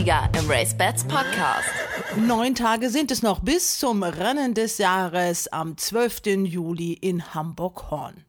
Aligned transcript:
Derby-Sieger 0.00 0.30
im 0.38 0.50
Race 0.50 0.74
Bats 0.74 1.04
Podcast. 1.04 1.68
Neun 2.16 2.54
Tage 2.54 2.88
sind 2.90 3.10
es 3.10 3.22
noch 3.22 3.40
bis 3.40 3.78
zum 3.78 4.02
Rennen 4.02 4.54
des 4.54 4.78
Jahres 4.78 5.48
am 5.48 5.76
12. 5.76 6.44
Juli 6.46 6.94
in 6.94 7.34
Hamburg-Horn. 7.34 8.24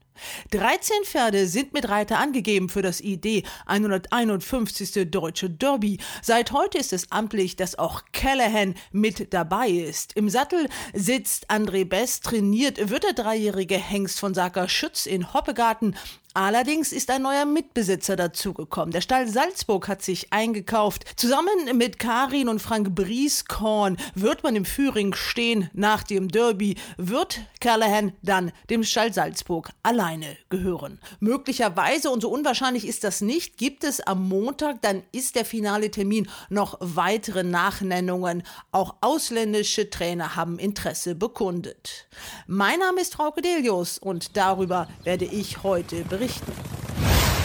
13 0.50 1.04
Pferde 1.04 1.46
sind 1.46 1.72
mit 1.72 1.88
Reiter 1.88 2.18
angegeben 2.18 2.68
für 2.68 2.82
das 2.82 3.00
ID 3.00 3.44
151. 3.66 5.10
Deutsche 5.10 5.50
Derby. 5.50 5.98
Seit 6.20 6.52
heute 6.52 6.78
ist 6.78 6.92
es 6.92 7.10
amtlich, 7.10 7.56
dass 7.56 7.78
auch 7.78 8.02
Callahan 8.12 8.74
mit 8.92 9.32
dabei 9.32 9.68
ist. 9.68 10.14
Im 10.14 10.28
Sattel 10.28 10.68
sitzt 10.92 11.50
André 11.50 11.84
Best, 11.84 12.24
trainiert 12.24 12.90
wird 12.90 13.04
der 13.04 13.14
dreijährige 13.14 13.78
Hengst 13.78 14.20
von 14.20 14.34
Sacker 14.34 14.68
Schütz 14.68 15.06
in 15.06 15.32
Hoppegarten 15.32 15.96
Allerdings 16.34 16.92
ist 16.92 17.10
ein 17.10 17.22
neuer 17.22 17.44
Mitbesitzer 17.44 18.16
dazugekommen. 18.16 18.90
Der 18.90 19.02
Stall 19.02 19.28
Salzburg 19.28 19.86
hat 19.86 20.00
sich 20.00 20.32
eingekauft. 20.32 21.04
Zusammen 21.16 21.76
mit 21.76 21.98
Karin 21.98 22.48
und 22.48 22.62
Frank 22.62 22.94
Brieskorn 22.94 23.98
wird 24.14 24.42
man 24.42 24.56
im 24.56 24.64
Führing 24.64 25.12
stehen. 25.14 25.68
Nach 25.74 26.02
dem 26.02 26.28
Derby 26.28 26.76
wird 26.96 27.40
Callahan 27.60 28.14
dann 28.22 28.50
dem 28.70 28.82
Stall 28.82 29.12
Salzburg 29.12 29.72
alleine 29.82 30.38
gehören. 30.48 31.00
Möglicherweise, 31.20 32.10
und 32.10 32.22
so 32.22 32.30
unwahrscheinlich 32.30 32.88
ist 32.88 33.04
das 33.04 33.20
nicht, 33.20 33.58
gibt 33.58 33.84
es 33.84 34.00
am 34.00 34.26
Montag, 34.26 34.80
dann 34.80 35.02
ist 35.12 35.36
der 35.36 35.44
finale 35.44 35.90
Termin, 35.90 36.30
noch 36.48 36.78
weitere 36.80 37.42
Nachnennungen. 37.42 38.42
Auch 38.70 38.94
ausländische 39.02 39.90
Trainer 39.90 40.34
haben 40.34 40.58
Interesse 40.58 41.14
bekundet. 41.14 42.08
Mein 42.46 42.78
Name 42.78 43.02
ist 43.02 43.14
Frau 43.14 43.30
Delius 43.32 43.98
und 43.98 44.34
darüber 44.38 44.88
werde 45.04 45.26
ich 45.26 45.62
heute 45.62 46.04
berichten 46.04 46.21
berichten. 46.22 46.52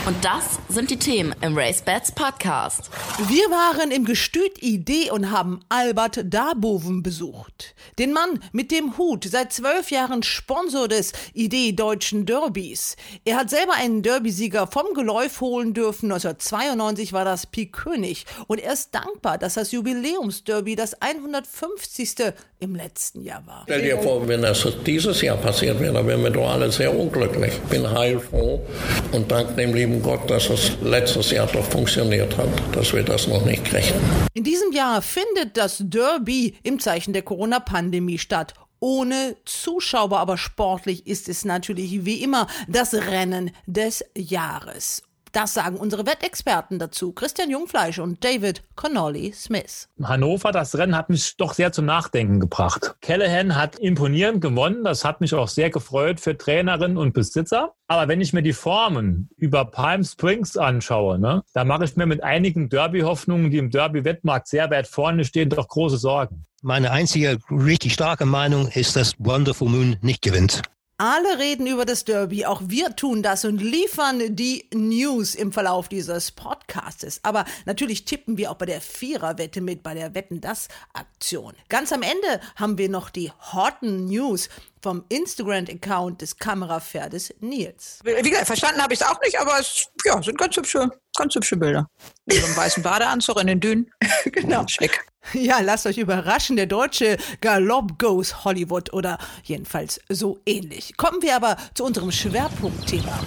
Und 0.06 0.24
das 0.24 0.60
sind 0.70 0.90
die 0.90 1.00
Themen 1.00 1.36
im 1.42 1.58
Race 1.58 1.82
Bats 1.82 2.14
Podcast. 2.14 2.90
Wir 3.28 3.44
waren 3.50 3.92
im 3.92 4.06
Gestüt 4.06 4.64
Idee 4.64 5.12
und 5.12 5.32
haben 5.32 5.60
Albert 5.68 6.34
Darboven 6.34 7.04
besucht. 7.04 7.76
Den 8.00 8.14
Mann 8.14 8.40
mit 8.54 8.72
dem 8.72 8.98
Hut, 8.98 9.26
seit 9.26 9.52
zwölf 9.52 9.92
Jahren 9.92 10.24
Sponsor 10.24 10.88
des 10.88 11.12
Idee 11.34 11.74
Deutschen 11.74 12.26
Derbys. 12.26 12.96
Er 13.26 13.36
hat 13.36 13.50
selber 13.50 13.74
einen 13.74 14.02
Derbysieger 14.02 14.68
vom 14.68 14.94
Geläuf 14.94 15.42
holen 15.42 15.74
dürfen. 15.74 16.10
1992 16.10 17.12
war 17.12 17.26
das 17.26 17.48
Pi 17.48 17.66
König. 17.66 18.26
Und 18.46 18.62
er 18.62 18.74
ist 18.74 18.96
dankbar, 18.96 19.38
dass 19.38 19.56
das 19.56 19.74
Jubiläumsderby 19.74 20.78
das 20.78 21.02
150. 21.02 22.34
im 22.60 22.76
letzten 22.76 23.22
Jahr 23.22 23.46
war. 23.46 23.64
Stell 23.66 23.84
dir 23.84 23.98
vor, 24.00 24.28
wenn 24.28 24.42
das 24.42 24.68
dieses 24.86 25.22
Jahr 25.22 25.38
passiert 25.38 25.80
wäre, 25.80 25.94
dann 25.94 26.08
wären 26.08 26.24
wir 26.24 26.32
doch 26.32 26.50
alle 26.50 26.72
sehr 26.72 26.94
unglücklich. 26.98 27.54
Ich 27.54 27.70
bin 27.70 27.90
heilfroh 27.90 28.66
und 29.12 29.32
dank 29.32 29.56
dem 29.56 29.74
lieben 29.74 30.02
Gott, 30.02 30.30
dass 30.30 30.50
es 30.50 30.72
letztes 30.82 31.32
Jahr 31.32 31.48
doch 31.48 31.66
funktioniert 31.66 32.36
hat, 32.38 32.50
dass 32.74 32.94
wir 32.94 33.04
das 33.04 33.28
noch 33.28 33.46
nicht 33.46 33.64
kriegen. 33.66 33.94
In 34.34 34.44
diesem 34.44 34.72
Jahr 34.72 35.02
findet 35.02 35.56
das 35.56 35.84
Derby 35.86 36.56
im 36.64 36.80
Zeichen 36.80 37.14
der 37.14 37.22
Corona-Pandemie 37.22 38.18
statt 38.18 38.54
ohne 38.80 39.36
Zuschauer, 39.46 40.20
aber 40.20 40.38
sportlich 40.38 41.08
ist 41.08 41.30
es 41.30 41.46
natürlich 41.46 42.06
wie 42.06 42.22
immer 42.24 42.48
das 42.68 42.94
Rennen 42.94 43.52
des 43.66 44.04
Jahres. 44.16 45.04
Das 45.32 45.54
sagen 45.54 45.78
unsere 45.78 46.06
Wettexperten 46.06 46.80
dazu, 46.80 47.12
Christian 47.12 47.50
Jungfleisch 47.50 48.00
und 48.00 48.24
David 48.24 48.64
Connolly 48.76 49.34
Smith. 49.34 49.90
Hannover, 50.02 50.52
das 50.52 50.78
Rennen 50.78 50.96
hat 50.96 51.10
mich 51.10 51.38
doch 51.38 51.54
sehr 51.54 51.72
zum 51.72 51.86
Nachdenken 51.86 52.40
gebracht. 52.40 52.96
Callahan 53.02 53.56
hat 53.56 53.78
imponierend 53.80 54.42
gewonnen, 54.42 54.84
das 54.84 55.04
hat 55.04 55.22
mich 55.22 55.34
auch 55.34 55.48
sehr 55.48 55.70
gefreut 55.70 56.20
für 56.20 56.38
Trainerinnen 56.38 56.98
und 56.98 57.14
Besitzer. 57.14 57.74
Aber 57.88 58.08
wenn 58.08 58.22
ich 58.22 58.34
mir 58.34 58.42
die 58.42 58.54
Formen 58.54 59.30
über 59.38 59.66
Palm 59.66 60.04
Springs 60.04 60.58
anschaue, 60.58 61.20
ne, 61.20 61.44
da 61.54 61.64
mache 61.64 61.86
ich 61.86 61.96
mir 61.96 62.06
mit 62.06 62.24
einigen 62.24 62.70
Derby-Hoffnungen, 62.70 63.52
die 63.52 63.58
im 63.58 63.70
Derby-Wettmarkt 63.70 64.48
sehr 64.48 64.70
weit 64.70 64.88
vorne 64.88 65.24
stehen, 65.24 65.50
doch 65.50 65.68
große 65.68 65.98
Sorgen. 65.98 66.46
Meine 66.64 66.92
einzige 66.92 67.38
richtig 67.50 67.94
starke 67.94 68.26
Meinung 68.26 68.68
ist, 68.68 68.96
dass 68.96 69.14
Wonderful 69.20 69.70
Moon 69.70 69.98
nicht 70.02 70.22
gewinnt. 70.22 70.64
Alle 71.00 71.38
reden 71.38 71.68
über 71.68 71.86
das 71.86 72.06
Derby, 72.06 72.48
auch 72.48 72.60
wir 72.66 72.96
tun 72.96 73.22
das 73.22 73.46
und 73.46 73.62
liefern 73.62 74.36
die 74.36 74.66
News 74.74 75.36
im 75.36 75.52
Verlauf 75.52 75.90
dieses 75.90 76.32
Podcastes. 76.32 77.20
Aber 77.22 77.46
natürlich 77.66 78.04
tippen 78.06 78.36
wir 78.38 78.50
auch 78.50 78.56
bei 78.56 78.66
der 78.66 78.82
Viererwette 78.82 79.62
mit, 79.62 79.84
bei 79.84 79.94
der 79.94 80.16
Wetten 80.16 80.42
das 80.42 80.70
Aktion. 80.94 81.54
Ganz 81.70 81.92
am 81.92 82.02
Ende 82.02 82.42
haben 82.56 82.80
wir 82.80 82.90
noch 82.90 83.12
die 83.12 83.32
Horton 83.54 84.06
News 84.06 84.50
vom 84.88 85.04
Instagram-Account 85.10 86.22
des 86.22 86.38
Kamerapferdes 86.38 87.34
Nils. 87.42 88.00
Wie 88.06 88.30
gesagt, 88.30 88.48
verstanden 88.48 88.82
habe 88.82 88.94
ich 88.94 89.02
es 89.02 89.06
auch 89.06 89.20
nicht, 89.20 89.38
aber 89.38 89.60
es 89.60 89.90
ja, 90.06 90.24
sind 90.24 90.38
ganz 90.38 90.56
hübsche, 90.56 90.90
ganz 91.18 91.36
hübsche 91.36 91.58
Bilder. 91.58 91.90
Mit 92.26 92.42
einem 92.42 92.56
weißen 92.56 92.82
Badeanzug 92.82 93.38
in 93.42 93.48
den 93.48 93.60
Dünen. 93.60 93.92
genau. 94.32 94.64
Schick. 94.66 95.06
Ja, 95.34 95.60
lasst 95.60 95.88
euch 95.88 95.98
überraschen. 95.98 96.56
Der 96.56 96.68
deutsche 96.68 97.18
Galopp 97.42 98.00
goes 98.00 98.46
Hollywood 98.46 98.94
oder 98.94 99.18
jedenfalls 99.44 100.00
so 100.08 100.40
ähnlich. 100.46 100.96
Kommen 100.96 101.22
wir 101.22 101.36
aber 101.36 101.58
zu 101.74 101.84
unserem 101.84 102.14
Schwerpunktthema. 102.14 103.20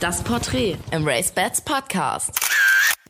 Das 0.00 0.22
Porträt 0.22 0.78
im 0.90 1.06
Race 1.06 1.32
Bats 1.32 1.60
Podcast. 1.60 2.30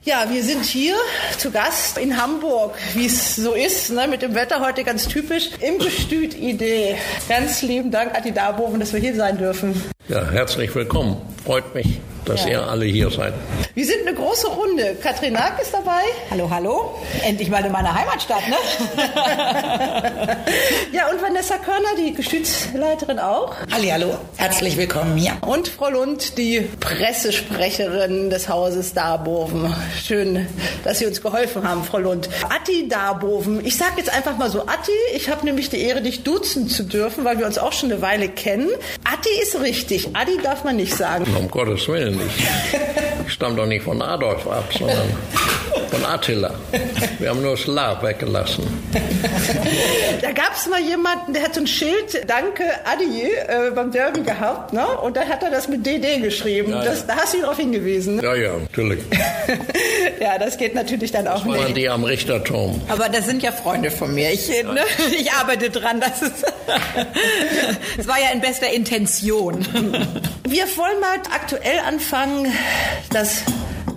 Ja, 0.07 0.25
wir 0.31 0.45
sind 0.45 0.65
hier 0.65 0.95
zu 1.37 1.51
Gast 1.51 1.99
in 1.99 2.17
Hamburg, 2.17 2.77
wie 2.95 3.07
es 3.07 3.35
so 3.35 3.55
ist, 3.55 3.91
ne, 3.91 4.07
mit 4.07 4.23
dem 4.23 4.37
Wetter 4.37 4.61
heute 4.65 4.85
ganz 4.85 5.09
typisch, 5.09 5.51
im 5.61 5.81
Gestüt 5.81 6.33
Idee. 6.33 6.95
Ganz 7.29 7.63
lieben 7.63 7.91
Dank, 7.91 8.17
Adi 8.17 8.31
Darboven, 8.31 8.79
dass 8.79 8.93
wir 8.93 9.01
hier 9.01 9.17
sein 9.17 9.37
dürfen. 9.37 9.83
Ja, 10.07 10.31
herzlich 10.31 10.73
willkommen. 10.77 11.21
Freut 11.45 11.75
mich 11.75 11.99
dass 12.27 12.45
ja. 12.45 12.51
ihr 12.51 12.69
alle 12.69 12.85
hier 12.85 13.11
seid. 13.11 13.33
Wir 13.75 13.87
sind 13.87 14.07
eine 14.07 14.15
große 14.15 14.49
Runde. 14.49 14.97
Katrin 15.03 15.35
Nack 15.35 15.61
ist 15.61 15.73
dabei. 15.73 16.03
Hallo, 16.31 16.51
hallo. 16.51 16.95
Endlich 17.25 17.49
mal 17.49 17.65
in 17.65 17.73
meiner 17.73 17.95
Heimatstadt, 17.95 18.43
ne? 18.49 18.57
ja, 20.93 21.09
und 21.09 21.23
Vanessa 21.23 21.57
Körner, 21.59 21.91
die 21.99 22.13
Gestütsleiterin 22.13 23.19
auch. 23.19 23.55
Halli, 23.73 23.89
hallo. 23.89 24.19
Herzlich 24.37 24.77
willkommen 24.77 25.17
hier. 25.17 25.37
Und 25.43 25.69
Frau 25.69 25.91
Lund, 25.91 26.37
die 26.37 26.69
Pressesprecherin 26.81 28.31
des 28.31 28.49
Hauses 28.49 28.93
Darboven. 28.93 29.73
Schön, 30.03 30.47
dass 30.85 30.99
Sie 30.99 31.07
uns 31.07 31.23
geholfen 31.23 31.69
haben, 31.69 31.85
Frau 31.85 31.99
Lund. 31.99 32.29
Atti 32.49 32.89
Darboven. 32.89 33.65
Ich 33.65 33.77
sage 33.77 33.95
jetzt 33.99 34.13
einfach 34.13 34.37
mal 34.37 34.51
so 34.51 34.63
Atti. 34.63 34.93
Ich 35.15 35.29
habe 35.29 35.45
nämlich 35.45 35.71
die 35.71 35.81
Ehre, 35.81 36.03
dich 36.03 36.25
duzen 36.25 36.69
zu 36.69 36.83
dürfen, 36.83 37.25
weil 37.25 37.39
wir 37.39 37.47
uns 37.47 37.59
auch 37.59 37.73
schon 37.73 37.93
eine 37.93 38.03
Weile 38.03 38.29
kennen. 38.29 38.69
Atti 39.05 39.31
ist 39.43 39.61
richtig. 39.61 40.09
Adi 40.15 40.39
darf 40.43 40.65
man 40.65 40.77
nicht 40.77 40.95
sagen. 40.95 41.25
Um 41.39 41.49
Gottes 41.49 41.87
Willen 41.89 42.16
nicht. 42.17 42.49
Ich 43.27 43.33
stamme 43.33 43.57
doch 43.57 43.67
nicht 43.67 43.85
von 43.85 44.01
Adolf 44.03 44.47
ab, 44.47 44.65
sondern 44.77 45.09
von 45.91 46.05
Attila. 46.05 46.55
Wir 47.19 47.31
haben 47.31 47.43
nur 47.43 47.57
Slav 47.57 48.03
weggelassen. 48.03 48.65
Da 50.21 50.33
gab 50.33 50.55
es 50.57 50.67
mal 50.69 50.81
jemanden, 50.81 51.33
der 51.33 51.43
hat 51.43 51.55
so 51.55 51.61
ein 51.61 51.67
Schild, 51.67 52.29
danke 52.29 52.65
Adi, 52.85 53.23
äh, 53.23 53.71
beim 53.75 53.91
Derby 53.93 54.23
gehabt, 54.23 54.73
ne? 54.73 54.87
Und 54.87 55.17
dann 55.17 55.29
hat 55.29 55.43
er 55.43 55.51
das 55.51 55.69
mit 55.69 55.85
DD 55.85 56.21
geschrieben. 56.21 56.73
Ja, 56.73 56.85
das, 56.85 57.01
ja. 57.01 57.07
Da 57.09 57.17
hast 57.17 57.33
du 57.33 57.39
ihn 57.39 57.43
darauf 57.43 57.59
hingewiesen. 57.59 58.17
Ne? 58.17 58.23
Ja, 58.23 58.35
ja, 58.35 58.53
natürlich. 58.59 59.01
ja, 60.21 60.39
das 60.39 60.57
geht 60.57 60.75
natürlich 60.75 61.13
dann 61.13 61.29
auch 61.29 61.45
das 61.45 61.45
nicht. 61.45 61.59
waren 61.59 61.75
die 61.75 61.89
am 61.89 62.05
Richterturm. 62.05 62.81
Aber 62.89 63.09
das 63.09 63.27
sind 63.27 63.43
ja 63.43 63.53
Freunde 63.53 63.91
von 63.91 64.15
mir. 64.15 64.33
Ich, 64.33 64.49
ja. 64.49 64.73
ne? 64.73 64.81
ich 65.19 65.33
arbeite 65.33 65.71
dran, 65.71 66.01
dass 66.01 66.23
es. 66.23 66.33
Es 67.99 68.09
war 68.09 68.19
ja 68.19 68.31
in 68.33 68.41
bester 68.41 68.71
Intention. 68.73 69.67
Wir 70.49 70.65
wollen 70.77 71.01
mal 71.01 71.19
aktuell 71.35 71.79
anfangen. 71.87 72.06
Das 73.11 73.43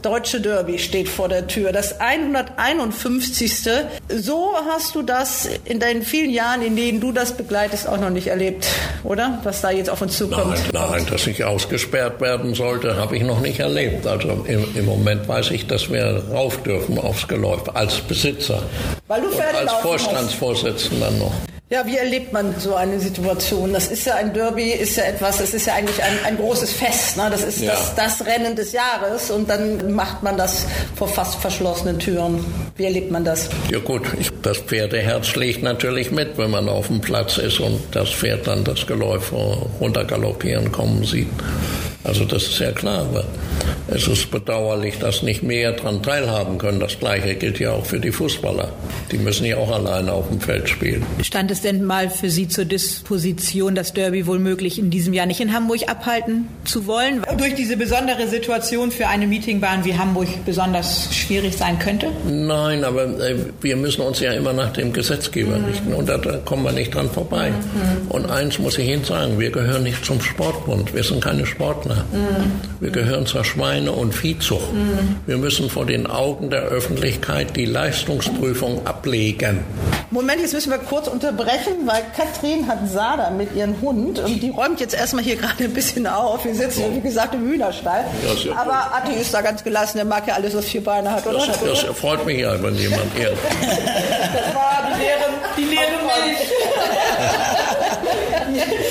Deutsche 0.01 0.39
Derby 0.41 0.79
steht 0.79 1.09
vor 1.09 1.27
der 1.27 1.47
Tür, 1.47 1.71
das 1.71 1.99
151. 1.99 3.69
So 4.07 4.53
hast 4.67 4.95
du 4.95 5.01
das 5.01 5.47
in 5.65 5.79
deinen 5.79 6.01
vielen 6.01 6.31
Jahren, 6.31 6.61
in 6.61 6.75
denen 6.75 7.01
du 7.01 7.11
das 7.11 7.35
begleitest, 7.35 7.87
auch 7.87 7.99
noch 7.99 8.09
nicht 8.09 8.27
erlebt, 8.27 8.67
oder? 9.03 9.39
Was 9.43 9.61
da 9.61 9.71
jetzt 9.71 9.89
auf 9.89 10.01
uns 10.01 10.17
zukommt. 10.17 10.57
Nein, 10.73 10.89
nein 10.91 11.05
dass 11.09 11.27
ich 11.27 11.43
ausgesperrt 11.43 12.21
werden 12.21 12.55
sollte, 12.55 12.95
habe 12.95 13.17
ich 13.17 13.23
noch 13.23 13.41
nicht 13.41 13.59
erlebt. 13.59 14.07
Also 14.07 14.45
im, 14.47 14.65
im, 14.75 14.85
Moment 14.85 15.27
weiß 15.27 15.51
ich, 15.51 15.67
dass 15.67 15.91
wir 15.91 16.23
rauf 16.31 16.63
dürfen 16.63 16.97
aufs 16.97 17.27
Geläuf 17.27 17.75
als 17.75 17.99
Besitzer. 17.99 18.63
Weil 19.07 19.21
du 19.21 19.29
Pferde 19.29 19.59
als 19.59 19.73
Vorstandsvorsitzender 19.73 21.11
noch. 21.11 21.33
Ja, 21.71 21.85
wie 21.85 21.97
erlebt 21.97 22.33
man 22.33 22.59
so 22.59 22.73
eine 22.73 22.99
Situation? 22.99 23.73
Das 23.73 23.89
ist 23.89 24.07
ja 24.07 24.15
ein 24.15 24.33
Derby, 24.33 24.71
ist 24.71 24.97
ja 24.97 25.03
etwas, 25.03 25.39
es 25.39 25.53
ist 25.53 25.67
ja 25.67 25.75
eigentlich 25.75 26.01
ein, 26.01 26.13
ein 26.25 26.37
großes 26.37 26.73
Fest. 26.73 27.15
Ne? 27.15 27.27
Das 27.29 27.43
ist 27.43 27.61
ja. 27.61 27.73
das, 27.73 27.93
das 27.93 28.25
Rennen 28.25 28.55
des 28.55 28.71
Jahres 28.71 29.29
und 29.29 29.47
dann 29.47 29.93
macht 29.93 30.23
man 30.23 30.35
das 30.35 30.65
vor 30.95 31.07
fast 31.07 31.35
verschlossenen 31.35 31.99
Türen. 31.99 32.43
Wie 32.75 32.85
erlebt 32.85 33.11
man 33.11 33.23
das? 33.23 33.49
Ja 33.69 33.77
gut, 33.77 34.01
ich, 34.19 34.31
das 34.41 34.57
Pferdeherz 34.57 35.27
schlägt 35.27 35.61
natürlich 35.61 36.09
mit, 36.09 36.39
wenn 36.39 36.49
man 36.49 36.67
auf 36.69 36.87
dem 36.87 37.01
Platz 37.01 37.37
ist 37.37 37.59
und 37.59 37.79
das 37.91 38.09
Pferd 38.09 38.47
dann 38.47 38.63
das 38.63 38.87
Geläuf 38.87 39.31
runtergaloppieren 39.79 40.71
kommen 40.71 41.03
sieht. 41.03 41.29
Also 42.03 42.25
das 42.25 42.43
ist 42.43 42.59
ja 42.59 42.71
klar. 42.71 42.99
Aber 42.99 43.25
Es 43.91 44.07
ist 44.07 44.29
bedauerlich, 44.29 44.99
dass 44.99 45.23
nicht 45.23 45.41
mehr 45.41 45.71
daran 45.71 46.03
teilhaben 46.03 46.57
können. 46.59 46.79
Das 46.79 46.99
Gleiche 46.99 47.35
gilt 47.35 47.59
ja 47.59 47.71
auch 47.71 47.85
für 47.85 47.99
die 47.99 48.11
Fußballer. 48.11 48.71
Die 49.11 49.17
müssen 49.17 49.45
ja 49.45 49.57
auch 49.57 49.71
alleine 49.71 50.13
auf 50.13 50.27
dem 50.29 50.39
Feld 50.39 50.69
spielen. 50.69 51.03
Stand 51.23 51.49
es 51.49 51.61
denn 51.61 51.83
mal 51.83 52.09
für 52.09 52.29
Sie 52.29 52.47
zur 52.47 52.65
Disposition, 52.65 53.73
das 53.73 53.93
Derby 53.93 54.27
wohl 54.27 54.37
möglich 54.37 54.77
in 54.77 54.91
diesem 54.91 55.13
Jahr 55.13 55.25
nicht 55.25 55.39
in 55.39 55.53
Hamburg 55.53 55.89
abhalten 55.89 56.47
zu 56.65 56.85
wollen? 56.85 57.23
Durch 57.37 57.55
diese 57.55 57.77
besondere 57.77 58.27
Situation 58.27 58.91
für 58.91 59.07
eine 59.07 59.25
Meetingbahn 59.25 59.83
wie 59.85 59.97
Hamburg 59.97 60.27
besonders 60.45 61.13
schwierig 61.13 61.57
sein 61.57 61.79
könnte? 61.79 62.07
Nein, 62.27 62.83
aber 62.83 63.05
äh, 63.19 63.35
wir 63.61 63.75
müssen 63.75 64.01
uns 64.01 64.19
ja 64.19 64.33
immer 64.33 64.53
nach 64.53 64.71
dem 64.73 64.93
Gesetzgeber 64.93 65.57
mhm. 65.57 65.65
richten 65.65 65.93
und 65.93 66.07
da, 66.07 66.17
da, 66.17 66.37
kommen 66.37 66.63
wir 66.63 66.71
nicht 66.71 66.93
dran 66.93 67.09
vorbei. 67.09 67.49
Mhm. 67.49 68.11
Und 68.11 68.29
eins 68.29 68.59
muss 68.59 68.77
ich 68.77 68.87
Ihnen 68.87 69.03
sagen, 69.03 69.39
wir 69.39 69.49
gehören 69.49 69.83
nicht 69.83 70.05
zum 70.05 70.21
Sportbund. 70.21 70.93
Wir 70.93 71.03
sind 71.03 71.23
keine 71.23 71.45
Sportler. 71.45 71.88
Mhm. 71.95 72.51
Wir 72.79 72.91
gehören 72.91 73.25
zur 73.25 73.43
Schweine- 73.43 73.91
und 73.91 74.13
Viehzucht. 74.13 74.73
Mhm. 74.73 75.17
Wir 75.25 75.37
müssen 75.37 75.69
vor 75.69 75.85
den 75.85 76.07
Augen 76.07 76.49
der 76.49 76.63
Öffentlichkeit 76.63 77.55
die 77.55 77.65
Leistungsprüfung 77.65 78.85
ablegen. 78.85 79.59
Moment, 80.11 80.41
jetzt 80.41 80.53
müssen 80.53 80.71
wir 80.71 80.79
kurz 80.79 81.07
unterbrechen, 81.07 81.73
weil 81.85 82.01
Katrin 82.15 82.67
hat 82.67 82.89
Sada 82.89 83.29
mit 83.29 83.55
ihrem 83.55 83.79
Hund 83.81 84.19
und 84.19 84.41
die 84.41 84.49
räumt 84.49 84.79
jetzt 84.79 84.95
erstmal 84.95 85.23
hier 85.23 85.35
gerade 85.35 85.63
ein 85.63 85.73
bisschen 85.73 86.07
auf. 86.07 86.45
Wir 86.45 86.55
sitzen, 86.55 86.83
wie 86.95 87.01
gesagt, 87.01 87.35
im 87.35 87.47
Hühnerstall. 87.47 88.05
Ja 88.43 88.55
Aber 88.55 88.95
Atti 88.95 89.13
ist 89.19 89.33
da 89.33 89.41
ganz 89.41 89.63
gelassen, 89.63 89.97
der 89.97 90.05
mag 90.05 90.27
ja 90.27 90.33
alles, 90.33 90.55
was 90.55 90.65
vier 90.65 90.83
Beine 90.83 91.11
hat, 91.11 91.27
oder? 91.27 91.45
Das, 91.45 91.59
das 91.59 91.97
freut 91.97 92.25
mich 92.25 92.39
ja, 92.39 92.61
wenn 92.61 92.75
jemand 92.75 93.17
ehrt. 93.17 93.37
das 93.61 94.55
war 94.55 94.87
die 94.87 94.99
leere, 94.99 95.29
die 95.57 95.63
leere 95.63 95.99
Milch. 96.03 96.39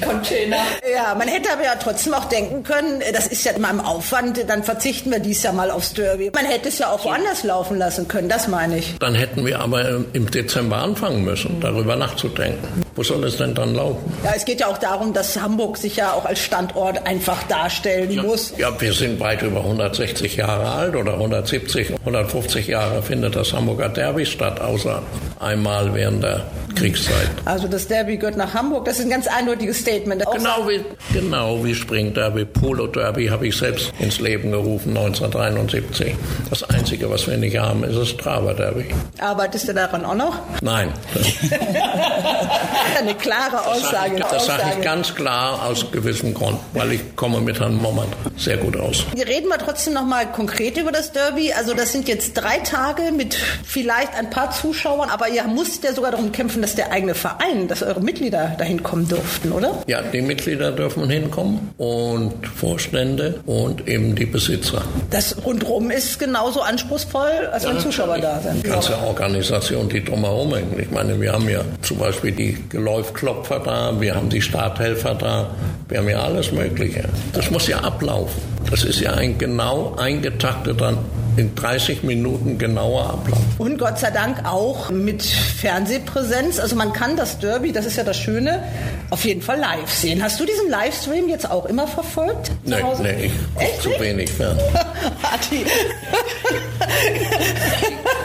Container. 0.00 0.58
Ja, 0.92 1.14
man 1.14 1.28
hätte 1.28 1.52
aber 1.52 1.64
ja 1.64 1.74
trotzdem 1.76 2.14
auch 2.14 2.26
denken 2.26 2.62
können, 2.62 3.02
das 3.12 3.26
ist 3.26 3.44
ja 3.44 3.52
immer 3.52 3.70
im 3.70 3.80
Aufwand, 3.80 4.44
dann 4.48 4.64
verzichten 4.64 5.10
wir 5.10 5.18
dies 5.18 5.42
Jahr 5.42 5.52
mal 5.52 5.70
aufs 5.70 5.94
Derby. 5.94 6.30
Man 6.34 6.44
hätte 6.44 6.68
es 6.68 6.78
ja 6.78 6.90
auch 6.90 7.04
woanders 7.04 7.44
laufen 7.44 7.78
lassen 7.78 8.08
können, 8.08 8.28
das 8.28 8.48
meine 8.48 8.78
ich. 8.78 8.96
Dann 8.98 9.14
hätten 9.14 9.44
wir 9.44 9.60
aber 9.60 10.04
im 10.12 10.30
Dezember 10.30 10.78
anfangen 10.78 11.24
müssen, 11.24 11.60
darüber 11.60 11.96
nachzudenken. 11.96 12.84
Wo 12.98 13.04
soll 13.04 13.22
es 13.22 13.36
denn 13.36 13.54
dann 13.54 13.76
laufen? 13.76 14.12
Ja, 14.24 14.32
es 14.34 14.44
geht 14.44 14.58
ja 14.58 14.66
auch 14.66 14.78
darum, 14.78 15.12
dass 15.12 15.40
Hamburg 15.40 15.76
sich 15.76 15.94
ja 15.94 16.14
auch 16.14 16.24
als 16.24 16.40
Standort 16.40 17.06
einfach 17.06 17.44
darstellen 17.44 18.10
ja, 18.10 18.24
muss. 18.24 18.52
Ja, 18.58 18.72
wir 18.80 18.92
sind 18.92 19.20
weit 19.20 19.40
über 19.42 19.60
160 19.60 20.34
Jahre 20.34 20.68
alt 20.68 20.96
oder 20.96 21.12
170, 21.12 21.92
150 22.00 22.66
Jahre 22.66 23.00
findet 23.00 23.36
das 23.36 23.52
Hamburger 23.52 23.88
Derby 23.88 24.26
statt, 24.26 24.60
außer 24.60 25.00
einmal 25.38 25.94
während 25.94 26.24
der 26.24 26.44
Kriegszeit. 26.74 27.28
Also 27.44 27.68
das 27.68 27.86
Derby 27.86 28.16
gehört 28.16 28.36
nach 28.36 28.54
Hamburg, 28.54 28.84
das 28.86 28.98
ist 28.98 29.04
ein 29.04 29.10
ganz 29.10 29.28
eindeutiges 29.28 29.78
Statement. 29.78 30.24
Genau 30.32 30.68
wie, 30.68 30.84
genau 31.12 31.64
wie 31.64 31.76
Spring 31.76 32.12
Derby, 32.12 32.44
Polo 32.44 32.88
Derby 32.88 33.26
habe 33.26 33.46
ich 33.46 33.56
selbst 33.56 33.92
ins 34.00 34.18
Leben 34.18 34.50
gerufen 34.50 34.96
1973. 34.96 36.16
Das 36.50 36.64
Einzige, 36.64 37.08
was 37.08 37.28
wir 37.28 37.36
nicht 37.36 37.58
haben, 37.58 37.84
ist 37.84 37.96
das 37.96 38.16
Trava 38.16 38.54
Derby. 38.54 38.86
Arbeitest 39.20 39.68
du 39.68 39.74
daran 39.74 40.04
auch 40.04 40.16
noch? 40.16 40.40
Nein. 40.62 40.92
eine 42.98 43.14
klare 43.14 43.66
Aussage. 43.66 44.16
Das 44.18 44.46
sage 44.46 44.62
ich, 44.62 44.68
sag 44.70 44.78
ich 44.78 44.84
ganz 44.84 45.14
klar 45.14 45.64
aus 45.66 45.90
gewissem 45.90 46.34
Grund, 46.34 46.58
weil 46.72 46.92
ich 46.92 47.16
komme 47.16 47.40
mit 47.40 47.60
Herrn 47.60 47.76
Moment 47.76 48.08
sehr 48.36 48.56
gut 48.56 48.76
aus. 48.76 49.04
Wir 49.14 49.26
reden 49.26 49.48
mal 49.48 49.58
trotzdem 49.58 49.94
noch 49.94 50.04
mal 50.04 50.26
konkret 50.30 50.76
über 50.76 50.92
das 50.92 51.12
Derby. 51.12 51.52
Also 51.52 51.74
das 51.74 51.92
sind 51.92 52.08
jetzt 52.08 52.34
drei 52.34 52.58
Tage 52.58 53.12
mit 53.12 53.34
vielleicht 53.34 54.14
ein 54.14 54.30
paar 54.30 54.50
Zuschauern, 54.50 55.10
aber 55.10 55.28
ihr 55.28 55.44
musstet 55.44 55.84
ja 55.84 55.92
sogar 55.92 56.12
darum 56.12 56.32
kämpfen, 56.32 56.62
dass 56.62 56.74
der 56.74 56.92
eigene 56.92 57.14
Verein, 57.14 57.68
dass 57.68 57.82
eure 57.82 58.00
Mitglieder 58.00 58.54
dahin 58.58 58.82
kommen 58.82 59.08
durften, 59.08 59.52
oder? 59.52 59.82
Ja, 59.86 60.02
die 60.02 60.22
Mitglieder 60.22 60.72
dürfen 60.72 61.08
hinkommen 61.08 61.70
und 61.78 62.46
Vorstände 62.46 63.40
und 63.46 63.88
eben 63.88 64.14
die 64.14 64.26
Besitzer. 64.26 64.82
Das 65.10 65.36
rundherum 65.44 65.90
ist 65.90 66.18
genauso 66.18 66.60
anspruchsvoll, 66.62 67.48
als 67.52 67.66
wenn 67.66 67.78
Zuschauer 67.80 68.18
da 68.18 68.40
sind. 68.40 68.64
Die 68.64 68.70
ganze 68.70 68.96
Organisation, 68.98 69.88
die 69.88 70.04
drumherum 70.04 70.54
hängt. 70.54 70.78
Ich 70.78 70.90
meine, 70.90 71.20
wir 71.20 71.32
haben 71.32 71.48
ja 71.48 71.60
zum 71.82 71.98
Beispiel 71.98 72.32
die 72.32 72.58
Geläufklopfer 72.78 73.58
da, 73.58 74.00
wir 74.00 74.14
haben 74.14 74.28
die 74.28 74.40
Starthelfer 74.40 75.14
da, 75.14 75.50
wir 75.88 75.98
haben 75.98 76.08
ja 76.08 76.20
alles 76.20 76.52
Mögliche. 76.52 77.08
Das 77.32 77.50
muss 77.50 77.66
ja 77.66 77.78
ablaufen. 77.78 78.40
Das 78.70 78.84
ist 78.84 79.00
ja 79.00 79.14
ein 79.14 79.38
genau 79.38 79.94
eingetakteter 79.96 80.98
in 81.38 81.54
30 81.54 82.02
Minuten 82.02 82.58
genauer 82.58 83.10
Ablauf. 83.10 83.40
Und 83.58 83.78
Gott 83.78 83.98
sei 83.98 84.10
Dank 84.10 84.44
auch 84.44 84.90
mit 84.90 85.22
Fernsehpräsenz. 85.22 86.58
Also 86.58 86.76
man 86.76 86.92
kann 86.92 87.16
das 87.16 87.38
Derby, 87.38 87.72
das 87.72 87.86
ist 87.86 87.96
ja 87.96 88.04
das 88.04 88.18
Schöne, 88.18 88.62
auf 89.10 89.24
jeden 89.24 89.40
Fall 89.40 89.58
live 89.58 89.90
sehen. 89.90 90.22
Hast 90.22 90.38
du 90.40 90.44
diesen 90.44 90.68
Livestream 90.68 91.28
jetzt 91.28 91.50
auch 91.50 91.64
immer 91.66 91.86
verfolgt? 91.86 92.50
Nein, 92.64 92.84
nee, 93.02 93.26
ich 93.26 93.32
gucke 93.54 93.80
zu 93.80 93.90
wenig 94.00 94.30
fern. 94.30 94.58
Ati. 95.22 95.64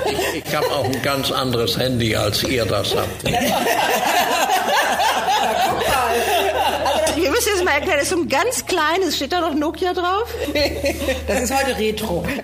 ich, 0.05 0.43
ich 0.45 0.55
habe 0.55 0.65
auch 0.67 0.85
ein 0.85 1.01
ganz 1.03 1.31
anderes 1.31 1.77
Handy, 1.77 2.15
als 2.15 2.43
ihr 2.43 2.65
das 2.65 2.95
habt. 2.95 3.23
müsst 7.33 7.47
jetzt 7.47 7.63
mal 7.63 7.71
erklären, 7.71 7.97
das 7.97 8.03
ist 8.03 8.09
so 8.15 8.21
ein 8.21 8.27
ganz 8.29 8.65
kleines, 8.65 9.15
steht 9.15 9.33
da 9.33 9.41
noch 9.41 9.53
Nokia 9.55 9.93
drauf? 9.93 10.29
Das 11.27 11.43
ist 11.43 11.53
heute 11.53 11.77
Retro. 11.77 12.25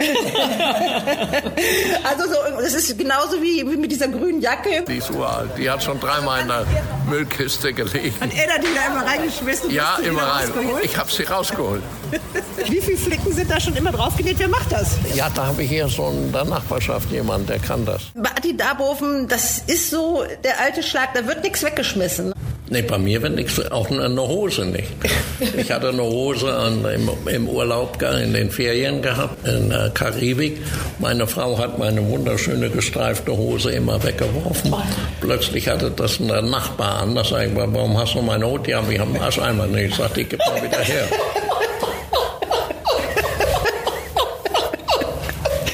Also 2.04 2.24
so, 2.24 2.36
das 2.62 2.74
ist 2.74 2.98
genauso 2.98 3.42
wie, 3.42 3.70
wie 3.70 3.78
mit 3.78 3.92
dieser 3.92 4.08
grünen 4.08 4.42
Jacke. 4.42 4.84
Die 4.88 4.98
ist 4.98 5.12
uralt, 5.12 5.52
die 5.58 5.70
hat 5.70 5.84
schon 5.84 6.00
dreimal 6.00 6.42
in 6.42 6.48
der 6.48 6.66
Müllkiste 7.08 7.74
gelegt. 7.74 8.20
Hat 8.22 8.30
er 8.34 8.48
da 8.48 8.58
die 8.58 8.68
da 8.74 8.88
immer 8.88 9.06
reingeschmissen? 9.06 9.70
Ja, 9.72 9.98
immer 9.98 10.24
rein. 10.24 10.50
Ich 10.82 10.98
habe 10.98 11.12
sie 11.12 11.24
rausgeholt. 11.24 11.84
Wie 12.68 12.82
viele 12.82 12.98
Flicken 12.98 13.34
sind 13.34 13.52
da 13.52 13.60
schon 13.60 13.76
immer 13.76 13.92
draufgenäht? 13.92 14.40
Wer 14.40 14.48
macht 14.48 14.72
das? 14.72 14.92
Ja, 15.14 15.30
da 15.30 15.48
habe 15.48 15.64
ich 15.64 15.70
hier 15.70 15.88
so 15.88 16.08
in 16.10 16.32
der 16.32 16.46
Nachbarschaft 16.46 17.12
jemanden, 17.12 17.48
der 17.48 17.60
kann 17.60 17.86
das. 17.86 18.04
Bei 18.16 18.32
Adi 18.32 18.56
Darboven, 18.56 19.28
das 19.28 19.60
ist 19.68 19.90
so 19.90 20.24
der 20.44 20.60
alte 20.60 20.82
Schlag, 20.82 21.14
da 21.14 21.26
wird 21.28 21.44
nichts 21.44 21.64
weggeschmissen. 21.64 22.34
Nee, 22.72 22.84
bei 22.84 23.00
mir 23.00 23.20
wird 23.24 23.36
nichts, 23.36 23.60
auch 23.72 23.90
eine 23.90 24.22
Hose 24.22 24.66
nicht. 24.66 24.90
Ich 25.58 25.72
hatte 25.72 25.90
eine 25.90 26.04
Hose 26.04 26.54
an, 26.54 26.86
im, 26.94 27.10
im, 27.28 27.48
Urlaub 27.48 28.02
in 28.02 28.34
den 28.34 28.52
Ferien 28.52 29.02
gehabt, 29.02 29.48
in 29.48 29.70
der 29.70 29.90
Karibik. 29.90 30.58
Meine 31.00 31.26
Frau 31.28 31.58
hat 31.58 31.80
meine 31.80 32.06
wunderschöne 32.06 32.70
gestreifte 32.70 33.36
Hose 33.36 33.72
immer 33.72 34.04
weggeworfen. 34.04 34.74
Plötzlich 35.22 35.70
hatte 35.70 35.92
das 35.92 36.20
ein 36.20 36.50
Nachbar 36.50 37.04
an. 37.04 37.16
Da 37.16 37.24
sag 37.24 37.48
ich, 37.48 37.56
warum 37.56 37.98
hast 37.98 38.16
du 38.16 38.22
meine 38.22 38.46
Hose? 38.46 38.64
Ja, 38.68 38.88
wir 38.90 39.00
haben 39.00 39.18
Arscheimer 39.18 39.66
nicht. 39.68 39.92
Ich 39.92 39.96
sagte, 39.96 40.22
ich 40.22 40.30
gib 40.30 40.40
mal 40.40 40.62
wieder 40.62 40.80
her. 40.80 41.08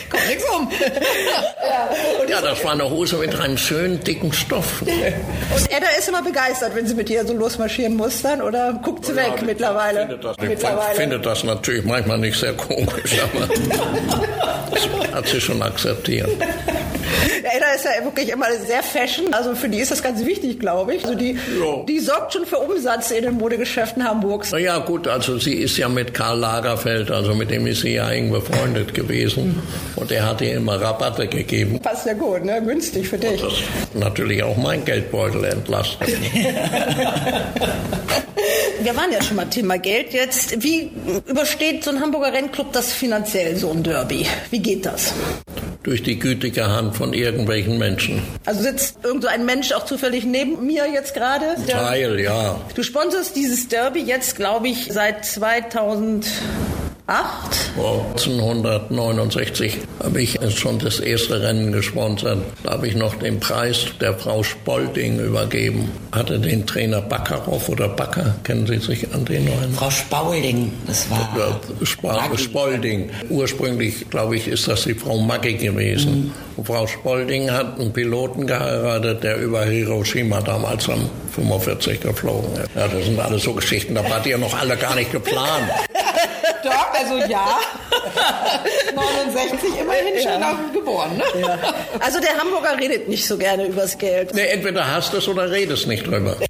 Kommt 0.10 0.28
nichts 0.28 0.46
um. 0.56 0.70
Ja, 2.30 2.35
das 2.46 2.64
war 2.64 2.74
eine 2.74 2.90
Hose 2.90 3.18
mit 3.18 3.36
einem 3.40 3.58
schönen 3.58 4.04
dicken 4.04 4.32
Stoff. 4.32 4.82
Und 4.82 4.88
Edda 4.90 5.88
ist 5.98 6.08
immer 6.08 6.22
begeistert, 6.22 6.76
wenn 6.76 6.88
sie 6.88 6.94
mit 6.94 7.10
ihr 7.10 7.26
so 7.26 7.34
losmarschieren 7.34 7.96
muss 7.96 8.22
dann, 8.22 8.42
oder 8.42 8.80
guckt 8.84 9.06
sie 9.06 9.14
ja, 9.14 9.18
weg 9.18 9.42
mittlerweile? 9.44 10.02
Findet 10.02 10.24
das, 10.24 10.38
mittlerweile. 10.38 10.96
findet 10.96 11.26
das 11.26 11.44
natürlich 11.44 11.84
manchmal 11.84 12.20
nicht 12.20 12.40
sehr 12.40 12.54
komisch, 12.54 13.18
aber 13.24 13.48
das 14.72 15.14
hat 15.14 15.28
sie 15.28 15.42
schon 15.42 15.62
akzeptiert. 15.62 16.30
Edda 17.44 17.72
ist 17.76 17.86
ja 17.86 18.04
wirklich 18.04 18.30
immer 18.30 18.48
sehr 18.66 18.84
fashion, 18.84 19.34
also 19.34 19.56
für 19.56 19.70
die 19.70 19.80
ist 19.80 19.92
das 19.92 20.04
ganz 20.04 20.26
wichtig, 20.26 20.60
glaube 20.60 20.96
ich. 20.96 21.04
Also 21.04 21.16
die, 21.16 21.32
ja. 21.34 21.84
die 21.88 22.00
sorgt 22.00 22.34
schon 22.34 22.46
für 22.46 22.58
Umsatz 22.58 23.12
in 23.12 23.24
den 23.24 23.36
Modegeschäften 23.36 24.04
Hamburgs. 24.04 24.52
Na 24.52 24.58
ja, 24.58 24.78
gut, 24.80 25.08
also 25.08 25.38
sie 25.38 25.56
ist 25.56 25.78
ja 25.78 25.90
mit 25.90 26.14
Karl 26.14 26.40
Lagerfeld, 26.40 27.12
also 27.12 27.34
mit 27.36 27.52
dem 27.52 27.68
ist 27.68 27.82
sie 27.82 27.94
ja 27.96 28.10
eng 28.10 28.32
befreundet 28.32 28.94
gewesen 28.94 29.62
und 29.96 30.12
er 30.12 30.28
hat 30.28 30.42
ihr 30.42 30.56
immer 30.56 30.80
Rabatte 30.82 31.28
gegeben. 31.28 31.80
Passt 31.80 32.06
ja 32.06 32.14
gut, 32.14 32.44
ne? 32.44 32.62
günstig 32.62 33.08
für 33.08 33.18
dich. 33.18 33.42
Und 33.42 33.52
das 33.52 33.60
natürlich 33.94 34.44
auch 34.44 34.58
mein 34.58 34.84
Geldbeutel 34.86 35.44
entlastet. 35.46 36.10
Wir 38.82 38.96
waren 38.96 39.12
ja 39.12 39.22
schon 39.24 39.38
mal 39.38 39.46
Thema 39.46 39.78
Geld 39.78 40.14
jetzt. 40.14 40.62
Wie 40.62 40.92
übersteht 41.28 41.84
so 41.84 41.90
ein 41.92 42.00
Hamburger 42.00 42.34
Rennclub 42.34 42.72
das 42.72 42.94
finanziell, 42.94 43.56
so 43.56 43.72
ein 43.72 43.82
Derby? 43.82 44.28
Wie 44.52 44.60
geht 44.60 44.86
das? 44.86 45.14
Durch 45.86 46.02
die 46.02 46.18
gütige 46.18 46.68
Hand 46.68 46.96
von 46.96 47.14
irgendwelchen 47.14 47.78
Menschen. 47.78 48.24
Also 48.44 48.64
sitzt 48.64 48.98
irgend 49.04 49.22
so 49.22 49.28
ein 49.28 49.46
Mensch 49.46 49.72
auch 49.72 49.86
zufällig 49.86 50.26
neben 50.26 50.66
mir 50.66 50.92
jetzt 50.92 51.14
gerade? 51.14 51.46
Teil, 51.68 52.20
ja. 52.20 52.60
Du 52.74 52.82
sponsorst 52.82 53.36
dieses 53.36 53.68
Derby 53.68 54.02
jetzt, 54.02 54.36
glaube 54.36 54.68
ich, 54.68 54.88
seit 54.92 55.26
2000. 55.26 56.26
1969 57.08 59.78
habe 60.04 60.24
ich 60.24 60.40
schon 60.58 60.80
das 60.80 61.00
erste 61.00 61.40
Rennen 61.40 61.72
gesponsert. 61.72 62.40
Da 62.64 62.72
habe 62.72 62.88
ich 62.88 62.96
noch 62.96 63.14
den 63.16 63.40
Preis 63.40 63.86
der 64.02 64.16
Frau 64.16 64.42
Spolding 64.42 65.20
übergeben. 65.20 65.92
Hatte 66.12 66.40
den 66.40 66.66
Trainer 66.66 67.02
Backaroff 67.02 67.70
oder 67.70 67.90
Backer, 67.90 68.34
kennen 68.44 68.66
Sie 68.66 68.80
sich 68.80 69.14
an 69.14 69.24
den 69.26 69.46
noch? 69.46 69.54
Frau 69.78 69.92
Spaulding, 69.92 70.74
das 70.88 71.08
war. 71.12 71.30
Ja, 71.38 71.60
Sp 71.86 72.10
Spolding. 72.42 73.12
Ursprünglich, 73.30 74.10
glaube 74.10 74.38
ich, 74.38 74.48
ist 74.48 74.68
das 74.68 74.86
die 74.86 74.96
Frau 74.96 75.20
Maggi 75.20 75.54
gewesen. 75.54 76.26
Mhm. 76.26 76.32
Und 76.56 76.66
Frau 76.66 76.88
Spolding 76.88 77.52
hat 77.52 77.80
einen 77.80 77.94
Piloten 77.94 78.48
geheiratet, 78.48 79.24
der 79.24 79.38
über 79.38 79.64
Hiroshima 79.66 80.42
damals 80.42 80.90
am 80.90 81.08
45 81.36 82.00
geflogen 82.00 82.52
ist. 82.56 82.72
Ja, 82.76 82.88
das 82.88 83.06
sind 83.06 83.20
alles 83.20 83.44
so 83.44 83.54
Geschichten, 83.54 83.94
da 83.94 84.04
wart 84.10 84.26
ihr 84.26 84.40
noch 84.40 84.58
alle 84.58 84.76
gar 84.76 84.96
nicht 84.96 85.12
geplant. 85.12 85.70
Doch, 86.64 86.85
Also 86.98 87.18
ja, 87.32 87.60
69 88.96 89.80
immerhin 89.82 90.22
schon 90.22 90.42
Ja. 90.42 90.52
auch 90.52 90.74
geboren. 90.74 91.18
Ne? 91.18 91.24
Ja. 91.42 91.58
Also 92.00 92.20
der 92.20 92.38
Hamburger 92.38 92.78
redet 92.80 93.08
nicht 93.10 93.26
so 93.28 93.38
gerne 93.38 93.66
übers 93.66 93.98
Geld. 93.98 94.34
Nee, 94.34 94.48
entweder 94.48 94.90
hast 94.94 95.14
es 95.14 95.28
oder 95.28 95.50
redest 95.52 95.88
nicht 95.88 96.06
drüber. 96.08 96.36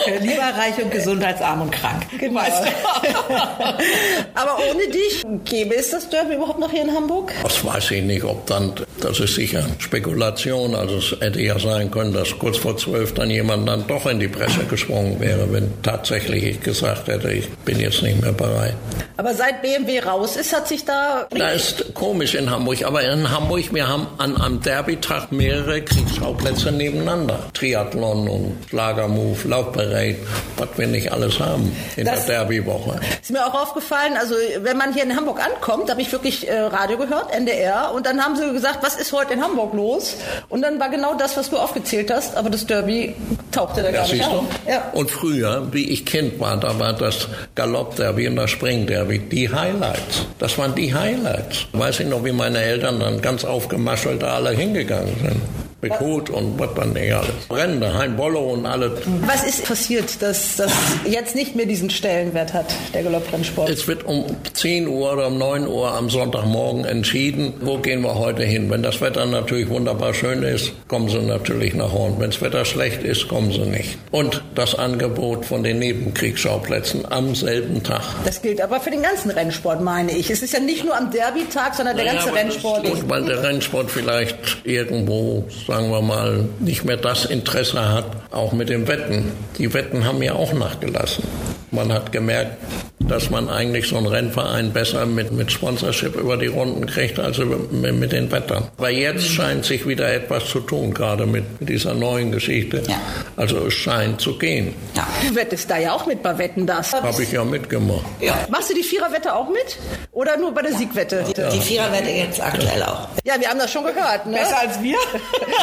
Okay, 0.00 0.18
lieber 0.20 0.42
reich 0.56 0.78
und 0.82 0.90
gesundheitsarm 0.90 1.62
und 1.62 1.70
krank. 1.72 2.06
Genau. 2.18 2.40
Aber 4.34 4.58
ohne 4.70 4.86
dich 4.88 5.24
gäbe 5.44 5.74
es 5.74 5.90
das 5.90 6.08
Derby 6.08 6.34
überhaupt 6.34 6.58
noch 6.60 6.70
hier 6.70 6.82
in 6.82 6.94
Hamburg? 6.94 7.32
Das 7.42 7.64
weiß 7.64 7.90
ich 7.92 8.02
nicht, 8.02 8.22
ob 8.24 8.46
dann, 8.46 8.72
das 9.00 9.18
ist 9.20 9.34
sicher 9.34 9.66
Spekulation. 9.78 10.74
Also 10.74 10.96
es 10.98 11.16
hätte 11.20 11.40
ja 11.40 11.58
sein 11.58 11.90
können, 11.90 12.12
dass 12.12 12.38
kurz 12.38 12.56
vor 12.58 12.76
zwölf 12.76 13.14
dann 13.14 13.30
jemand 13.30 13.68
dann 13.68 13.86
doch 13.88 14.06
in 14.06 14.20
die 14.20 14.28
Presse 14.28 14.64
gesprungen 14.64 15.18
wäre, 15.20 15.52
wenn 15.52 15.82
tatsächlich 15.82 16.29
ich 16.34 16.60
gesagt 16.60 17.08
hätte, 17.08 17.30
ich 17.32 17.48
bin 17.64 17.78
jetzt 17.80 18.02
nicht 18.02 18.20
mehr 18.20 18.32
bereit. 18.32 18.74
Aber 19.16 19.34
seit 19.34 19.60
BMW 19.62 20.00
raus 20.00 20.36
ist, 20.36 20.54
hat 20.56 20.66
sich 20.66 20.84
da... 20.84 21.26
Da 21.30 21.50
ist 21.50 21.92
komisch 21.94 22.34
in 22.34 22.50
Hamburg, 22.50 22.82
aber 22.84 23.02
in 23.02 23.30
Hamburg, 23.30 23.72
wir 23.74 23.86
haben 23.86 24.06
an 24.18 24.40
einem 24.40 24.60
Derby-Tag 24.62 25.30
mehrere 25.30 25.82
Kriegsschauplätze 25.82 26.72
nebeneinander. 26.72 27.40
Triathlon 27.52 28.28
und 28.28 28.56
Schlagermove, 28.70 29.46
Laufparade, 29.46 30.16
was 30.56 30.68
wir 30.76 30.86
nicht 30.86 31.12
alles 31.12 31.38
haben 31.38 31.70
in 31.96 32.06
Das- 32.06 32.26
der 32.26 32.38
Derby-Woche. 32.40 32.98
Ist 33.20 33.30
mir 33.30 33.44
auch 33.46 33.54
aufgefallen, 33.54 34.16
also 34.18 34.34
wenn 34.62 34.76
man 34.78 34.94
hier 34.94 35.02
in 35.02 35.14
Hamburg 35.14 35.40
ankommt, 35.44 35.90
habe 35.90 36.00
ich 36.00 36.10
wirklich 36.12 36.48
äh, 36.48 36.58
Radio 36.58 36.96
gehört, 36.96 37.32
NDR, 37.34 37.92
und 37.94 38.06
dann 38.06 38.20
haben 38.24 38.36
sie 38.36 38.50
gesagt, 38.52 38.78
was 38.82 38.96
ist 38.96 39.12
heute 39.12 39.34
in 39.34 39.42
Hamburg 39.42 39.74
los? 39.74 40.16
Und 40.48 40.62
dann 40.62 40.80
war 40.80 40.88
genau 40.88 41.14
das, 41.14 41.36
was 41.36 41.50
du 41.50 41.58
aufgezählt 41.58 42.10
hast, 42.10 42.36
aber 42.36 42.48
das 42.48 42.66
Derby 42.66 43.14
tauchte 43.52 43.82
da 43.82 43.88
Ja, 43.90 44.00
gar 44.02 44.08
nicht 44.12 44.24
auf. 44.24 44.44
Ja. 44.66 44.90
Und 44.94 45.10
früher, 45.10 45.68
wie 45.72 45.90
ich 45.90 46.06
Kind 46.20 46.38
war, 46.38 46.58
da 46.58 46.78
war 46.78 46.92
das 46.92 47.28
Galoppderby 47.54 48.28
und 48.28 48.36
das 48.36 48.50
Springderby 48.50 49.20
die 49.20 49.48
Highlights. 49.48 50.26
Das 50.38 50.58
waren 50.58 50.74
die 50.74 50.92
Highlights. 50.92 51.66
Weiß 51.72 52.00
ich 52.00 52.08
noch, 52.08 52.22
wie 52.22 52.32
meine 52.32 52.58
Eltern 52.58 53.00
dann 53.00 53.22
ganz 53.22 53.42
aufgemaschelt 53.42 54.22
alle 54.22 54.50
hingegangen 54.50 55.14
sind. 55.22 55.69
Mit 55.82 55.98
Hut 55.98 56.28
und 56.28 56.58
was 56.58 56.74
dann 56.74 56.92
nicht 56.92 57.10
alles. 57.12 57.30
Rände, 57.50 57.94
Hein 57.94 58.14
Bollo 58.16 58.52
und 58.52 58.66
alle. 58.66 58.92
Was 59.26 59.44
ist 59.44 59.64
passiert, 59.64 60.20
dass 60.20 60.56
das 60.56 60.72
jetzt 61.06 61.34
nicht 61.34 61.56
mehr 61.56 61.64
diesen 61.64 61.88
Stellenwert 61.88 62.52
hat, 62.52 62.66
der 62.92 63.02
Galopprennsport? 63.02 63.70
Es 63.70 63.88
wird 63.88 64.04
um 64.04 64.24
10 64.52 64.86
Uhr 64.88 65.12
oder 65.14 65.28
um 65.28 65.38
9 65.38 65.66
Uhr 65.66 65.90
am 65.92 66.10
Sonntagmorgen 66.10 66.84
entschieden, 66.84 67.54
wo 67.62 67.78
gehen 67.78 68.02
wir 68.02 68.16
heute 68.16 68.44
hin. 68.44 68.68
Wenn 68.70 68.82
das 68.82 69.00
Wetter 69.00 69.24
natürlich 69.24 69.70
wunderbar 69.70 70.12
schön 70.12 70.42
ist, 70.42 70.72
kommen 70.88 71.08
sie 71.08 71.18
natürlich 71.20 71.74
nach 71.74 71.92
Horn. 71.92 72.16
Wenn 72.18 72.30
das 72.30 72.42
Wetter 72.42 72.66
schlecht 72.66 73.02
ist, 73.02 73.26
kommen 73.28 73.50
sie 73.50 73.60
nicht. 73.60 73.96
Und 74.10 74.42
das 74.54 74.74
Angebot 74.74 75.46
von 75.46 75.62
den 75.62 75.78
Nebenkriegsschauplätzen 75.78 77.10
am 77.10 77.34
selben 77.34 77.82
Tag. 77.82 78.02
Das 78.26 78.42
gilt 78.42 78.60
aber 78.60 78.80
für 78.80 78.90
den 78.90 79.02
ganzen 79.02 79.30
Rennsport, 79.30 79.80
meine 79.80 80.12
ich. 80.12 80.28
Es 80.30 80.42
ist 80.42 80.52
ja 80.52 80.60
nicht 80.60 80.84
nur 80.84 80.96
am 80.96 81.10
Derby-Tag, 81.10 81.74
sondern 81.74 81.96
der 81.96 82.04
ganze 82.04 82.26
Ja, 82.26 82.32
aber 82.32 82.36
Rennsport. 82.40 82.84
gut, 82.84 83.08
weil 83.08 83.24
der 83.24 83.42
Rennsport 83.42 83.90
vielleicht 83.90 84.58
irgendwo, 84.64 85.44
sagen 85.70 85.92
wir 85.92 86.02
mal, 86.02 86.48
nicht 86.58 86.84
mehr 86.84 86.96
das 86.96 87.26
Interesse 87.26 87.92
hat, 87.92 88.04
auch 88.32 88.52
mit 88.52 88.70
den 88.70 88.88
Wetten. 88.88 89.30
Die 89.56 89.72
Wetten 89.72 90.04
haben 90.04 90.20
ja 90.20 90.32
auch 90.32 90.52
nachgelassen. 90.52 91.22
Man 91.70 91.92
hat 91.92 92.10
gemerkt, 92.10 92.56
dass 92.98 93.30
man 93.30 93.48
eigentlich 93.48 93.88
so 93.88 93.96
einen 93.96 94.06
Rennverein 94.06 94.72
besser 94.72 95.06
mit, 95.06 95.30
mit 95.30 95.52
Sponsorship 95.52 96.16
über 96.16 96.36
die 96.36 96.48
Runden 96.48 96.86
kriegt, 96.86 97.18
als 97.20 97.38
mit, 97.38 97.94
mit 97.94 98.10
den 98.10 98.30
Wettern. 98.32 98.68
Aber 98.76 98.90
jetzt 98.90 99.26
scheint 99.26 99.64
sich 99.64 99.86
wieder 99.86 100.12
etwas 100.12 100.46
zu 100.46 100.60
tun, 100.60 100.92
gerade 100.92 101.26
mit, 101.26 101.44
dieser 101.60 101.94
neuen 101.94 102.32
Geschichte. 102.32 102.82
Ja. 102.88 103.00
Also 103.36 103.66
es 103.66 103.74
scheint 103.74 104.20
zu 104.20 104.38
gehen. 104.38 104.74
Ja. 104.96 105.06
Du 105.26 105.34
wettest 105.36 105.70
da 105.70 105.78
ja 105.78 105.92
auch 105.92 106.06
mit 106.06 106.22
bei 106.22 106.36
Wetten, 106.36 106.66
das. 106.66 106.92
Habe 106.92 107.22
ich 107.22 107.30
ja 107.30 107.44
mitgemacht. 107.44 108.04
Machst 108.48 108.70
du 108.70 108.74
die 108.74 108.82
Viererwette 108.82 109.34
auch 109.34 109.48
mit? 109.48 109.76
Oder 110.10 110.36
nur 110.36 110.52
bei 110.52 110.62
der 110.62 110.74
Siegwette? 110.74 111.24
Die 111.52 111.60
Viererwette 111.60 112.10
jetzt 112.10 112.42
aktuell 112.42 112.82
auch. 112.82 113.08
Ja, 113.24 113.34
wir 113.38 113.48
haben 113.48 113.58
das 113.58 113.70
schon 113.70 113.84
gehört. 113.84 114.26
Ne? 114.26 114.38
Besser 114.38 114.58
als 114.58 114.82
wir? 114.82 114.96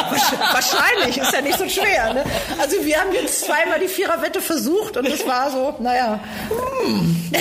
Wahrscheinlich, 0.52 1.18
ist 1.18 1.32
ja 1.32 1.40
nicht 1.40 1.58
so 1.58 1.68
schwer. 1.68 2.14
Ne? 2.14 2.24
Also 2.60 2.76
wir 2.84 2.98
haben 2.98 3.12
jetzt 3.12 3.44
zweimal 3.44 3.78
die 3.80 3.88
Viererwette 3.88 4.40
versucht 4.40 4.96
und 4.96 5.06
es 5.06 5.26
war 5.26 5.50
so, 5.50 5.74
naja. 5.78 6.20
ja. 7.32 7.38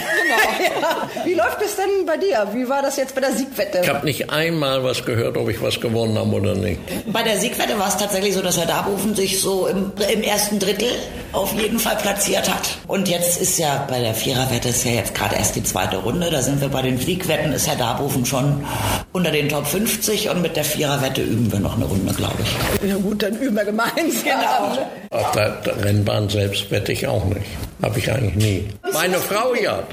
Wie 1.23 1.33
läuft 1.33 1.61
es 1.63 1.75
denn 1.75 2.05
bei 2.05 2.17
dir? 2.17 2.47
Wie 2.53 2.67
war 2.67 2.81
das 2.81 2.97
jetzt 2.97 3.15
bei 3.15 3.21
der 3.21 3.33
Siegwette? 3.33 3.81
Ich 3.83 3.89
habe 3.89 4.05
nicht 4.05 4.29
einmal 4.29 4.83
was 4.83 5.05
gehört, 5.05 5.37
ob 5.37 5.49
ich 5.49 5.61
was 5.61 5.79
gewonnen 5.79 6.17
habe 6.17 6.31
oder 6.31 6.55
nicht. 6.55 6.79
Bei 7.11 7.23
der 7.23 7.37
Siegwette 7.37 7.77
war 7.79 7.87
es 7.87 7.97
tatsächlich 7.97 8.33
so, 8.33 8.41
dass 8.41 8.57
Herr 8.57 8.65
Darboven 8.65 9.15
sich 9.15 9.39
so 9.41 9.67
im, 9.67 9.91
im 10.11 10.23
ersten 10.23 10.59
Drittel 10.59 10.89
auf 11.33 11.53
jeden 11.53 11.79
Fall 11.79 11.95
platziert 11.97 12.53
hat. 12.53 12.77
Und 12.87 13.07
jetzt 13.07 13.39
ist 13.41 13.59
ja 13.59 13.85
bei 13.89 13.99
der 13.99 14.13
Viererwette 14.13 14.69
ist 14.69 14.83
ja 14.85 14.91
jetzt 14.91 15.13
gerade 15.13 15.35
erst 15.35 15.55
die 15.55 15.63
zweite 15.63 15.97
Runde. 15.97 16.29
Da 16.29 16.41
sind 16.41 16.61
wir 16.61 16.69
bei 16.69 16.81
den 16.81 16.97
Siegwetten, 16.97 17.53
ist 17.53 17.67
Herr 17.67 17.75
Darboven 17.75 18.25
schon 18.25 18.65
unter 19.13 19.31
den 19.31 19.49
Top 19.49 19.67
50 19.67 20.29
und 20.29 20.41
mit 20.41 20.55
der 20.55 20.63
Viererwette 20.63 21.21
üben 21.21 21.51
wir 21.51 21.59
noch 21.59 21.75
eine 21.75 21.85
Runde, 21.85 22.13
glaube 22.13 22.37
ich. 22.41 22.47
Ja 22.86 22.96
gut, 22.98 23.24
dann 23.24 23.38
üben 23.39 23.56
wir 23.56 23.66
gemeinsam. 23.66 23.98
Genau. 24.27 24.77
Auf 25.10 25.32
der, 25.32 25.62
Rennbahn 25.84 26.27
selbst 26.30 26.70
wette 26.70 26.92
ich 26.92 27.08
auch 27.08 27.24
nicht. 27.25 27.46
Habe 27.82 28.00
ich 28.00 28.12
eigentlich 28.12 28.36
nie. 28.36 28.68
Meine 28.92 29.18
Frau 29.18 29.54
ja. 29.54 29.84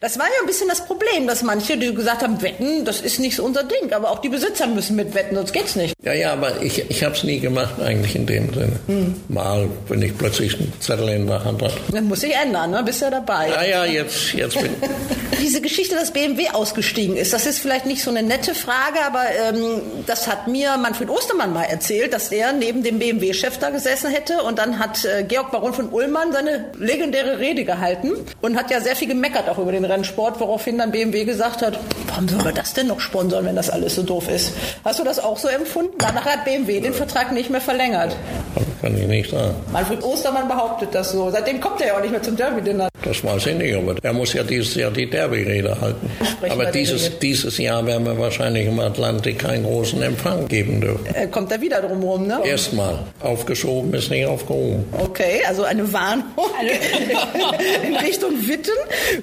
Das 0.00 0.18
war 0.18 0.26
ja 0.26 0.32
ein 0.40 0.46
bisschen 0.46 0.68
das 0.68 0.84
Problem, 0.84 1.26
dass 1.26 1.42
manche, 1.42 1.76
die 1.78 1.94
gesagt 1.94 2.22
haben, 2.22 2.40
wetten, 2.42 2.84
das 2.84 3.00
ist 3.00 3.18
nicht 3.18 3.36
so 3.36 3.44
unser 3.44 3.64
Ding. 3.64 3.92
Aber 3.92 4.10
auch 4.10 4.20
die 4.20 4.28
Besitzer 4.28 4.66
müssen 4.66 4.96
mitwetten, 4.96 5.36
sonst 5.36 5.52
geht's 5.52 5.74
nicht. 5.74 5.94
Ja, 6.02 6.12
ja, 6.12 6.34
aber 6.34 6.60
ich, 6.62 6.88
ich 6.90 7.02
habe 7.02 7.14
es 7.14 7.24
nie 7.24 7.40
gemacht 7.40 7.80
eigentlich 7.80 8.14
in 8.14 8.26
dem 8.26 8.52
Sinne. 8.52 8.72
Mal, 9.28 9.68
wenn 9.88 10.02
ich 10.02 10.16
plötzlich 10.16 10.54
einen 10.54 10.72
Zettel 10.80 11.08
in 11.08 11.26
der 11.26 11.42
Hand 11.42 11.62
hatte. 11.62 11.78
Das 11.90 12.02
muss 12.02 12.20
sich 12.20 12.34
ändern, 12.34 12.70
ne? 12.70 12.82
Bist 12.84 13.00
ja 13.00 13.10
dabei. 13.10 13.48
Ja, 13.48 13.64
ja, 13.64 13.84
jetzt, 13.84 14.34
jetzt 14.34 14.60
bin 14.60 14.70
Diese 15.40 15.60
Geschichte, 15.60 15.96
dass 15.96 16.12
BMW 16.12 16.50
ausgestiegen 16.50 17.16
ist, 17.16 17.32
das 17.32 17.46
ist 17.46 17.58
vielleicht 17.58 17.86
nicht 17.86 18.02
so 18.02 18.10
eine 18.10 18.22
nette 18.22 18.54
Frage, 18.54 19.04
aber 19.04 19.24
ähm, 19.48 19.80
das 20.06 20.28
hat 20.28 20.46
mir 20.46 20.76
Manfred 20.76 21.08
Ostermann 21.08 21.51
mal 21.52 21.64
erzählt, 21.64 22.12
dass 22.12 22.32
er 22.32 22.52
neben 22.52 22.82
dem 22.82 22.98
BMW-Chef 22.98 23.58
da 23.58 23.70
gesessen 23.70 24.10
hätte 24.10 24.42
und 24.42 24.58
dann 24.58 24.78
hat 24.78 25.04
äh, 25.04 25.22
Georg 25.22 25.50
Baron 25.50 25.72
von 25.72 25.88
Ullmann 25.90 26.32
seine 26.32 26.66
legendäre 26.78 27.38
Rede 27.38 27.64
gehalten 27.64 28.12
und 28.40 28.56
hat 28.56 28.70
ja 28.70 28.80
sehr 28.80 28.96
viel 28.96 29.08
gemeckert 29.08 29.48
auch 29.48 29.58
über 29.58 29.72
den 29.72 29.84
Rennsport, 29.84 30.40
woraufhin 30.40 30.78
dann 30.78 30.90
BMW 30.90 31.24
gesagt 31.24 31.62
hat, 31.62 31.78
warum 32.08 32.28
soll 32.28 32.44
wir 32.44 32.52
das 32.52 32.74
denn 32.74 32.88
noch 32.88 33.00
sponsern, 33.00 33.44
wenn 33.44 33.56
das 33.56 33.70
alles 33.70 33.94
so 33.94 34.02
doof 34.02 34.28
ist? 34.28 34.52
Hast 34.84 34.98
du 34.98 35.04
das 35.04 35.18
auch 35.18 35.38
so 35.38 35.48
empfunden? 35.48 35.94
Danach 35.98 36.24
hat 36.24 36.44
BMW 36.44 36.80
den 36.80 36.94
Vertrag 36.94 37.32
nicht 37.32 37.50
mehr 37.50 37.60
verlängert. 37.60 38.16
kann 38.80 38.96
ich 38.96 39.06
nicht 39.06 39.30
sagen. 39.30 39.54
Manfred 39.72 40.02
Ostermann 40.02 40.48
behauptet 40.48 40.90
das 40.92 41.12
so. 41.12 41.30
Seitdem 41.30 41.60
kommt 41.60 41.80
er 41.80 41.88
ja 41.88 41.96
auch 41.96 42.02
nicht 42.02 42.10
mehr 42.12 42.22
zum 42.22 42.36
Derby-Dinner. 42.36 42.88
Das 43.02 43.24
weiß 43.24 43.46
ich 43.46 43.56
nicht, 43.56 43.74
aber 43.74 43.96
er 44.02 44.12
muss 44.12 44.32
ja 44.32 44.42
dieses 44.42 44.74
Jahr 44.74 44.90
die 44.90 45.08
Derby-Rede 45.08 45.80
halten. 45.80 46.10
Sprechen 46.24 46.52
Aber 46.52 46.70
dieses, 46.70 47.18
dieses 47.18 47.58
Jahr 47.58 47.84
werden 47.86 48.06
wir 48.06 48.18
wahrscheinlich 48.18 48.66
im 48.66 48.78
Atlantik 48.78 49.40
keinen 49.40 49.64
großen 49.64 50.00
Empfang 50.02 50.46
geben 50.48 50.80
dürfen. 50.80 51.06
Äh, 51.14 51.26
kommt 51.26 51.50
er 51.50 51.60
wieder 51.60 51.80
drum 51.80 52.02
rum, 52.02 52.26
ne? 52.26 52.40
Erstmal. 52.44 52.98
Aufgeschoben 53.20 53.92
ist 53.94 54.10
nicht 54.10 54.26
aufgehoben. 54.26 54.84
Okay, 54.98 55.42
also 55.46 55.64
eine 55.64 55.92
Warnung 55.92 56.24
in 57.86 57.96
Richtung 57.96 58.30
Witten. 58.46 58.72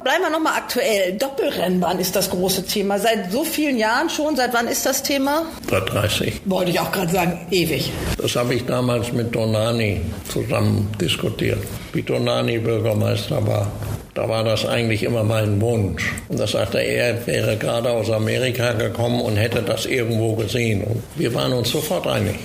Bleiben 0.03 0.24
wir 0.24 0.29
nochmal 0.29 0.53
aktuell. 0.57 1.13
Doppelrennbahn 1.13 2.00
ist 2.00 2.15
das 2.15 2.29
große 2.29 2.65
Thema. 2.65 3.00
Seit 3.00 3.31
so 3.31 3.43
vielen 3.43 3.77
Jahren 3.77 4.09
schon. 4.09 4.36
Seit 4.36 4.53
wann 4.53 4.67
ist 4.67 4.86
das 4.86 5.03
Thema? 5.03 5.45
Bei 5.69 5.79
30. 5.79 6.41
Wollte 6.45 6.71
ich 6.71 6.79
auch 6.79 6.91
gerade 6.91 7.12
sagen, 7.12 7.48
ewig. 7.51 7.91
Das 8.17 8.36
habe 8.36 8.55
ich 8.55 8.65
damals 8.65 9.12
mit 9.13 9.33
Donani 9.33 10.01
zusammen 10.31 10.89
diskutiert, 11.00 11.59
wie 11.93 12.01
Donani 12.01 12.57
Bürgermeister 12.59 13.45
war. 13.45 13.68
Da 14.13 14.27
war 14.27 14.43
das 14.43 14.65
eigentlich 14.65 15.03
immer 15.03 15.23
mein 15.23 15.61
Wunsch. 15.61 16.11
Und 16.27 16.39
da 16.39 16.47
sagte 16.47 16.79
er, 16.79 17.07
er 17.07 17.27
wäre 17.27 17.57
gerade 17.57 17.89
aus 17.89 18.09
Amerika 18.11 18.73
gekommen 18.73 19.21
und 19.21 19.38
hätte 19.38 19.61
das 19.61 19.85
irgendwo 19.85 20.35
gesehen. 20.35 20.83
Und 20.83 21.03
wir 21.15 21.33
waren 21.33 21.53
uns 21.53 21.69
sofort 21.69 22.07
einig. 22.07 22.35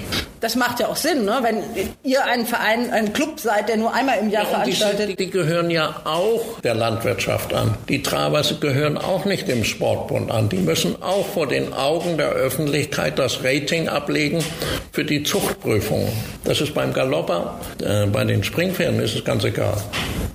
Das 0.45 0.57
macht 0.57 0.79
ja 0.79 0.89
auch 0.89 0.97
Sinn, 0.97 1.25
ne? 1.25 1.39
wenn 1.41 1.63
ihr 2.03 2.23
ein 2.23 2.45
Verein, 2.45 2.91
ein 2.93 3.15
Club 3.15 3.41
seid, 3.41 3.71
der 3.71 3.79
nur 3.79 3.95
einmal 3.95 4.19
im 4.19 4.29
Jahr 4.29 4.45
die, 4.45 4.51
veranstaltet. 4.51 5.07
sind- 5.07 5.21
die 5.21 5.31
gehören 5.31 5.71
ja 5.71 6.03
auch 6.05 6.61
der 6.63 6.75
Landwirtschaft 6.75 7.55
an. 7.55 7.75
Die 7.89 8.03
Travers 8.03 8.61
gehören 8.61 8.99
auch 8.99 9.25
nicht 9.25 9.49
dem 9.49 9.65
Sportbund 9.65 10.31
an. 10.31 10.51
Die 10.51 10.59
müssen 10.59 11.03
auch 11.03 11.25
vor 11.29 11.47
den 11.49 11.73
Augen 11.73 12.19
der 12.19 12.29
Öffentlichkeit 12.29 13.19
das 13.19 13.43
Rating 13.43 13.89
ablegen 13.89 14.45
für 14.93 15.05
die 15.07 15.23
Zuchtprüfungen. 15.23 16.09
Das 16.45 16.61
ist 16.61 16.75
beim 16.75 16.93
Galopper, 16.93 17.59
äh, 17.83 18.05
bei 18.05 18.25
den 18.25 18.45
Springpferden 18.45 19.01
ist 19.01 19.15
es 19.15 19.25
ganz 19.25 19.45
egal. 19.45 19.79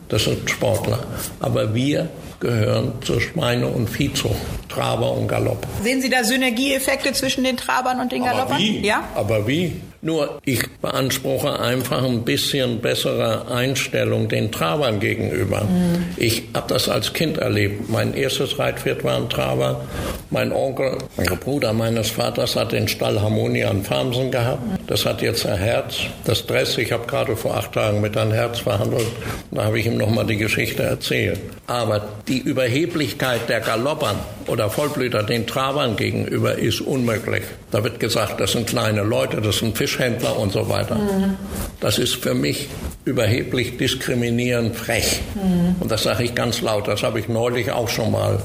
Das 0.08 0.24
sind 0.24 0.50
Sportler. 0.50 0.98
Aber 1.40 1.76
wir 1.76 2.10
gehören 2.40 2.94
zur 3.02 3.22
Schweine- 3.22 3.68
und 3.68 3.90
Viehzucht, 3.90 4.36
Traber 4.70 5.12
und 5.12 5.28
Galopp. 5.28 5.66
Sehen 5.84 6.02
Sie 6.02 6.10
da 6.10 6.24
Synergieeffekte 6.24 7.14
zwischen 7.14 7.44
den 7.44 7.58
Trabern 7.58 8.00
und 8.00 8.12
den 8.12 8.24
Galoppern? 8.24 8.54
Aber 8.54 8.58
wie? 8.58 8.86
Ja? 8.86 9.04
Aber 9.16 9.48
wie? 9.48 9.82
Nur 10.02 10.40
ich 10.46 10.62
beanspruche 10.82 11.60
einfach 11.60 12.04
ein 12.06 12.24
bisschen 12.24 12.80
bessere 12.80 13.52
Einstellung 13.52 14.30
den 14.30 14.50
Trabern 14.50 15.02
gegenüber. 15.02 15.66
Mhm. 15.66 16.06
Ich 16.16 16.44
habe 16.54 16.68
das 16.70 16.88
als 16.88 17.12
Kind 17.12 17.38
erlebt. 17.38 17.90
Mein 17.90 18.14
erstes 18.14 18.58
Reitpferd 18.58 19.04
war 19.04 19.18
ein 19.18 19.30
Traber. 19.30 19.82
Mein 20.30 20.54
Onkel, 20.54 21.00
der 21.18 21.36
Bruder 21.36 21.74
meines 21.74 22.12
Vaters, 22.12 22.56
hat 22.56 22.72
den 22.72 22.88
Stall 22.88 23.22
Harmonia 23.22 23.70
an 23.70 23.84
Farmsen 23.84 24.32
gehabt. 24.32 24.62
Das 24.88 25.06
hat 25.06 25.22
jetzt 25.22 25.46
ein 25.46 25.58
Herz. 25.58 25.98
Das 26.24 26.46
Dress, 26.46 26.78
ich 26.78 26.94
habe 26.94 27.06
gerade 27.06 27.36
vor 27.36 27.58
acht 27.58 27.74
Tagen 27.74 28.00
mit 28.00 28.16
einem 28.16 28.32
Herz 28.32 28.60
verhandelt. 28.60 29.08
Da 29.52 29.66
habe 29.66 29.80
ich 29.80 29.86
ihm 29.86 29.98
nochmal 29.98 30.26
die 30.26 30.38
Geschichte 30.38 30.84
erzählt. 30.84 31.42
Aber 31.68 32.08
die 32.30 32.38
Überheblichkeit 32.38 33.50
der 33.50 33.60
Galoppern 33.60 34.16
oder 34.48 34.70
Vollblüter 34.70 35.24
den 35.24 35.48
Trabern 35.48 35.96
gegenüber 35.96 36.56
ist 36.56 36.80
unmöglich. 36.80 37.44
Da 37.72 37.84
wird 37.84 38.00
gesagt, 38.00 38.40
das 38.40 38.52
sind 38.52 38.68
kleine 38.68 39.02
Leute, 39.02 39.42
das 39.42 39.58
sind 39.58 39.76
Fischhändler 39.76 40.38
und 40.38 40.54
so 40.54 40.70
weiter. 40.70 40.96
Mhm. 40.96 41.36
Das 41.80 41.98
ist 41.98 42.16
für 42.16 42.36
mich 42.36 42.70
überheblich, 43.04 43.78
diskriminierend, 43.78 44.76
frech. 44.76 45.22
Mhm. 45.34 45.76
Und 45.80 45.92
das 45.92 46.04
sage 46.04 46.24
ich 46.24 46.36
ganz 46.36 46.62
laut. 46.62 46.88
Das 46.88 47.02
habe 47.02 47.20
ich 47.20 47.28
neulich 47.28 47.72
auch 47.72 47.90
schon 47.90 48.12
mal 48.12 48.40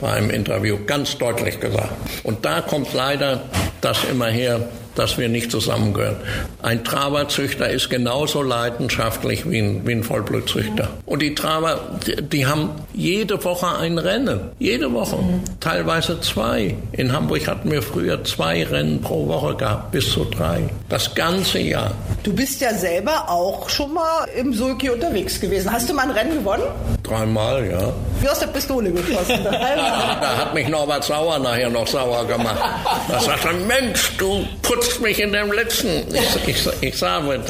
bei 0.00 0.12
einem 0.12 0.30
Interview 0.30 0.78
ganz 0.84 1.16
deutlich 1.16 1.60
gesagt. 1.60 1.92
Und 2.24 2.44
da 2.44 2.60
kommt 2.60 2.92
leider 2.92 3.42
das 3.80 3.98
immer 4.10 4.26
her, 4.26 4.68
dass 4.94 5.18
wir 5.18 5.28
nicht 5.28 5.50
zusammengehören. 5.50 6.16
Ein 6.62 6.84
Traberzüchter 6.84 7.70
ist 7.70 7.90
genauso 7.90 8.42
leidenschaftlich 8.42 9.48
wie 9.48 9.58
ein, 9.58 9.86
wie 9.86 9.92
ein 9.92 10.02
Vollblutzüchter. 10.02 10.90
Und 11.06 11.22
die 11.22 11.34
Traber, 11.34 11.98
die, 12.06 12.22
die, 12.22 12.46
haben 12.46 12.70
jede 13.00 13.42
Woche 13.42 13.78
ein 13.78 13.96
Rennen. 13.98 14.50
Jede 14.58 14.92
Woche. 14.92 15.16
Mhm. 15.16 15.42
Teilweise 15.58 16.20
zwei. 16.20 16.76
In 16.92 17.12
Hamburg 17.12 17.48
hatten 17.48 17.70
wir 17.70 17.82
früher 17.82 18.22
zwei 18.24 18.62
Rennen 18.62 19.00
pro 19.00 19.26
Woche 19.26 19.56
gehabt, 19.56 19.92
bis 19.92 20.12
zu 20.12 20.24
drei. 20.26 20.68
Das 20.88 21.14
ganze 21.14 21.58
Jahr. 21.60 21.92
Du 22.22 22.34
bist 22.34 22.60
ja 22.60 22.74
selber 22.74 23.28
auch 23.28 23.68
schon 23.70 23.94
mal 23.94 24.28
im 24.36 24.52
Sulki 24.52 24.90
unterwegs 24.90 25.40
gewesen. 25.40 25.72
Hast 25.72 25.88
du 25.88 25.94
mal 25.94 26.02
ein 26.02 26.10
Rennen 26.10 26.34
gewonnen? 26.34 26.64
Dreimal, 27.02 27.66
ja. 27.70 27.92
Wie 28.20 28.28
aus 28.28 28.38
der 28.38 28.48
Pistole 28.48 28.90
geschossen. 28.92 29.40
da, 29.44 30.18
da 30.20 30.36
hat 30.36 30.54
mich 30.54 30.68
Norbert 30.68 31.04
Sauer 31.04 31.38
nachher 31.38 31.70
noch 31.70 31.86
sauer 31.86 32.26
gemacht. 32.26 32.60
Da 33.08 33.18
sagte 33.18 33.48
er, 33.48 33.54
Mensch, 33.54 34.12
du 34.18 34.44
putzt 34.60 35.00
mich 35.00 35.18
in 35.20 35.32
dem 35.32 35.50
letzten. 35.52 36.02
Ich, 36.46 36.48
ich, 36.48 36.68
ich 36.82 36.98
sage, 36.98 37.40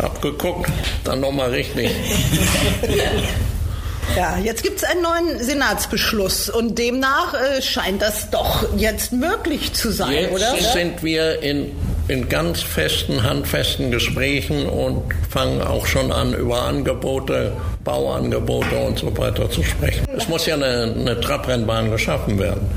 hab 0.00 0.22
geguckt, 0.22 0.70
dann 1.04 1.20
nochmal 1.20 1.50
richtig. 1.50 1.90
Ja, 4.14 4.38
jetzt 4.38 4.62
gibt 4.62 4.78
es 4.78 4.84
einen 4.84 5.02
neuen 5.02 5.42
Senatsbeschluss 5.42 6.48
und 6.48 6.78
demnach 6.78 7.34
äh, 7.34 7.60
scheint 7.60 8.02
das 8.02 8.30
doch 8.30 8.66
jetzt 8.76 9.12
möglich 9.12 9.72
zu 9.72 9.90
sein, 9.90 10.12
jetzt 10.12 10.32
oder? 10.32 10.54
Jetzt 10.54 10.72
sind 10.72 11.02
wir 11.02 11.42
in, 11.42 11.72
in 12.08 12.28
ganz 12.28 12.62
festen, 12.62 13.22
handfesten 13.22 13.90
Gesprächen 13.90 14.66
und 14.66 15.02
fangen 15.28 15.60
auch 15.60 15.86
schon 15.86 16.12
an, 16.12 16.34
über 16.34 16.62
Angebote, 16.62 17.52
Bauangebote 17.84 18.76
und 18.76 18.98
so 18.98 19.16
weiter 19.16 19.50
zu 19.50 19.62
sprechen. 19.62 20.06
Es 20.16 20.28
muss 20.28 20.46
ja 20.46 20.54
eine, 20.54 20.94
eine 20.98 21.20
Trabrennbahn 21.20 21.90
geschaffen 21.90 22.38
werden. 22.38 22.70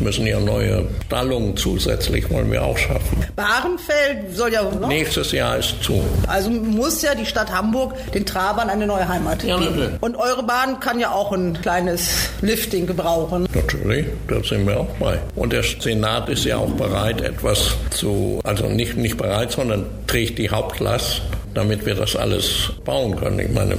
Müssen 0.00 0.26
ja 0.26 0.40
neue 0.40 0.86
Stallungen 1.06 1.56
zusätzlich 1.56 2.30
wollen 2.30 2.50
wir 2.50 2.64
auch 2.64 2.76
schaffen. 2.78 3.24
Bahrenfeld 3.36 4.34
soll 4.34 4.52
ja 4.52 4.62
noch. 4.62 4.88
Nächstes 4.88 5.32
Jahr 5.32 5.58
ist 5.58 5.82
zu. 5.82 6.02
Also 6.26 6.50
muss 6.50 7.02
ja 7.02 7.14
die 7.14 7.26
Stadt 7.26 7.52
Hamburg 7.52 7.94
den 8.12 8.24
Trabern 8.24 8.70
eine 8.70 8.86
neue 8.86 9.06
Heimat 9.06 9.42
ja, 9.42 9.58
geben. 9.58 9.76
Natürlich. 9.76 10.02
Und 10.02 10.16
eure 10.16 10.42
Bahn 10.42 10.80
kann 10.80 10.98
ja 11.00 11.12
auch 11.12 11.32
ein 11.32 11.60
kleines 11.60 12.30
Lifting 12.40 12.86
gebrauchen. 12.86 13.46
Natürlich, 13.54 14.06
da 14.26 14.42
sind 14.42 14.66
wir 14.66 14.80
auch 14.80 14.94
bei. 14.98 15.18
Und 15.36 15.52
der 15.52 15.62
Senat 15.62 16.28
ist 16.28 16.44
ja 16.44 16.56
auch 16.56 16.70
bereit, 16.70 17.20
etwas 17.20 17.76
zu, 17.90 18.40
also 18.44 18.68
nicht, 18.68 18.96
nicht 18.96 19.18
bereit, 19.18 19.52
sondern 19.52 19.86
trägt 20.06 20.38
die 20.38 20.50
Hauptlast, 20.50 21.22
damit 21.54 21.84
wir 21.84 21.94
das 21.94 22.16
alles 22.16 22.72
bauen 22.84 23.16
können. 23.16 23.38
Ich 23.38 23.50
meine, 23.50 23.76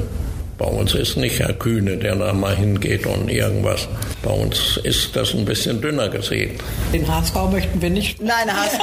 bei 0.61 0.67
uns 0.67 0.93
ist 0.93 1.17
nicht 1.17 1.39
Herr 1.39 1.53
Kühne, 1.53 1.97
der 1.97 2.15
da 2.15 2.33
mal 2.33 2.55
hingeht 2.55 3.07
und 3.07 3.29
irgendwas. 3.29 3.87
Bei 4.21 4.29
uns 4.29 4.77
ist 4.83 5.15
das 5.15 5.33
ein 5.33 5.43
bisschen 5.43 5.81
dünner 5.81 6.07
gesehen. 6.07 6.51
Den 6.93 7.07
Harzbau 7.07 7.47
möchten 7.47 7.81
wir 7.81 7.89
nicht. 7.89 8.21
Nein, 8.21 8.45
der 8.45 8.57
Hass. 8.57 8.71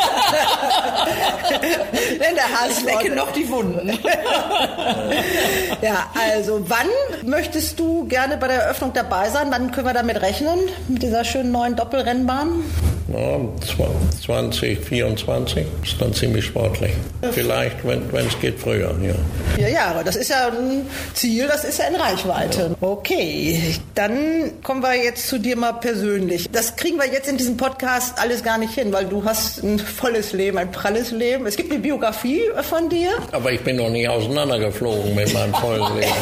Denn 2.10 2.34
der 2.34 2.50
Hass 2.50 2.82
lecke 2.82 3.14
noch 3.14 3.30
die 3.30 3.48
Wunden. 3.48 3.90
ja, 5.80 6.10
also 6.32 6.64
wann 6.68 6.88
möchtest 7.24 7.78
du 7.78 8.08
gerne 8.08 8.36
bei 8.38 8.48
der 8.48 8.62
Eröffnung 8.62 8.92
dabei 8.92 9.30
sein? 9.30 9.46
Wann 9.50 9.70
können 9.70 9.86
wir 9.86 9.94
damit 9.94 10.20
rechnen? 10.20 10.58
Mit 10.88 11.04
dieser 11.04 11.24
schönen 11.24 11.52
neuen 11.52 11.76
Doppelrennbahn? 11.76 12.64
Ja, 13.08 13.38
2024 14.22 15.66
ist 15.82 15.98
dann 15.98 16.12
ziemlich 16.12 16.44
sportlich. 16.44 16.92
Vielleicht, 17.32 17.76
wenn 17.86 18.02
es 18.26 18.38
geht, 18.38 18.58
früher, 18.58 18.94
ja. 19.02 19.14
Vier 19.54 19.70
Jahre, 19.70 20.04
das 20.04 20.16
ist 20.16 20.28
ja 20.28 20.48
ein 20.48 20.86
Ziel, 21.14 21.46
das 21.46 21.64
ist 21.68 21.80
in 21.80 21.94
Reichweite. 21.94 22.76
Okay, 22.80 23.60
dann 23.94 24.62
kommen 24.62 24.82
wir 24.82 24.94
jetzt 24.94 25.28
zu 25.28 25.38
dir 25.38 25.56
mal 25.56 25.72
persönlich. 25.72 26.48
Das 26.50 26.76
kriegen 26.76 26.96
wir 26.98 27.06
jetzt 27.06 27.28
in 27.28 27.36
diesem 27.36 27.56
Podcast 27.56 28.18
alles 28.18 28.42
gar 28.42 28.58
nicht 28.58 28.74
hin, 28.74 28.92
weil 28.92 29.04
du 29.06 29.24
hast 29.24 29.62
ein 29.62 29.78
volles 29.78 30.32
Leben, 30.32 30.58
ein 30.58 30.70
pralles 30.70 31.10
Leben. 31.10 31.46
Es 31.46 31.56
gibt 31.56 31.70
eine 31.70 31.80
Biografie 31.80 32.42
von 32.62 32.88
dir. 32.88 33.10
Aber 33.32 33.52
ich 33.52 33.60
bin 33.60 33.76
noch 33.76 33.90
nie 33.90 34.08
auseinandergeflogen 34.08 35.14
mit 35.14 35.32
meinem 35.34 35.54
vollen 35.54 35.82
Leben. 35.96 36.12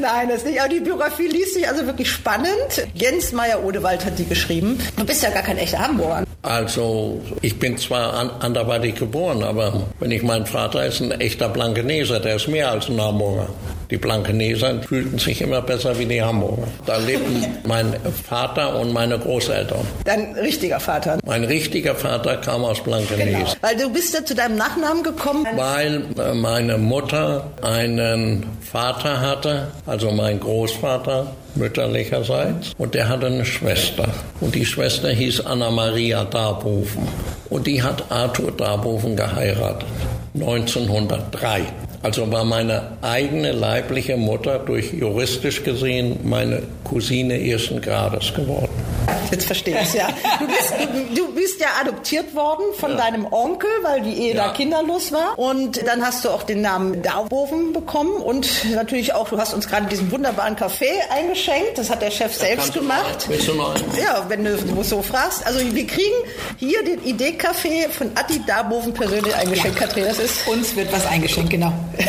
Nein, 0.00 0.28
das 0.28 0.44
nicht. 0.44 0.60
Aber 0.60 0.68
die 0.68 0.80
Biografie 0.80 1.28
liest 1.28 1.54
sich 1.54 1.68
also 1.68 1.86
wirklich 1.86 2.10
spannend. 2.10 2.86
Jens 2.94 3.32
Meyer-Odewald 3.32 4.04
hat 4.04 4.18
die 4.18 4.26
geschrieben. 4.26 4.78
Du 4.96 5.04
bist 5.04 5.22
ja 5.22 5.30
gar 5.30 5.42
kein 5.42 5.58
echter 5.58 5.78
Hamburger. 5.78 6.24
Also, 6.42 7.20
ich 7.40 7.58
bin 7.58 7.78
zwar 7.78 8.14
an, 8.14 8.30
anderweitig 8.40 8.96
geboren, 8.96 9.42
aber 9.44 9.82
wenn 10.00 10.10
ich 10.10 10.22
mein 10.22 10.46
Vater 10.46 10.84
ist 10.86 11.00
ein 11.00 11.12
echter 11.20 11.48
Blankeneser, 11.48 12.18
der 12.20 12.36
ist 12.36 12.48
mehr 12.48 12.70
als 12.70 12.88
ein 12.88 13.00
Hamburger. 13.00 13.41
Die 13.90 13.96
Blankeneser 13.98 14.82
fühlten 14.82 15.18
sich 15.18 15.42
immer 15.42 15.60
besser 15.60 15.98
wie 15.98 16.06
die 16.06 16.22
Hamburger. 16.22 16.66
Da 16.86 16.96
lebten 16.96 17.44
mein 17.66 17.94
Vater 18.26 18.78
und 18.78 18.92
meine 18.92 19.18
Großeltern. 19.18 19.80
Dein 20.04 20.34
richtiger 20.34 20.80
Vater? 20.80 21.18
Mein 21.26 21.44
richtiger 21.44 21.94
Vater 21.94 22.38
kam 22.38 22.64
aus 22.64 22.82
Blankenese. 22.82 23.30
Genau. 23.30 23.52
Weil 23.60 23.76
du 23.76 23.92
bist 23.92 24.14
ja 24.14 24.24
zu 24.24 24.34
deinem 24.34 24.56
Nachnamen 24.56 25.02
gekommen? 25.02 25.46
Weil 25.56 26.04
äh, 26.18 26.32
meine 26.34 26.78
Mutter 26.78 27.50
einen 27.62 28.46
Vater 28.62 29.20
hatte, 29.20 29.68
also 29.86 30.10
mein 30.10 30.40
Großvater, 30.40 31.26
mütterlicherseits. 31.54 32.72
Und 32.78 32.94
der 32.94 33.08
hatte 33.08 33.26
eine 33.26 33.44
Schwester. 33.44 34.08
Und 34.40 34.54
die 34.54 34.64
Schwester 34.64 35.10
hieß 35.10 35.44
Anna-Maria 35.44 36.24
Darboven. 36.24 37.06
Und 37.50 37.66
die 37.66 37.82
hat 37.82 38.04
Arthur 38.10 38.52
Darboven 38.52 39.16
geheiratet. 39.16 39.86
1903. 40.34 41.66
Also 42.02 42.30
war 42.32 42.44
meine 42.44 42.82
eigene 43.00 43.52
leibliche 43.52 44.16
Mutter 44.16 44.58
durch 44.58 44.92
juristisch 44.92 45.62
gesehen 45.62 46.18
meine 46.24 46.62
Cousine 46.82 47.40
ersten 47.48 47.80
Grades 47.80 48.34
geworden. 48.34 48.91
Jetzt 49.30 49.46
verstehe 49.46 49.74
ich 49.74 49.88
es, 49.88 49.94
ja. 49.94 50.08
Du 50.38 50.46
bist, 50.46 50.74
du 51.14 51.34
bist, 51.34 51.60
ja 51.60 51.68
adoptiert 51.80 52.34
worden 52.34 52.64
von 52.76 52.92
ja. 52.92 52.96
deinem 52.96 53.26
Onkel, 53.30 53.68
weil 53.82 54.00
die 54.02 54.14
Ehe 54.14 54.34
ja. 54.34 54.48
da 54.48 54.52
kinderlos 54.52 55.12
war. 55.12 55.38
Und 55.38 55.86
dann 55.86 56.04
hast 56.04 56.24
du 56.24 56.30
auch 56.30 56.42
den 56.42 56.60
Namen 56.60 57.02
Darboven 57.02 57.72
bekommen 57.72 58.16
und 58.16 58.48
natürlich 58.74 59.14
auch, 59.14 59.28
du 59.28 59.38
hast 59.38 59.54
uns 59.54 59.68
gerade 59.68 59.86
diesen 59.86 60.10
wunderbaren 60.10 60.56
Kaffee 60.56 61.00
eingeschenkt. 61.10 61.78
Das 61.78 61.90
hat 61.90 62.02
der 62.02 62.10
Chef 62.10 62.36
da 62.38 62.46
selbst 62.46 62.74
gemacht. 62.74 63.26
Willst 63.28 63.48
du 63.48 63.52
einen? 63.52 63.84
Ja, 64.00 64.24
wenn 64.28 64.44
du 64.44 64.82
so 64.82 65.02
fragst. 65.02 65.46
Also 65.46 65.60
wir 65.60 65.86
kriegen 65.86 66.16
hier 66.58 66.82
den 66.84 67.02
Idee-Kaffee 67.04 67.88
von 67.90 68.10
Adi 68.14 68.40
Darboven 68.46 68.92
persönlich 68.92 69.34
eingeschenkt, 69.34 69.80
ja. 69.80 69.86
Katrin. 69.86 70.04
Das 70.04 70.18
ist 70.18 70.46
uns 70.48 70.74
wird 70.76 70.92
was 70.92 71.06
eingeschenkt, 71.06 71.50
genau. 71.50 71.72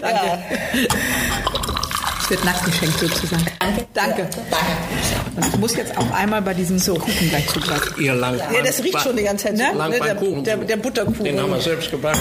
Danke. 0.00 0.38
Wird 2.30 2.44
nackt 2.44 2.64
geschenkt 2.64 2.96
sozusagen. 3.00 3.44
Danke. 3.58 3.86
Danke. 3.92 4.28
Danke. 4.50 4.72
Und 5.34 5.46
ich 5.46 5.58
muss 5.58 5.74
jetzt 5.74 5.98
auch 5.98 6.10
einmal 6.12 6.40
bei 6.40 6.54
diesem 6.54 6.78
so 6.78 6.94
Kuchen 6.94 7.28
gleich 7.28 7.48
zugreifen. 7.48 8.00
Ihr 8.00 8.14
lang 8.14 8.38
ja, 8.38 8.62
das 8.62 8.84
riecht 8.84 9.00
schon 9.00 9.16
die 9.16 9.24
ganze 9.24 9.46
Zeit. 9.46 9.56
Ne? 9.56 9.74
Ne? 9.74 9.98
der, 9.98 10.14
Kuchen. 10.14 10.44
Der, 10.44 10.56
der, 10.58 10.76
Butterkuchen. 10.76 11.24
Den 11.24 11.40
haben 11.40 11.50
wir 11.50 11.60
selbst 11.60 11.90
gebacken. 11.90 12.20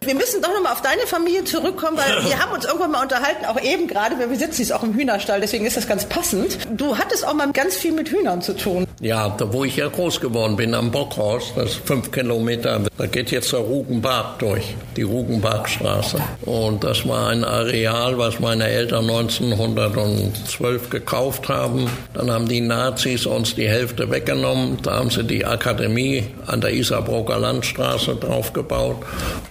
Wir 0.00 0.14
müssen 0.16 0.42
doch 0.42 0.52
nochmal 0.52 0.72
auf 0.72 0.82
deine 0.82 1.02
Familie 1.02 1.44
zurückkommen, 1.44 1.96
weil 1.96 2.24
wir 2.24 2.40
haben 2.40 2.52
uns 2.52 2.64
irgendwann 2.64 2.90
mal 2.90 3.02
unterhalten, 3.02 3.44
auch 3.44 3.60
eben 3.60 3.86
gerade, 3.86 4.18
weil 4.18 4.30
wir 4.30 4.36
sitzen 4.36 4.62
jetzt 4.62 4.72
auch 4.72 4.82
im 4.82 4.94
Hühnerstall, 4.94 5.40
deswegen 5.40 5.64
ist 5.64 5.76
das 5.76 5.86
ganz 5.86 6.06
passend. 6.06 6.58
Du 6.76 6.98
hattest 6.98 7.24
auch 7.24 7.34
mal 7.34 7.50
ganz 7.52 7.76
viel 7.76 7.92
mit 7.92 8.08
Hühnern 8.08 8.42
zu 8.42 8.52
tun. 8.54 8.86
Ja, 9.00 9.28
da 9.28 9.52
wo 9.52 9.62
ich 9.62 9.76
ja 9.76 9.86
groß 9.86 10.20
geworden 10.20 10.56
bin, 10.56 10.74
am 10.74 10.90
Bockhaus, 10.90 11.52
das 11.54 11.70
ist 11.70 11.86
fünf 11.86 12.10
Kilometer, 12.10 12.80
da 12.98 13.06
geht 13.06 13.30
jetzt 13.30 13.52
der 13.52 13.60
Rugenbach 13.60 14.38
durch, 14.38 14.74
die 14.96 15.02
Rugenbachstraße. 15.02 16.18
Und 16.46 16.82
das 16.82 17.06
war 17.06 17.28
ein 17.28 17.44
Areal, 17.44 18.18
was 18.18 18.40
meine 18.40 18.66
Eltern 18.66 19.06
19 19.06 19.35
1912 19.40 20.90
gekauft 20.90 21.48
haben. 21.48 21.88
Dann 22.14 22.30
haben 22.30 22.48
die 22.48 22.60
Nazis 22.60 23.26
uns 23.26 23.54
die 23.54 23.68
Hälfte 23.68 24.10
weggenommen. 24.10 24.78
Da 24.82 24.96
haben 24.98 25.10
sie 25.10 25.24
die 25.24 25.44
Akademie 25.44 26.24
an 26.46 26.60
der 26.60 26.72
Isarbroker 26.72 27.38
Landstraße 27.38 28.16
draufgebaut. 28.16 28.98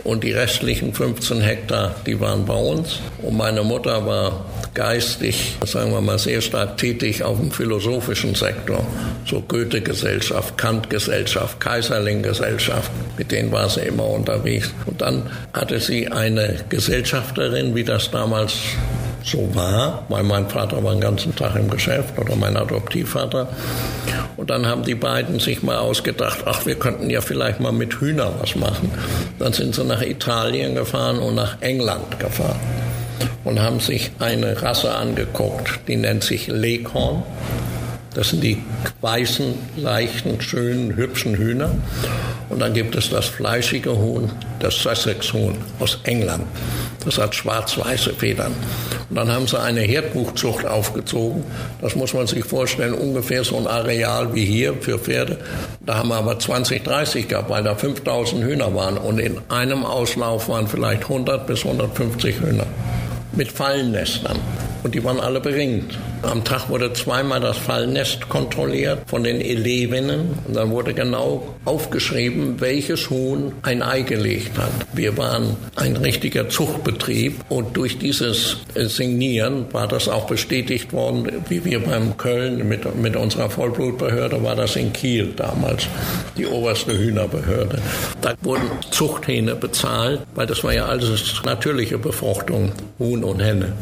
Und 0.03 0.23
die 0.23 0.31
restlichen 0.31 0.93
15 0.93 1.41
Hektar, 1.41 1.95
die 2.05 2.19
waren 2.19 2.45
bei 2.45 2.55
uns. 2.55 2.99
Und 3.21 3.37
meine 3.37 3.63
Mutter 3.63 4.05
war 4.05 4.45
geistig, 4.75 5.55
sagen 5.65 5.91
wir 5.91 6.01
mal, 6.01 6.19
sehr 6.19 6.41
stark 6.41 6.77
tätig 6.77 7.23
auf 7.23 7.39
dem 7.39 7.49
philosophischen 7.49 8.35
Sektor. 8.35 8.85
So 9.25 9.41
Goethe-Gesellschaft, 9.41 10.57
Kant-Gesellschaft, 10.57 11.59
Kaiserling-Gesellschaft. 11.59 12.91
Mit 13.17 13.31
denen 13.31 13.51
war 13.51 13.69
sie 13.69 13.81
immer 13.81 14.07
unterwegs. 14.07 14.71
Und 14.85 15.01
dann 15.01 15.23
hatte 15.53 15.79
sie 15.79 16.09
eine 16.09 16.65
Gesellschafterin, 16.69 17.73
wie 17.73 17.83
das 17.83 18.11
damals 18.11 18.53
so 19.25 19.53
war, 19.55 20.03
weil 20.09 20.23
mein 20.23 20.47
Vater 20.49 20.83
war 20.83 20.93
den 20.93 21.01
ganzen 21.01 21.35
Tag 21.35 21.55
im 21.55 21.69
Geschäft 21.69 22.17
oder 22.19 22.35
mein 22.35 22.55
Adoptivvater. 22.55 23.47
Und 24.37 24.49
dann 24.49 24.67
haben 24.67 24.83
die 24.83 24.95
beiden 24.95 25.39
sich 25.39 25.63
mal 25.63 25.77
ausgedacht, 25.77 26.43
ach, 26.45 26.65
wir 26.65 26.75
könnten 26.75 27.09
ja 27.09 27.21
vielleicht 27.21 27.59
mal 27.59 27.71
mit 27.71 27.99
Hühner 27.99 28.33
was 28.39 28.55
machen. 28.55 28.91
Dann 29.39 29.53
sind 29.53 29.73
sie 29.73 29.83
nach 29.83 30.01
Italien 30.01 30.75
gefahren 30.75 31.17
und 31.19 31.35
nach 31.35 31.61
England 31.61 32.19
gefahren 32.19 32.59
und 33.43 33.61
haben 33.61 33.79
sich 33.79 34.11
eine 34.19 34.61
Rasse 34.61 34.93
angeguckt, 34.93 35.79
die 35.87 35.95
nennt 35.95 36.23
sich 36.23 36.47
Leghorn. 36.47 37.23
Das 38.15 38.29
sind 38.29 38.41
die 38.41 38.57
weißen, 39.01 39.53
leichten, 39.75 40.39
schönen, 40.39 40.95
hübschen 40.95 41.35
Hühner. 41.35 41.71
Und 42.49 42.59
dann 42.59 42.73
gibt 42.73 42.95
es 42.95 43.09
das 43.09 43.25
fleischige 43.25 43.97
Huhn, 43.97 44.31
das 44.59 44.75
Sussex-Huhn 44.81 45.57
aus 45.79 45.99
England. 46.03 46.43
Das 47.03 47.17
hat 47.17 47.35
schwarz-weiße 47.35 48.13
Federn. 48.13 48.53
Und 49.09 49.15
dann 49.17 49.29
haben 49.31 49.47
sie 49.47 49.59
eine 49.59 49.81
Herdbuchzucht 49.81 50.65
aufgezogen. 50.65 51.43
Das 51.81 51.95
muss 51.95 52.13
man 52.13 52.25
sich 52.25 52.45
vorstellen, 52.45 52.93
ungefähr 52.93 53.43
so 53.43 53.57
ein 53.57 53.67
Areal 53.67 54.33
wie 54.33 54.45
hier 54.45 54.73
für 54.79 54.97
Pferde. 54.97 55.37
Da 55.85 55.97
haben 55.97 56.09
wir 56.09 56.15
aber 56.15 56.39
20, 56.39 56.83
30 56.83 57.27
gehabt, 57.27 57.49
weil 57.49 57.63
da 57.63 57.75
5000 57.75 58.43
Hühner 58.43 58.73
waren. 58.73 58.97
Und 58.97 59.19
in 59.19 59.39
einem 59.49 59.85
Auslauf 59.85 60.47
waren 60.47 60.67
vielleicht 60.67 61.03
100 61.03 61.45
bis 61.45 61.65
150 61.65 62.39
Hühner 62.39 62.65
mit 63.33 63.51
Fallnestern. 63.51 64.39
Und 64.83 64.95
die 64.95 65.03
waren 65.03 65.19
alle 65.19 65.41
beringt. 65.41 65.97
Am 66.25 66.43
Tag 66.43 66.69
wurde 66.69 66.93
zweimal 66.93 67.39
das 67.39 67.57
Fallnest 67.57 68.27
kontrolliert 68.29 68.99
von 69.07 69.23
den 69.23 69.41
Elevinnen. 69.41 70.37
Und 70.47 70.55
dann 70.55 70.71
wurde 70.71 70.93
genau 70.93 71.55
aufgeschrieben, 71.65 72.59
welches 72.59 73.09
Huhn 73.09 73.53
ein 73.61 73.81
Ei 73.81 74.01
gelegt 74.01 74.57
hat. 74.57 74.71
Wir 74.93 75.17
waren 75.17 75.55
ein 75.75 75.95
richtiger 75.97 76.49
Zuchtbetrieb. 76.49 77.39
Und 77.49 77.77
durch 77.77 77.97
dieses 77.97 78.57
Signieren 78.75 79.65
war 79.71 79.87
das 79.87 80.09
auch 80.09 80.27
bestätigt 80.27 80.93
worden, 80.93 81.43
wie 81.49 81.63
wir 81.63 81.79
beim 81.79 82.17
Köln 82.17 82.67
mit, 82.67 82.95
mit 82.95 83.15
unserer 83.15 83.49
Vollblutbehörde, 83.49 84.43
war 84.43 84.55
das 84.55 84.75
in 84.75 84.91
Kiel 84.93 85.33
damals, 85.35 85.87
die 86.37 86.45
oberste 86.45 86.97
Hühnerbehörde. 86.97 87.79
Da 88.21 88.33
wurden 88.41 88.69
Zuchthähne 88.91 89.55
bezahlt, 89.55 90.21
weil 90.35 90.47
das 90.47 90.63
war 90.63 90.73
ja 90.73 90.85
alles 90.85 91.41
natürliche 91.43 91.97
Befruchtung, 91.97 92.71
Huhn 92.99 93.23
und 93.23 93.39
Henne. 93.39 93.73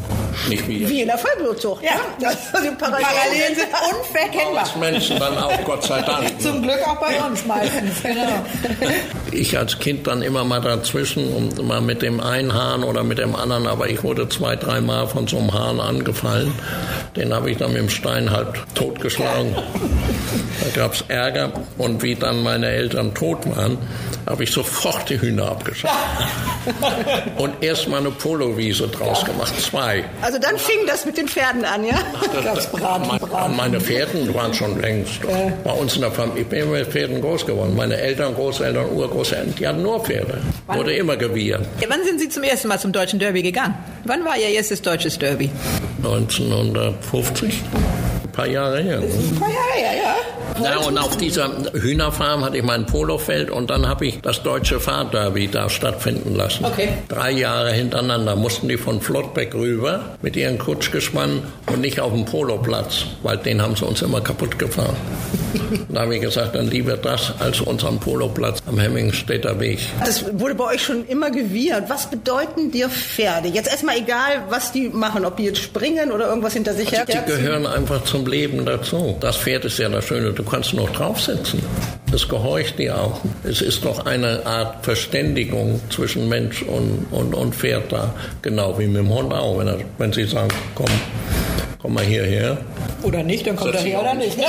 Nicht 0.48 0.68
wie, 0.68 0.88
wie 0.88 1.00
in 1.02 1.08
der 1.08 1.18
Vollblutzucht. 1.18 1.82
Ja, 1.84 2.00
das, 2.20 2.33
also 2.52 2.70
die 2.70 2.76
Parallelen 2.76 3.54
sind 3.54 3.68
unverkennbar. 3.90 4.62
Als 4.64 4.76
Menschen 4.76 5.18
dann 5.18 5.38
auch, 5.38 5.64
Gott 5.64 5.84
sei 5.84 6.02
Dank. 6.02 6.28
Zum 6.40 6.62
Glück 6.62 6.80
auch 6.86 6.96
bei 6.96 7.20
uns 7.22 7.44
meistens, 7.46 8.02
genau. 8.02 8.44
Ich 9.30 9.58
als 9.58 9.78
Kind 9.80 10.06
dann 10.06 10.22
immer 10.22 10.44
mal 10.44 10.60
dazwischen 10.60 11.32
und 11.32 11.66
mal 11.66 11.80
mit 11.80 12.02
dem 12.02 12.20
einen 12.20 12.54
Hahn 12.54 12.84
oder 12.84 13.02
mit 13.02 13.18
dem 13.18 13.34
anderen, 13.34 13.66
aber 13.66 13.88
ich 13.88 14.04
wurde 14.04 14.28
zwei, 14.28 14.54
dreimal 14.54 15.08
von 15.08 15.26
so 15.26 15.38
einem 15.38 15.52
Hahn 15.52 15.80
angefallen. 15.80 16.52
Den 17.16 17.34
habe 17.34 17.50
ich 17.50 17.56
dann 17.56 17.72
mit 17.72 17.80
dem 17.80 17.90
Stein 17.90 18.30
halb 18.30 18.56
totgeschlagen. 18.74 19.56
Da 20.62 20.82
gab 20.82 20.94
es 20.94 21.04
Ärger 21.08 21.52
und 21.78 22.02
wie 22.02 22.14
dann 22.14 22.42
meine 22.42 22.66
Eltern 22.68 23.12
tot 23.12 23.38
waren, 23.56 23.76
habe 24.26 24.44
ich 24.44 24.52
sofort 24.52 25.08
die 25.10 25.20
Hühner 25.20 25.48
abgeschafft. 25.50 25.94
und 27.36 27.62
erst 27.62 27.88
mal 27.88 27.98
eine 27.98 28.10
Polowiese 28.10 28.88
draus 28.88 29.24
gemacht, 29.24 29.60
zwei. 29.60 30.04
Also 30.22 30.38
dann 30.38 30.56
fing 30.58 30.86
das 30.86 31.04
mit 31.04 31.18
den 31.18 31.28
Pferden 31.28 31.64
an, 31.64 31.84
ja? 31.84 31.96
Das, 32.32 32.66
Braten, 32.70 33.18
Braten. 33.18 33.56
Meine 33.56 33.80
Pferden 33.80 34.34
waren 34.34 34.52
schon 34.52 34.80
längst 34.80 35.24
äh. 35.24 35.52
bei 35.62 35.72
uns 35.72 35.94
in 35.94 36.02
der 36.02 36.10
Familie. 36.10 36.42
Ich 36.42 36.48
bin 36.48 36.70
mit 36.70 36.86
Pferden 36.86 37.20
groß 37.20 37.46
geworden. 37.46 37.74
Meine 37.76 37.96
Eltern, 37.96 38.34
Großeltern, 38.34 38.90
Urgroßeltern, 38.90 39.54
die 39.58 39.66
hatten 39.66 39.82
nur 39.82 40.00
Pferde. 40.00 40.38
Wann? 40.66 40.78
Wurde 40.78 40.94
immer 40.94 41.16
gewiehert. 41.16 41.66
Ja, 41.80 41.88
wann 41.88 42.04
sind 42.04 42.20
Sie 42.20 42.28
zum 42.28 42.42
ersten 42.42 42.68
Mal 42.68 42.78
zum 42.78 42.92
Deutschen 42.92 43.18
Derby 43.18 43.42
gegangen? 43.42 43.74
Wann 44.04 44.24
war 44.24 44.36
Ihr 44.36 44.48
erstes 44.48 44.82
deutsches 44.82 45.18
Derby? 45.18 45.50
1950 45.98 47.62
paar 48.34 48.46
Jahre 48.46 48.82
her. 48.82 48.98
Ein 48.98 49.38
paar 49.38 49.48
Jahre 49.48 49.72
her, 49.76 49.96
ja. 49.96 50.14
Ja, 50.62 50.78
und 50.78 50.98
auf 50.98 51.16
dieser 51.16 51.50
Hühnerfarm 51.72 52.44
hatte 52.44 52.58
ich 52.58 52.62
mein 52.62 52.86
Polofeld 52.86 53.50
und 53.50 53.70
dann 53.70 53.88
habe 53.88 54.06
ich 54.06 54.20
das 54.20 54.42
deutsche 54.42 54.80
Fahrderby 54.80 55.48
da 55.48 55.68
stattfinden 55.68 56.34
lassen. 56.34 56.64
Okay. 56.64 56.88
Drei 57.08 57.32
Jahre 57.32 57.72
hintereinander 57.72 58.36
mussten 58.36 58.68
die 58.68 58.76
von 58.76 59.00
Flottbeck 59.00 59.54
rüber 59.54 60.16
mit 60.22 60.36
ihren 60.36 60.58
Kutschgespannen 60.58 61.42
und 61.66 61.80
nicht 61.80 62.00
auf 62.00 62.12
dem 62.12 62.24
Poloplatz, 62.24 63.04
weil 63.22 63.38
den 63.38 63.60
haben 63.60 63.76
sie 63.76 63.84
uns 63.84 64.02
immer 64.02 64.20
kaputt 64.20 64.58
gefahren. 64.58 64.96
da 65.88 66.02
habe 66.02 66.16
ich 66.16 66.20
gesagt, 66.20 66.54
dann 66.54 66.68
lieber 66.68 66.96
das 66.96 67.32
als 67.38 67.60
unseren 67.60 67.98
Poloplatz 67.98 68.58
am 68.66 68.78
Hemmingstädter 68.78 69.58
Weg. 69.60 69.80
Das 70.04 70.24
wurde 70.38 70.54
bei 70.54 70.74
euch 70.74 70.82
schon 70.82 71.06
immer 71.06 71.30
gewirrt. 71.30 71.84
Was 71.88 72.10
bedeuten 72.10 72.70
dir 72.70 72.88
Pferde? 72.88 73.48
Jetzt 73.48 73.68
erstmal 73.68 73.98
egal, 73.98 74.44
was 74.48 74.72
die 74.72 74.88
machen, 74.88 75.24
ob 75.24 75.36
die 75.36 75.44
jetzt 75.44 75.58
springen 75.58 76.12
oder 76.12 76.28
irgendwas 76.28 76.54
hinter 76.54 76.74
sich 76.74 76.88
also 76.98 77.12
her. 77.12 77.24
Die 77.26 77.32
gehören 77.32 77.66
einfach 77.66 78.04
zum 78.04 78.26
Leben 78.26 78.64
dazu. 78.64 79.16
Das 79.20 79.36
Pferd 79.36 79.64
ist 79.64 79.78
ja 79.78 79.88
das 79.88 80.04
Schöne, 80.04 80.32
du 80.44 80.50
kannst 80.50 80.74
noch 80.74 80.90
draufsetzen. 80.90 81.62
Das 82.10 82.28
gehorcht 82.28 82.78
dir 82.78 83.00
auch. 83.00 83.20
Es 83.42 83.60
ist 83.60 83.84
doch 83.84 84.06
eine 84.06 84.44
Art 84.46 84.84
Verständigung 84.84 85.80
zwischen 85.90 86.28
Mensch 86.28 86.62
und, 86.62 87.06
und, 87.10 87.34
und 87.34 87.54
Pferd 87.54 87.92
da. 87.92 88.14
Genau 88.42 88.78
wie 88.78 88.86
mit 88.86 88.98
dem 88.98 89.08
Hund 89.08 89.32
auch. 89.32 89.58
Wenn, 89.58 89.68
er, 89.68 89.78
wenn 89.98 90.12
sie 90.12 90.24
sagen, 90.24 90.54
komm, 90.74 90.86
komm 91.84 91.94
mal 91.94 92.04
hierher. 92.04 92.56
Oder 93.02 93.22
nicht, 93.22 93.46
dann 93.46 93.56
kommt 93.56 93.74
er 93.74 93.82
her 93.82 94.00
oder 94.00 94.14
nicht. 94.14 94.38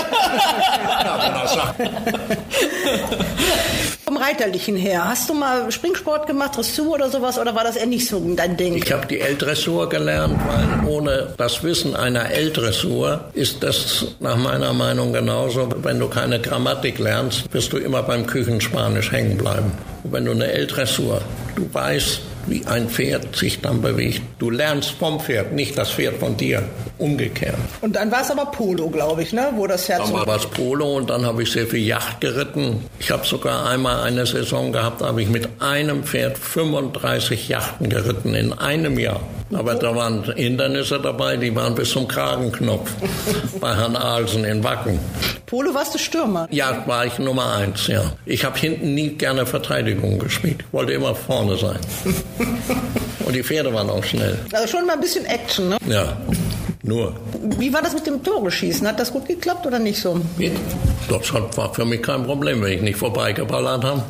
Vom 4.06 4.16
Reiterlichen 4.16 4.78
her, 4.78 5.04
hast 5.06 5.30
du 5.30 5.34
mal 5.34 5.70
Springsport 5.70 6.28
gemacht, 6.28 6.56
Dressur 6.56 6.94
oder 6.94 7.10
sowas, 7.10 7.38
oder 7.38 7.54
war 7.54 7.66
das 7.66 7.76
eher 7.76 7.88
nicht 7.88 8.08
so 8.08 8.22
dein 8.36 8.56
Ding? 8.56 8.76
Ich 8.76 8.90
habe 8.90 9.06
die 9.08 9.20
L-Dressur 9.20 9.90
gelernt, 9.90 10.40
weil 10.48 10.88
ohne 10.88 11.34
das 11.38 11.62
Wissen 11.62 11.94
einer 11.94 12.32
L-Dressur 12.32 13.26
ist 13.34 13.62
das 13.64 14.06
nach 14.22 14.38
meiner 14.38 14.72
Meinung 14.72 15.12
genauso. 15.12 15.68
Wenn 15.84 16.00
du 16.00 16.08
keine 16.08 16.40
Grammatik 16.40 17.00
lernst, 17.00 17.54
wirst 17.54 17.74
du 17.74 17.78
immer 17.78 18.02
beim 18.04 18.26
Küchenspanisch 18.26 19.12
hängen 19.12 19.38
bleiben. 19.38 19.74
Und 20.04 20.14
wenn 20.14 20.24
du 20.24 20.32
eine 20.32 20.50
L-Dressur, 20.54 21.20
du 21.58 21.68
weißt, 21.74 22.22
wie 22.48 22.66
ein 22.66 22.90
Pferd 22.90 23.36
sich 23.36 23.62
dann 23.62 23.82
bewegt. 23.82 24.22
Du 24.40 24.50
lernst 24.50 24.92
vom 24.92 25.20
Pferd, 25.20 25.54
nicht 25.54 25.78
das 25.78 25.92
Pferd 25.92 26.18
von 26.20 26.38
dir. 26.38 26.64
Umgekehrt. 26.98 27.58
Und 27.82 27.96
dann 27.96 28.12
war 28.12 28.22
es 28.22 28.32
aber 28.32 28.46
Polo, 28.46 28.90
glaube 28.90 29.24
ich, 29.24 29.34
ne? 29.34 29.50
wo 29.56 29.68
das 29.68 29.90
Herz. 29.90 30.10
Dann 30.12 30.26
war 30.26 30.36
es 30.38 30.46
Polo 30.46 30.96
und 30.96 31.10
dann 31.10 31.26
habe 31.26 31.44
ich 31.44 31.52
sehr 31.52 31.68
viel 31.68 31.86
Yacht 31.86 32.22
geritten. 32.22 32.86
Ich 33.00 33.12
habe 33.12 33.26
sogar 33.26 33.68
einmal 33.68 34.04
eine 34.04 34.26
Saison 34.26 34.72
gehabt, 34.72 35.02
da 35.02 35.08
habe 35.08 35.22
ich 35.22 35.30
mit 35.30 35.50
einem 35.60 36.04
Pferd 36.04 36.38
35 36.38 37.50
Yachten 37.50 37.90
geritten 37.90 38.34
in 38.34 38.54
einem 38.54 38.98
Jahr. 38.98 39.20
Aber 39.54 39.76
da 39.76 39.96
waren 39.96 40.24
Hindernisse 40.36 41.00
dabei, 41.00 41.38
die 41.38 41.56
waren 41.56 41.76
bis 41.76 41.92
zum 41.92 42.08
Kragenknopf 42.08 42.92
bei 43.60 43.76
Herrn 43.76 43.96
Ahlsen 43.96 44.44
in 44.44 44.64
Wacken. 44.64 45.00
Polo 45.46 45.74
warst 45.74 45.94
du 45.94 46.00
Stürmer? 46.00 46.48
Ja, 46.50 46.84
war 46.88 47.06
ich 47.06 47.20
Nummer 47.20 47.54
eins, 47.54 47.88
ja. 47.88 48.04
Ich 48.26 48.44
habe 48.44 48.58
hinten 48.58 48.96
nie 48.96 49.10
gerne 49.10 49.46
Verteidigung 49.46 50.18
gespielt. 50.18 50.64
Wollte 50.72 50.94
immer 50.94 51.14
vorne 51.14 51.58
sein. 51.58 51.80
Und 53.26 53.36
die 53.36 53.44
Pferde 53.44 53.74
waren 53.74 53.90
auch 53.90 54.04
schnell. 54.04 54.38
Also 54.52 54.68
schon 54.68 54.86
mal 54.86 54.94
ein 54.94 55.02
bisschen 55.02 55.26
Action, 55.26 55.70
ne? 55.70 55.78
Ja. 55.88 56.18
Nur. 56.84 57.16
Wie 57.58 57.74
war 57.74 57.82
das 57.82 57.96
mit 57.96 58.06
dem 58.06 58.24
Tore 58.24 58.52
schießen? 58.52 58.88
Hat 58.88 59.00
das 59.00 59.12
gut 59.12 59.28
geklappt 59.28 59.66
oder 59.66 59.80
nicht 59.80 60.00
so? 60.00 60.22
Das 61.10 61.34
war 61.58 61.74
für 61.74 61.84
mich 61.84 62.04
kein 62.04 62.24
Problem, 62.24 62.62
wenn 62.62 62.74
ich 62.74 62.82
nicht 62.82 62.98
vorbeigeballert 62.98 63.84
habe. 63.84 64.04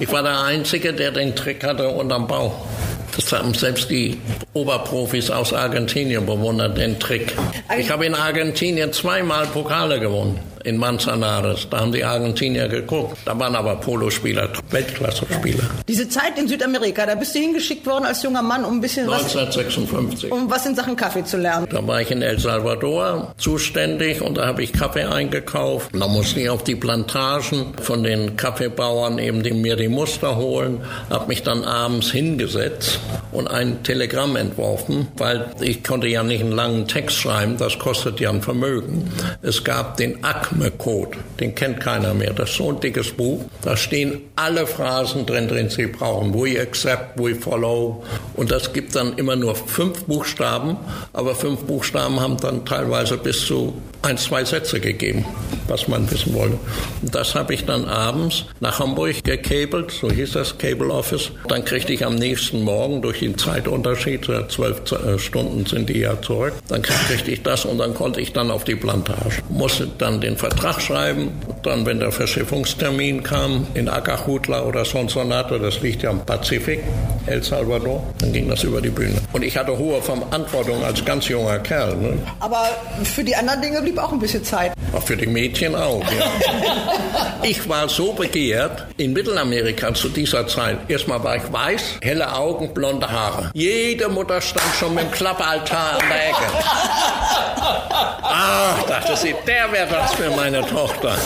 ich 0.00 0.10
war 0.10 0.24
der 0.24 0.40
Einzige, 0.40 0.92
der 0.92 1.12
den 1.12 1.36
Trick 1.36 1.62
hatte 1.62 1.88
unterm 1.88 2.26
Bauch. 2.26 2.66
Das 3.14 3.30
haben 3.30 3.54
selbst 3.54 3.90
die 3.90 4.18
Oberprofis 4.54 5.30
aus 5.30 5.52
Argentinien 5.52 6.26
bewundert, 6.26 6.76
den 6.76 6.98
Trick. 6.98 7.32
Ich 7.78 7.88
habe 7.90 8.06
in 8.06 8.14
Argentinien 8.16 8.92
zweimal 8.92 9.46
Pokale 9.46 10.00
gewonnen. 10.00 10.40
In 10.64 10.78
Manzanares. 10.78 11.68
Da 11.70 11.80
haben 11.80 11.92
die 11.92 12.04
Argentinier 12.04 12.68
geguckt. 12.68 13.18
Da 13.24 13.38
waren 13.38 13.54
aber 13.54 13.76
Polospieler, 13.76 14.50
Weltklasse-Spieler. 14.70 15.64
Diese 15.86 16.08
Zeit 16.08 16.38
in 16.38 16.48
Südamerika, 16.48 17.06
da 17.06 17.14
bist 17.14 17.34
du 17.34 17.38
hingeschickt 17.38 17.86
worden 17.86 18.04
als 18.06 18.22
junger 18.22 18.42
Mann, 18.42 18.64
um 18.64 18.74
ein 18.74 18.80
bisschen 18.80 19.08
1956. 19.08 20.30
was, 20.30 20.38
um 20.38 20.50
was 20.50 20.66
in 20.66 20.74
Sachen 20.74 20.96
Kaffee 20.96 21.24
zu 21.24 21.36
lernen. 21.36 21.66
Da 21.70 21.86
war 21.86 22.00
ich 22.00 22.10
in 22.10 22.22
El 22.22 22.38
Salvador 22.38 23.34
zuständig 23.36 24.22
und 24.22 24.38
da 24.38 24.46
habe 24.46 24.62
ich 24.62 24.72
Kaffee 24.72 25.04
eingekauft. 25.04 25.90
Da 25.92 26.08
musste 26.08 26.40
ich 26.40 26.48
auf 26.48 26.64
die 26.64 26.76
Plantagen 26.76 27.74
von 27.82 28.02
den 28.02 28.36
Kaffeebauern 28.36 29.18
eben 29.18 29.42
die, 29.42 29.52
mir 29.52 29.76
die 29.76 29.88
Muster 29.88 30.36
holen, 30.36 30.80
habe 31.10 31.28
mich 31.28 31.42
dann 31.42 31.64
abends 31.64 32.10
hingesetzt 32.10 33.00
und 33.32 33.48
ein 33.48 33.82
Telegramm 33.82 34.36
entworfen, 34.36 35.08
weil 35.16 35.50
ich 35.60 35.84
konnte 35.84 36.06
ja 36.06 36.22
nicht 36.22 36.42
einen 36.42 36.52
langen 36.52 36.88
Text 36.88 37.16
schreiben, 37.16 37.56
das 37.58 37.78
kostet 37.78 38.20
ja 38.20 38.30
ein 38.30 38.42
Vermögen. 38.42 39.10
Es 39.42 39.64
gab 39.64 39.96
den 39.96 40.24
ACME-Code, 40.54 41.18
den 41.40 41.54
kennt 41.54 41.80
keiner 41.80 42.14
mehr. 42.14 42.32
Das 42.32 42.50
ist 42.50 42.56
so 42.56 42.70
ein 42.70 42.80
dickes 42.80 43.10
Buch. 43.10 43.44
Da 43.62 43.76
stehen 43.76 44.20
alle 44.36 44.66
Phrasen 44.66 45.26
drin, 45.26 45.48
drin 45.48 45.68
Sie 45.68 45.86
brauchen. 45.86 46.34
We 46.34 46.60
accept, 46.60 47.18
we 47.18 47.34
follow. 47.34 48.02
Und 48.34 48.50
das 48.50 48.72
gibt 48.72 48.94
dann 48.94 49.14
immer 49.14 49.36
nur 49.36 49.54
fünf 49.54 50.04
Buchstaben, 50.04 50.76
aber 51.12 51.34
fünf 51.34 51.64
Buchstaben 51.64 52.20
haben 52.20 52.36
dann 52.38 52.64
teilweise 52.64 53.16
bis 53.16 53.46
zu 53.46 53.74
ein, 54.04 54.18
zwei 54.18 54.44
Sätze 54.44 54.80
gegeben, 54.80 55.24
was 55.66 55.88
man 55.88 56.10
wissen 56.10 56.34
wollte. 56.34 56.58
Und 57.02 57.14
das 57.14 57.34
habe 57.34 57.54
ich 57.54 57.64
dann 57.64 57.86
abends 57.86 58.44
nach 58.60 58.78
Hamburg 58.78 59.24
gekabelt, 59.24 59.90
so 59.90 60.10
hieß 60.10 60.32
das 60.32 60.58
Cable 60.58 60.90
Office. 60.90 61.30
Dann 61.48 61.64
kriegte 61.64 61.92
ich 61.92 62.04
am 62.04 62.16
nächsten 62.16 62.62
Morgen 62.62 63.00
durch 63.00 63.20
den 63.20 63.38
Zeitunterschied, 63.38 64.28
zwölf 64.48 64.82
äh, 64.92 65.18
Stunden 65.18 65.64
sind 65.64 65.88
die 65.88 66.00
ja 66.00 66.20
zurück, 66.20 66.52
dann 66.68 66.82
kriegte 66.82 67.30
ich 67.30 67.42
das 67.42 67.64
und 67.64 67.78
dann 67.78 67.94
konnte 67.94 68.20
ich 68.20 68.32
dann 68.32 68.50
auf 68.50 68.64
die 68.64 68.76
Plantage. 68.76 69.42
Musste 69.48 69.88
dann 69.98 70.20
den 70.20 70.36
Vertrag 70.44 70.78
schreiben, 70.78 71.32
dann, 71.62 71.86
wenn 71.86 72.00
der 72.00 72.12
Verschiffungstermin 72.12 73.22
kam, 73.22 73.66
in 73.72 73.88
Acajutla 73.88 74.62
oder 74.64 74.84
Sonsonate, 74.84 75.58
das 75.58 75.80
liegt 75.80 76.02
ja 76.02 76.10
am 76.10 76.24
Pazifik, 76.26 76.80
El 77.24 77.42
Salvador, 77.42 78.02
dann 78.18 78.30
ging 78.30 78.50
das 78.50 78.62
über 78.62 78.82
die 78.82 78.90
Bühne. 78.90 79.16
Und 79.32 79.42
ich 79.42 79.56
hatte 79.56 79.76
hohe 79.78 80.02
Verantwortung 80.02 80.84
als 80.84 81.02
ganz 81.02 81.28
junger 81.28 81.58
Kerl. 81.60 81.96
Ne? 81.96 82.18
Aber 82.40 82.68
für 83.04 83.24
die 83.24 83.34
anderen 83.34 83.62
Dinge 83.62 83.80
blieb 83.80 83.96
auch 83.96 84.12
ein 84.12 84.18
bisschen 84.18 84.44
Zeit. 84.44 84.72
Auch 84.92 85.02
für 85.02 85.16
die 85.16 85.26
Mädchen 85.26 85.74
auch, 85.74 86.02
ja. 86.02 87.38
ich 87.42 87.66
war 87.66 87.88
so 87.88 88.12
begehrt 88.12 88.86
in 88.98 89.14
Mittelamerika 89.14 89.94
zu 89.94 90.10
dieser 90.10 90.46
Zeit. 90.46 90.76
Erstmal 90.88 91.24
war 91.24 91.36
ich 91.36 91.50
weiß, 91.50 92.00
helle 92.02 92.30
Augen, 92.30 92.74
blonde 92.74 93.10
Haare. 93.10 93.50
Jede 93.54 94.10
Mutter 94.10 94.42
stand 94.42 94.74
schon 94.78 94.94
mit 94.94 95.04
dem 95.04 95.10
Klappaltar 95.10 95.94
an 95.94 96.08
der 96.10 96.28
Ecke. 96.28 96.44
Ach, 98.36 98.82
dachte 98.86 99.16
sie, 99.16 99.34
der 99.46 99.70
wäre 99.72 99.88
das 99.88 100.14
für 100.14 100.33
meine 100.36 100.60
Tochter. 100.66 101.16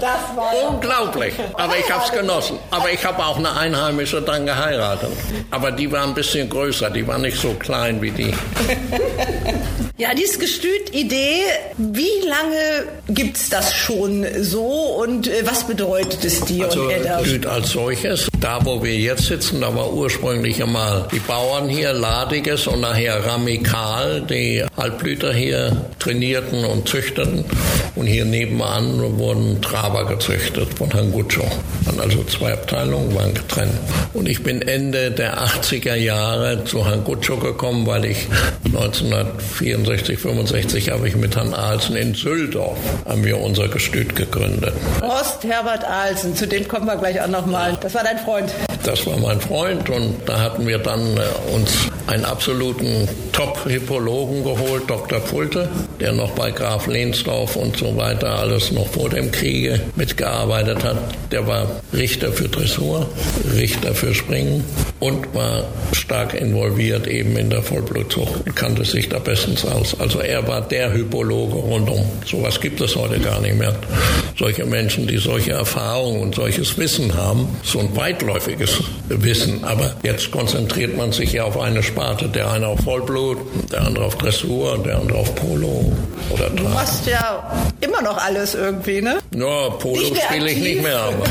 Das 0.00 0.36
war 0.36 0.52
Unglaublich. 0.70 1.34
Aber 1.54 1.76
ich 1.78 1.90
habe 1.90 2.04
es 2.04 2.12
genossen. 2.12 2.58
Aber 2.70 2.90
ich 2.90 3.04
habe 3.04 3.24
auch 3.24 3.38
eine 3.38 3.56
Einheimische 3.56 4.20
dann 4.22 4.46
geheiratet. 4.46 5.10
Aber 5.50 5.70
die 5.72 5.90
war 5.90 6.02
ein 6.04 6.14
bisschen 6.14 6.48
größer, 6.48 6.90
die 6.90 7.06
war 7.06 7.18
nicht 7.18 7.40
so 7.40 7.54
klein 7.54 8.00
wie 8.02 8.10
die. 8.10 8.34
Ja, 9.98 10.12
dieses 10.12 10.38
Gestüt-Idee, 10.38 11.40
wie 11.78 12.20
lange 12.28 12.86
gibt's 13.08 13.48
das 13.48 13.72
schon 13.74 14.26
so 14.42 14.60
und 15.00 15.26
äh, 15.26 15.40
was 15.44 15.66
bedeutet 15.66 16.22
es 16.22 16.42
dir 16.42 16.66
Also 16.66 16.82
und 16.82 16.90
Edda? 16.90 17.24
Süd 17.24 17.46
als 17.46 17.70
solches, 17.70 18.28
da 18.40 18.64
wo 18.64 18.82
wir 18.82 18.96
jetzt 18.96 19.26
sitzen, 19.26 19.60
da 19.60 19.74
war 19.74 19.92
ursprünglich 19.92 20.62
einmal 20.62 21.08
die 21.12 21.18
Bauern 21.18 21.68
hier, 21.68 21.92
Ladiges 21.92 22.66
und 22.66 22.80
nachher 22.80 23.24
Ramikal, 23.24 24.22
die 24.22 24.64
Halbblüter 24.76 25.32
hier 25.32 25.76
trainierten 25.98 26.64
und 26.64 26.88
züchteten. 26.88 27.44
Und 27.94 28.06
hier 28.06 28.26
nebenan 28.26 29.18
wurden 29.18 29.62
Traber 29.62 30.04
gezüchtet 30.04 30.68
von 30.76 30.90
Herrn. 30.90 31.06
Waren 31.14 32.00
also 32.00 32.22
zwei 32.24 32.52
Abteilungen, 32.52 33.14
waren 33.14 33.32
getrennt. 33.32 33.72
Und 34.12 34.28
ich 34.28 34.42
bin 34.42 34.60
Ende 34.60 35.10
der 35.10 35.38
80er 35.38 35.94
Jahre 35.94 36.64
zu 36.64 36.84
Herrn 36.84 37.04
Guccio 37.04 37.38
gekommen, 37.38 37.86
weil 37.86 38.04
ich 38.04 38.26
1964, 38.66 40.18
65 40.18 40.90
habe 40.90 41.08
ich 41.08 41.16
mit 41.16 41.36
Herrn 41.36 41.54
Ahlsen 41.54 41.96
in 41.96 42.14
Süldorf 42.14 42.76
haben 43.06 43.24
wir 43.24 43.40
unser 43.40 43.68
Gestüt 43.68 44.14
gegründet. 44.14 44.74
Horst 45.00 45.44
Herbert 45.44 45.84
Ahlsen, 45.84 46.34
zu 46.34 46.46
dem 46.46 46.68
kommen 46.68 46.86
wir 46.86 46.96
gleich 46.96 47.20
auch 47.20 47.28
nochmal. 47.28 47.78
Das 47.80 47.94
war 47.94 48.04
dein 48.04 48.18
Freund. 48.26 48.52
Das 48.82 49.06
war 49.06 49.16
mein 49.18 49.40
Freund 49.40 49.88
und 49.88 50.28
da 50.28 50.40
hatten 50.40 50.66
wir 50.66 50.78
dann 50.78 51.16
äh, 51.16 51.54
uns 51.54 51.88
einen 52.06 52.24
absoluten 52.24 53.08
Top-Hippologen 53.32 54.44
geholt, 54.44 54.84
Dr. 54.88 55.20
Pulte, 55.20 55.68
der 56.00 56.12
noch 56.12 56.30
bei 56.30 56.50
Graf 56.50 56.86
Lehnsdorf 56.86 57.56
und 57.56 57.76
so 57.76 57.96
weiter 57.96 58.38
alles 58.38 58.70
noch 58.72 58.88
vor 58.88 59.10
dem 59.10 59.32
Kriege 59.32 59.80
mitgearbeitet 59.96 60.84
hat. 60.84 60.96
Der 61.32 61.46
war 61.46 61.80
Richter 61.92 62.32
für 62.32 62.48
Dressur, 62.48 63.08
Richter 63.56 63.94
für 63.94 64.14
Springen 64.14 64.64
und 65.00 65.34
war 65.34 65.64
stark 65.92 66.34
involviert 66.34 67.06
eben 67.06 67.36
in 67.36 67.50
der 67.50 67.62
Vollblutzucht 67.62 68.46
und 68.46 68.56
kannte 68.56 68.84
sich 68.84 69.08
da 69.08 69.18
bestens 69.18 69.64
aus. 69.64 69.98
Also 69.98 70.20
er 70.20 70.46
war 70.46 70.62
der 70.62 70.92
Hypologe 70.92 71.54
rundum. 71.54 72.06
Sowas 72.24 72.60
gibt 72.60 72.80
es 72.80 72.96
heute 72.96 73.18
gar 73.20 73.40
nicht 73.40 73.56
mehr. 73.56 73.74
Solche 74.38 74.64
Menschen, 74.64 75.06
die 75.06 75.18
solche 75.18 75.52
Erfahrungen 75.52 76.20
und 76.20 76.34
solches 76.34 76.78
Wissen 76.78 77.14
haben, 77.14 77.48
so 77.62 77.80
ein 77.80 77.94
weitläufiges 77.96 78.82
Wissen. 79.08 79.64
Aber 79.64 79.94
jetzt 80.02 80.30
konzentriert 80.30 80.96
man 80.96 81.12
sich 81.12 81.32
ja 81.32 81.44
auf 81.44 81.58
eine 81.58 81.82
Sparte. 81.96 82.28
Der 82.28 82.50
eine 82.50 82.66
auf 82.68 82.80
Vollblut, 82.80 83.38
der 83.72 83.80
andere 83.86 84.04
auf 84.04 84.16
Dressur, 84.16 84.76
der 84.84 84.98
andere 84.98 85.18
auf 85.18 85.34
Polo 85.34 85.92
oder 86.30 86.50
Du 86.50 86.62
Trab. 86.62 86.74
machst 86.74 87.06
ja 87.06 87.42
immer 87.80 88.02
noch 88.02 88.22
alles 88.22 88.54
irgendwie, 88.54 89.00
ne? 89.00 89.16
Ja, 89.34 89.70
Polo 89.70 90.02
spiele 90.04 90.50
ich 90.50 90.56
aktiv. 90.58 90.62
nicht 90.74 90.82
mehr, 90.82 90.98
aber, 90.98 91.24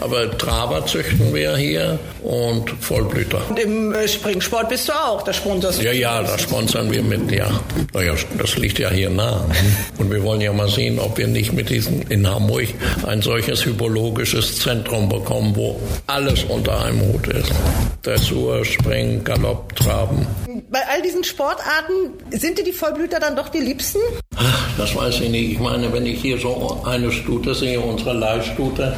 aber 0.00 0.36
Traber 0.36 0.84
züchten 0.86 1.34
wir 1.34 1.56
hier 1.56 1.98
und 2.22 2.70
Vollblüter. 2.80 3.40
Und 3.48 3.58
im 3.58 3.92
äh, 3.92 4.08
Springsport 4.08 4.68
bist 4.68 4.88
du 4.88 4.92
auch, 4.92 5.22
da 5.22 5.32
sponsorst 5.32 5.80
du. 5.80 5.84
Ja, 5.84 5.92
ja, 5.92 6.22
das 6.22 6.42
sponsern 6.42 6.90
wir 6.90 7.02
mit, 7.02 7.30
ja. 7.30 7.48
Naja, 7.92 8.14
das 8.38 8.56
liegt 8.56 8.78
ja 8.78 8.90
hier 8.90 9.10
nah. 9.10 9.44
Und 9.98 10.10
wir 10.10 10.22
wollen 10.22 10.40
ja 10.40 10.52
mal 10.52 10.68
sehen, 10.68 10.98
ob 10.98 11.18
wir 11.18 11.26
nicht 11.26 11.52
mit 11.52 11.70
diesen 11.70 12.02
in 12.02 12.26
Hamburg 12.28 12.68
ein 13.06 13.22
solches 13.22 13.64
hypologisches 13.64 14.58
Zentrum 14.58 15.08
bekommen, 15.08 15.54
wo 15.54 15.80
alles 16.06 16.44
unter 16.44 16.84
einem 16.84 17.00
Hut 17.00 17.26
ist. 17.28 17.52
Dressur, 18.02 18.64
Springen, 18.64 19.22
Galopp, 19.24 19.74
Traben. 19.76 20.26
Bei 20.70 20.80
all 20.88 21.02
diesen 21.02 21.24
Sportarten 21.24 21.92
sind 22.30 22.58
dir 22.58 22.64
die 22.64 22.72
Vollblüter 22.72 23.18
dann 23.18 23.36
doch 23.36 23.48
die 23.48 23.58
liebsten? 23.58 23.98
Ach, 24.36 24.68
das 24.78 24.94
weiß 24.94 25.20
ich 25.20 25.28
nicht. 25.28 25.52
Ich 25.52 25.58
meine, 25.58 25.92
wenn 25.92 26.06
ich 26.06 26.20
hier 26.20 26.38
so 26.38 26.82
eine 26.84 27.10
Stute 27.10 27.54
sehe, 27.54 27.80
unsere 27.80 28.12
Leihstute, 28.12 28.94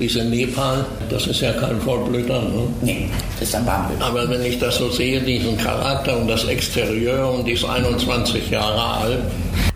diese 0.00 0.24
Nepal, 0.24 0.84
das 1.10 1.26
ist 1.26 1.42
ja 1.42 1.52
kein 1.52 1.78
Vollblüter. 1.80 2.40
Ne? 2.40 2.66
Nee, 2.80 3.08
das 3.38 3.48
ist 3.48 3.54
ein 3.54 3.66
Warmblüter. 3.66 4.04
Aber 4.04 4.28
wenn 4.28 4.42
ich 4.42 4.58
das 4.58 4.76
so 4.76 4.90
sehe, 4.90 5.20
diesen 5.20 5.58
Charakter 5.58 6.16
und 6.16 6.26
das 6.26 6.44
Exterieur 6.44 7.30
und 7.30 7.46
die 7.46 7.52
ist 7.52 7.64
21 7.64 8.50
Jahre 8.50 8.82
alt, 8.82 9.18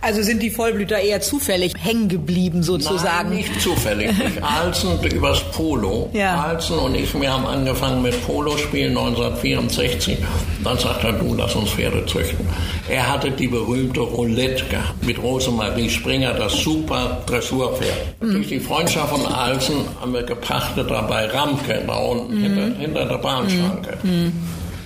Also 0.05 0.23
sind 0.23 0.43
die 0.43 0.51
Vollblüter 0.51 0.99
eher 0.99 1.23
zufällig 1.23 1.73
hängen 1.79 2.09
geblieben 2.09 2.63
sozusagen? 2.63 3.31
Nein, 3.31 3.39
nicht 3.39 3.61
zufällig. 3.61 4.11
Durch 4.19 4.45
Alzen 4.45 5.03
übers 5.03 5.41
Polo. 5.53 6.11
Ja. 6.13 6.43
Alzen 6.43 6.79
und 6.79 6.95
ich, 6.95 7.19
wir 7.19 7.33
haben 7.33 7.47
angefangen 7.47 8.03
mit 8.03 8.27
Polospielen 8.27 8.91
1964. 8.91 10.19
Dann 10.63 10.79
sagt 10.79 11.05
er, 11.05 11.13
du, 11.13 11.35
lass 11.35 11.55
uns 11.55 11.71
Pferde 11.71 12.05
züchten. 12.05 12.47
Er 12.89 13.11
hatte 13.11 13.31
die 13.31 13.49
berühmte 13.49 14.01
Roulette 14.01 14.65
gehabt 14.67 15.07
mit 15.07 15.23
Rosemarie 15.23 15.89
Springer, 15.89 16.35
das 16.35 16.53
super 16.53 17.23
Dressurpferd. 17.27 17.97
Durch 18.21 18.49
die 18.49 18.61
Freundschaft 18.61 19.09
von 19.09 19.25
Alzen 19.27 19.77
haben 20.01 20.13
wir 20.13 20.23
gepachtet 20.23 20.91
da 20.91 21.01
bei 21.01 21.25
Ramke, 21.27 21.83
da 21.87 21.97
unten 21.97 22.37
hinter, 22.37 22.79
hinter 22.79 23.05
der 23.07 23.19
Bahnschranke. 23.19 23.99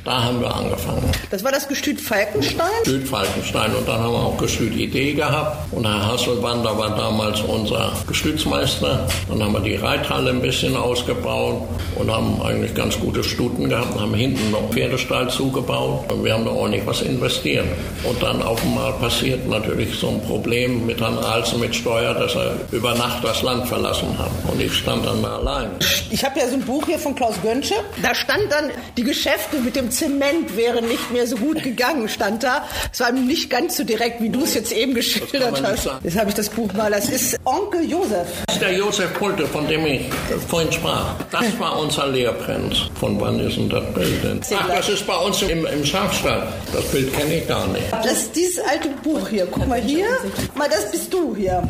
Da 0.09 0.25
haben 0.25 0.41
wir 0.41 0.57
angefangen. 0.57 1.05
Das 1.29 1.45
war 1.45 1.53
das 1.53 1.69
Gestüt 1.69 2.01
Falkenstein? 2.01 2.67
Gestüt 2.83 3.07
Falkenstein 3.07 3.75
und 3.75 3.87
dann 3.87 4.01
haben 4.01 4.13
wir 4.15 4.21
auch 4.21 4.39
Gestüt 4.39 4.75
Idee 4.75 5.13
gehabt 5.13 5.71
und 5.71 5.87
Herr 5.87 6.07
Hasselwander 6.07 6.79
war 6.79 6.97
damals 6.97 7.43
unser 7.43 7.93
Gestütsmeister. 8.07 9.07
Dann 9.29 9.43
haben 9.43 9.53
wir 9.53 9.61
die 9.61 9.75
Reithalle 9.75 10.31
ein 10.31 10.41
bisschen 10.41 10.75
ausgebaut 10.77 11.69
und 11.97 12.11
haben 12.11 12.41
eigentlich 12.41 12.75
ganz 12.75 12.99
gute 12.99 13.23
Stuten 13.23 13.69
gehabt 13.69 13.97
und 13.97 14.01
haben 14.01 14.15
hinten 14.15 14.51
noch 14.51 14.71
Pferdestall 14.71 15.29
zugebaut 15.29 16.11
und 16.11 16.25
wir 16.25 16.33
haben 16.33 16.47
da 16.47 16.53
ordentlich 16.53 16.87
was 16.87 17.03
investiert. 17.03 17.67
Und 18.03 18.23
dann 18.23 18.41
auf 18.41 18.63
einmal 18.63 18.95
passiert 18.95 19.47
natürlich 19.47 19.95
so 19.99 20.09
ein 20.09 20.23
Problem 20.23 20.87
mit 20.87 21.03
Herrn 21.03 21.19
Alsen 21.19 21.61
mit 21.61 21.77
Steuer, 21.77 22.15
dass 22.15 22.35
er 22.35 22.55
über 22.73 22.95
Nacht 22.95 23.23
das 23.23 23.43
Land 23.43 23.69
verlassen 23.69 24.17
hat 24.19 24.31
und 24.51 24.59
ich 24.59 24.73
stand 24.73 25.05
dann 25.05 25.23
da 25.23 25.37
allein. 25.37 25.69
Ich 26.11 26.25
habe 26.25 26.41
ja 26.41 26.49
so 26.49 26.55
ein 26.55 26.63
Buch 26.63 26.87
hier 26.87 26.99
von 26.99 27.15
Klaus 27.15 27.35
Gönsche. 27.43 27.75
Da 28.01 28.15
stand 28.15 28.51
dann 28.51 28.71
die 28.97 29.05
Geschäfte 29.05 29.59
mit 29.59 29.77
dem 29.77 29.91
Zement 29.99 30.57
wäre 30.57 30.81
nicht 30.81 31.11
mehr 31.11 31.27
so 31.27 31.37
gut 31.37 31.61
gegangen, 31.65 32.09
stand 32.09 32.45
da. 32.45 32.69
Es 32.93 33.01
war 33.01 33.11
nicht 33.11 33.51
ganz 33.51 33.77
so 33.77 33.83
direkt, 33.83 34.23
wie 34.23 34.29
du 34.29 34.45
es 34.45 34.55
jetzt 34.55 34.71
eben 34.71 34.95
geschildert 34.95 35.61
hast. 35.61 35.91
Jetzt 36.05 36.17
habe 36.17 36.29
ich 36.29 36.37
das 36.37 36.49
Buch 36.49 36.73
mal. 36.75 36.91
Das 36.91 37.09
ist 37.09 37.37
Onkel 37.45 37.91
Josef. 37.91 38.29
Das 38.47 38.57
ist 38.57 38.63
der 38.63 38.75
Josef 38.75 39.13
Pulte, 39.15 39.47
von 39.47 39.67
dem 39.67 39.85
ich 39.87 40.03
vorhin 40.47 40.71
sprach. 40.71 41.17
Das 41.33 41.47
war 41.59 41.81
unser 41.81 42.07
Lehrprinz. 42.07 42.77
Von 43.01 43.21
wann 43.21 43.41
ist 43.41 43.57
denn 43.57 43.69
das 43.69 43.85
Bild 43.93 44.23
denn? 44.23 44.41
Ach, 44.57 44.69
das 44.69 44.89
ist 44.89 45.05
bei 45.05 45.17
uns 45.17 45.43
im, 45.43 45.67
im 45.67 45.85
Schafstall. 45.85 46.47
Das 46.73 46.85
Bild 46.85 47.13
kenne 47.17 47.39
ich 47.39 47.49
gar 47.49 47.67
nicht. 47.67 47.93
Das 47.93 48.13
ist 48.13 48.37
dieses 48.37 48.61
alte 48.65 48.91
Buch 49.03 49.29
hier. 49.29 49.49
Guck 49.51 49.67
mal 49.67 49.81
hier. 49.81 50.07
Mal, 50.55 50.69
das 50.69 50.93
bist 50.93 51.13
du 51.13 51.35
hier. 51.35 51.61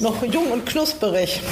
Noch 0.00 0.22
jung 0.24 0.52
und 0.52 0.66
knusperig. 0.66 1.40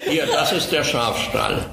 Hier, 0.00 0.26
das 0.26 0.52
ist 0.52 0.72
der 0.72 0.84
Schafstall. 0.84 1.64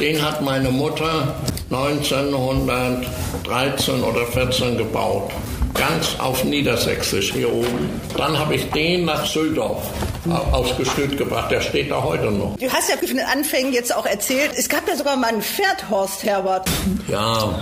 Den 0.00 0.22
hat 0.22 0.40
meine 0.42 0.70
Mutter 0.70 1.34
1913 1.70 4.02
oder 4.02 4.26
14 4.26 4.78
gebaut. 4.78 5.30
Ganz 5.74 6.16
auf 6.18 6.44
Niedersächsisch 6.44 7.32
hier 7.32 7.52
oben. 7.52 8.00
Dann 8.16 8.38
habe 8.38 8.54
ich 8.56 8.70
den 8.70 9.04
nach 9.06 9.26
Süldorf 9.26 9.82
aufs 10.30 10.76
Gestüt 10.76 11.16
gebracht. 11.16 11.50
Der 11.50 11.60
steht 11.60 11.90
da 11.90 12.02
heute 12.02 12.30
noch. 12.30 12.56
Du 12.56 12.70
hast 12.70 12.88
ja 12.88 12.96
von 12.96 13.06
den 13.08 13.26
Anfängen 13.26 13.72
jetzt 13.72 13.94
auch 13.94 14.06
erzählt, 14.06 14.52
es 14.56 14.68
gab 14.68 14.88
ja 14.88 14.96
sogar 14.96 15.16
mal 15.16 15.28
ein 15.28 15.42
Pferd, 15.42 15.90
Horst 15.90 16.24
Herbert. 16.24 16.68
Ja, 17.08 17.54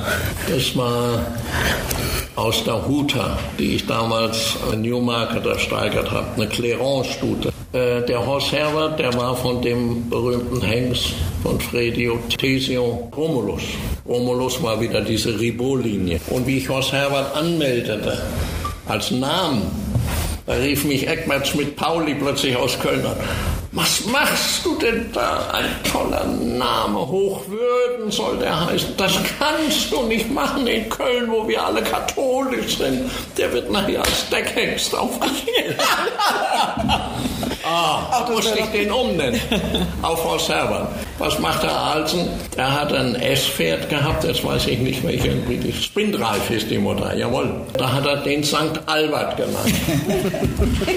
das 0.49 0.77
war 0.77 1.27
aus 2.37 2.65
der 2.65 2.87
Huta, 2.87 3.39
die 3.59 3.77
ich 3.77 3.87
damals 3.87 4.57
in 4.73 4.83
Newmarket 4.83 5.45
ersteigert 5.45 6.11
habe. 6.11 6.27
Eine 6.37 6.49
Clerance-Stute. 6.49 7.53
Äh, 7.73 8.03
der 8.07 8.27
Horst 8.27 8.53
Herbert, 8.53 8.99
der 8.99 9.13
war 9.15 9.37
von 9.37 9.63
dem 9.63 10.09
berühmten 10.09 10.63
Hengst 10.63 11.13
von 11.43 11.61
Fredio 11.61 12.19
Tesio 12.37 13.11
Romulus. 13.17 13.63
Romulus 14.07 14.63
war 14.63 14.81
wieder 14.81 15.01
diese 15.03 15.39
Ribot-Linie. 15.39 16.21
Und 16.31 16.47
wie 16.47 16.59
ich 16.59 16.69
Horst 16.69 16.93
Herbert 16.93 17.37
anmeldete, 17.37 18.23
als 18.89 19.11
Namen, 19.11 19.71
da 20.51 20.57
rief 20.57 20.85
mich 20.85 21.07
Eckbert 21.07 21.47
Schmidt-Pauli 21.47 22.17
plötzlich 22.17 22.57
aus 22.57 22.77
Köln 22.81 23.07
an. 23.07 23.15
Was 23.71 24.05
machst 24.07 24.67
du 24.67 24.77
denn 24.79 25.09
da? 25.13 25.49
Ein 25.53 25.67
toller 25.89 26.25
Name. 26.25 26.99
Hochwürden 26.99 28.11
soll 28.11 28.39
der 28.39 28.67
heißen. 28.67 28.97
Das 28.97 29.13
kannst 29.39 29.93
du 29.93 30.03
nicht 30.03 30.29
machen 30.29 30.67
in 30.67 30.89
Köln, 30.89 31.31
wo 31.31 31.47
wir 31.47 31.65
alle 31.65 31.83
katholisch 31.83 32.79
sind. 32.79 33.09
Der 33.37 33.53
wird 33.53 33.71
nachher 33.71 34.01
als 34.01 34.29
Deckhengst 34.29 34.93
aufgestellt. 34.93 35.77
ah, 37.71 38.29
musste 38.31 38.59
ich 38.59 38.67
den 38.67 38.91
umnennen. 38.91 39.41
Auf 40.03 40.25
Horst 40.25 40.49
Herbert. 40.49 40.89
Was 41.19 41.39
macht 41.39 41.63
der 41.63 41.77
Alsen? 41.77 42.29
Er 42.57 42.81
hat 42.81 42.93
ein 42.93 43.15
S-Pferd 43.15 43.91
gehabt, 43.91 44.25
jetzt 44.25 44.45
weiß 44.45 44.67
ich 44.67 44.79
nicht 44.79 45.05
irgendwie 45.05 45.59
die 45.59 45.73
Spindreif 45.73 46.51
ist 46.51 46.71
die 46.71 46.79
Mutter, 46.79 47.15
jawohl. 47.15 47.51
Da 47.77 47.93
hat 47.93 48.07
er 48.07 48.17
den 48.19 48.43
St. 48.43 48.81
Albert 48.87 49.37
genannt. 49.37 49.75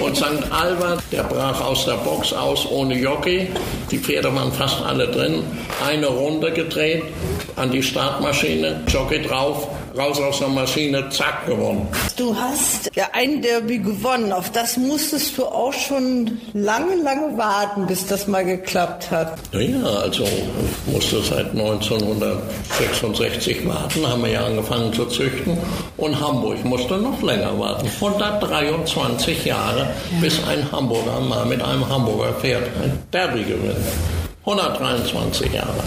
Und 0.00 0.16
St. 0.16 0.50
Albert, 0.50 1.02
der 1.12 1.24
brach 1.24 1.60
aus 1.60 1.84
der 1.84 1.94
Box 1.94 2.32
aus 2.32 2.66
ohne 2.70 2.94
Jockey. 2.94 3.48
Die 3.90 3.98
Pferde 3.98 4.34
waren 4.34 4.52
fast 4.52 4.82
alle 4.82 5.08
drin. 5.08 5.42
Eine 5.86 6.06
Runde 6.06 6.52
gedreht, 6.52 7.02
an 7.56 7.70
die 7.70 7.82
Startmaschine, 7.82 8.82
Jockey 8.88 9.22
drauf, 9.22 9.68
raus 9.96 10.20
aus 10.20 10.40
der 10.40 10.48
Maschine, 10.48 11.08
zack, 11.10 11.46
gewonnen. 11.46 11.86
Du 12.16 12.34
hast 12.34 12.90
ja 12.94 13.06
ein 13.12 13.42
Derby 13.42 13.78
gewonnen. 13.78 14.32
Auf 14.32 14.50
das 14.50 14.76
musstest 14.76 15.38
du 15.38 15.44
auch 15.44 15.72
schon 15.72 16.40
lange, 16.52 16.96
lange 16.96 17.38
warten, 17.38 17.86
bis 17.86 18.04
das 18.06 18.26
mal 18.26 18.44
geklappt 18.44 19.08
hat. 19.10 19.38
Ja, 19.52 19.84
also 19.84 20.24
ich 20.24 20.42
musste 20.92 21.22
seit 21.22 21.50
1966 21.50 23.66
warten, 23.66 24.06
haben 24.06 24.22
wir 24.22 24.30
ja 24.30 24.44
angefangen 24.44 24.92
zu 24.92 25.06
züchten. 25.06 25.56
Und 25.96 26.20
Hamburg 26.20 26.62
musste 26.64 26.96
noch 26.96 27.22
länger 27.22 27.56
warten. 27.58 27.86
123 27.86 29.44
Jahre, 29.44 29.88
bis 30.20 30.42
ein 30.44 30.70
Hamburger 30.72 31.20
mal 31.20 31.46
mit 31.46 31.62
einem 31.62 31.88
Hamburger 31.88 32.32
Pferd 32.34 32.64
ein 32.82 33.02
Derby 33.12 33.44
gewinnt. 33.44 33.76
123 34.44 35.54
Jahre. 35.54 35.82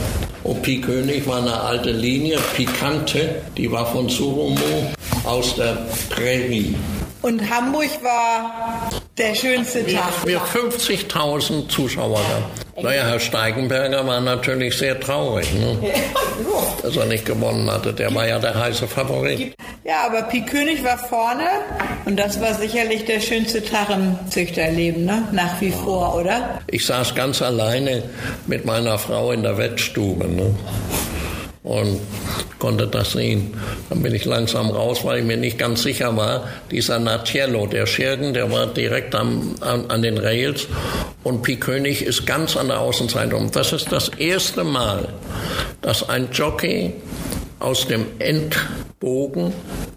Und 0.48 0.62
Pi 0.62 0.80
König 0.80 1.28
war 1.28 1.42
eine 1.42 1.60
alte 1.60 1.92
Linie, 1.92 2.38
Pikante, 2.56 3.42
die 3.58 3.70
war 3.70 3.86
von 3.86 4.08
Surumo 4.08 4.94
aus 5.26 5.56
der 5.56 5.86
Prärie. 6.10 6.74
Und 7.22 7.50
Hamburg 7.50 7.90
war 8.02 8.90
der 9.18 9.36
schönste 9.36 9.86
Tag. 9.86 10.26
Wir 10.26 10.40
50.000 10.40 11.68
Zuschauer 11.68 12.22
da. 12.76 12.82
Naja, 12.82 13.04
Herr 13.08 13.20
Steigenberger 13.20 14.08
war 14.08 14.22
natürlich 14.22 14.78
sehr 14.78 14.98
traurig, 14.98 15.52
ne? 15.54 15.78
dass 16.82 16.96
er 16.96 17.08
nicht 17.08 17.26
gewonnen 17.26 17.70
hatte. 17.70 17.92
Der 17.92 18.14
war 18.16 18.26
ja 18.26 18.40
der 18.40 18.56
heiße 18.56 18.88
Favorit. 18.88 19.54
Ja, 19.88 20.06
aber 20.06 20.24
Pi 20.24 20.42
König 20.42 20.84
war 20.84 20.98
vorne 20.98 21.46
und 22.04 22.18
das 22.18 22.42
war 22.42 22.54
sicherlich 22.54 23.06
der 23.06 23.22
schönste 23.22 23.64
Tag 23.64 23.90
im 23.90 24.18
Züchterleben, 24.30 25.06
ne? 25.06 25.24
Nach 25.32 25.62
wie 25.62 25.72
vor, 25.72 26.14
oder? 26.16 26.60
Ich 26.68 26.86
saß 26.86 27.16
ganz 27.16 27.42
alleine 27.42 28.04
mit 28.48 28.66
meiner 28.66 28.98
Frau 28.98 29.32
in 29.32 29.44
der 29.44 29.58
Wettstube. 29.58 30.28
Ne? 30.28 30.54
und 31.68 32.00
konnte 32.60 32.88
das 32.88 33.12
sehen. 33.12 33.54
Dann 33.90 34.02
bin 34.02 34.16
ich 34.16 34.26
langsam 34.26 34.70
raus, 34.70 35.04
weil 35.04 35.20
ich 35.20 35.26
mir 35.26 35.38
nicht 35.38 35.58
ganz 35.58 35.84
sicher 35.84 36.16
war. 36.16 36.48
Dieser 36.72 36.98
Naciello, 36.98 37.68
der 37.68 37.86
Schirgen, 37.86 38.34
der 38.34 38.52
war 38.52 38.68
direkt 38.68 39.14
am, 39.16 39.56
an, 39.60 39.90
an 39.90 40.02
den 40.02 40.18
Rails 40.18 40.68
und 41.24 41.42
Pi 41.42 41.58
König 41.58 42.04
ist 42.04 42.26
ganz 42.26 42.56
an 42.56 42.68
der 42.68 42.80
Außenseite. 42.80 43.36
Und 43.36 43.56
das 43.56 43.74
ist 43.74 43.92
das 43.92 44.10
erste 44.10 44.64
Mal, 44.64 45.10
dass 45.82 46.08
ein 46.08 46.30
Jockey 46.32 46.94
aus 47.60 47.88
dem 47.88 48.06
Endbogen 48.20 49.54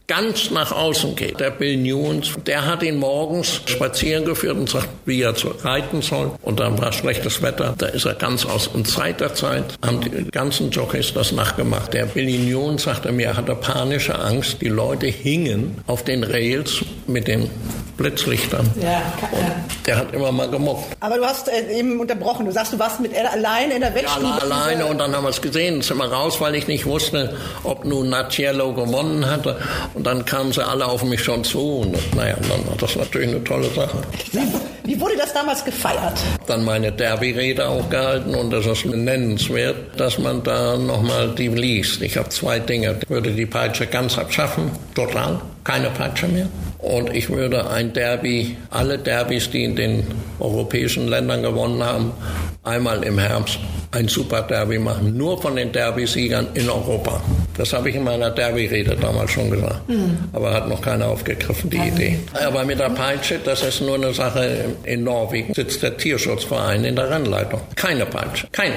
ganz 0.06 0.50
nach 0.50 0.72
außen 0.72 1.14
geht. 1.14 1.38
Der 1.38 1.50
Bill 1.50 1.76
Newens, 1.76 2.32
der 2.44 2.66
hat 2.66 2.82
ihn 2.82 2.96
morgens 2.96 3.60
spazieren 3.66 4.24
geführt 4.24 4.56
und 4.56 4.68
sagt, 4.68 4.88
wie 5.04 5.22
er 5.22 5.34
reiten 5.64 6.02
soll. 6.02 6.32
Und 6.42 6.58
dann 6.58 6.80
war 6.80 6.92
schlechtes 6.92 7.42
Wetter. 7.42 7.74
Da 7.78 7.86
ist 7.86 8.06
er 8.06 8.14
ganz 8.14 8.44
aus. 8.44 8.66
Und 8.66 8.88
seit 8.88 9.20
der 9.20 9.34
Zeit 9.34 9.64
haben 9.84 10.00
die 10.00 10.30
ganzen 10.30 10.70
Jockeys 10.70 11.14
das 11.14 11.30
nachgemacht. 11.30 11.94
Der 11.94 12.06
Billy 12.06 12.38
Newens 12.38 12.82
sagte 12.82 13.12
mir, 13.12 13.28
er 13.28 13.36
hatte 13.36 13.54
panische 13.54 14.18
Angst. 14.18 14.60
Die 14.60 14.68
Leute 14.68 15.06
hingen 15.06 15.78
auf 15.86 16.02
den 16.02 16.24
Rails 16.24 16.84
mit 17.06 17.28
den 18.00 18.10
Blitzlichtern. 18.10 18.68
Ja, 18.80 19.02
und 19.30 19.86
der 19.86 19.96
hat 19.96 20.14
immer 20.14 20.32
mal 20.32 20.48
gemobbt. 20.48 20.96
Aber 21.00 21.16
du 21.18 21.24
hast 21.24 21.48
äh, 21.48 21.78
eben 21.78 22.00
unterbrochen. 22.00 22.46
Du 22.46 22.52
sagst, 22.52 22.72
du 22.72 22.78
warst 22.78 23.00
mit 23.00 23.12
alleine 23.16 23.74
in 23.74 23.80
der 23.80 23.94
Wettstube. 23.94 24.26
Ja, 24.26 24.38
alleine 24.38 24.86
und 24.86 24.98
dann 24.98 25.14
haben 25.14 25.24
wir 25.24 25.30
es 25.30 25.40
gesehen. 25.40 25.82
Sind 25.82 25.98
wir 25.98 26.10
raus, 26.10 26.40
weil 26.40 26.54
ich 26.54 26.66
nicht 26.66 26.86
wusste, 26.86 27.36
ob 27.64 27.84
nun 27.84 28.08
Naciello 28.10 28.72
gewonnen 28.72 29.28
hatte. 29.28 29.56
Und 29.94 30.06
dann 30.06 30.24
kamen 30.24 30.52
sie 30.52 30.66
alle 30.66 30.86
auf 30.86 31.04
mich 31.04 31.22
schon 31.22 31.44
zu. 31.44 31.80
Und 31.80 32.16
naja, 32.16 32.36
dann 32.48 32.66
war 32.66 32.76
das 32.78 32.96
natürlich 32.96 33.28
eine 33.28 33.44
tolle 33.44 33.68
Sache. 33.70 33.98
Wie 34.84 35.00
wurde 35.00 35.16
das 35.16 35.32
damals 35.32 35.64
gefeiert? 35.64 36.18
Dann 36.46 36.64
meine 36.64 36.90
Derby-Rede 36.90 37.68
auch 37.68 37.88
gehalten 37.90 38.34
und 38.34 38.50
das 38.50 38.66
ist 38.66 38.86
nennenswert, 38.86 39.76
dass 39.96 40.18
man 40.18 40.42
da 40.42 40.76
nochmal 40.76 41.28
die 41.28 41.48
liest. 41.48 42.02
Ich 42.02 42.16
habe 42.16 42.28
zwei 42.30 42.58
Dinge. 42.58 42.96
Ich 43.02 43.08
würde 43.08 43.30
die 43.30 43.46
Peitsche 43.46 43.86
ganz 43.86 44.18
abschaffen, 44.18 44.72
total, 44.94 45.40
keine 45.70 45.90
Peitsche 45.90 46.26
mehr. 46.26 46.48
Und 46.78 47.14
ich 47.14 47.28
würde 47.28 47.70
ein 47.70 47.92
Derby, 47.92 48.56
alle 48.70 48.98
Derbys, 48.98 49.50
die 49.50 49.64
in 49.64 49.76
den 49.76 50.04
europäischen 50.40 51.06
Ländern 51.06 51.42
gewonnen 51.42 51.82
haben, 51.84 52.12
einmal 52.64 53.04
im 53.04 53.18
Herbst 53.18 53.58
ein 53.92 54.08
Super 54.08 54.42
Derby 54.42 54.78
machen, 54.78 55.16
nur 55.16 55.40
von 55.40 55.54
den 55.54 55.70
Derby-Siegern 55.70 56.48
in 56.54 56.68
Europa. 56.68 57.20
Das 57.56 57.72
habe 57.72 57.90
ich 57.90 57.96
in 57.96 58.04
meiner 58.04 58.30
Derby-Rede 58.30 58.96
damals 58.96 59.30
schon 59.30 59.50
gesagt. 59.50 59.88
Mhm. 59.88 60.18
Aber 60.32 60.52
hat 60.52 60.68
noch 60.68 60.80
keiner 60.80 61.06
aufgegriffen, 61.08 61.70
die 61.70 61.78
Idee. 61.78 62.18
Aber 62.32 62.64
mit 62.64 62.80
der 62.80 62.90
Peitsche, 62.90 63.38
das 63.44 63.62
ist 63.62 63.80
nur 63.80 63.94
eine 63.94 64.12
Sache, 64.12 64.74
in 64.84 65.04
Norwegen 65.04 65.54
sitzt 65.54 65.82
der 65.82 65.96
Tierschutzverein 65.96 66.84
in 66.84 66.96
der 66.96 67.10
Rennleitung. 67.10 67.60
Keine 67.76 68.06
Peitsche, 68.06 68.48
keine. 68.50 68.74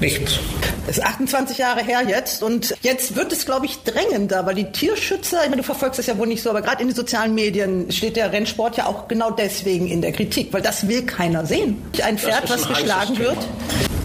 Nichts. 0.00 0.38
Das 0.86 0.96
ist 0.96 1.04
28 1.04 1.58
Jahre 1.58 1.84
her 1.84 2.02
jetzt 2.08 2.42
und 2.42 2.74
jetzt 2.80 3.16
wird 3.16 3.32
es, 3.32 3.44
glaube 3.44 3.66
ich, 3.66 3.82
drängender, 3.82 4.46
weil 4.46 4.54
die 4.54 4.72
Tierschützer, 4.72 5.42
ich 5.42 5.50
meine, 5.50 5.58
du 5.58 5.62
verfolgst 5.62 5.98
das 5.98 6.06
ja 6.06 6.16
wohl 6.16 6.26
nicht 6.30 6.42
so, 6.42 6.48
aber 6.48 6.62
gerade 6.62 6.80
in 6.80 6.88
den 6.88 6.96
sozialen 6.96 7.34
Medien 7.34 7.92
steht 7.92 8.16
der 8.16 8.32
Rennsport 8.32 8.78
ja 8.78 8.86
auch 8.86 9.06
genau 9.08 9.30
deswegen 9.30 9.86
in 9.86 10.00
der 10.00 10.12
Kritik, 10.12 10.52
weil 10.52 10.62
das 10.62 10.88
will 10.88 11.04
keiner 11.04 11.44
sehen. 11.44 11.82
Ein 12.02 12.16
Pferd, 12.16 12.48
was 12.48 12.66
geschlagen 12.66 13.18
wird. 13.18 13.36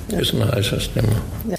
Ist 0.09 0.33
ein 0.33 0.51
heißes 0.51 0.89
Thema. 0.93 1.07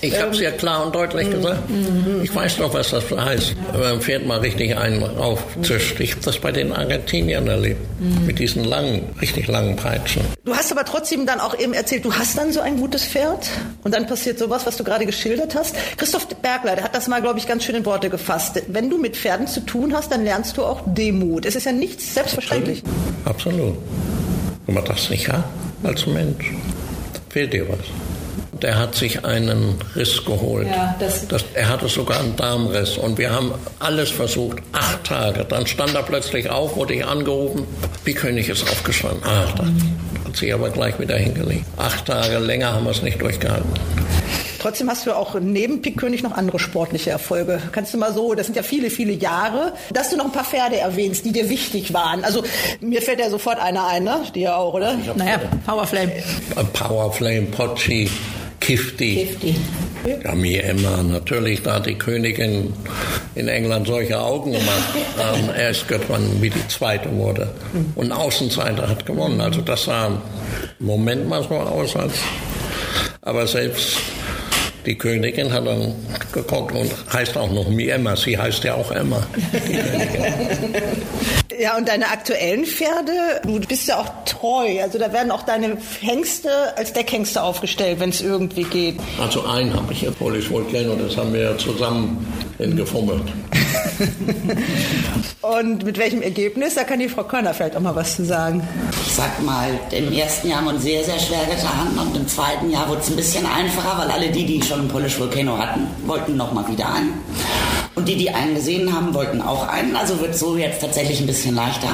Ich 0.03 0.21
habe 0.21 0.31
es 0.31 0.41
ja 0.41 0.53
klar 0.53 0.87
und 0.87 0.95
deutlich 0.95 1.29
gesagt. 1.31 1.69
Mhm. 1.69 2.21
Ich 2.23 2.33
weiß 2.35 2.59
doch, 2.59 2.73
was 2.73 2.91
das 2.91 3.05
heißt, 3.11 3.57
wenn 3.73 3.81
man 3.81 3.93
ein 3.95 4.01
Pferd 4.01 4.25
mal 4.25 4.39
richtig 4.39 4.77
einen 4.77 5.03
raufzischt. 5.03 5.99
Ich 5.99 6.13
habe 6.13 6.23
das 6.25 6.39
bei 6.39 6.53
den 6.53 6.73
Argentiniern 6.73 7.49
erlebt, 7.49 7.81
Mhm. 7.99 8.25
mit 8.27 8.39
diesen 8.39 8.63
langen, 8.65 9.03
richtig 9.21 9.49
langen 9.49 9.75
Peitschen. 9.75 10.23
Du 10.45 10.55
hast 10.55 10.71
aber 10.71 10.85
trotzdem 10.85 11.27
dann 11.27 11.41
auch 11.41 11.59
eben 11.59 11.73
erzählt, 11.75 12.05
du 12.05 12.13
hast 12.13 12.39
dann 12.39 12.53
so 12.53 12.61
ein 12.61 12.77
gutes 12.77 13.05
Pferd 13.05 13.49
und 13.83 13.93
dann 13.95 14.07
passiert 14.07 14.39
sowas, 14.39 14.65
was 14.65 14.77
du 14.77 14.85
gerade 14.85 15.07
geschildert 15.07 15.55
hast. 15.57 15.75
Christoph 15.97 16.29
Bergler, 16.29 16.77
der 16.77 16.85
hat 16.85 16.95
das 16.95 17.09
mal, 17.09 17.21
glaube 17.21 17.39
ich, 17.41 17.49
ganz 17.49 17.65
schön 17.65 17.75
in 17.75 17.85
Worte 17.85 18.11
gefasst. 18.11 18.63
Wenn 18.69 18.89
du 18.91 18.99
mit 18.99 19.17
Pferden 19.17 19.49
zu 19.49 19.61
tun 19.61 19.93
hast, 19.95 20.13
dann 20.13 20.23
lernst 20.25 20.57
du 20.57 20.65
auch 20.65 20.83
Demut. 20.87 21.47
Es 21.47 21.57
ist 21.57 21.67
ja 21.67 21.73
nichts 21.73 22.15
selbstverständlich. 22.15 22.83
Absolut. 23.25 23.75
Wenn 24.67 24.75
man 24.77 24.85
das 24.85 25.11
nicht 25.11 25.29
hat 25.29 25.45
als 25.83 26.07
Mensch, 26.07 26.53
fehlt 27.31 27.53
dir 27.53 27.69
was. 27.69 27.79
Der 28.63 28.79
hat 28.79 28.95
sich 28.95 29.25
einen 29.25 29.77
Riss 29.95 30.25
geholt. 30.25 30.69
Ja, 30.69 30.95
das 30.99 31.29
das, 31.29 31.45
er 31.55 31.69
hatte 31.69 31.89
sogar 31.89 32.21
einen 32.21 32.37
Darmriss. 32.37 32.97
Und 32.97 33.19
wir 33.19 33.31
haben 33.31 33.53
alles 33.79 34.11
versucht, 34.11 34.59
acht 34.73 35.05
Tage. 35.05 35.45
Dann 35.45 35.67
stand 35.67 35.95
er 35.95 36.03
plötzlich 36.03 36.51
auf, 36.51 36.77
wurde 36.77 36.95
ich 36.95 37.05
angerufen. 37.05 37.67
Wie 38.05 38.15
König 38.15 38.49
ist 38.49 38.63
aufgestanden. 38.71 39.23
Ach, 39.25 39.53
das 39.55 39.69
hat 40.25 40.37
sich 40.37 40.53
aber 40.53 40.71
gleich 40.71 40.99
wieder 40.99 41.17
hingelegt. 41.17 41.65
Acht 41.77 42.07
Tage 42.07 42.39
länger 42.39 42.73
haben 42.73 42.85
wir 42.85 42.91
es 42.91 43.03
nicht 43.03 43.21
durchgehalten. 43.21 43.71
Trotzdem 44.67 44.91
hast 44.91 45.07
du 45.07 45.13
auch 45.13 45.39
neben 45.39 45.81
Pikkönig 45.81 46.25
noch 46.25 46.33
andere 46.33 46.59
sportliche 46.59 47.11
Erfolge. 47.11 47.63
Kannst 47.71 47.95
du 47.95 47.99
mal 47.99 48.13
so, 48.13 48.35
das 48.35 48.47
sind 48.47 48.57
ja 48.57 48.65
viele, 48.65 48.91
viele 48.91 49.13
Jahre, 49.13 49.73
dass 49.93 50.11
du 50.11 50.17
noch 50.17 50.25
ein 50.25 50.33
paar 50.33 50.45
Pferde 50.45 50.77
erwähnst, 50.79 51.25
die 51.25 51.31
dir 51.31 51.49
wichtig 51.49 51.95
waren. 51.95 52.25
Also 52.25 52.43
mir 52.81 53.01
fällt 53.01 53.21
ja 53.21 53.31
sofort 53.31 53.61
einer 53.61 53.87
ein, 53.87 54.03
ne? 54.03 54.23
Dir 54.35 54.57
auch, 54.57 54.75
oder? 54.75 54.97
naja, 55.15 55.41
Powerflame. 55.65 56.11
Powerflame, 56.73 57.43
Potschi, 57.43 58.11
Kifty. 58.67 59.27
Fifty. 59.27 59.55
Ja, 60.25 60.35
mir 60.35 60.65
Emma, 60.65 61.01
natürlich, 61.03 61.63
da 61.63 61.75
hat 61.75 61.87
die 61.87 61.95
Königin 61.95 62.73
in 63.37 63.47
England 63.47 63.87
solche 63.87 64.21
Augen 64.21 64.53
gemacht. 64.53 64.95
Ähm, 65.19 65.49
erst 65.57 65.89
geworden, 65.89 66.37
wie 66.43 66.51
die 66.51 66.69
zweite 66.69 67.11
wurde. 67.11 67.49
Und 67.95 68.07
ein 68.07 68.13
Außenseiter 68.13 68.87
hat 68.87 69.07
gewonnen. 69.07 69.41
Also 69.41 69.63
das 69.63 69.85
sah 69.85 70.09
im 70.79 70.87
Moment 70.87 71.27
mal 71.27 71.43
so 71.43 71.55
aus, 71.55 71.97
als. 71.97 72.13
Aber 73.23 73.47
selbst 73.47 73.97
die 74.87 74.97
Königin 74.97 75.53
hat 75.53 75.67
dann 75.67 75.95
geguckt 76.33 76.73
und 76.73 76.91
heißt 77.13 77.37
auch 77.37 77.51
noch 77.51 77.69
Mi 77.69 77.89
Emma. 77.89 78.17
Sie 78.17 78.39
heißt 78.39 78.65
ja 78.65 78.75
auch 78.75 78.91
Emma. 78.91 79.27
Ja, 81.59 81.77
und 81.79 81.89
deine 81.89 82.09
aktuellen 82.11 82.67
Pferde, 82.67 83.41
du 83.43 83.61
bist 83.61 83.89
ja 83.89 83.99
auch 83.99 84.11
treu. 84.27 84.83
Also 84.83 84.99
da 84.99 85.13
werden 85.13 85.31
auch 85.31 85.43
deine 85.43 85.79
Hengste 86.01 86.51
als 86.77 86.93
Deckhengste 86.93 87.43
aufgestellt, 87.43 87.99
wenn 87.99 88.11
es 88.11 88.21
irgendwie 88.21 88.65
geht. 88.65 88.97
Also 89.19 89.47
einen 89.47 89.73
habe 89.73 89.93
ich 89.93 90.03
ja 90.03 90.11
Polish 90.11 90.51
Volcano, 90.51 90.97
das 90.97 91.17
haben 91.17 91.33
wir 91.33 91.41
ja 91.41 91.57
zusammen 91.57 92.27
gefummelt. 92.59 93.23
Und 95.43 95.85
mit 95.85 95.99
welchem 95.99 96.23
Ergebnis? 96.23 96.75
Da 96.75 96.85
kann 96.85 96.99
die 96.99 97.09
Frau 97.09 97.25
Körner 97.25 97.55
vielleicht 97.55 97.77
auch 97.77 97.81
mal 97.81 97.95
was 97.95 98.17
zu 98.17 98.25
sagen. 98.25 98.67
Ich 99.07 99.15
sag 99.15 99.43
mal, 99.45 99.69
im 99.91 100.13
ersten 100.13 100.49
Jahr 100.49 100.59
haben 100.59 100.67
wir 100.67 100.75
uns 100.75 100.83
sehr, 100.83 101.05
sehr 101.05 101.19
schwer 101.19 101.45
getan 101.45 101.99
und 101.99 102.17
im 102.17 102.27
zweiten 102.27 102.71
Jahr 102.71 102.89
wurde 102.89 103.01
es 103.01 103.11
ein 103.11 103.17
bisschen 103.17 103.47
einfacher, 103.47 103.99
weil 103.99 104.11
alle 104.11 104.31
die, 104.31 104.45
die 104.45 104.63
schon 104.63 104.81
einen 104.81 104.89
Polish 104.89 105.19
Volcano 105.19 105.59
hatten, 105.59 105.87
wollten 106.07 106.37
nochmal 106.37 106.67
wieder 106.69 106.93
einen. 106.93 107.15
Und 107.95 108.09
die, 108.09 108.17
die 108.17 108.31
einen 108.31 108.55
gesehen 108.55 108.93
haben, 108.93 109.15
wollten 109.15 109.41
auch 109.41 109.69
einen. 109.69 109.97
Also 109.97 110.21
wird 110.21 110.37
so 110.37 110.57
jetzt 110.57 110.81
tatsächlich 110.81 111.21
ein 111.21 111.27
bisschen 111.27 111.55
leichter. 111.55 111.89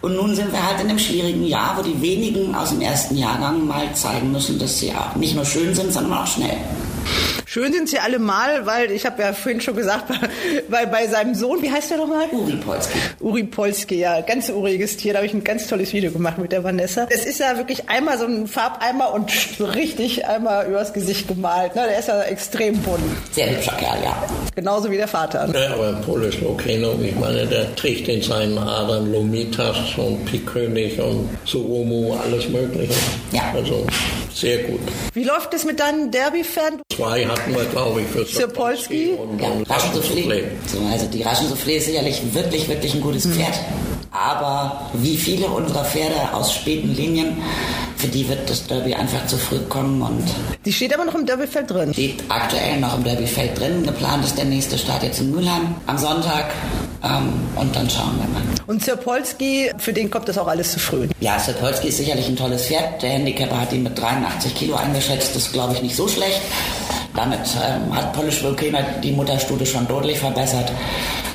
Und 0.00 0.16
nun 0.16 0.34
sind 0.34 0.50
wir 0.50 0.66
halt 0.66 0.80
in 0.80 0.88
einem 0.88 0.98
schwierigen 0.98 1.44
Jahr, 1.44 1.76
wo 1.76 1.82
die 1.82 2.00
wenigen 2.00 2.54
aus 2.54 2.70
dem 2.70 2.80
ersten 2.80 3.16
Jahrgang 3.16 3.66
mal 3.66 3.92
zeigen 3.92 4.32
müssen, 4.32 4.58
dass 4.58 4.78
sie 4.78 4.92
auch 4.92 5.14
nicht 5.16 5.34
nur 5.34 5.44
schön 5.44 5.74
sind, 5.74 5.92
sondern 5.92 6.14
auch 6.14 6.26
schnell. 6.26 6.56
Schön 7.52 7.72
sind 7.72 7.88
sie 7.88 7.98
alle 7.98 8.20
mal, 8.20 8.64
weil 8.64 8.92
ich 8.92 9.04
habe 9.06 9.22
ja 9.22 9.32
vorhin 9.32 9.60
schon 9.60 9.74
gesagt, 9.74 10.04
weil 10.68 10.86
bei 10.86 11.08
seinem 11.08 11.34
Sohn, 11.34 11.60
wie 11.62 11.72
heißt 11.72 11.90
der 11.90 11.98
nochmal? 11.98 12.28
Uri 12.30 12.54
Polski. 12.54 12.98
Uri 13.18 13.42
Polski, 13.42 13.96
ja, 13.96 14.20
ganz 14.20 14.50
uriges 14.50 14.96
Tier. 14.96 15.14
Da 15.14 15.16
habe 15.16 15.26
ich 15.26 15.34
ein 15.34 15.42
ganz 15.42 15.66
tolles 15.66 15.92
Video 15.92 16.12
gemacht 16.12 16.38
mit 16.38 16.52
der 16.52 16.62
Vanessa. 16.62 17.08
Es 17.10 17.26
ist 17.26 17.40
ja 17.40 17.56
wirklich 17.56 17.90
einmal 17.90 18.18
so 18.18 18.24
ein 18.26 18.46
Farbeimer 18.46 19.12
und 19.12 19.32
richtig 19.74 20.28
einmal 20.28 20.68
übers 20.68 20.92
Gesicht 20.92 21.26
gemalt. 21.26 21.74
Ne? 21.74 21.86
Der 21.88 21.98
ist 21.98 22.06
ja 22.06 22.22
extrem 22.22 22.78
bunt. 22.82 23.00
Sehr 23.32 23.50
hübscher 23.50 23.74
Kerl, 23.78 23.98
ja. 24.04 24.24
Genauso 24.54 24.88
wie 24.88 24.96
der 24.96 25.08
Vater. 25.08 25.52
Ja, 25.52 25.74
aber 25.74 25.94
Polish 26.06 26.40
Volcano, 26.40 26.96
ich 27.02 27.16
meine, 27.16 27.46
der 27.46 27.74
trägt 27.74 28.06
in 28.06 28.22
seinen 28.22 28.58
Adern 28.58 29.10
Lomitas 29.10 29.76
und 29.96 30.24
Pikönig 30.24 31.00
und 31.00 31.28
Surumu, 31.46 32.14
alles 32.14 32.48
Mögliche. 32.48 32.94
Ja. 33.32 33.52
Also 33.52 33.84
sehr 34.32 34.58
gut. 34.58 34.80
Wie 35.12 35.24
läuft 35.24 35.52
es 35.54 35.64
mit 35.64 35.80
deinen 35.80 36.10
Derby-Fan? 36.12 36.80
Zwei 36.94 37.26
hatten 37.26 37.39
wir, 37.48 37.64
glaube 37.66 38.02
ich, 38.02 38.06
für 38.08 38.24
Sirpolski. 38.24 39.10
und, 39.12 39.40
Ja, 39.40 39.48
Raschensoufflé. 39.68 40.44
So, 40.66 40.78
Also 40.90 41.06
die 41.06 41.22
Raschensoufflé 41.24 41.76
ist 41.76 41.86
sicherlich 41.86 42.20
wirklich, 42.32 42.68
wirklich 42.68 42.94
ein 42.94 43.00
gutes 43.00 43.26
Pferd. 43.26 43.54
Aber 44.12 44.90
wie 44.94 45.16
viele 45.16 45.46
unserer 45.46 45.84
Pferde 45.84 46.34
aus 46.34 46.52
späten 46.52 46.94
Linien, 46.94 47.36
für 47.96 48.08
die 48.08 48.28
wird 48.28 48.50
das 48.50 48.66
Derby 48.66 48.94
einfach 48.94 49.24
zu 49.26 49.36
früh 49.36 49.58
kommen 49.68 50.02
und 50.02 50.24
Die 50.64 50.72
steht 50.72 50.92
aber 50.94 51.04
noch 51.04 51.14
im 51.14 51.26
Derbyfeld 51.26 51.70
drin. 51.70 51.92
steht 51.92 52.24
aktuell 52.28 52.78
noch 52.80 52.96
im 52.96 53.04
Derbyfeld 53.04 53.58
drin. 53.58 53.84
Geplant 53.84 54.24
ist 54.24 54.36
der 54.36 54.46
nächste 54.46 54.76
Start 54.78 55.02
jetzt 55.04 55.20
in 55.20 55.30
Mülheim 55.30 55.74
am 55.86 55.96
Sonntag. 55.96 56.46
Ähm, 57.02 57.32
und 57.56 57.74
dann 57.74 57.88
schauen 57.88 58.18
wir 58.20 58.28
mal. 58.28 58.42
Und 58.66 58.84
Sirpolski, 58.84 59.70
für 59.78 59.92
den 59.92 60.10
kommt 60.10 60.28
das 60.28 60.36
auch 60.36 60.48
alles 60.48 60.72
zu 60.72 60.78
früh. 60.78 61.08
Ja, 61.20 61.38
Sapolsky 61.38 61.88
ist 61.88 61.96
sicherlich 61.96 62.26
ein 62.28 62.36
tolles 62.36 62.66
Pferd. 62.66 63.00
Der 63.02 63.10
Handicapper 63.10 63.58
hat 63.60 63.72
ihn 63.72 63.84
mit 63.84 63.98
83 63.98 64.54
Kilo 64.54 64.74
eingeschätzt. 64.74 65.34
Das 65.34 65.44
ist, 65.46 65.52
glaube 65.52 65.72
ich, 65.74 65.82
nicht 65.82 65.96
so 65.96 66.08
schlecht. 66.08 66.40
Damit 67.20 67.54
ähm, 67.62 67.94
hat 67.94 68.14
Polish 68.14 68.42
Volcano 68.42 68.78
die 69.02 69.12
Mutterstute 69.12 69.66
schon 69.66 69.86
deutlich 69.86 70.18
verbessert. 70.18 70.72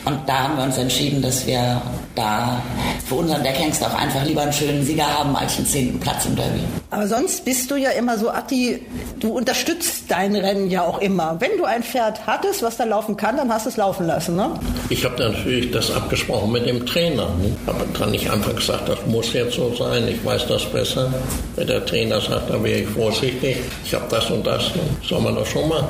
Und 0.05 0.19
da 0.27 0.43
haben 0.43 0.57
wir 0.57 0.63
uns 0.63 0.77
entschieden, 0.77 1.21
dass 1.21 1.47
wir 1.47 1.81
da 2.13 2.61
für 3.07 3.15
unseren 3.15 3.43
Deckhengst 3.43 3.83
auch 3.83 3.93
einfach 3.95 4.23
lieber 4.23 4.41
einen 4.41 4.53
schönen 4.53 4.83
Sieger 4.85 5.05
haben 5.05 5.35
als 5.35 5.57
einen 5.57 5.65
zehnten 5.65 5.99
Platz 5.99 6.25
im 6.25 6.35
Derby. 6.35 6.59
Aber 6.91 7.07
sonst 7.07 7.43
bist 7.43 7.71
du 7.71 7.75
ja 7.75 7.89
immer 7.89 8.17
so, 8.17 8.29
Atti, 8.29 8.85
du 9.19 9.29
unterstützt 9.29 10.03
dein 10.09 10.35
Rennen 10.35 10.69
ja 10.69 10.83
auch 10.83 10.99
immer. 10.99 11.37
Wenn 11.39 11.57
du 11.57 11.65
ein 11.65 11.81
Pferd 11.81 12.27
hattest, 12.27 12.61
was 12.61 12.77
da 12.77 12.83
laufen 12.83 13.17
kann, 13.17 13.37
dann 13.37 13.51
hast 13.51 13.65
du 13.65 13.69
es 13.69 13.77
laufen 13.77 14.05
lassen, 14.05 14.35
ne? 14.35 14.51
Ich 14.89 15.03
habe 15.03 15.21
natürlich 15.21 15.71
das 15.71 15.91
abgesprochen 15.91 16.51
mit 16.51 16.67
dem 16.67 16.85
Trainer. 16.85 17.29
Ne? 17.41 17.55
Habe 17.65 17.85
dann 17.97 18.11
nicht 18.11 18.29
einfach 18.29 18.55
gesagt, 18.55 18.87
das 18.87 18.99
muss 19.07 19.33
jetzt 19.33 19.55
so 19.55 19.73
sein, 19.73 20.07
ich 20.07 20.23
weiß 20.23 20.45
das 20.47 20.65
besser. 20.65 21.11
Wenn 21.55 21.67
der 21.67 21.83
Trainer 21.83 22.21
sagt, 22.21 22.51
dann 22.51 22.63
wäre 22.63 22.81
ich 22.81 22.87
vorsichtig, 22.89 23.57
ich 23.83 23.93
habe 23.95 24.05
das 24.09 24.29
und 24.29 24.45
das, 24.45 24.75
ne? 24.75 24.81
soll 25.03 25.21
man 25.21 25.35
das 25.35 25.47
schon 25.47 25.67
machen. 25.67 25.87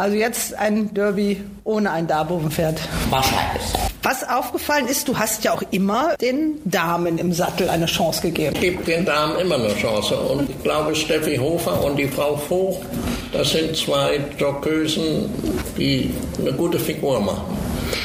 Also 0.00 0.16
jetzt 0.16 0.54
ein 0.54 0.94
Derby 0.94 1.44
ohne 1.62 1.90
ein 1.90 2.06
Darbovenpferd. 2.06 2.80
Wahrscheinlich. 3.10 3.62
Was 4.02 4.26
aufgefallen 4.26 4.88
ist, 4.88 5.06
du 5.08 5.18
hast 5.18 5.44
ja 5.44 5.52
auch 5.52 5.62
immer 5.72 6.16
den 6.16 6.58
Damen 6.64 7.18
im 7.18 7.34
Sattel 7.34 7.68
eine 7.68 7.84
Chance 7.84 8.22
gegeben. 8.22 8.54
Ich 8.54 8.62
gebe 8.62 8.82
den 8.82 9.04
Damen 9.04 9.38
immer 9.38 9.56
eine 9.56 9.76
Chance. 9.76 10.18
Und 10.18 10.48
ich 10.48 10.62
glaube, 10.62 10.94
Steffi 10.94 11.36
Hofer 11.36 11.84
und 11.84 11.98
die 11.98 12.08
Frau 12.08 12.34
Vogt, 12.34 12.86
das 13.34 13.50
sind 13.50 13.76
zwei 13.76 14.20
Jockösen, 14.38 15.28
die 15.76 16.14
eine 16.38 16.54
gute 16.54 16.78
Figur 16.78 17.20
machen. 17.20 17.58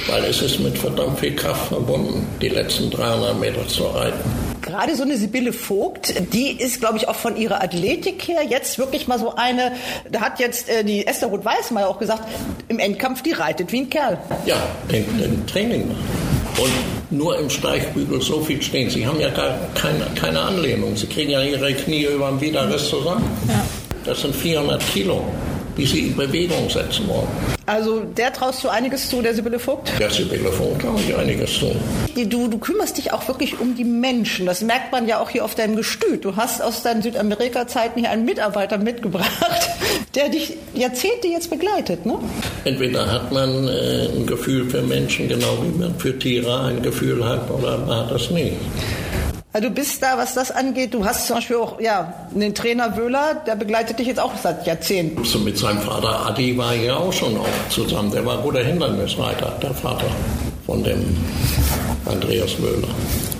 Weil 0.07 0.25
es 0.25 0.41
ist 0.41 0.59
mit 0.59 0.77
verdammt 0.77 1.17
viel 1.17 1.33
Kraft 1.33 1.69
verbunden, 1.69 2.27
die 2.41 2.49
letzten 2.49 2.91
300 2.91 3.39
Meter 3.39 3.65
zu 3.69 3.85
reiten. 3.85 4.44
Gerade 4.75 4.93
so 4.97 5.03
eine 5.03 5.15
Sibylle 5.15 5.53
Vogt, 5.53 6.13
die 6.33 6.51
ist, 6.51 6.81
glaube 6.81 6.97
ich, 6.97 7.07
auch 7.07 7.15
von 7.15 7.37
ihrer 7.37 7.63
Athletik 7.63 8.27
her 8.27 8.41
jetzt 8.43 8.77
wirklich 8.77 9.07
mal 9.07 9.17
so 9.17 9.33
eine, 9.35 9.71
da 10.11 10.19
hat 10.19 10.41
jetzt 10.41 10.67
äh, 10.67 10.83
die 10.83 11.07
Esther 11.07 11.29
Roth-Weißmeier 11.29 11.87
auch 11.87 11.97
gesagt, 11.97 12.23
im 12.67 12.79
Endkampf, 12.79 13.21
die 13.21 13.31
reitet 13.31 13.71
wie 13.71 13.79
ein 13.79 13.89
Kerl. 13.89 14.17
Ja, 14.45 14.57
den, 14.91 15.05
den 15.17 15.47
Training 15.47 15.87
machen. 15.87 16.03
Und 16.57 17.17
nur 17.17 17.39
im 17.39 17.49
Steigbügel 17.49 18.21
so 18.21 18.41
viel 18.41 18.61
stehen. 18.61 18.89
Sie 18.89 19.07
haben 19.07 19.21
ja 19.21 19.29
gar 19.29 19.57
keine, 19.75 20.05
keine 20.19 20.41
Anlehnung. 20.41 20.97
Sie 20.97 21.07
kriegen 21.07 21.31
ja 21.31 21.41
ihre 21.41 21.73
Knie 21.73 22.03
über 22.03 22.27
den 22.27 22.41
Widerriss 22.41 22.89
zusammen. 22.89 23.23
Das 24.03 24.21
sind 24.21 24.35
400 24.35 24.85
Kilo, 24.87 25.23
die 25.77 25.85
Sie 25.85 25.99
in 26.07 26.15
Bewegung 26.15 26.69
setzen 26.69 27.07
wollen. 27.07 27.27
Also 27.65 28.01
der 28.01 28.31
traust 28.31 28.63
du 28.63 28.69
einiges 28.69 29.09
zu, 29.09 29.21
der 29.21 29.33
Sibylle 29.33 29.59
Vogt? 29.59 29.91
Der 29.99 30.09
Sibylle 30.09 30.51
Vogt 30.51 30.79
kann 30.79 30.95
ich 30.97 31.15
einiges 31.15 31.59
tun. 31.59 31.75
Du, 32.15 32.47
du 32.47 32.57
kümmerst 32.59 32.97
dich 32.97 33.11
auch 33.11 33.27
wirklich 33.27 33.59
um 33.59 33.75
die 33.75 33.83
Menschen. 33.83 34.45
Das 34.45 34.61
merkt 34.61 34.91
man 34.91 35.07
ja 35.07 35.19
auch 35.19 35.29
hier 35.29 35.43
auf 35.43 35.55
deinem 35.55 35.75
Gestüt. 35.75 36.23
Du 36.23 36.35
hast 36.35 36.61
aus 36.61 36.83
deinen 36.83 37.01
Südamerika-Zeiten 37.01 37.99
hier 37.99 38.11
einen 38.11 38.25
Mitarbeiter 38.25 38.77
mitgebracht, 38.77 39.69
der 40.15 40.29
dich 40.29 40.53
Jahrzehnte 40.73 41.27
jetzt 41.27 41.49
begleitet, 41.49 42.05
ne? 42.05 42.19
Entweder 42.63 43.11
hat 43.11 43.31
man 43.31 43.67
äh, 43.67 44.09
ein 44.15 44.25
Gefühl 44.27 44.69
für 44.69 44.81
Menschen, 44.81 45.27
genau 45.27 45.57
wie 45.63 45.77
man 45.79 45.95
für 45.95 46.17
Tiere 46.17 46.65
ein 46.65 46.81
Gefühl 46.81 47.25
hat, 47.25 47.49
oder 47.49 47.79
man 47.79 47.97
hat 47.97 48.11
das 48.11 48.29
nicht. 48.29 48.53
Also 49.55 49.69
du 49.69 49.73
bist 49.73 50.03
da, 50.03 50.17
was 50.17 50.33
das 50.33 50.51
angeht. 50.51 50.93
Du 50.93 51.05
hast 51.05 51.27
zum 51.27 51.37
Beispiel 51.37 51.55
auch 51.55 51.79
ja, 51.79 52.27
den 52.31 52.53
Trainer 52.53 52.97
Wöhler, 52.97 53.41
der 53.47 53.55
begleitet 53.55 53.97
dich 53.97 54.07
jetzt 54.07 54.19
auch 54.19 54.33
seit 54.35 54.67
Jahrzehnten. 54.67 55.23
So 55.23 55.39
mit 55.39 55.57
seinem 55.57 55.79
Vater 55.79 56.25
Adi 56.25 56.57
war 56.57 56.75
ich 56.75 56.83
ja 56.83 56.97
auch 56.97 57.13
schon 57.13 57.37
auch 57.37 57.69
zusammen. 57.69 58.11
Der 58.11 58.25
war 58.25 58.39
ein 58.39 58.43
guter 58.43 58.59
Hindernisreiter, 58.65 59.57
der 59.63 59.73
Vater 59.73 60.07
von 60.65 60.83
dem 60.83 61.05
Andreas 62.05 62.61
Wöhler. 62.61 62.89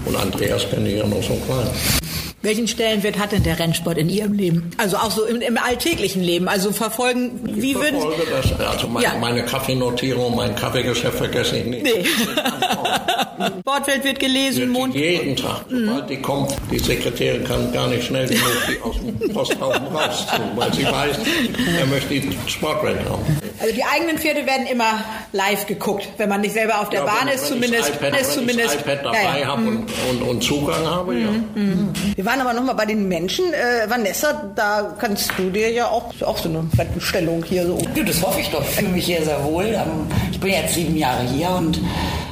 Und 0.05 0.15
Andreas 0.15 0.69
kenne 0.69 0.87
ich 0.87 0.99
ja 0.99 1.05
noch 1.05 1.21
so 1.21 1.35
klein. 1.45 2.04
Welchen 2.45 2.67
Stellenwert 2.67 3.17
hat 3.17 3.31
denn 3.31 3.41
der 3.41 3.57
Rennsport 3.57 3.97
in 3.97 4.07
Ihrem 4.07 4.33
Leben? 4.33 4.69
Also 4.77 4.97
auch 4.97 5.09
so 5.09 5.25
im, 5.25 5.41
im 5.41 5.57
alltäglichen 5.57 6.21
Leben. 6.21 6.47
Also 6.47 6.71
verfolgen, 6.71 7.39
wie 7.43 7.71
ich 7.71 7.75
würden 7.75 7.99
verfolge 7.99 8.27
das. 8.29 8.59
Also 8.69 8.87
meine, 8.87 9.03
Ja. 9.03 9.15
meine 9.19 9.43
Kaffeenotierung, 9.43 10.35
mein 10.35 10.55
Kaffeegeschäft 10.55 11.17
vergesse 11.17 11.57
ich 11.57 11.65
nicht. 11.65 11.83
Nee. 11.83 12.05
Sportwelt 13.61 14.03
wird 14.03 14.19
gelesen, 14.19 14.69
Mond. 14.69 14.93
Jeden 14.95 15.35
Tag. 15.35 15.65
Sobald 15.69 16.09
die 16.09 16.17
kommt, 16.17 16.55
die 16.71 16.79
Sekretärin 16.79 17.43
kann 17.43 17.71
gar 17.73 17.87
nicht 17.87 18.05
schnell 18.05 18.27
genug 18.27 18.41
die 18.69 18.81
aus 18.81 18.95
dem 18.97 19.33
Posthaufen 19.33 19.87
raus 19.87 20.25
weil 20.55 20.73
sie 20.73 20.85
weiß, 20.85 21.17
er 21.79 21.85
möchte 21.87 22.09
die 22.13 22.29
Sportwelt 22.47 22.99
haben. 23.09 23.23
Also 23.59 23.73
die 23.73 23.83
eigenen 23.83 24.17
Pferde 24.17 24.45
werden 24.45 24.67
immer 24.67 25.03
live 25.31 25.65
geguckt, 25.65 26.07
wenn 26.17 26.29
man 26.29 26.41
nicht 26.41 26.53
selber 26.53 26.79
auf 26.79 26.89
der 26.89 27.01
Ja, 27.01 27.05
Bahn 27.05 27.27
wenn, 27.27 27.33
ist, 27.35 27.41
wenn 27.43 27.61
zumindest. 27.61 27.89
Ich 27.89 27.95
iPad, 27.95 28.21
ist 28.21 28.27
wenn 28.27 28.33
zumindest 28.47 28.75
ich 28.75 28.81
das 28.81 28.93
iPad 28.93 29.05
dabei 29.05 29.39
ja, 29.41 29.47
habe 29.47 29.61
und, 29.67 29.85
und, 30.09 30.21
und 30.21 30.43
Zugang 30.43 30.85
habe, 30.85 31.15
ja. 31.15 31.29
Wir 32.15 32.25
waren 32.25 32.34
aber 32.41 32.53
noch 32.53 32.63
mal 32.63 32.73
bei 32.73 32.85
den 32.85 33.07
Menschen. 33.07 33.45
Äh, 33.53 33.89
Vanessa, 33.89 34.51
da 34.55 34.95
kannst 34.99 35.31
du 35.37 35.49
dir 35.49 35.71
ja 35.71 35.87
auch, 35.87 36.13
auch 36.21 36.37
so 36.37 36.49
eine 36.49 36.67
Stellung 36.99 37.43
hier 37.43 37.65
so. 37.67 37.77
Ja, 37.95 38.03
das 38.03 38.21
hoffe 38.21 38.39
ich 38.39 38.49
doch. 38.49 38.61
Ich 38.61 38.75
fühle 38.75 38.89
mich 38.91 39.05
hier 39.05 39.23
sehr 39.23 39.43
wohl. 39.43 39.65
Ähm, 39.65 40.07
Ich 40.31 40.39
bin 40.39 40.51
jetzt 40.51 40.73
sieben 40.73 40.95
Jahre 40.97 41.23
hier 41.23 41.49
und 41.49 41.77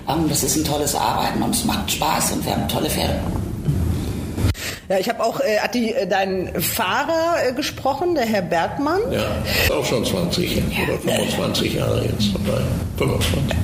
ähm, 0.10 0.26
das 0.30 0.44
ist 0.44 0.56
ein 0.58 0.64
tolles 0.66 0.96
Arbeiten 0.96 1.42
und 1.42 1.56
es 1.56 1.64
macht 1.66 1.92
Spaß 1.92 2.34
und 2.34 2.46
wir 2.46 2.54
haben 2.54 2.68
tolle 2.68 2.90
Pferde. 2.90 3.16
Ja, 4.90 4.98
ich 5.00 5.08
habe 5.08 5.24
auch, 5.24 5.40
äh, 5.40 5.60
hat 5.60 5.74
die, 5.76 5.94
äh, 5.94 6.06
deinen 6.08 6.62
Fahrer 6.62 7.36
äh, 7.48 7.54
gesprochen, 7.54 8.16
der 8.16 8.26
Herr 8.26 8.42
Bergmann. 8.42 9.00
Ja, 9.12 9.24
ist 9.64 9.72
auch 9.72 9.86
schon 9.86 10.04
20 10.06 10.62
oder 10.84 11.00
25 11.00 11.74
Jahre 11.76 12.04
jetzt 12.06 12.34
dabei. 12.34 12.62
25. 12.98 13.58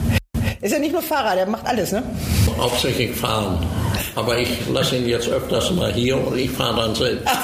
Ist 0.62 0.72
ja 0.74 0.80
nicht 0.80 0.94
nur 0.94 1.02
Fahrer, 1.02 1.36
der 1.36 1.46
macht 1.46 1.66
alles, 1.66 1.92
ne? 1.92 2.04
Hauptsächlich 2.58 3.12
fahren. 3.16 3.66
Aber 4.16 4.38
ich 4.38 4.49
lasse 4.70 4.97
ihn 4.97 5.07
jetzt 5.07 5.30
öfters 5.30 5.72
mal 5.72 5.91
hier 5.93 6.18
und 6.18 6.38
ich 6.38 6.51
fahre 6.51 6.82
dann 6.82 6.95
selbst. 6.95 7.28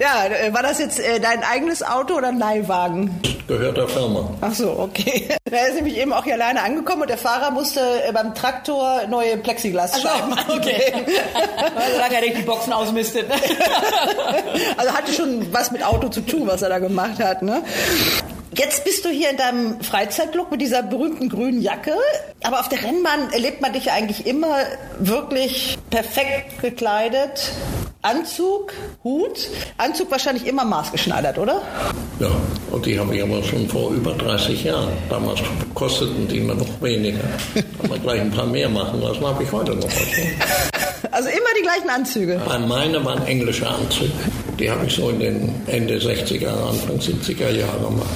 Ja, 0.00 0.24
äh, 0.26 0.52
war 0.54 0.62
das 0.62 0.78
jetzt 0.78 0.98
äh, 0.98 1.20
dein 1.20 1.42
eigenes 1.44 1.82
Auto 1.82 2.14
oder 2.14 2.28
ein 2.28 2.38
Leihwagen? 2.38 3.20
Gehört 3.46 3.76
der 3.76 3.88
Firma. 3.88 4.30
Ach 4.40 4.54
so, 4.54 4.70
okay. 4.78 5.28
Er 5.50 5.68
ist 5.68 5.74
nämlich 5.74 5.98
eben 5.98 6.12
auch 6.12 6.24
hier 6.24 6.34
alleine 6.34 6.62
angekommen 6.62 7.02
und 7.02 7.10
der 7.10 7.18
Fahrer 7.18 7.50
musste 7.50 7.80
äh, 7.80 8.12
beim 8.12 8.34
Traktor 8.34 9.06
neue 9.08 9.36
Plexiglasscheiben 9.36 10.32
Ach 10.34 10.48
so, 10.48 10.54
okay. 10.56 10.92
anbringen. 10.94 11.20
Solange 11.92 12.14
er 12.14 12.20
nicht 12.22 12.38
die 12.38 12.42
Boxen 12.42 12.72
ausmistet. 12.72 13.26
Also 14.76 14.92
hatte 14.92 15.12
schon 15.12 15.52
was 15.52 15.70
mit 15.70 15.84
Auto 15.84 16.08
zu 16.08 16.20
tun, 16.22 16.46
was 16.46 16.62
er 16.62 16.70
da 16.70 16.78
gemacht 16.78 17.22
hat, 17.22 17.42
ne? 17.42 17.62
Jetzt 18.52 18.84
bist 18.84 19.04
du 19.04 19.10
hier 19.10 19.30
in 19.30 19.36
deinem 19.36 19.80
Freizeitlook 19.80 20.50
mit 20.50 20.60
dieser 20.60 20.82
berühmten 20.82 21.28
grünen 21.28 21.62
Jacke. 21.62 21.94
Aber 22.42 22.60
auf 22.60 22.68
der 22.68 22.82
Rennbahn 22.82 23.32
erlebt 23.32 23.60
man 23.60 23.72
dich 23.72 23.84
ja 23.86 23.92
eigentlich 23.92 24.26
immer 24.26 24.56
wirklich 24.98 25.78
perfekt 25.90 26.60
gekleidet. 26.60 27.52
Anzug, 28.02 28.72
Hut. 29.04 29.48
Anzug 29.76 30.10
wahrscheinlich 30.10 30.46
immer 30.46 30.64
maßgeschneidert, 30.64 31.38
oder? 31.38 31.62
Ja, 32.18 32.30
und 32.72 32.86
die 32.86 32.98
habe 32.98 33.14
ich 33.14 33.22
aber 33.22 33.42
schon 33.44 33.68
vor 33.68 33.92
über 33.92 34.14
30 34.14 34.64
Jahren. 34.64 34.92
Damals 35.08 35.40
kosteten 35.74 36.26
die 36.26 36.40
mir 36.40 36.54
noch 36.54 36.80
weniger. 36.80 37.20
Kann 37.54 37.90
man 37.90 38.02
gleich 38.02 38.20
ein 38.20 38.30
paar 38.30 38.46
mehr 38.46 38.68
machen 38.68 39.00
lassen, 39.00 39.24
habe 39.24 39.42
ich 39.44 39.52
heute 39.52 39.76
noch 39.76 39.84
was. 39.84 40.69
Also 41.12 41.28
immer 41.28 41.48
die 41.58 41.62
gleichen 41.62 41.88
Anzüge. 41.88 42.40
Meine 42.68 43.04
waren 43.04 43.26
englische 43.26 43.68
Anzüge. 43.68 44.12
Die 44.58 44.70
habe 44.70 44.86
ich 44.86 44.94
so 44.94 45.10
in 45.10 45.20
den 45.20 45.54
Ende 45.66 45.96
60er, 45.96 46.48
Anfang 46.48 46.98
70er 46.98 47.50
Jahre 47.50 47.84
gemacht. 47.84 48.06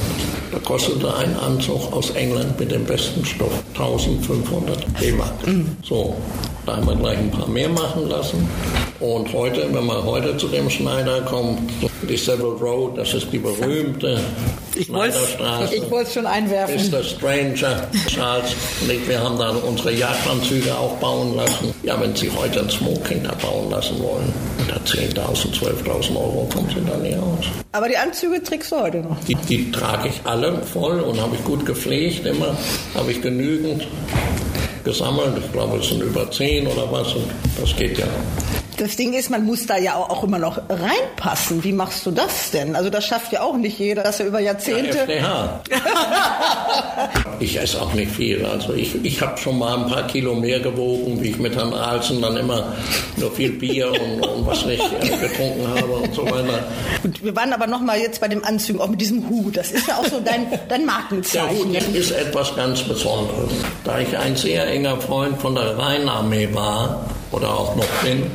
Da 0.52 0.58
kostete 0.60 1.12
ein 1.16 1.36
Anzug 1.38 1.92
aus 1.92 2.10
England 2.10 2.58
mit 2.60 2.70
dem 2.70 2.84
besten 2.84 3.24
Stoff 3.24 3.52
1500 3.72 4.84
D-Mark. 5.00 5.32
So, 5.82 6.14
da 6.66 6.76
haben 6.76 6.86
wir 6.86 6.94
gleich 6.96 7.18
ein 7.18 7.30
paar 7.30 7.48
mehr 7.48 7.68
machen 7.68 8.08
lassen. 8.08 8.48
Und 9.00 9.32
heute, 9.32 9.66
wenn 9.72 9.86
man 9.86 10.04
heute 10.04 10.36
zu 10.36 10.46
dem 10.48 10.70
Schneider 10.70 11.22
kommt, 11.22 11.60
die 12.04 12.16
Savile 12.16 12.48
Road, 12.60 12.98
das 12.98 13.14
ist 13.14 13.28
die 13.32 13.38
berühmte 13.38 14.20
Schneiderstraße. 14.80 15.74
Ich 15.74 15.90
wollte 15.90 16.08
es 16.08 16.14
schon 16.14 16.26
einwerfen. 16.26 16.90
Mr. 16.90 17.02
Stranger, 17.02 17.88
Charles 18.08 18.54
und 18.82 18.90
ich, 18.90 19.08
wir 19.08 19.20
haben 19.20 19.38
dann 19.38 19.56
unsere 19.56 19.92
Jagdanzüge 19.92 20.74
auch 20.74 20.96
bauen 20.96 21.36
lassen. 21.36 21.74
Ja, 21.82 22.00
wenn 22.00 22.14
Sie 22.14 22.30
heute 22.30 22.60
ein 22.60 22.70
Smoking 22.70 23.22
da 23.22 23.34
bauen 23.34 23.70
lassen 23.70 24.02
wollen, 24.02 24.32
unter 24.58 24.76
10.000, 24.84 25.54
12.000 25.54 26.16
Euro 26.16 26.48
kommt 26.52 26.70
Sie 26.72 26.82
da 26.86 26.96
nicht 26.96 27.16
aus. 27.18 27.46
Aber 27.72 27.88
die 27.88 27.96
Anzüge 27.96 28.42
trägst 28.42 28.72
du 28.72 28.80
heute 28.80 28.98
noch. 28.98 29.18
Die, 29.24 29.34
die 29.34 29.70
trage 29.70 30.08
ich 30.08 30.20
alle 30.24 30.62
voll 30.62 31.00
und 31.00 31.20
habe 31.20 31.36
ich 31.36 31.44
gut 31.44 31.64
gepflegt 31.66 32.26
immer, 32.26 32.56
habe 32.94 33.10
ich 33.10 33.20
genügend 33.20 33.86
gesammelt. 34.84 35.34
Ich 35.44 35.52
glaube, 35.52 35.78
es 35.78 35.88
sind 35.88 36.02
über 36.02 36.30
10 36.30 36.66
oder 36.66 36.90
was 36.90 37.14
und 37.14 37.26
das 37.60 37.74
geht 37.76 37.98
ja. 37.98 38.06
Das 38.76 38.96
Ding 38.96 39.12
ist, 39.12 39.30
man 39.30 39.44
muss 39.44 39.66
da 39.66 39.76
ja 39.76 39.94
auch 39.94 40.24
immer 40.24 40.38
noch 40.38 40.58
reinpassen. 40.68 41.62
Wie 41.62 41.72
machst 41.72 42.04
du 42.06 42.10
das 42.10 42.50
denn? 42.50 42.74
Also 42.74 42.90
das 42.90 43.04
schafft 43.04 43.32
ja 43.32 43.42
auch 43.42 43.56
nicht 43.56 43.78
jeder, 43.78 44.02
dass 44.02 44.20
er 44.20 44.26
über 44.26 44.40
Jahrzehnte... 44.40 44.98
FDH. 44.98 45.60
Ich 47.40 47.58
esse 47.60 47.80
auch 47.80 47.92
nicht 47.94 48.10
viel. 48.12 48.44
Also 48.46 48.74
ich, 48.74 49.04
ich 49.04 49.20
habe 49.20 49.36
schon 49.38 49.58
mal 49.58 49.76
ein 49.76 49.86
paar 49.86 50.06
Kilo 50.06 50.34
mehr 50.34 50.60
gewogen, 50.60 51.20
wie 51.20 51.30
ich 51.30 51.38
mit 51.38 51.56
Herrn 51.56 51.72
Alsen 51.72 52.22
dann 52.22 52.36
immer 52.36 52.72
nur 53.16 53.30
viel 53.32 53.50
Bier 53.50 53.90
und, 53.90 54.26
und 54.26 54.46
was 54.46 54.64
nicht 54.64 54.82
äh, 54.82 55.08
getrunken 55.18 55.68
habe 55.68 55.92
und 55.92 56.14
so 56.14 56.24
weiter. 56.24 56.64
Und 57.02 57.22
wir 57.24 57.34
waren 57.34 57.52
aber 57.52 57.66
noch 57.66 57.80
mal 57.80 57.98
jetzt 57.98 58.20
bei 58.20 58.28
dem 58.28 58.44
Anzug, 58.44 58.80
auch 58.80 58.88
mit 58.88 59.00
diesem 59.00 59.28
Hut. 59.28 59.56
Das 59.56 59.72
ist 59.72 59.86
ja 59.88 59.96
auch 59.96 60.06
so 60.06 60.20
dein, 60.20 60.46
dein 60.68 60.80
Der 60.80 60.86
Markenzeichen. 60.86 61.74
Hut 61.74 61.94
ist 61.94 62.10
etwas 62.12 62.54
ganz 62.56 62.82
Besonderes. 62.82 63.50
Da 63.84 63.98
ich 63.98 64.16
ein 64.16 64.36
sehr 64.36 64.66
enger 64.68 65.00
Freund 65.00 65.40
von 65.40 65.54
der 65.54 65.76
Rheinarmee 65.76 66.48
war 66.52 67.04
oder 67.32 67.50
auch 67.50 67.76
noch 67.76 67.86
bin, 68.02 68.30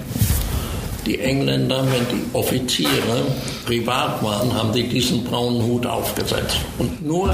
die 1.06 1.20
Engländer, 1.20 1.86
wenn 1.92 2.06
die 2.18 2.36
Offiziere 2.36 3.26
privat 3.66 4.22
waren, 4.24 4.54
haben 4.54 4.72
die 4.74 4.88
diesen 4.88 5.24
braunen 5.24 5.64
Hut 5.64 5.86
aufgesetzt. 5.86 6.58
Und 6.78 7.06
nur 7.06 7.34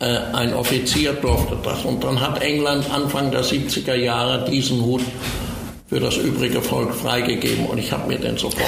äh, 0.00 0.18
ein 0.32 0.54
Offizier 0.54 1.12
durfte 1.12 1.56
das. 1.62 1.84
Und 1.84 2.02
dann 2.04 2.20
hat 2.20 2.42
England 2.42 2.90
Anfang 2.90 3.30
der 3.30 3.44
70er 3.44 3.94
Jahre 3.94 4.48
diesen 4.50 4.82
Hut 4.82 5.02
für 5.88 6.00
das 6.00 6.16
übrige 6.16 6.60
Volk 6.60 6.94
freigegeben 6.94 7.66
und 7.66 7.78
ich 7.78 7.92
habe 7.92 8.08
mir 8.08 8.18
den 8.18 8.36
sofort 8.36 8.66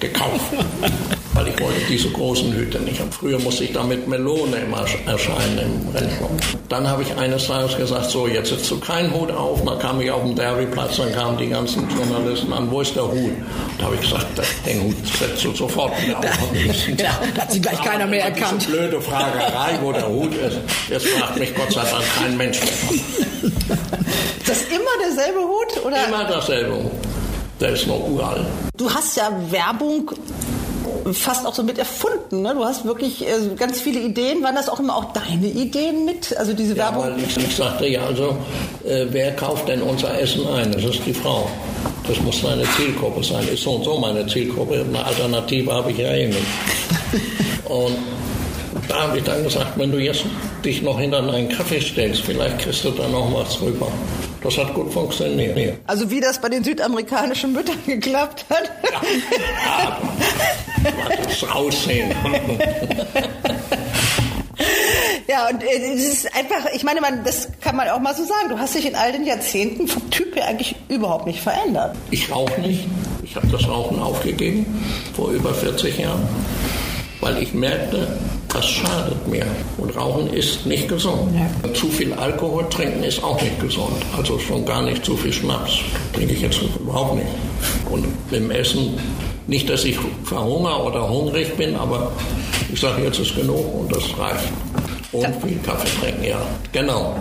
gekauft. 0.00 0.52
Weil 1.34 1.48
ich 1.48 1.60
wollte 1.60 1.80
diese 1.88 2.08
großen 2.10 2.52
Hüte 2.52 2.78
nicht 2.78 3.00
haben. 3.00 3.10
Früher 3.10 3.40
musste 3.40 3.64
ich 3.64 3.72
da 3.72 3.82
mit 3.82 4.06
Melone 4.06 4.56
immer 4.56 4.84
erscheinen 5.06 5.58
im 5.58 5.88
Rennflug. 5.94 6.30
Dann 6.68 6.88
habe 6.88 7.02
ich 7.02 7.12
eines 7.16 7.48
Tages 7.48 7.76
gesagt, 7.76 8.08
so, 8.10 8.28
jetzt 8.28 8.50
setzt 8.50 8.70
du 8.70 8.78
keinen 8.78 9.12
Hut 9.12 9.32
auf. 9.32 9.64
Dann 9.64 9.78
kam 9.80 10.00
ich 10.00 10.10
auf 10.12 10.22
den 10.22 10.36
Derbyplatz, 10.36 10.96
dann 10.96 11.12
kamen 11.12 11.36
die 11.36 11.48
ganzen 11.48 11.88
Journalisten 11.90 12.52
an, 12.52 12.70
wo 12.70 12.80
ist 12.80 12.94
der 12.94 13.02
Hut? 13.02 13.32
Da 13.78 13.86
habe 13.86 13.96
ich 13.96 14.02
gesagt, 14.02 14.26
den 14.64 14.84
Hut 14.84 14.96
setzt 15.18 15.44
du 15.44 15.52
sofort 15.52 15.92
wieder 16.02 16.18
auf. 16.18 16.24
Genau, 16.86 17.10
da 17.34 17.42
hat 17.42 17.52
sie 17.52 17.60
gleich 17.60 17.82
keiner 17.82 18.06
mehr 18.06 18.24
erkannt. 18.24 18.62
Diese 18.66 18.76
blöde 18.76 19.00
Fragerei, 19.00 19.78
wo 19.82 19.92
der 19.92 20.08
Hut 20.08 20.34
ist. 20.34 20.58
Jetzt 20.88 21.06
fragt 21.08 21.38
mich 21.38 21.54
Gott 21.54 21.72
sei 21.72 21.82
Dank 21.82 22.04
kein 22.16 22.36
Mensch 22.36 22.60
mehr. 22.60 22.70
Ist 24.38 24.48
das 24.48 24.62
immer 24.68 24.90
derselbe 25.02 25.40
Hut? 25.40 25.84
Oder? 25.84 26.06
Immer 26.06 26.24
dasselbe. 26.24 26.90
Der 27.60 27.70
ist 27.70 27.86
noch 27.86 28.08
uralt. 28.08 28.44
Du 28.76 28.92
hast 28.92 29.16
ja 29.16 29.30
Werbung 29.50 30.10
fast 31.12 31.46
auch 31.46 31.54
so 31.54 31.62
mit 31.62 31.78
erfunden. 31.78 32.42
Ne? 32.42 32.54
Du 32.54 32.64
hast 32.64 32.84
wirklich 32.84 33.22
äh, 33.22 33.26
ganz 33.56 33.80
viele 33.80 34.00
Ideen. 34.00 34.42
Waren 34.42 34.54
das 34.54 34.68
auch 34.68 34.80
immer 34.80 34.96
auch 34.96 35.12
deine 35.12 35.46
Ideen 35.46 36.04
mit? 36.04 36.36
Also 36.36 36.52
diese 36.54 36.74
Ja, 36.76 36.94
Werbung? 36.94 37.12
ich 37.26 37.56
sagte 37.56 37.86
ja, 37.86 38.04
also, 38.04 38.36
äh, 38.84 39.06
wer 39.10 39.32
kauft 39.36 39.68
denn 39.68 39.82
unser 39.82 40.18
Essen 40.20 40.46
ein? 40.48 40.72
Das 40.72 40.84
ist 40.84 41.00
die 41.06 41.12
Frau. 41.14 41.48
Das 42.08 42.20
muss 42.20 42.42
meine 42.42 42.64
Zielgruppe 42.76 43.22
sein. 43.24 43.46
Ist 43.48 43.62
so 43.62 43.72
und 43.72 43.84
so 43.84 43.98
meine 43.98 44.26
Zielgruppe. 44.26 44.84
Eine 44.86 45.04
Alternative 45.04 45.72
habe 45.72 45.90
ich 45.90 45.98
ja 45.98 46.10
eh 46.12 46.26
nicht. 46.26 46.38
Und 47.64 47.96
da 48.88 49.02
habe 49.04 49.18
ich 49.18 49.24
dann 49.24 49.42
gesagt, 49.42 49.78
wenn 49.78 49.90
du 49.90 49.98
jetzt 49.98 50.24
dich 50.64 50.82
noch 50.82 50.98
hinter 51.00 51.18
einen 51.22 51.48
Kaffee 51.48 51.80
stellst, 51.80 52.20
vielleicht 52.22 52.58
kriegst 52.58 52.84
du 52.84 52.90
da 52.90 53.08
noch 53.08 53.32
was 53.32 53.60
rüber. 53.62 53.88
Das 54.44 54.58
hat 54.58 54.74
gut 54.74 54.92
funktioniert. 54.92 55.78
Also 55.86 56.10
wie 56.10 56.20
das 56.20 56.38
bei 56.38 56.50
den 56.50 56.62
südamerikanischen 56.62 57.54
Müttern 57.54 57.78
geklappt 57.86 58.44
hat. 58.50 58.70
Ja, 59.64 59.98
lass 61.08 61.42
es 61.42 61.54
raussehen. 61.54 62.14
Ja, 65.26 65.48
und 65.48 65.62
äh, 65.62 65.94
es 65.94 66.04
ist 66.06 66.36
einfach, 66.36 66.66
ich 66.74 66.84
meine, 66.84 67.00
man, 67.00 67.24
das 67.24 67.48
kann 67.60 67.76
man 67.76 67.88
auch 67.88 67.98
mal 67.98 68.14
so 68.14 68.24
sagen. 68.24 68.50
Du 68.50 68.58
hast 68.58 68.74
dich 68.74 68.86
in 68.86 68.94
all 68.94 69.10
den 69.10 69.24
Jahrzehnten 69.24 69.88
vom 69.88 70.10
Typ 70.10 70.36
her 70.36 70.46
eigentlich 70.46 70.76
überhaupt 70.88 71.26
nicht 71.26 71.40
verändert. 71.40 71.96
Ich 72.10 72.30
rauche 72.30 72.60
nicht. 72.60 72.86
Ich 73.22 73.34
habe 73.34 73.46
das 73.48 73.66
Rauchen 73.66 73.98
aufgegeben 73.98 74.66
vor 75.16 75.30
über 75.30 75.54
40 75.54 75.98
Jahren, 75.98 76.22
weil 77.20 77.42
ich 77.42 77.54
merkte, 77.54 78.16
das 78.54 78.66
schadet 78.66 79.26
mir. 79.28 79.44
Und 79.76 79.94
Rauchen 79.96 80.32
ist 80.32 80.64
nicht 80.64 80.88
gesund. 80.88 81.34
Zu 81.74 81.88
viel 81.88 82.12
Alkohol 82.14 82.64
trinken 82.70 83.02
ist 83.02 83.22
auch 83.22 83.40
nicht 83.42 83.60
gesund. 83.60 83.96
Also 84.16 84.38
schon 84.38 84.64
gar 84.64 84.82
nicht 84.82 85.04
zu 85.04 85.16
viel 85.16 85.32
Schnaps. 85.32 85.80
Trinke 86.12 86.34
ich 86.34 86.40
jetzt 86.40 86.60
überhaupt 86.80 87.16
nicht. 87.16 87.28
Und 87.90 88.06
beim 88.30 88.50
Essen, 88.50 88.98
nicht, 89.46 89.68
dass 89.68 89.84
ich 89.84 89.98
verhungere 90.22 90.82
oder 90.84 91.08
hungrig 91.08 91.54
bin, 91.56 91.74
aber 91.76 92.12
ich 92.72 92.80
sage, 92.80 93.02
jetzt 93.02 93.18
ist 93.18 93.36
genug 93.36 93.74
und 93.74 93.94
das 93.94 94.04
reicht. 94.18 94.52
Und 95.14 95.46
viel 95.46 95.58
Kaffee 95.58 96.00
trinken, 96.00 96.24
ja. 96.24 96.42
Genau. 96.72 97.14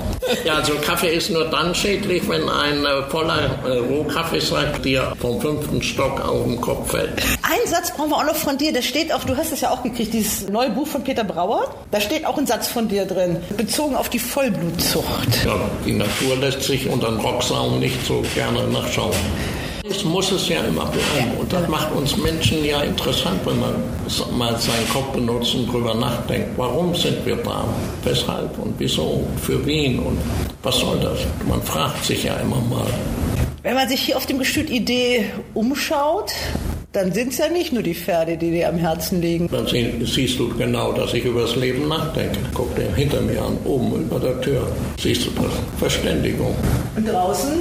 Ja, 0.46 0.56
also 0.56 0.74
Kaffee 0.76 1.16
ist 1.16 1.30
nur 1.30 1.46
dann 1.46 1.76
schädlich, 1.76 2.28
wenn 2.28 2.50
ein 2.50 2.86
äh, 2.86 3.04
voller 3.10 3.60
äh, 3.66 3.78
Rohkaffeesack 3.78 4.82
dir 4.84 5.14
vom 5.20 5.40
fünften 5.40 5.82
Stock 5.82 6.20
auf 6.22 6.44
den 6.46 6.60
Kopf 6.60 6.92
fällt. 6.92 7.10
Einen 7.44 7.68
Satz 7.68 7.92
brauchen 7.92 8.10
wir 8.10 8.18
auch 8.18 8.26
noch 8.26 8.36
von 8.36 8.58
dir. 8.58 8.74
Der 8.74 8.82
steht 8.82 9.14
auch, 9.14 9.24
du 9.24 9.38
hast 9.38 9.52
es 9.52 9.62
ja 9.62 9.70
auch 9.70 9.84
gekriegt, 9.84 10.14
dieses 10.14 10.50
neue 10.50 10.72
Buch 10.72 10.88
von 10.88 11.04
Peter 11.04 11.24
Brauer. 11.24 11.74
Da 11.92 12.02
steht 12.02 12.26
auch 12.26 12.38
ein 12.38 12.48
Satz 12.48 12.68
von 12.68 12.88
dir 12.88 13.06
drin, 13.06 13.38
bezogen 13.58 13.96
auf 13.96 14.10
die 14.10 14.20
Vollblutzucht. 14.20 15.46
Ja, 15.46 15.60
die 15.86 15.94
Natur 15.94 16.36
lässt 16.38 16.64
sich 16.64 16.90
unter 16.90 17.10
den 17.10 17.20
Rocksaum 17.20 17.80
nicht 17.80 18.06
so 18.06 18.24
gerne 18.34 18.64
nachschauen. 18.68 19.14
Es 19.86 20.02
muss 20.06 20.32
es 20.32 20.48
ja 20.48 20.64
immer 20.64 20.86
bleiben. 20.86 21.32
Und 21.38 21.52
das 21.52 21.68
macht 21.68 21.92
uns 21.92 22.16
Menschen 22.16 22.64
ja 22.64 22.84
interessant, 22.84 23.42
wenn 23.44 23.60
man 23.60 23.74
mal 24.38 24.58
seinen 24.58 24.88
Kopf 24.88 25.12
benutzt 25.12 25.56
und 25.56 25.70
drüber 25.70 25.94
nachdenkt. 25.94 26.52
Warum 26.56 26.96
sind 26.96 27.26
wir 27.26 27.36
da? 27.36 27.66
Weshalb 28.06 28.58
und 28.60 28.76
wieso? 28.78 29.28
Für 29.42 29.66
wen? 29.66 30.00
Und 30.00 30.18
was 30.62 30.78
soll 30.78 30.98
das? 31.02 31.20
Man 31.50 31.62
fragt 31.62 32.06
sich 32.06 32.24
ja 32.24 32.38
immer 32.38 32.62
mal. 32.62 32.88
Wenn 33.62 33.74
man 33.76 33.90
sich 33.90 34.00
hier 34.00 34.16
auf 34.16 34.26
dem 34.26 34.40
Gestüt 34.40 34.70
Idee 34.70 35.26
umschaut, 35.54 36.32
dann 36.94 37.12
sind 37.12 37.34
es 37.34 37.40
ja 37.40 37.50
nicht 37.50 37.74
nur 37.74 37.84
die 37.84 37.96
Pferde, 37.96 38.38
die 38.38 38.52
dir 38.52 38.70
am 38.70 38.78
Herzen 38.78 39.22
liegen. 39.22 39.50
Dann 39.52 39.68
siehst 39.68 40.40
du 40.40 40.48
genau, 40.56 40.94
dass 40.94 41.14
ich 41.14 41.26
über 41.26 41.42
das 41.42 41.58
Leben 41.58 41.90
nachdenke. 41.90 42.40
Guck 42.54 42.74
dir 42.78 42.94
hinter 42.96 43.20
mir 43.20 43.42
an, 43.42 43.58
oben 43.66 44.04
über 44.04 44.20
der 44.20 44.40
Tür. 44.40 44.66
Siehst 44.98 45.26
du 45.26 45.32
das? 45.42 45.52
Verständigung. 45.78 46.56
Und 46.96 47.06
draußen 47.06 47.60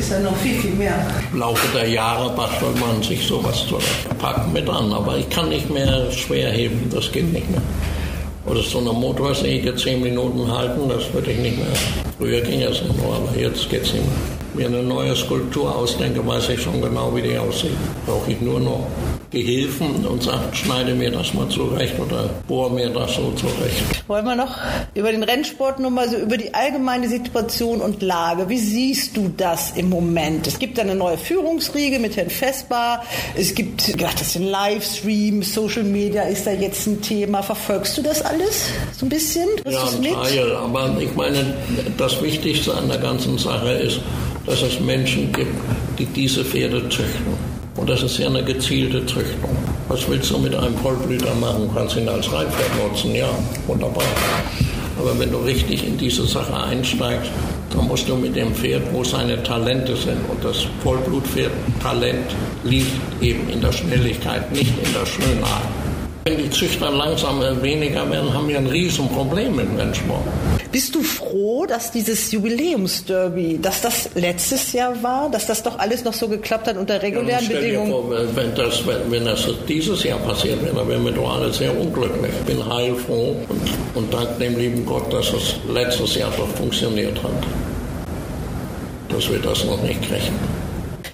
ist 0.00 0.10
ja 0.10 0.18
noch 0.20 0.36
viel, 0.38 0.58
viel 0.58 0.72
mehr. 0.72 0.94
Im 1.32 1.38
Laufe 1.38 1.66
der 1.76 1.88
Jahre 1.88 2.34
bastelt 2.34 2.80
man 2.80 3.02
sich 3.02 3.26
sowas 3.26 3.66
zurecht. 3.68 4.18
Packen 4.18 4.52
mit 4.52 4.68
an, 4.68 4.92
aber 4.92 5.18
ich 5.18 5.28
kann 5.28 5.48
nicht 5.50 5.68
mehr 5.70 6.10
schwer 6.10 6.50
heben. 6.50 6.90
Das 6.92 7.12
geht 7.12 7.30
nicht 7.32 7.48
mehr. 7.50 7.62
Oder 8.46 8.62
so 8.62 8.78
eine 8.78 8.92
Motorsäge 8.92 9.76
zehn 9.76 10.02
Minuten 10.02 10.50
halten, 10.50 10.88
das 10.88 11.12
würde 11.12 11.30
ich 11.32 11.38
nicht 11.38 11.58
mehr. 11.58 11.66
Früher 12.18 12.40
ging 12.40 12.62
es 12.62 12.80
nur, 12.82 13.14
aber 13.14 13.38
jetzt 13.38 13.68
geht 13.68 13.82
es 13.82 13.92
nicht 13.92 14.04
mehr 14.06 14.39
mir 14.60 14.66
eine 14.66 14.82
neue 14.82 15.16
Skulptur 15.16 15.74
ausdenke, 15.74 16.26
weiß 16.26 16.50
ich 16.50 16.60
schon 16.60 16.82
genau, 16.82 17.14
wie 17.16 17.22
die 17.22 17.38
aussieht. 17.38 17.70
Brauche 18.06 18.30
ich 18.30 18.40
nur 18.40 18.60
noch 18.60 18.86
Gehilfen 19.30 20.04
und 20.06 20.22
sagt, 20.22 20.56
schneide 20.56 20.92
mir 20.94 21.10
das 21.10 21.32
mal 21.34 21.48
zurecht 21.48 21.94
oder 21.98 22.28
bohr 22.48 22.68
mir 22.68 22.90
das 22.90 23.14
so 23.14 23.30
zurecht. 23.32 24.04
Wollen 24.08 24.24
wir 24.24 24.34
noch 24.34 24.58
über 24.94 25.12
den 25.12 25.22
Rennsport 25.22 25.78
nochmal 25.78 26.10
so 26.10 26.16
über 26.16 26.36
die 26.36 26.52
allgemeine 26.52 27.08
Situation 27.08 27.80
und 27.80 28.02
Lage. 28.02 28.48
Wie 28.48 28.58
siehst 28.58 29.16
du 29.16 29.32
das 29.36 29.72
im 29.76 29.88
Moment? 29.88 30.46
Es 30.46 30.58
gibt 30.58 30.78
eine 30.78 30.94
neue 30.94 31.16
Führungsriege 31.16 31.98
mit 32.00 32.16
Herrn 32.16 32.28
Vespa. 32.28 33.02
Es 33.36 33.54
gibt, 33.54 33.86
gedacht, 33.86 34.20
das 34.20 34.32
sind 34.32 34.44
Livestream, 34.44 35.42
Social 35.42 35.84
Media 35.84 36.24
ist 36.24 36.46
da 36.46 36.50
jetzt 36.50 36.86
ein 36.86 37.00
Thema. 37.00 37.42
Verfolgst 37.42 37.96
du 37.96 38.02
das 38.02 38.22
alles 38.22 38.68
so 38.92 39.06
ein 39.06 39.08
bisschen? 39.08 39.48
ja, 39.64 39.84
ein 39.84 40.02
Teil. 40.02 40.56
Aber 40.56 40.96
ich 41.00 41.14
meine, 41.14 41.54
das 41.96 42.20
Wichtigste 42.20 42.74
an 42.74 42.88
der 42.88 42.98
ganzen 42.98 43.38
Sache 43.38 43.70
ist, 43.70 44.00
dass 44.46 44.62
es 44.62 44.80
Menschen 44.80 45.32
gibt, 45.32 45.54
die 45.98 46.06
diese 46.06 46.44
Pferde 46.44 46.88
züchten. 46.88 47.34
Und 47.76 47.88
das 47.88 48.02
ist 48.02 48.18
ja 48.18 48.26
eine 48.26 48.42
gezielte 48.42 49.04
Züchtung. 49.06 49.56
Was 49.88 50.08
willst 50.08 50.30
du 50.30 50.38
mit 50.38 50.54
einem 50.54 50.76
Vollblüter 50.76 51.34
machen? 51.36 51.70
Kannst 51.74 51.96
ihn 51.96 52.08
als 52.08 52.30
Reitpferd 52.32 52.70
nutzen, 52.82 53.14
ja, 53.14 53.28
wunderbar. 53.66 54.04
Aber 54.98 55.18
wenn 55.18 55.30
du 55.30 55.38
richtig 55.38 55.86
in 55.86 55.96
diese 55.96 56.26
Sache 56.26 56.54
einsteigst, 56.54 57.30
dann 57.72 57.86
musst 57.86 58.08
du 58.08 58.16
mit 58.16 58.36
dem 58.36 58.54
Pferd, 58.54 58.82
wo 58.92 59.02
seine 59.02 59.42
Talente 59.42 59.96
sind. 59.96 60.18
Und 60.28 60.44
das 60.44 60.66
Vollblutpferd-Talent 60.82 62.36
liegt 62.64 62.92
eben 63.22 63.48
in 63.48 63.60
der 63.60 63.72
Schnelligkeit, 63.72 64.52
nicht 64.52 64.74
in 64.84 64.92
der 64.92 65.06
Schönheit. 65.06 65.68
Wenn 66.24 66.36
die 66.36 66.50
Züchter 66.50 66.90
langsam 66.90 67.40
weniger 67.62 68.10
werden, 68.10 68.34
haben 68.34 68.48
wir 68.48 68.58
ein 68.58 68.66
Riesenproblem 68.66 69.58
im 69.58 69.76
Rennsport. 69.76 70.24
Bist 70.72 70.94
du 70.94 71.02
froh, 71.02 71.66
dass 71.66 71.90
dieses 71.90 72.30
Jubiläumsderby, 72.30 73.58
dass 73.60 73.80
das 73.80 74.10
letztes 74.14 74.72
Jahr 74.72 75.02
war, 75.02 75.28
dass 75.28 75.46
das 75.46 75.64
doch 75.64 75.78
alles 75.80 76.04
noch 76.04 76.12
so 76.12 76.28
geklappt 76.28 76.68
hat 76.68 76.76
unter 76.76 77.02
regulären 77.02 77.44
ja, 77.44 77.58
Bedingungen? 77.58 77.90
Vor, 77.90 78.10
wenn, 78.36 78.54
das, 78.54 78.86
wenn, 78.86 79.10
wenn, 79.10 79.24
das 79.24 79.48
dieses 79.68 80.04
Jahr 80.04 80.20
passiert 80.20 80.62
wäre, 80.62 80.76
dann 80.76 80.88
wären 80.88 81.04
wir 81.04 81.12
doch 81.12 81.36
alle 81.36 81.52
sehr 81.52 81.76
unglücklich. 81.76 82.30
Ich 82.40 82.54
bin 82.54 82.64
heilfroh 82.72 83.36
und, 83.48 83.62
und 83.96 84.14
dank 84.14 84.38
dem 84.38 84.56
lieben 84.56 84.86
Gott, 84.86 85.12
dass 85.12 85.32
es 85.32 85.56
letztes 85.72 86.14
Jahr 86.14 86.32
doch 86.36 86.48
funktioniert 86.56 87.20
hat. 87.20 87.32
Dass 89.08 89.28
wir 89.28 89.40
das 89.40 89.64
noch 89.64 89.82
nicht 89.82 90.02
kriegen. 90.02 90.38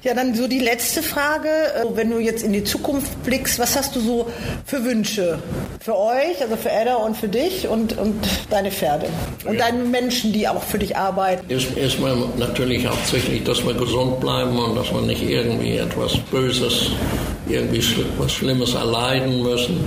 Ja, 0.07 0.15
dann 0.15 0.37
so 0.37 0.47
die 0.47 0.61
letzte 0.61 1.03
Frage. 1.03 1.49
Äh, 1.49 1.85
wenn 1.97 2.11
du 2.11 2.21
jetzt 2.21 2.45
in 2.45 2.53
die 2.53 2.63
Zukunft 2.63 3.25
blickst, 3.25 3.59
was 3.59 3.77
hast 3.77 3.97
du 3.97 4.01
so 4.01 4.31
für 4.65 4.85
Wünsche? 4.85 5.41
Für 5.81 5.99
euch, 5.99 6.41
also 6.41 6.55
für 6.55 6.71
Edda 6.71 6.95
und 6.95 7.17
für 7.17 7.27
dich 7.27 7.67
und, 7.67 7.99
und 7.99 8.15
deine 8.49 8.71
Pferde? 8.71 9.09
Und 9.45 9.55
ja. 9.55 9.67
deine 9.67 9.83
Menschen, 9.83 10.33
die 10.33 10.47
auch 10.47 10.63
für 10.63 10.79
dich 10.79 10.97
arbeiten? 10.97 11.45
Erstmal 11.51 12.17
natürlich 12.37 12.87
hauptsächlich, 12.87 13.43
dass 13.43 13.67
wir 13.67 13.75
gesund 13.75 14.21
bleiben 14.21 14.57
und 14.57 14.77
dass 14.77 14.93
wir 14.93 15.01
nicht 15.01 15.29
irgendwie 15.29 15.79
etwas 15.79 16.17
Böses, 16.31 16.93
irgendwie 17.49 17.83
was 18.17 18.31
Schlimmes 18.31 18.75
erleiden 18.75 19.43
müssen. 19.43 19.85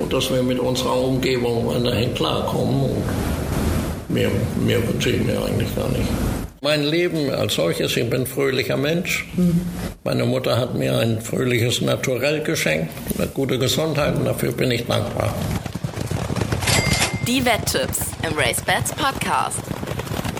Und 0.00 0.12
dass 0.12 0.32
wir 0.32 0.42
mit 0.42 0.58
unserer 0.58 1.00
Umgebung 1.00 1.64
weiterhin 1.68 2.12
klarkommen. 2.14 2.90
Und 2.90 4.12
mehr, 4.12 4.30
mehr 4.66 4.78
wünsche 4.88 5.10
ich 5.10 5.22
mir 5.24 5.40
eigentlich 5.44 5.72
gar 5.76 5.88
nicht. 5.90 6.08
Mein 6.60 6.82
Leben 6.82 7.30
als 7.30 7.54
solches, 7.54 7.96
ich 7.96 8.10
bin 8.10 8.26
fröhlicher 8.26 8.76
Mensch. 8.76 9.26
Meine 10.02 10.24
Mutter 10.24 10.58
hat 10.58 10.74
mir 10.74 10.98
ein 10.98 11.20
fröhliches 11.20 11.80
Naturell 11.80 12.42
geschenkt, 12.42 12.90
eine 13.16 13.28
gute 13.28 13.60
Gesundheit 13.60 14.16
und 14.16 14.24
dafür 14.24 14.50
bin 14.50 14.72
ich 14.72 14.84
dankbar. 14.84 15.32
Die 17.28 17.44
Wetttipps 17.44 18.10
im 18.28 18.36
Race 18.36 18.62
Bats 18.62 18.92
Podcast. 18.92 19.77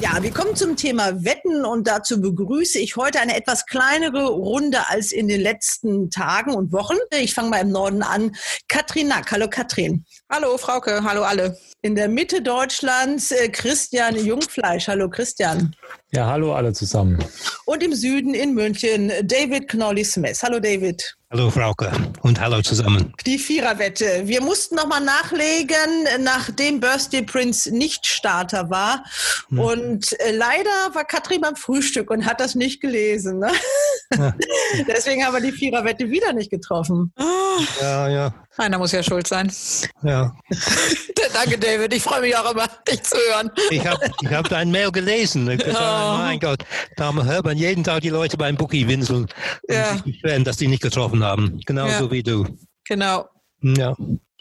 Ja, 0.00 0.22
wir 0.22 0.30
kommen 0.30 0.54
zum 0.54 0.76
Thema 0.76 1.24
Wetten 1.24 1.64
und 1.64 1.88
dazu 1.88 2.20
begrüße 2.20 2.78
ich 2.78 2.94
heute 2.94 3.18
eine 3.18 3.36
etwas 3.36 3.66
kleinere 3.66 4.28
Runde 4.28 4.88
als 4.88 5.10
in 5.10 5.26
den 5.26 5.40
letzten 5.40 6.08
Tagen 6.08 6.54
und 6.54 6.72
Wochen. 6.72 6.96
Ich 7.20 7.34
fange 7.34 7.50
mal 7.50 7.62
im 7.62 7.70
Norden 7.70 8.02
an. 8.02 8.36
Katrin 8.68 9.08
Nack. 9.08 9.32
Hallo 9.32 9.48
Katrin. 9.48 10.04
Hallo 10.30 10.56
Frauke, 10.56 11.02
hallo 11.02 11.22
alle. 11.22 11.58
In 11.82 11.96
der 11.96 12.08
Mitte 12.08 12.42
Deutschlands 12.42 13.32
äh, 13.32 13.48
Christian 13.48 14.14
Jungfleisch. 14.14 14.86
Hallo 14.86 15.10
Christian. 15.10 15.74
Ja, 16.12 16.26
hallo 16.26 16.54
alle 16.54 16.72
zusammen. 16.72 17.18
Und 17.64 17.82
im 17.82 17.92
Süden 17.92 18.34
in 18.34 18.54
München 18.54 19.10
David 19.24 19.68
Knolly-Smith. 19.68 20.40
Hallo 20.44 20.60
David. 20.60 21.17
Hallo 21.30 21.50
Frauke 21.50 21.92
und 22.22 22.40
hallo 22.40 22.62
zusammen. 22.62 23.12
Die 23.26 23.38
Viererwette. 23.38 24.22
Wir 24.24 24.40
mussten 24.40 24.76
nochmal 24.76 25.02
nachlegen, 25.02 26.06
nachdem 26.20 26.80
Birthday 26.80 27.22
Prince 27.22 27.70
nicht 27.70 28.06
Starter 28.06 28.70
war. 28.70 29.04
Hm. 29.50 29.58
Und 29.58 30.20
äh, 30.20 30.32
leider 30.32 30.70
war 30.94 31.04
Katrin 31.04 31.42
beim 31.42 31.54
Frühstück 31.54 32.10
und 32.10 32.24
hat 32.24 32.40
das 32.40 32.54
nicht 32.54 32.80
gelesen. 32.80 33.40
Ne? 33.40 33.52
Ja. 34.16 34.34
Deswegen 34.88 35.22
haben 35.22 35.34
wir 35.34 35.42
die 35.42 35.52
Viererwette 35.52 36.08
wieder 36.08 36.32
nicht 36.32 36.50
getroffen. 36.50 37.12
Ja, 37.78 38.08
ja. 38.08 38.34
Einer 38.58 38.78
muss 38.78 38.92
ja 38.92 39.02
schuld 39.02 39.26
sein. 39.26 39.52
Ja. 40.02 40.36
Danke, 41.32 41.58
David. 41.58 41.94
Ich 41.94 42.02
freue 42.02 42.20
mich 42.20 42.36
auch 42.36 42.50
immer, 42.50 42.66
dich 42.88 43.02
zu 43.02 43.16
hören. 43.16 43.50
Ich 43.70 43.86
habe 43.86 44.10
ich 44.20 44.28
hab 44.30 44.48
dein 44.48 44.70
Mail 44.70 44.90
gelesen. 44.90 45.46
Gesagt, 45.46 45.76
oh. 45.78 46.18
Mein 46.18 46.40
Gott, 46.40 46.64
da 46.96 47.12
hört 47.14 47.44
man 47.44 47.56
jeden 47.56 47.84
Tag 47.84 48.00
die 48.02 48.08
Leute 48.10 48.36
beim 48.36 48.56
Bookie 48.56 48.86
winseln 48.86 49.26
ja. 49.68 49.90
und 49.90 50.04
sich 50.04 50.20
beschweren, 50.20 50.44
dass 50.44 50.56
die 50.56 50.68
nicht 50.68 50.82
getroffen 50.82 51.22
haben. 51.22 51.60
Genauso 51.66 52.04
ja. 52.04 52.10
wie 52.10 52.22
du. 52.22 52.46
Genau. 52.84 53.28
Ja 53.62 53.94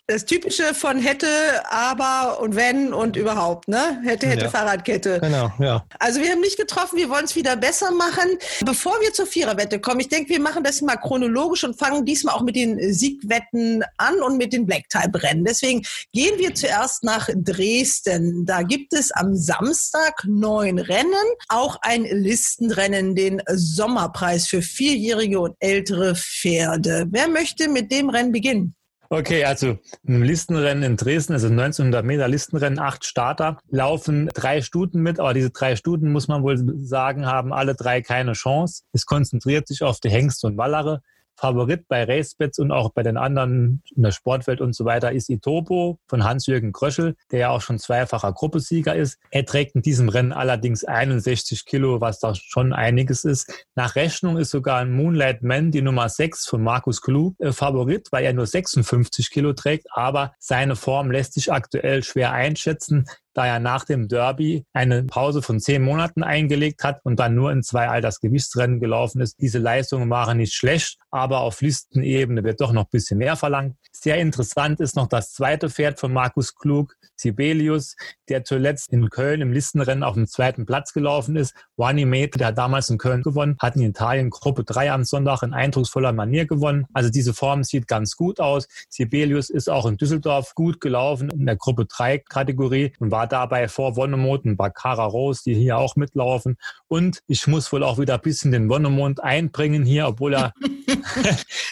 das 0.07 0.23
Typische 0.23 0.73
von 0.73 0.99
hätte, 0.99 1.27
aber 1.69 2.39
und 2.39 2.55
wenn 2.55 2.93
und 2.93 3.17
überhaupt, 3.17 3.67
ne? 3.67 4.01
Hätte, 4.05 4.27
hätte, 4.27 4.45
ja. 4.45 4.49
Fahrradkette. 4.49 5.19
Genau, 5.19 5.51
ja. 5.59 5.85
Also 5.99 6.21
wir 6.21 6.31
haben 6.31 6.39
nicht 6.39 6.57
getroffen, 6.57 6.97
wir 6.97 7.09
wollen 7.09 7.25
es 7.25 7.35
wieder 7.35 7.57
besser 7.57 7.91
machen. 7.91 8.37
Bevor 8.65 8.93
wir 9.01 9.11
zur 9.11 9.27
Viererwette 9.27 9.81
kommen, 9.81 9.99
ich 9.99 10.07
denke, 10.07 10.29
wir 10.29 10.39
machen 10.39 10.63
das 10.63 10.81
mal 10.81 10.95
chronologisch 10.95 11.65
und 11.65 11.77
fangen 11.77 12.05
diesmal 12.05 12.35
auch 12.35 12.41
mit 12.41 12.55
den 12.55 12.93
Siegwetten 12.93 13.83
an 13.97 14.21
und 14.21 14.37
mit 14.37 14.53
den 14.53 14.65
Black-Type-Rennen. 14.65 15.43
Deswegen 15.43 15.81
gehen 16.13 16.39
wir 16.39 16.55
zuerst 16.55 17.03
nach 17.03 17.27
Dresden. 17.35 18.45
Da 18.45 18.61
gibt 18.61 18.93
es 18.93 19.11
am 19.11 19.35
Samstag 19.35 20.23
neun 20.25 20.79
Rennen, 20.79 21.13
auch 21.49 21.79
ein 21.81 22.05
Listenrennen, 22.05 23.13
den 23.13 23.41
Sommerpreis 23.49 24.47
für 24.47 24.61
vierjährige 24.61 25.41
und 25.41 25.57
ältere 25.59 26.15
Pferde. 26.15 27.07
Wer 27.09 27.27
möchte 27.27 27.67
mit 27.67 27.91
dem 27.91 28.09
Rennen 28.09 28.31
beginnen? 28.31 28.76
Okay, 29.09 29.45
also 29.45 29.77
im 30.03 30.21
Listenrennen 30.21 30.83
in 30.83 30.97
Dresden, 30.97 31.33
also 31.33 31.47
1900 31.47 32.03
Meter 32.03 32.27
Listenrennen, 32.27 32.77
acht 32.77 33.05
Starter, 33.05 33.57
laufen 33.69 34.27
drei 34.33 34.61
Stuten 34.61 35.01
mit, 35.01 35.19
aber 35.19 35.33
diese 35.33 35.49
drei 35.49 35.77
Stuten, 35.77 36.11
muss 36.11 36.27
man 36.27 36.43
wohl 36.43 36.57
sagen, 36.85 37.25
haben 37.25 37.53
alle 37.53 37.73
drei 37.73 38.01
keine 38.01 38.33
Chance. 38.33 38.83
Es 38.91 39.05
konzentriert 39.05 39.67
sich 39.67 39.83
auf 39.83 40.01
die 40.01 40.09
Hengste 40.09 40.47
und 40.47 40.57
Wallere. 40.57 41.01
Favorit 41.37 41.87
bei 41.87 42.03
Racebets 42.03 42.59
und 42.59 42.71
auch 42.71 42.91
bei 42.91 43.03
den 43.03 43.15
anderen 43.17 43.83
in 43.95 44.03
der 44.03 44.11
Sportwelt 44.11 44.59
und 44.59 44.75
so 44.75 44.85
weiter 44.85 45.11
ist 45.11 45.29
Itopo 45.29 45.99
von 46.07 46.23
Hans-Jürgen 46.23 46.73
Kröschel, 46.73 47.15
der 47.31 47.39
ja 47.39 47.49
auch 47.49 47.61
schon 47.61 47.79
zweifacher 47.79 48.33
Gruppesieger 48.33 48.95
ist. 48.95 49.19
Er 49.31 49.45
trägt 49.45 49.75
in 49.75 49.81
diesem 49.81 50.09
Rennen 50.09 50.33
allerdings 50.33 50.83
61 50.83 51.65
Kilo, 51.65 52.01
was 52.01 52.19
da 52.19 52.33
schon 52.33 52.73
einiges 52.73 53.23
ist. 53.23 53.65
Nach 53.75 53.95
Rechnung 53.95 54.37
ist 54.37 54.49
sogar 54.49 54.79
ein 54.79 54.91
Moonlight 54.91 55.43
Man, 55.43 55.71
die 55.71 55.81
Nummer 55.81 56.09
6 56.09 56.47
von 56.47 56.63
Markus 56.63 57.01
Klug, 57.01 57.35
äh, 57.39 57.51
Favorit, 57.51 58.07
weil 58.11 58.25
er 58.25 58.33
nur 58.33 58.47
56 58.47 59.29
Kilo 59.29 59.53
trägt, 59.53 59.87
aber 59.91 60.33
seine 60.39 60.75
Form 60.75 61.11
lässt 61.11 61.33
sich 61.33 61.51
aktuell 61.51 62.03
schwer 62.03 62.31
einschätzen. 62.31 63.05
Da 63.37 63.45
er 63.45 63.59
nach 63.59 63.85
dem 63.85 64.07
Derby 64.07 64.65
eine 64.73 65.03
Pause 65.03 65.43
von 65.43 65.59
zehn 65.59 65.83
Monaten 65.83 66.23
eingelegt 66.23 66.83
hat 66.83 67.01
und 67.03 67.19
dann 67.19 67.35
nur 67.35 67.51
in 67.51 67.61
zwei 67.61 67.87
Altersgewichtsrennen 67.87 68.79
gelaufen 68.79 69.21
ist. 69.21 69.39
Diese 69.39 69.59
Leistungen 69.59 70.09
waren 70.09 70.37
nicht 70.37 70.55
schlecht, 70.55 70.97
aber 71.11 71.41
auf 71.41 71.61
Listenebene 71.61 72.43
wird 72.43 72.61
doch 72.61 72.71
noch 72.71 72.85
ein 72.85 72.91
bisschen 72.91 73.19
mehr 73.19 73.35
verlangt. 73.35 73.75
Sehr 73.99 74.17
interessant 74.17 74.79
ist 74.79 74.95
noch 74.95 75.07
das 75.07 75.33
zweite 75.33 75.71
Pferd 75.71 75.99
von 75.99 76.13
Markus 76.13 76.53
Klug, 76.53 76.95
Sibelius, 77.15 77.95
der 78.29 78.43
zuletzt 78.43 78.93
in 78.93 79.09
Köln 79.09 79.41
im 79.41 79.51
Listenrennen 79.51 80.03
auf 80.03 80.13
dem 80.13 80.27
zweiten 80.27 80.67
Platz 80.67 80.93
gelaufen 80.93 81.35
ist. 81.35 81.55
Wanimate, 81.77 82.37
der 82.37 82.47
hat 82.47 82.59
damals 82.59 82.91
in 82.91 82.99
Köln 82.99 83.23
gewonnen, 83.23 83.57
hat 83.59 83.75
in 83.75 83.81
Italien 83.81 84.29
Gruppe 84.29 84.63
3 84.63 84.91
am 84.91 85.03
Sonntag 85.03 85.41
in 85.41 85.51
eindrucksvoller 85.51 86.13
Manier 86.13 86.45
gewonnen. 86.45 86.85
Also 86.93 87.09
diese 87.09 87.33
Form 87.33 87.63
sieht 87.63 87.87
ganz 87.87 88.15
gut 88.15 88.39
aus. 88.39 88.67
Sibelius 88.87 89.49
ist 89.49 89.67
auch 89.67 89.87
in 89.87 89.97
Düsseldorf 89.97 90.53
gut 90.53 90.79
gelaufen 90.79 91.31
in 91.31 91.47
der 91.47 91.55
Gruppe 91.55 91.87
3 91.87 92.19
Kategorie 92.19 92.93
und 92.99 93.09
war 93.09 93.25
dabei 93.25 93.67
vor 93.67 93.95
Wonnemond 93.95 94.45
und 94.45 94.57
Baccara 94.57 95.05
Rose, 95.05 95.41
die 95.43 95.55
hier 95.55 95.79
auch 95.79 95.95
mitlaufen. 95.95 96.57
Und 96.87 97.23
ich 97.25 97.47
muss 97.47 97.71
wohl 97.71 97.81
auch 97.81 97.97
wieder 97.97 98.13
ein 98.13 98.21
bisschen 98.21 98.51
den 98.51 98.69
Wonnemond 98.69 99.23
einbringen 99.23 99.85
hier, 99.85 100.07
obwohl 100.07 100.35
er... 100.35 100.53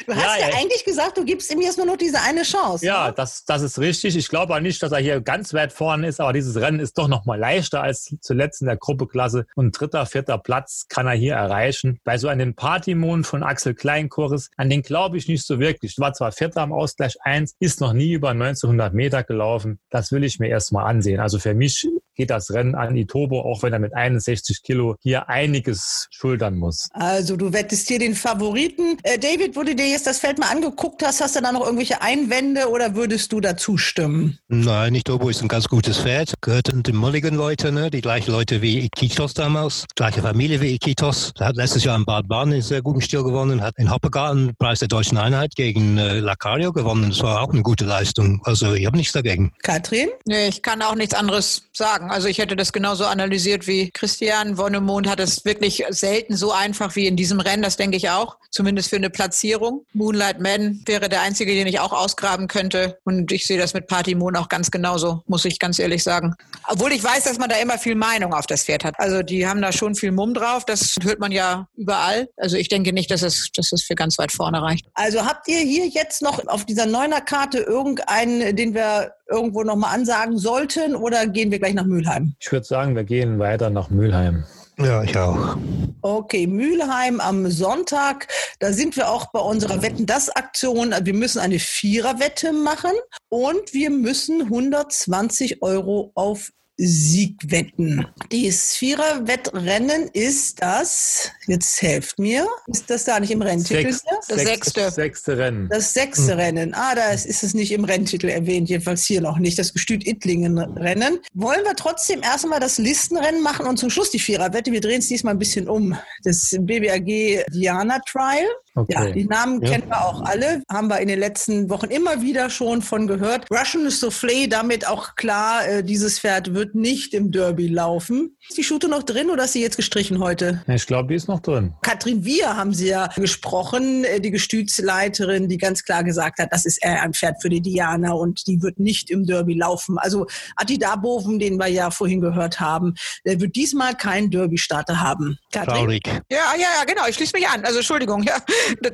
du 0.07 0.15
hast 0.15 0.39
ja, 0.39 0.49
ja, 0.49 0.55
eigentlich 0.55 0.83
gesagt, 0.85 1.17
du 1.17 1.25
gibst 1.25 1.51
ihm 1.51 1.61
jetzt 1.61 1.77
nur 1.77 1.85
noch 1.85 1.97
diese 1.97 2.21
eine 2.21 2.43
Chance. 2.43 2.85
Ja, 2.85 3.07
ne? 3.07 3.13
das, 3.15 3.45
das 3.45 3.61
ist 3.61 3.79
richtig. 3.79 4.15
Ich 4.15 4.29
glaube 4.29 4.53
auch 4.55 4.59
nicht, 4.59 4.81
dass 4.81 4.91
er 4.91 4.99
hier 4.99 5.21
ganz 5.21 5.53
weit 5.53 5.73
vorne 5.73 6.07
ist, 6.07 6.19
aber 6.19 6.33
dieses 6.33 6.55
Rennen 6.57 6.79
ist 6.79 6.97
doch 6.97 7.07
noch 7.07 7.25
mal 7.25 7.39
leichter 7.39 7.81
als 7.81 8.15
zuletzt 8.21 8.61
in 8.61 8.67
der 8.67 8.77
Gruppeklasse. 8.77 9.45
Und 9.55 9.79
dritter, 9.79 10.05
vierter 10.05 10.37
Platz 10.37 10.85
kann 10.89 11.07
er 11.07 11.13
hier 11.13 11.35
erreichen. 11.35 11.99
Bei 12.03 12.17
so 12.17 12.27
einem 12.27 12.55
Partymond 12.55 13.25
von 13.27 13.43
Axel 13.43 13.73
Kleinkurs, 13.73 14.49
an 14.57 14.69
den 14.69 14.81
glaube 14.81 15.17
ich 15.17 15.27
nicht 15.27 15.45
so 15.45 15.59
wirklich. 15.59 15.97
War 15.97 16.13
zwar 16.13 16.31
vierter 16.31 16.61
am 16.61 16.73
Ausgleich 16.73 17.15
1, 17.21 17.55
ist 17.59 17.81
noch 17.81 17.93
nie 17.93 18.13
über 18.13 18.29
1900 18.29 18.93
Meter 18.93 19.23
gelaufen. 19.23 19.79
Das 19.89 20.11
will 20.11 20.23
ich 20.23 20.39
mir 20.39 20.49
erst 20.49 20.71
mal 20.71 20.85
ansehen. 20.85 21.19
Also 21.19 21.39
für 21.39 21.53
mich 21.53 21.87
geht 22.15 22.29
das 22.29 22.51
Rennen 22.51 22.75
an 22.75 22.95
Itobo, 22.95 23.41
auch 23.41 23.63
wenn 23.63 23.73
er 23.73 23.79
mit 23.79 23.93
61 23.93 24.63
Kilo 24.63 24.95
hier 25.01 25.29
einiges 25.29 26.07
schultern 26.11 26.57
muss. 26.57 26.87
Also 26.93 27.35
du 27.35 27.53
wettest 27.53 27.87
hier 27.87 27.99
den 27.99 28.15
Favoriten. 28.15 28.97
Äh, 29.03 29.19
David, 29.19 29.55
wo 29.55 29.63
du 29.63 29.75
dir 29.75 29.87
jetzt 29.87 30.07
das 30.07 30.19
Feld 30.19 30.39
mal 30.39 30.49
angeguckt 30.49 31.03
hast, 31.03 31.21
hast 31.21 31.35
du 31.35 31.41
da 31.41 31.51
noch 31.51 31.65
irgendwelche 31.65 32.01
Einwände 32.01 32.69
oder 32.69 32.95
würdest 32.95 33.31
du 33.31 33.41
dazu 33.41 33.77
stimmen? 33.77 34.39
Nein, 34.47 34.95
Itobo 34.95 35.29
ist 35.29 35.41
ein 35.41 35.47
ganz 35.47 35.67
gutes 35.67 35.99
Pferd. 35.99 36.33
Gehört 36.41 36.71
den 36.73 36.95
Mulligan-Leute, 36.95 37.71
ne? 37.71 37.91
die 37.91 38.01
gleichen 38.01 38.31
Leute 38.31 38.61
wie 38.61 38.85
Iquitos 38.85 39.33
damals, 39.33 39.85
gleiche 39.95 40.21
Familie 40.21 40.61
wie 40.61 40.75
Iquitos. 40.75 41.33
Er 41.39 41.47
hat 41.47 41.55
letztes 41.55 41.83
Jahr 41.83 41.97
in 41.97 42.05
Bad 42.05 42.27
Bahn 42.27 42.51
in 42.51 42.61
sehr 42.61 42.81
guten 42.81 43.01
Stil 43.01 43.23
gewonnen, 43.23 43.61
hat 43.61 43.75
in 43.77 43.91
Hoppegarten 43.91 44.55
Preis 44.57 44.79
der 44.79 44.87
Deutschen 44.87 45.17
Einheit 45.17 45.55
gegen 45.55 45.97
äh, 45.97 46.19
Lacario 46.19 46.71
gewonnen. 46.71 47.09
Das 47.09 47.21
war 47.21 47.41
auch 47.41 47.51
eine 47.51 47.61
gute 47.61 47.85
Leistung. 47.85 48.41
Also 48.45 48.73
ich 48.73 48.85
habe 48.85 48.97
nichts 48.97 49.13
dagegen. 49.13 49.51
Katrin? 49.63 50.09
Nee, 50.25 50.47
ich 50.47 50.61
kann 50.61 50.81
auch 50.81 50.95
nichts 50.95 51.13
anderes 51.13 51.63
sagen 51.73 52.04
sagen. 52.05 52.11
Also 52.11 52.27
ich 52.27 52.37
hätte 52.37 52.55
das 52.55 52.73
genauso 52.73 53.05
analysiert 53.05 53.67
wie 53.67 53.91
Christian. 53.91 54.57
Wonnemond 54.57 55.07
hat 55.07 55.19
es 55.19 55.45
wirklich 55.45 55.83
selten 55.89 56.35
so 56.35 56.51
einfach 56.51 56.95
wie 56.95 57.07
in 57.07 57.15
diesem 57.15 57.39
Rennen, 57.39 57.63
das 57.63 57.77
denke 57.77 57.97
ich 57.97 58.09
auch. 58.09 58.37
Zumindest 58.51 58.89
für 58.89 58.95
eine 58.95 59.09
Platzierung. 59.09 59.85
Moonlight 59.93 60.39
Man 60.39 60.81
wäre 60.85 61.09
der 61.09 61.21
einzige, 61.21 61.53
den 61.53 61.67
ich 61.67 61.79
auch 61.79 61.91
ausgraben 61.91 62.47
könnte. 62.47 62.97
Und 63.03 63.31
ich 63.31 63.45
sehe 63.45 63.57
das 63.57 63.73
mit 63.73 63.87
Party 63.87 64.15
Moon 64.15 64.35
auch 64.35 64.49
ganz 64.49 64.71
genauso, 64.71 65.23
muss 65.27 65.45
ich 65.45 65.59
ganz 65.59 65.79
ehrlich 65.79 66.03
sagen. 66.03 66.35
Obwohl 66.67 66.91
ich 66.91 67.03
weiß, 67.03 67.25
dass 67.25 67.37
man 67.37 67.49
da 67.49 67.57
immer 67.57 67.77
viel 67.77 67.95
Meinung 67.95 68.33
auf 68.33 68.47
das 68.47 68.63
Pferd 68.63 68.83
hat. 68.83 68.95
Also 68.97 69.21
die 69.21 69.47
haben 69.47 69.61
da 69.61 69.71
schon 69.71 69.95
viel 69.95 70.11
Mumm 70.11 70.33
drauf. 70.33 70.65
Das 70.65 70.95
hört 71.03 71.19
man 71.19 71.31
ja 71.31 71.67
überall. 71.75 72.29
Also 72.37 72.57
ich 72.57 72.69
denke 72.69 72.93
nicht, 72.93 73.11
dass 73.11 73.21
es, 73.21 73.49
dass 73.55 73.71
es 73.71 73.83
für 73.83 73.95
ganz 73.95 74.17
weit 74.17 74.31
vorne 74.31 74.61
reicht. 74.61 74.85
Also 74.93 75.25
habt 75.25 75.47
ihr 75.47 75.59
hier 75.59 75.87
jetzt 75.87 76.21
noch 76.21 76.45
auf 76.47 76.65
dieser 76.65 76.85
Neuner-Karte 76.85 77.59
irgendeinen, 77.59 78.55
den 78.55 78.73
wir 78.73 79.11
irgendwo 79.29 79.63
nochmal 79.63 79.95
ansagen 79.95 80.37
sollten 80.37 80.95
oder 80.95 81.25
gehen 81.27 81.51
wir 81.51 81.59
gleich 81.59 81.73
nach 81.73 81.85
Mülheim? 81.95 82.35
Ich 82.39 82.51
würde 82.51 82.65
sagen, 82.65 82.95
wir 82.95 83.05
gehen 83.05 83.39
weiter 83.39 83.69
nach 83.69 83.89
Mülheim. 83.89 84.43
Ja, 84.77 85.03
ich 85.03 85.17
auch. 85.17 85.55
Okay, 86.01 86.47
Mülheim 86.47 87.21
am 87.21 87.49
Sonntag. 87.49 88.27
Da 88.59 88.73
sind 88.73 88.97
wir 88.97 89.09
auch 89.09 89.27
bei 89.31 89.39
unserer 89.39 89.81
Wetten 89.81 90.05
das 90.05 90.29
Aktion. 90.29 90.93
Wir 91.01 91.13
müssen 91.13 91.39
eine 91.39 91.59
Viererwette 91.59 92.51
machen 92.51 92.91
und 93.29 93.73
wir 93.73 93.89
müssen 93.89 94.41
120 94.41 95.61
Euro 95.61 96.11
auf 96.15 96.51
Siegwetten. 96.77 98.05
Das 98.29 98.75
Vierer-Wettrennen 98.75 100.09
ist 100.11 100.61
das, 100.61 101.31
jetzt 101.47 101.81
helft 101.81 102.19
mir, 102.19 102.47
ist 102.67 102.89
das 102.89 103.05
da 103.05 103.19
nicht 103.19 103.31
im 103.31 103.41
Renntitel? 103.41 103.91
Sechs, 103.91 104.03
das 104.27 104.41
sechste. 104.41 104.81
Das 104.81 104.95
sechste 104.95 105.37
Rennen. 105.37 105.69
Das 105.69 105.93
sechste 105.93 106.31
hm. 106.33 106.39
Rennen. 106.39 106.73
Ah, 106.73 106.95
da 106.95 107.11
ist 107.11 107.43
es 107.43 107.53
nicht 107.53 107.71
im 107.71 107.85
Renntitel 107.85 108.27
erwähnt, 108.27 108.69
jedenfalls 108.69 109.05
hier 109.05 109.21
noch 109.21 109.37
nicht. 109.37 109.57
Das 109.57 109.71
Gestüt 109.73 110.05
Ittlingen-Rennen. 110.05 111.19
Wollen 111.33 111.63
wir 111.63 111.75
trotzdem 111.75 112.21
erstmal 112.21 112.59
das 112.59 112.77
Listenrennen 112.77 113.41
machen 113.41 113.65
und 113.67 113.77
zum 113.77 113.89
Schluss 113.89 114.11
die 114.11 114.19
Viererwette? 114.19 114.71
Wir 114.71 114.81
drehen 114.81 114.99
es 114.99 115.07
diesmal 115.07 115.33
ein 115.33 115.39
bisschen 115.39 115.69
um. 115.69 115.97
Das 116.23 116.55
BBAG 116.59 117.45
Diana 117.53 117.99
Trial. 117.99 118.45
Okay. 118.77 118.93
Ja, 118.93 119.11
die 119.11 119.23
Namen 119.23 119.61
ja. 119.61 119.71
kennen 119.71 119.87
wir 119.87 120.05
auch 120.05 120.21
alle, 120.21 120.61
haben 120.69 120.89
wir 120.89 120.99
in 120.99 121.07
den 121.07 121.19
letzten 121.19 121.69
Wochen 121.69 121.85
immer 121.85 122.21
wieder 122.21 122.49
schon 122.49 122.81
von 122.81 123.07
gehört. 123.07 123.45
Russian 123.49 123.87
Soufflé, 123.87 124.49
damit 124.49 124.85
auch 124.85 125.15
klar, 125.15 125.65
äh, 125.65 125.83
dieses 125.83 126.19
Pferd 126.19 126.53
wird 126.53 126.75
nicht 126.75 127.13
im 127.13 127.31
Derby 127.31 127.69
laufen. 127.69 128.35
Ist 128.49 128.57
die 128.57 128.65
Schute 128.65 128.89
noch 128.89 129.03
drin 129.03 129.29
oder 129.29 129.45
ist 129.45 129.53
sie 129.53 129.61
jetzt 129.61 129.77
gestrichen 129.77 130.19
heute? 130.19 130.61
Ich 130.67 130.87
glaube, 130.87 131.07
die 131.07 131.15
ist 131.15 131.29
noch 131.29 131.39
drin. 131.39 131.73
Katrin 131.83 132.25
Wir 132.25 132.57
haben 132.57 132.73
sie 132.73 132.89
ja 132.89 133.07
gesprochen, 133.15 134.03
äh, 134.03 134.19
die 134.19 134.31
Gestütsleiterin, 134.31 135.47
die 135.47 135.57
ganz 135.57 135.85
klar 135.85 136.03
gesagt 136.03 136.39
hat, 136.39 136.51
das 136.51 136.65
ist 136.65 136.83
eher 136.83 137.01
ein 137.01 137.13
Pferd 137.13 137.41
für 137.41 137.49
die 137.49 137.61
Diana 137.61 138.11
und 138.11 138.45
die 138.45 138.61
wird 138.61 138.77
nicht 138.77 139.09
im 139.09 139.25
Derby 139.25 139.53
laufen. 139.53 139.97
Also 139.97 140.27
Attila 140.57 140.97
Boven, 140.97 141.39
den 141.39 141.57
wir 141.57 141.67
ja 141.67 141.91
vorhin 141.91 142.19
gehört 142.19 142.59
haben, 142.59 142.93
der 143.25 143.39
wird 143.39 143.55
diesmal 143.55 143.95
keinen 143.95 144.31
Derby-Starter 144.31 144.99
haben. 144.99 145.37
Katrin? 145.53 145.75
Traurig. 145.75 146.07
Ja, 146.29 146.53
ja, 146.57 146.67
ja, 146.79 146.83
genau. 146.85 147.07
Ich 147.07 147.15
schließe 147.15 147.31
mich 147.37 147.47
an. 147.47 147.63
Also 147.63 147.77
Entschuldigung, 147.77 148.23
ja. 148.23 148.35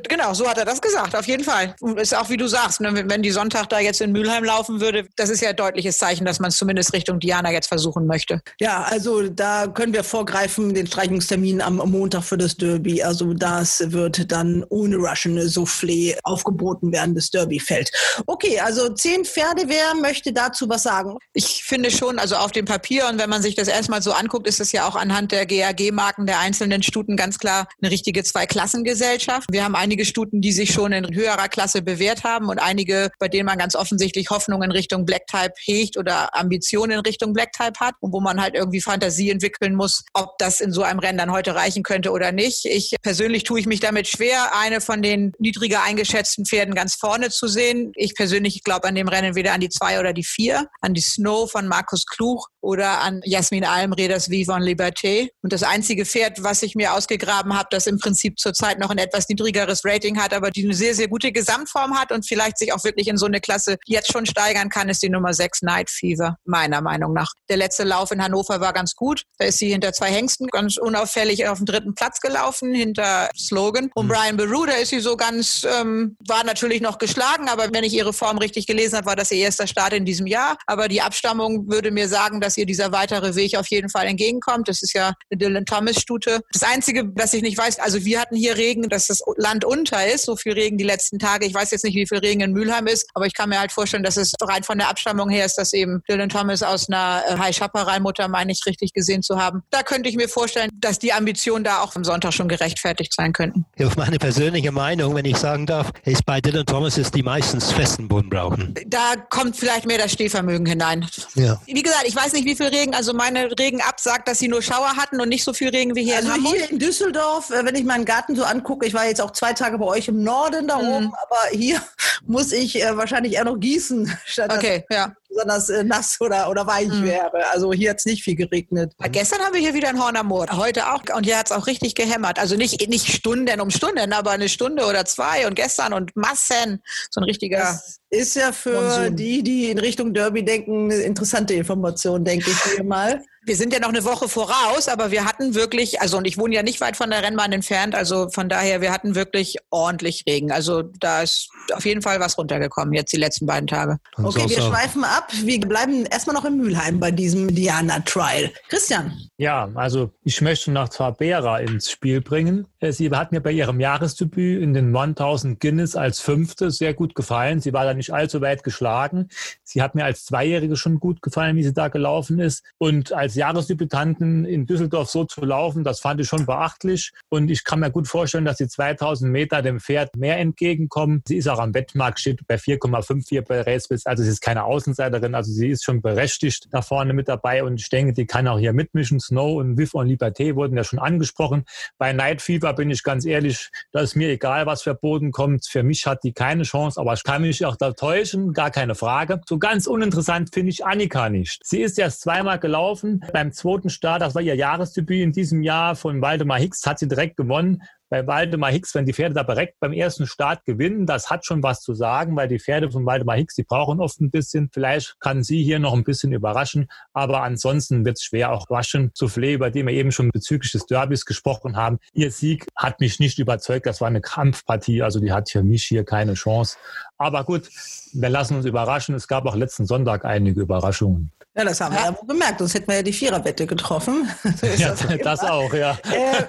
Genau, 0.08 0.34
so 0.34 0.48
hat 0.48 0.58
er 0.58 0.66
das 0.66 0.82
gesagt, 0.82 1.16
auf 1.16 1.28
jeden 1.28 1.44
Fall. 1.44 1.76
Ist 1.98 2.16
auch 2.16 2.30
wie 2.30 2.38
du 2.38 2.48
sagst, 2.48 2.82
ne, 2.82 3.04
wenn 3.08 3.22
die 3.22 3.32
Sonntag 3.32 3.70
da 3.70 3.80
jetzt 3.80 4.02
in 4.02 4.12
Mülheim 4.12 4.44
laufen 4.44 4.82
würde, 4.82 5.08
das 5.16 5.30
ist 5.30 5.42
ja 5.42 5.50
ein 5.50 5.56
deutliches 5.56 5.98
Zeichen, 5.98 6.26
dass 6.26 6.40
man 6.40 6.50
es 6.50 6.58
zumindest 6.58 6.94
Richtung 6.94 7.20
Diana 7.20 7.52
jetzt 7.52 7.68
versuchen 7.68 8.06
möchte. 8.06 8.42
Ja, 8.60 8.84
also 8.84 9.28
da 9.30 9.68
können 9.68 9.94
wir 9.94 10.04
vorgreifen, 10.04 10.74
den 10.74 10.88
Streichungstermin 10.88 11.62
am 11.62 11.78
Montag 11.78 12.24
für 12.24 12.38
das 12.38 12.56
Derby. 12.58 13.02
Also 13.04 13.34
das 13.34 13.84
wird 13.92 14.32
dann 14.32 14.66
ohne 14.70 14.98
Russian 14.98 15.38
Soufflé 15.40 16.18
aufgeboten 16.24 16.92
werden, 16.92 17.16
das 17.16 17.30
Derbyfeld. 17.30 17.92
Okay, 18.26 18.60
also 18.60 18.90
zehn 18.90 19.26
Pferde, 19.26 19.64
wer 19.68 19.96
möchte 19.96 20.34
dazu 20.34 20.68
was 20.70 20.84
sagen? 20.84 21.18
Ich 21.34 21.64
finde 21.64 21.92
schon, 21.92 22.20
also 22.20 22.36
auf 22.36 22.52
dem 22.52 22.66
Papier 22.66 23.08
und 23.08 23.20
wenn 23.20 23.30
man 23.30 23.42
sich 23.42 23.56
das 23.56 23.68
erstmal 23.68 24.02
so 24.02 24.12
anguckt, 24.12 24.48
ist 24.48 24.60
es 24.60 24.72
ja 24.72 24.88
auch 24.88 24.96
anhand 24.96 25.32
der 25.32 25.46
GAG-Marken 25.46 26.26
der 26.26 26.40
einzelnen 26.40 26.84
Stuten 26.84 27.16
ganz 27.16 27.38
klar 27.38 27.68
eine 27.82 27.92
richtige 27.92 28.24
Zweiklassengesellschaft. 28.24 29.48
Wir 29.52 29.61
wir 29.62 29.66
haben 29.66 29.76
einige 29.76 30.06
Stuten, 30.06 30.42
die 30.42 30.54
sich 30.54 30.74
schon 30.74 30.92
in 30.92 31.14
höherer 31.14 31.48
Klasse 31.48 31.84
bewährt 31.84 32.24
haben 32.24 32.50
und 32.50 32.58
einige, 32.58 33.12
bei 33.20 33.28
denen 33.28 33.46
man 33.46 33.60
ganz 33.60 33.76
offensichtlich 33.76 34.32
Hoffnung 34.32 34.64
in 34.64 34.72
Richtung 34.72 35.06
Black 35.06 35.28
Type 35.28 35.54
hegt 35.64 35.98
oder 35.98 36.36
Ambitionen 36.36 36.94
in 36.94 37.00
Richtung 37.02 37.32
Black 37.32 37.52
Type 37.52 37.80
hat 37.80 37.94
und 38.00 38.12
wo 38.12 38.22
man 38.22 38.42
halt 38.42 38.56
irgendwie 38.56 38.82
Fantasie 38.82 39.30
entwickeln 39.30 39.76
muss, 39.76 40.04
ob 40.14 40.36
das 40.40 40.62
in 40.62 40.72
so 40.72 40.82
einem 40.82 40.98
Rennen 40.98 41.20
dann 41.20 41.32
heute 41.32 41.54
reichen 41.54 41.84
könnte 41.84 42.10
oder 42.10 42.32
nicht. 42.32 42.66
Ich 42.66 42.96
persönlich 43.04 43.44
tue 43.44 43.60
ich 43.60 43.68
mich 43.68 43.80
damit 43.80 44.08
schwer, 44.08 44.50
eine 44.60 44.82
von 44.82 45.04
den 45.04 45.32
niedriger 45.38 45.84
eingeschätzten 45.84 46.48
Pferden 46.48 46.74
ganz 46.74 46.96
vorne 46.96 47.30
zu 47.30 47.48
sehen. 47.48 47.92
Ich 47.94 48.16
persönlich 48.16 48.64
glaube 48.64 48.88
an 48.88 48.96
dem 48.96 49.10
Rennen 49.10 49.36
weder 49.36 49.54
an 49.54 49.62
die 49.62 49.70
zwei 49.70 50.00
oder 50.00 50.12
die 50.12 50.24
vier, 50.24 50.70
an 50.80 50.96
die 50.96 51.02
Snow 51.02 51.52
von 51.52 51.68
Markus 51.68 52.08
Kluch 52.08 52.48
oder 52.62 53.02
an 53.02 53.22
Jasmin 53.26 53.66
Almreders 53.66 54.30
Vivon 54.30 54.62
Liberté. 54.62 55.30
Und 55.42 55.54
das 55.54 55.64
einzige 55.64 56.06
Pferd, 56.06 56.44
was 56.44 56.64
ich 56.64 56.76
mir 56.76 56.94
ausgegraben 56.94 57.58
habe, 57.58 57.68
das 57.72 57.88
im 57.88 58.00
Prinzip 58.00 58.40
zurzeit 58.40 58.80
noch 58.80 58.90
ein 58.90 58.98
etwas 58.98 59.28
niedriger 59.30 59.52
niedrigeres 59.52 59.86
Rating 59.86 60.20
hat, 60.20 60.34
aber 60.34 60.52
die 60.52 60.64
eine 60.64 60.74
sehr, 60.74 60.96
sehr 60.96 61.08
gute 61.08 61.32
Gesamtform 61.32 61.98
hat 61.98 62.12
und 62.12 62.28
vielleicht 62.28 62.58
sich 62.58 62.74
auch 62.74 62.84
wirklich 62.84 63.08
in 63.08 63.18
so 63.18 63.26
eine 63.26 63.40
Klasse 63.40 63.78
jetzt 63.86 64.12
schon 64.12 64.26
steigern 64.26 64.70
kann, 64.70 64.90
ist 64.90 65.04
die 65.04 65.10
Nummer 65.10 65.34
6 65.34 65.62
Night 65.64 65.90
Fever, 65.90 66.38
meiner 66.46 66.82
Meinung 66.82 67.14
nach. 67.14 67.32
Der 67.50 67.58
letzte 67.58 67.84
Lauf 67.84 68.12
in 68.12 68.24
Hannover 68.24 68.60
war 68.62 68.74
ganz 68.74 68.96
gut. 68.96 69.24
Da 69.38 69.46
ist 69.46 69.60
sie 69.60 69.70
hinter 69.70 69.94
zwei 69.94 70.12
Hengsten 70.12 70.48
ganz 70.48 70.78
unauffällig 70.78 71.48
auf 71.48 71.58
den 71.58 71.66
dritten 71.66 71.96
Platz 71.96 72.20
gelaufen, 72.20 72.74
hinter 72.74 73.30
Slogan. 73.38 73.90
Und 73.96 74.08
mhm. 74.08 74.10
Brian 74.10 74.38
Beru, 74.38 74.66
da 74.66 74.74
ist 74.74 74.90
sie 74.90 75.00
so 75.00 75.18
ganz, 75.18 75.66
ähm, 75.80 76.16
war 76.28 76.44
natürlich 76.44 76.82
noch 76.82 76.98
geschlagen, 76.98 77.50
aber 77.50 77.68
wenn 77.72 77.84
ich 77.84 77.94
ihre 77.94 78.14
Form 78.14 78.38
richtig 78.38 78.68
gelesen 78.68 78.98
habe, 78.98 79.08
war 79.08 79.16
das 79.16 79.32
ihr 79.32 79.40
erster 79.40 79.68
Start 79.68 79.94
in 79.94 80.06
diesem 80.06 80.28
Jahr. 80.28 80.58
Aber 80.68 80.88
die 80.88 81.02
Abstammung 81.02 81.70
würde 81.70 81.92
mir 81.92 82.08
sagen, 82.08 82.42
dass 82.42 82.51
ihr 82.58 82.66
dieser 82.66 82.92
weitere 82.92 83.36
Weg 83.36 83.56
auf 83.58 83.68
jeden 83.68 83.90
Fall 83.90 84.08
entgegenkommt. 84.08 84.68
Das 84.68 84.82
ist 84.82 84.94
ja 84.94 85.14
eine 85.30 85.38
Dylan 85.38 85.66
Thomas 85.66 86.00
Stute. 86.00 86.42
Das 86.52 86.64
Einzige, 86.64 87.10
was 87.16 87.34
ich 87.34 87.42
nicht 87.42 87.58
weiß, 87.58 87.80
also 87.80 88.04
wir 88.06 88.20
hatten 88.20 88.36
hier 88.36 88.58
Regen, 88.58 88.90
dass 88.90 89.08
das 89.08 89.22
Land 89.38 89.66
unter 89.66 90.06
ist. 90.08 90.26
So 90.26 90.36
viel 90.36 90.54
Regen 90.54 90.78
die 90.78 90.84
letzten 90.84 91.20
Tage. 91.20 91.46
Ich 91.46 91.54
weiß 91.54 91.72
jetzt 91.72 91.84
nicht, 91.84 91.96
wie 91.96 92.08
viel 92.08 92.20
Regen 92.20 92.42
in 92.42 92.54
Mülheim 92.54 92.88
ist, 92.88 93.10
aber 93.14 93.26
ich 93.26 93.34
kann 93.34 93.50
mir 93.50 93.60
halt 93.60 93.72
vorstellen, 93.72 94.04
dass 94.04 94.18
es 94.18 94.34
rein 94.42 94.64
von 94.64 94.78
der 94.78 94.90
Abstammung 94.90 95.30
her 95.30 95.46
ist, 95.46 95.56
dass 95.56 95.74
eben 95.74 96.02
Dylan 96.10 96.30
Thomas 96.30 96.64
aus 96.64 96.90
einer 96.90 97.24
äh, 97.28 97.38
High 97.38 97.56
Chaparral-Mutter, 97.56 98.28
meine 98.28 98.52
ich, 98.52 98.66
richtig 98.66 98.94
gesehen 98.94 99.22
zu 99.24 99.38
haben. 99.38 99.64
Da 99.70 99.84
könnte 99.84 100.10
ich 100.10 100.16
mir 100.16 100.30
vorstellen, 100.30 100.70
dass 100.74 101.00
die 101.00 101.14
Ambitionen 101.14 101.64
da 101.64 101.82
auch 101.82 101.96
am 101.96 102.04
Sonntag 102.04 102.34
schon 102.34 102.48
gerechtfertigt 102.48 103.14
sein 103.14 103.34
könnten. 103.34 103.66
Ja, 103.78 103.90
meine 103.98 104.18
persönliche 104.18 104.72
Meinung, 104.72 105.16
wenn 105.16 105.26
ich 105.26 105.38
sagen 105.38 105.66
darf, 105.66 105.92
ist 106.04 106.26
bei 106.26 106.42
Dylan 106.42 106.66
Thomas, 106.66 106.98
ist 106.98 107.16
die 107.16 107.24
meistens 107.24 107.72
festen 107.72 108.08
Boden 108.08 108.30
brauchen. 108.30 108.76
Da 108.88 109.16
kommt 109.30 109.56
vielleicht 109.56 109.86
mehr 109.86 109.98
das 109.98 110.12
Stehvermögen 110.12 110.66
hinein. 110.66 111.08
Ja. 111.36 111.62
Wie 111.66 111.82
gesagt, 111.82 112.06
ich 112.06 112.16
weiß 112.16 112.34
nicht, 112.34 112.41
wie 112.46 112.56
viel 112.56 112.68
Regen. 112.68 112.94
Also 112.96 113.14
meine 113.14 113.50
Regen-App 113.58 114.00
sagt, 114.00 114.28
dass 114.28 114.40
sie 114.40 114.48
nur 114.48 114.62
Schauer 114.62 114.96
hatten 114.96 115.20
und 115.22 115.30
nicht 115.30 115.44
so 115.44 115.54
viel 115.54 115.70
Regen 115.70 115.96
wie 115.96 116.04
hier 116.04 116.18
Also 116.18 116.30
in 116.30 116.34
Hamburg. 116.36 116.56
hier 116.56 116.70
in 116.72 116.80
Düsseldorf, 116.80 117.50
äh, 117.50 117.66
wenn 117.66 117.76
ich 117.76 117.84
meinen 117.84 118.06
Garten 118.06 118.36
so 118.36 118.44
angucke, 118.44 118.86
ich 118.86 118.94
war 118.94 119.06
jetzt 119.06 119.22
auch 119.22 119.32
zwei 119.32 119.54
Tage 119.54 119.78
bei 119.78 119.86
euch 119.86 120.08
im 120.08 120.24
Norden 120.24 120.68
da 120.68 120.78
Mhm. 120.78 120.88
oben, 120.90 121.14
aber 121.24 121.38
hier 121.52 121.82
muss 122.26 122.52
ich 122.52 122.82
äh, 122.82 122.96
wahrscheinlich 122.98 123.34
eher 123.34 123.46
noch 123.46 123.60
gießen, 123.60 124.12
statt 124.26 124.52
Okay, 124.54 124.86
ja. 124.90 125.14
Es 125.32 125.36
besonders 125.36 125.70
äh, 125.70 125.84
nass 125.84 126.18
oder, 126.20 126.50
oder 126.50 126.68
weich 126.68 126.88
Mhm. 126.88 127.04
wäre. 127.06 127.48
Also 127.52 127.72
hier 127.74 127.92
hat 127.92 127.98
es 128.00 128.06
nicht 128.06 128.24
viel 128.24 128.36
geregnet. 128.36 128.94
Gestern 129.12 129.40
haben 129.42 129.54
wir 129.54 129.62
hier 129.62 129.74
wieder 129.74 129.90
ein 129.90 130.02
Horn 130.02 130.16
am 130.16 130.28
Moor. 130.28 130.48
Heute 130.52 130.92
auch. 130.92 131.02
Und 131.16 131.26
hier 131.26 131.38
hat 131.38 131.48
es 131.48 131.52
auch 131.52 131.68
richtig 131.68 131.96
gehämmert. 131.96 132.40
Also 132.40 132.56
nicht, 132.56 132.88
nicht 132.90 133.08
Stunden 133.12 133.60
um 133.62 133.70
Stunden, 133.70 134.14
aber 134.14 134.32
eine 134.32 134.50
Stunde 134.50 134.86
oder 134.86 135.06
zwei 135.06 135.48
und 135.48 135.56
gestern 135.56 135.94
und 135.94 136.16
Massen. 136.16 136.82
So 137.10 137.22
ein 137.22 137.26
richtiger. 137.26 137.60
Das 137.60 138.00
ist 138.10 138.36
ja 138.36 138.52
für 138.52 138.74
Monsun. 138.74 139.16
die, 139.16 139.44
die 139.44 139.70
in 139.70 139.80
Richtung 139.80 140.14
Derby 140.14 140.44
denken, 140.44 140.92
eine 140.92 141.02
interessante 141.02 141.54
Information, 141.54 142.24
denke 142.24 142.52
ich 142.52 142.78
mir 142.78 142.84
mal. 142.84 143.24
Wir 143.44 143.56
sind 143.56 143.74
ja 143.74 143.80
noch 143.80 143.90
eine 143.90 144.04
Woche 144.04 144.30
voraus, 144.30 144.88
aber 144.88 145.10
wir 145.10 145.26
hatten 145.26 145.56
wirklich, 145.56 146.00
also 146.00 146.18
und 146.18 146.26
ich 146.26 146.38
wohne 146.38 146.54
ja 146.54 146.62
nicht 146.62 146.80
weit 146.80 146.96
von 146.96 147.10
der 147.10 147.24
Rennbahn 147.24 147.52
entfernt, 147.52 147.96
also 147.96 148.30
von 148.30 148.50
daher, 148.50 148.82
wir 148.82 148.92
hatten 148.92 149.16
wirklich 149.16 149.58
ordentlich 149.72 150.26
Regen. 150.28 150.52
Also 150.52 150.84
da 150.84 151.24
ist 151.24 151.50
auf 151.74 151.84
jeden 151.86 152.04
Fall 152.04 152.20
was 152.20 152.38
runtergekommen 152.38 152.94
jetzt 152.94 153.12
die 153.14 153.18
letzten 153.18 153.48
beiden 153.48 153.66
Tage. 153.66 153.98
Und 154.18 154.26
Okay, 154.26 154.48
wir 154.48 154.62
so- 154.62 154.70
schweifen 154.70 155.04
ab. 155.04 155.30
Wir 155.44 155.60
bleiben 155.60 156.06
erstmal 156.06 156.36
noch 156.36 156.46
in 156.46 156.58
Mülheim 156.58 157.00
bei 157.00 157.10
diesem 157.10 157.54
Diana 157.54 158.00
Trial. 158.02 158.52
Christian, 158.70 159.12
Ja, 159.38 159.70
also 159.74 160.12
ich 160.24 160.40
möchte 160.42 160.72
nach 160.72 160.90
Tabera 160.90 161.58
ins 161.60 161.90
Spiel 161.90 162.22
bringen. 162.22 162.68
Äh, 162.80 162.92
Sie 162.92 163.10
hat 163.10 163.32
mir 163.32 163.42
bei 163.42 163.52
ihrem 163.52 163.80
Jahresdebüt 163.80 164.62
in 164.62 164.76
den 164.76 164.92
1000 164.96 165.60
Guinness 165.60 165.96
als 165.96 166.20
Fünfte 166.20 166.70
sehr 166.70 166.94
gut 166.94 167.16
gefallen. 167.16 167.60
Sie 167.60 167.74
war 167.74 167.86
da 167.86 167.96
nicht 167.96 168.14
allzu 168.14 168.40
weit 168.42 168.64
geschlagen. 168.64 169.30
Sie 169.64 169.82
hat 169.82 169.96
mir 169.96 170.06
als 170.06 170.26
Zweijährige 170.26 170.76
schon 170.76 171.00
gut 171.00 171.24
gefallen, 171.24 171.56
wie 171.56 171.64
sie 171.64 171.74
da 171.74 171.88
gelaufen 171.88 172.40
ist. 172.40 172.64
Und 172.78 173.14
als 173.14 173.31
Jahresdebütanten 173.36 174.46
in 174.46 174.66
Düsseldorf 174.66 175.10
so 175.10 175.24
zu 175.26 175.42
laufen, 175.42 175.84
das 175.84 176.00
fand 176.00 176.22
ich 176.22 176.28
schon 176.28 176.46
beachtlich. 176.46 177.12
Und 177.30 177.50
ich 177.50 177.64
kann 177.64 177.80
mir 177.80 177.92
gut 177.92 178.08
vorstellen, 178.08 178.46
dass 178.46 178.58
die 178.58 178.68
2000 178.68 179.32
Meter 179.32 179.62
dem 179.62 179.80
Pferd 179.80 180.16
mehr 180.16 180.38
entgegenkommen. 180.38 181.22
Sie 181.28 181.38
ist 181.38 181.48
auch 181.48 181.60
am 181.60 181.74
Wettmarkt, 181.74 182.20
steht 182.20 182.46
bei 182.48 182.56
4,54 182.56 183.42
bei 183.42 183.62
Racebits. 183.62 184.06
Also 184.06 184.24
sie 184.24 184.30
ist 184.30 184.42
keine 184.42 184.64
Außenseiterin, 184.64 185.36
also 185.36 185.52
sie 185.52 185.70
ist 185.70 185.84
schon 185.84 186.02
berechtigt 186.02 186.68
da 186.72 186.82
vorne 186.82 187.14
mit 187.14 187.28
dabei. 187.28 187.64
Und 187.64 187.80
ich 187.80 187.90
denke, 187.90 188.14
die 188.14 188.26
kann 188.26 188.48
auch 188.48 188.60
hier 188.60 188.74
mitmischen. 188.74 189.20
Snow 189.20 189.58
und 189.60 189.78
Viv 189.78 189.94
und 189.94 190.08
Liberté 190.08 190.56
wurden 190.56 190.78
ja 190.78 190.84
schon 190.84 191.00
angesprochen. 191.00 191.66
Bei 191.98 192.14
Night 192.14 192.42
Fever 192.42 192.74
bin 192.74 192.90
ich 192.90 193.04
ganz 193.04 193.26
ehrlich, 193.26 193.70
da 193.92 194.02
ist 194.02 194.16
mir 194.16 194.30
egal, 194.30 194.66
was 194.66 194.84
für 194.84 194.96
Boden 194.96 195.32
kommt. 195.32 195.68
Für 195.68 195.84
mich 195.84 196.06
hat 196.06 196.24
die 196.24 196.34
keine 196.34 196.64
Chance, 196.64 197.00
aber 197.00 197.14
ich 197.14 197.24
kann 197.24 197.42
mich 197.42 197.66
auch 197.66 197.76
da 197.76 197.92
täuschen, 197.92 198.54
gar 198.54 198.72
keine 198.72 198.96
Frage. 198.96 199.42
So 199.48 199.60
ganz 199.60 199.88
uninteressant 199.88 200.54
finde 200.54 200.72
ich 200.72 200.86
Annika 200.86 201.30
nicht. 201.30 201.62
Sie 201.64 201.82
ist 201.82 202.00
erst 202.00 202.22
zweimal 202.22 202.60
gelaufen. 202.60 203.21
Beim 203.34 203.52
zweiten 203.52 203.90
Start, 203.90 204.22
das 204.22 204.36
war 204.36 204.42
ihr 204.42 204.56
Jahresdebüt 204.56 205.22
in 205.22 205.32
diesem 205.32 205.62
Jahr 205.64 205.96
von 205.96 206.22
Waldemar 206.22 206.60
Hicks, 206.60 206.86
hat 206.86 207.00
sie 207.00 207.08
direkt 207.08 207.38
gewonnen 207.38 207.84
bei 208.12 208.28
Waldemar 208.28 208.72
Hicks, 208.72 208.94
wenn 208.94 209.06
die 209.06 209.14
Pferde 209.14 209.34
da 209.34 209.44
direkt 209.44 209.80
beim 209.80 209.94
ersten 209.94 210.28
Start 210.28 210.66
gewinnen, 210.66 211.06
das 211.06 211.30
hat 211.30 211.46
schon 211.46 211.64
was 211.64 211.80
zu 211.80 211.94
sagen, 211.94 212.36
weil 212.36 212.50
die 212.50 212.60
Pferde 212.60 212.92
von 212.92 213.06
Waldemar 213.06 213.38
Hicks, 213.38 213.56
die 213.56 213.64
brauchen 213.64 214.02
oft 214.02 214.20
ein 214.20 214.30
bisschen. 214.30 214.70
Vielleicht 214.74 215.16
kann 215.22 215.44
sie 215.44 215.64
hier 215.64 215.80
noch 215.80 215.94
ein 215.94 216.04
bisschen 216.04 216.34
überraschen, 216.34 216.90
aber 217.14 217.42
ansonsten 217.42 218.04
wird 218.04 218.18
es 218.18 218.24
schwer 218.24 218.52
auch 218.52 218.70
waschen. 218.70 219.12
Soufflé, 219.18 219.54
über 219.54 219.72
die 219.72 219.86
wir 219.86 219.94
eben 219.94 220.12
schon 220.12 220.30
bezüglich 220.30 220.74
des 220.74 220.86
Derbys 220.88 221.26
gesprochen 221.26 221.78
haben, 221.78 222.00
ihr 222.12 222.32
Sieg 222.32 222.66
hat 222.76 223.00
mich 223.00 223.22
nicht 223.22 223.40
überzeugt. 223.40 223.86
Das 223.86 224.02
war 224.02 224.10
eine 224.10 224.22
Kampfpartie, 224.22 225.02
also 225.02 225.22
die 225.22 225.32
hat 225.32 225.50
für 225.50 225.64
mich 225.64 225.86
hier 225.86 226.04
keine 226.04 226.34
Chance. 226.34 226.76
Aber 227.18 227.46
gut, 227.46 227.70
wir 228.12 228.30
lassen 228.30 228.58
uns 228.58 228.66
überraschen. 228.66 229.16
Es 229.16 229.30
gab 229.30 229.46
auch 229.46 229.56
letzten 229.56 229.86
Sonntag 229.86 230.26
einige 230.26 230.60
Überraschungen. 230.60 231.32
Ja, 231.56 231.66
das 231.66 231.82
haben 231.82 231.96
wir 231.96 232.02
ja 232.02 232.16
wohl 232.18 232.28
gemerkt, 232.28 232.60
sonst 232.60 232.74
hätten 232.74 232.88
wir 232.88 232.96
ja 232.96 233.04
die 233.04 233.14
Viererwette 233.14 233.68
getroffen. 233.68 234.30
So 234.60 234.68
Ja, 234.68 234.90
das 234.90 235.08
das 235.24 235.40
auch, 235.42 235.74
ja. 235.74 235.98
Äh, 236.12 236.44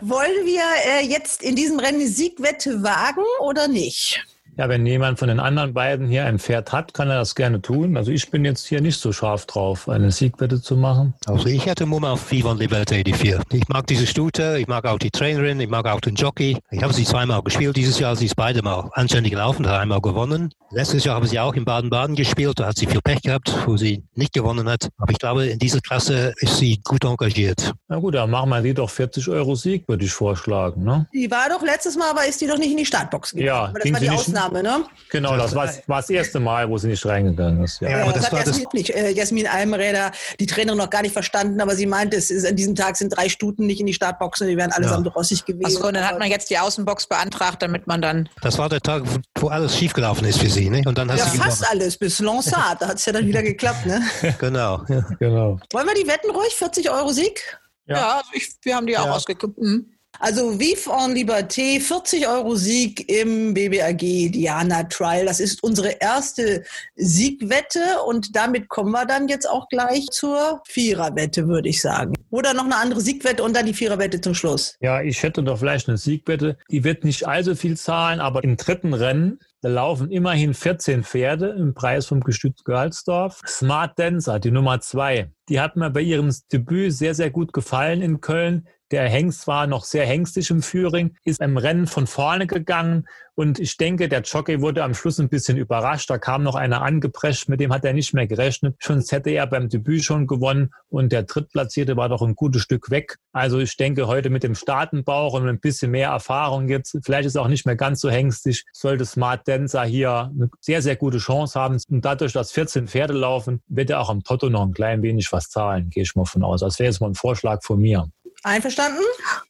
wollen 0.02 0.44
wir 0.44 0.62
äh, 0.86 1.06
jetzt 1.06 1.42
in 1.42 1.56
diesem 1.56 1.78
Rennen 1.78 2.00
eine 2.00 2.08
Siegwette 2.08 2.82
wagen 2.82 3.24
oder 3.40 3.68
nicht? 3.68 4.24
Ja, 4.56 4.68
wenn 4.68 4.86
jemand 4.86 5.18
von 5.18 5.28
den 5.28 5.40
anderen 5.40 5.74
beiden 5.74 6.06
hier 6.06 6.24
ein 6.26 6.38
Pferd 6.38 6.72
hat, 6.72 6.94
kann 6.94 7.10
er 7.10 7.16
das 7.18 7.34
gerne 7.34 7.60
tun. 7.60 7.96
Also 7.96 8.10
ich 8.12 8.30
bin 8.30 8.44
jetzt 8.44 8.66
hier 8.66 8.80
nicht 8.80 8.98
so 9.00 9.12
scharf 9.12 9.46
drauf, 9.46 9.88
eine 9.88 10.10
Siegwette 10.12 10.60
zu 10.62 10.76
machen. 10.76 11.14
Also 11.26 11.46
ich 11.46 11.66
hätte 11.66 11.86
Mumm 11.86 12.04
auf 12.04 12.30
Vivant 12.30 12.60
Liberté, 12.60 13.02
die 13.02 13.12
vier. 13.12 13.40
Ich 13.52 13.68
mag 13.68 13.86
diese 13.86 14.06
Stute, 14.06 14.58
ich 14.60 14.68
mag 14.68 14.84
auch 14.86 14.98
die 14.98 15.10
Trainerin, 15.10 15.58
ich 15.60 15.68
mag 15.68 15.86
auch 15.86 16.00
den 16.00 16.14
Jockey. 16.14 16.56
Ich 16.70 16.82
habe 16.82 16.92
sie 16.92 17.04
zweimal 17.04 17.42
gespielt 17.42 17.76
dieses 17.76 17.98
Jahr, 17.98 18.14
sie 18.16 18.26
ist 18.26 18.36
beide 18.36 18.62
mal 18.62 18.88
anständig 18.92 19.32
gelaufen, 19.32 19.66
hat 19.68 19.80
einmal 19.80 20.00
gewonnen. 20.00 20.52
Letztes 20.70 21.04
Jahr 21.04 21.16
haben 21.16 21.26
sie 21.26 21.38
auch 21.38 21.54
in 21.54 21.64
Baden-Baden 21.64 22.16
gespielt, 22.16 22.58
da 22.58 22.66
hat 22.66 22.76
sie 22.78 22.86
viel 22.86 23.00
Pech 23.00 23.22
gehabt, 23.22 23.52
wo 23.66 23.76
sie 23.76 24.04
nicht 24.14 24.32
gewonnen 24.32 24.68
hat. 24.68 24.88
Aber 24.98 25.12
ich 25.12 25.18
glaube, 25.18 25.46
in 25.46 25.58
dieser 25.58 25.80
Klasse 25.80 26.32
ist 26.38 26.58
sie 26.58 26.80
gut 26.84 27.04
engagiert. 27.04 27.72
Na 27.88 27.98
gut, 27.98 28.14
dann 28.14 28.30
machen 28.30 28.50
wir 28.50 28.60
die 28.60 28.74
doch 28.74 28.90
40 28.90 29.28
Euro 29.28 29.54
Sieg, 29.54 29.88
würde 29.88 30.04
ich 30.04 30.12
vorschlagen. 30.12 30.82
Ne? 30.84 31.06
Die 31.12 31.30
war 31.30 31.48
doch 31.48 31.62
letztes 31.62 31.96
Mal, 31.96 32.10
aber 32.10 32.26
ist 32.26 32.40
die 32.40 32.46
doch 32.46 32.58
nicht 32.58 32.70
in 32.72 32.76
die 32.76 32.86
Startbox 32.86 33.30
gegangen. 33.30 33.46
Ja, 33.46 33.64
Aber 33.64 33.74
das 33.74 33.82
ging 33.84 33.92
war 33.94 34.00
die 34.00 34.06
sie 34.06 34.12
nicht- 34.12 34.24
Ausnahme, 34.44 34.62
ne? 34.62 34.84
Genau, 35.10 35.36
das 35.36 35.54
war, 35.54 35.68
war 35.86 36.00
das 36.00 36.10
erste 36.10 36.40
Mal, 36.40 36.68
wo 36.68 36.78
sie 36.78 36.88
nicht 36.88 37.04
reingegangen 37.06 37.62
ist. 37.64 37.80
Ja. 37.80 37.88
Ja, 37.90 37.96
Ja, 37.98 38.02
aber 38.04 38.12
das, 38.12 38.22
das 38.22 38.26
hat 38.26 38.32
war 38.32 38.44
das- 38.44 38.56
Jasmin, 38.58 38.68
nicht, 38.72 38.90
äh, 38.90 39.10
Jasmin 39.10 39.46
Almräder, 39.46 40.12
die 40.40 40.46
Trainerin, 40.46 40.78
noch 40.78 40.90
gar 40.90 41.02
nicht 41.02 41.12
verstanden, 41.12 41.60
aber 41.60 41.74
sie 41.76 41.86
meinte, 41.86 42.16
es 42.16 42.30
ist, 42.30 42.46
an 42.46 42.56
diesem 42.56 42.74
Tag 42.74 42.96
sind 42.96 43.10
drei 43.10 43.28
Stuten 43.28 43.66
nicht 43.66 43.80
in 43.80 43.86
die 43.86 43.94
Startboxen, 43.94 44.48
die 44.48 44.56
wären 44.56 44.72
allesamt 44.72 45.14
rossig 45.14 45.44
gewesen. 45.44 45.64
Achso, 45.76 45.86
und 45.88 45.94
dann 45.94 46.06
hat 46.08 46.18
man 46.18 46.28
jetzt 46.30 46.50
die 46.50 46.58
Außenbox 46.58 47.06
beantragt, 47.06 47.62
damit 47.62 47.86
man 47.86 48.02
dann. 48.02 48.28
Das 48.42 48.58
war 48.58 48.68
der 48.68 48.80
Tag, 48.80 49.02
wo 49.38 49.48
alles 49.48 49.76
schiefgelaufen 49.76 50.26
ist 50.26 50.38
für 50.40 50.50
sie. 50.50 50.70
Ne? 50.70 50.82
Und 50.86 50.98
dann 50.98 51.10
hat 51.10 51.18
ja, 51.18 51.24
sie 51.26 51.38
fast 51.38 51.62
gewonnen. 51.62 51.80
alles, 51.82 51.96
bis 51.96 52.18
Lansat, 52.18 52.80
da 52.82 52.88
hat 52.88 52.96
es 52.96 53.06
ja 53.06 53.12
dann 53.12 53.26
wieder 53.26 53.42
geklappt. 53.42 53.86
Ne? 53.86 54.02
Genau. 54.38 54.82
Ja. 54.88 55.00
Genau. 55.18 55.58
Wollen 55.72 55.86
wir 55.86 55.94
die 55.94 56.06
wetten 56.08 56.30
ruhig? 56.30 56.54
40 56.54 56.90
Euro 56.90 57.12
Sieg? 57.12 57.58
Ja. 57.86 57.96
Ja, 57.96 58.10
also 58.16 58.28
ich, 58.32 58.48
wir 58.62 58.76
haben 58.76 58.86
die 58.86 58.96
auch 58.98 59.04
Ja. 59.06 59.12
ausgeguckt. 59.12 59.58
Mhm. 59.58 59.86
Also 60.20 60.58
Vive 60.58 60.90
en 60.90 61.12
Liberté, 61.14 61.80
40 61.80 62.28
Euro 62.28 62.54
Sieg 62.54 63.10
im 63.10 63.54
BBAG 63.54 63.98
Diana 63.98 64.84
Trial. 64.84 65.26
Das 65.26 65.40
ist 65.40 65.62
unsere 65.62 66.00
erste 66.00 66.62
Siegwette 66.96 67.80
und 68.06 68.36
damit 68.36 68.68
kommen 68.68 68.92
wir 68.92 69.06
dann 69.06 69.28
jetzt 69.28 69.48
auch 69.48 69.68
gleich 69.68 70.06
zur 70.06 70.62
Viererwette, 70.66 71.48
würde 71.48 71.68
ich 71.68 71.80
sagen. 71.80 72.14
Oder 72.30 72.54
noch 72.54 72.64
eine 72.64 72.76
andere 72.76 73.00
Siegwette 73.00 73.42
und 73.42 73.56
dann 73.56 73.66
die 73.66 73.74
Viererwette 73.74 74.20
zum 74.20 74.34
Schluss. 74.34 74.76
Ja, 74.80 75.02
ich 75.02 75.22
hätte 75.22 75.42
doch 75.42 75.58
vielleicht 75.58 75.88
eine 75.88 75.98
Siegwette. 75.98 76.56
Die 76.70 76.84
wird 76.84 77.04
nicht 77.04 77.26
allzu 77.26 77.56
viel 77.56 77.76
zahlen, 77.76 78.20
aber 78.20 78.44
im 78.44 78.56
dritten 78.56 78.94
Rennen, 78.94 79.40
da 79.64 79.70
laufen 79.70 80.10
immerhin 80.10 80.52
14 80.52 81.04
Pferde 81.04 81.48
im 81.48 81.72
Preis 81.72 82.04
vom 82.04 82.20
Gestüt 82.20 82.66
Görlsdorf. 82.66 83.40
Smart 83.46 83.98
Dancer, 83.98 84.38
die 84.38 84.50
Nummer 84.50 84.80
zwei, 84.80 85.32
die 85.48 85.58
hat 85.58 85.76
mir 85.76 85.88
bei 85.88 86.02
ihrem 86.02 86.30
Debüt 86.52 86.92
sehr, 86.92 87.14
sehr 87.14 87.30
gut 87.30 87.54
gefallen 87.54 88.02
in 88.02 88.20
Köln. 88.20 88.68
Der 88.90 89.08
Hengst 89.08 89.46
war 89.46 89.66
noch 89.66 89.84
sehr 89.84 90.04
hengstig 90.04 90.50
im 90.50 90.60
Führing, 90.60 91.16
ist 91.24 91.40
im 91.40 91.56
Rennen 91.56 91.86
von 91.86 92.06
vorne 92.06 92.46
gegangen 92.46 93.06
und 93.36 93.58
ich 93.58 93.76
denke, 93.76 94.08
der 94.08 94.22
Jockey 94.22 94.60
wurde 94.60 94.84
am 94.84 94.94
Schluss 94.94 95.18
ein 95.18 95.28
bisschen 95.28 95.56
überrascht. 95.56 96.08
Da 96.08 96.18
kam 96.18 96.44
noch 96.44 96.54
einer 96.54 96.82
angeprescht, 96.82 97.48
mit 97.48 97.58
dem 97.58 97.72
hat 97.72 97.84
er 97.84 97.92
nicht 97.92 98.14
mehr 98.14 98.28
gerechnet. 98.28 98.76
Schon 98.78 99.00
hätte 99.00 99.30
er 99.30 99.46
beim 99.46 99.68
Debüt 99.68 100.04
schon 100.04 100.26
gewonnen 100.26 100.70
und 100.88 101.10
der 101.10 101.24
Drittplatzierte 101.24 101.96
war 101.96 102.08
doch 102.08 102.22
ein 102.22 102.36
gutes 102.36 102.62
Stück 102.62 102.90
weg. 102.90 103.16
Also 103.32 103.58
ich 103.58 103.76
denke, 103.76 104.06
heute 104.06 104.30
mit 104.30 104.44
dem 104.44 104.54
Startenbauch 104.54 105.34
und 105.34 105.48
ein 105.48 105.58
bisschen 105.58 105.90
mehr 105.90 106.10
Erfahrung 106.10 106.68
jetzt, 106.68 106.96
vielleicht 107.02 107.26
ist 107.26 107.34
er 107.34 107.42
auch 107.42 107.48
nicht 107.48 107.66
mehr 107.66 107.76
ganz 107.76 108.00
so 108.00 108.08
hengstig, 108.08 108.64
sollte 108.72 109.04
Smart 109.04 109.48
Dancer 109.48 109.84
hier 109.84 110.30
eine 110.32 110.50
sehr, 110.60 110.80
sehr 110.80 110.96
gute 110.96 111.18
Chance 111.18 111.58
haben. 111.58 111.78
Und 111.90 112.04
dadurch, 112.04 112.32
dass 112.32 112.52
14 112.52 112.86
Pferde 112.86 113.14
laufen, 113.14 113.62
wird 113.66 113.90
er 113.90 114.00
auch 114.00 114.10
am 114.10 114.22
Toto 114.22 114.48
noch 114.48 114.62
ein 114.62 114.72
klein 114.72 115.02
wenig 115.02 115.32
was 115.32 115.48
zahlen, 115.48 115.90
gehe 115.90 116.04
ich 116.04 116.14
mal 116.14 116.24
von 116.24 116.44
aus. 116.44 116.60
Das 116.60 116.78
wäre 116.78 116.88
jetzt 116.88 117.00
mal 117.00 117.08
ein 117.08 117.14
Vorschlag 117.14 117.62
von 117.64 117.80
mir. 117.80 118.08
Einverstanden? 118.44 119.02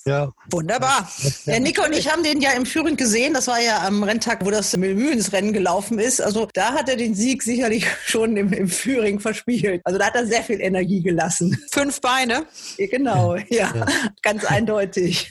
ja. 0.06 0.32
Wunderbar. 0.50 1.08
Ja, 1.46 1.58
Nico 1.58 1.84
und 1.84 1.94
ich 1.94 2.10
haben 2.10 2.22
den 2.22 2.40
ja 2.40 2.52
im 2.52 2.64
Führing 2.64 2.96
gesehen. 2.96 3.34
Das 3.34 3.48
war 3.48 3.60
ja 3.60 3.86
am 3.86 4.02
Renntag, 4.02 4.44
wo 4.44 4.50
das 4.50 4.76
Mühlensrennen 4.76 5.52
gelaufen 5.52 5.98
ist. 5.98 6.20
Also 6.20 6.48
da 6.54 6.72
hat 6.72 6.88
er 6.88 6.96
den 6.96 7.14
Sieg 7.14 7.42
sicherlich 7.42 7.86
schon 8.06 8.36
im, 8.36 8.52
im 8.52 8.68
Führing 8.68 9.20
verspielt. 9.20 9.80
Also 9.84 9.98
da 9.98 10.06
hat 10.06 10.14
er 10.14 10.26
sehr 10.26 10.42
viel 10.42 10.60
Energie 10.60 11.02
gelassen. 11.02 11.58
Fünf 11.72 12.00
Beine. 12.00 12.46
Genau, 12.78 13.36
ja, 13.48 13.72
ganz 14.22 14.44
eindeutig. 14.44 15.30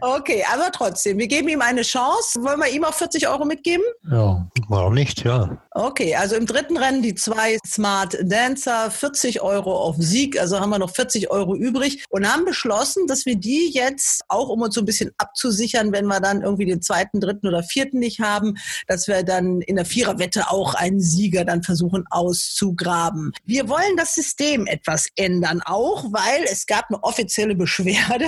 Okay, 0.00 0.44
aber 0.52 0.70
trotzdem, 0.72 1.18
wir 1.18 1.26
geben 1.26 1.48
ihm 1.48 1.62
eine 1.62 1.82
Chance. 1.82 2.42
Wollen 2.42 2.60
wir 2.60 2.68
ihm 2.68 2.84
auch 2.84 2.94
40 2.94 3.28
Euro 3.28 3.44
mitgeben? 3.44 3.84
Ja. 4.10 4.46
Warum 4.68 4.94
nicht? 4.94 5.24
Ja. 5.24 5.62
Okay, 5.72 6.14
also 6.14 6.36
im 6.36 6.46
dritten 6.46 6.76
Rennen 6.76 7.02
die 7.02 7.14
zwei 7.14 7.58
Smart 7.66 8.16
Dancer, 8.22 8.90
40 8.90 9.42
Euro 9.42 9.76
auf 9.76 9.96
Sieg, 9.98 10.38
also 10.40 10.60
haben 10.60 10.70
wir 10.70 10.78
noch 10.78 10.94
40 10.94 11.30
Euro 11.30 11.56
übrig 11.56 12.04
und 12.10 12.30
haben 12.30 12.44
beschlossen, 12.52 13.06
dass 13.06 13.24
wir 13.24 13.36
die 13.36 13.70
jetzt, 13.72 14.24
auch 14.28 14.50
um 14.50 14.60
uns 14.60 14.74
so 14.74 14.82
ein 14.82 14.84
bisschen 14.84 15.10
abzusichern, 15.16 15.90
wenn 15.90 16.04
wir 16.04 16.20
dann 16.20 16.42
irgendwie 16.42 16.66
den 16.66 16.82
zweiten, 16.82 17.18
dritten 17.18 17.48
oder 17.48 17.62
vierten 17.62 17.98
nicht 17.98 18.20
haben, 18.20 18.56
dass 18.88 19.08
wir 19.08 19.22
dann 19.22 19.62
in 19.62 19.76
der 19.76 19.86
Viererwette 19.86 20.50
auch 20.50 20.74
einen 20.74 21.00
Sieger 21.00 21.46
dann 21.46 21.62
versuchen 21.62 22.04
auszugraben. 22.10 23.32
Wir 23.46 23.70
wollen 23.70 23.96
das 23.96 24.14
System 24.14 24.66
etwas 24.66 25.06
ändern, 25.16 25.62
auch 25.64 26.04
weil 26.12 26.44
es 26.44 26.66
gab 26.66 26.90
eine 26.90 27.02
offizielle 27.02 27.54
Beschwerde 27.54 28.26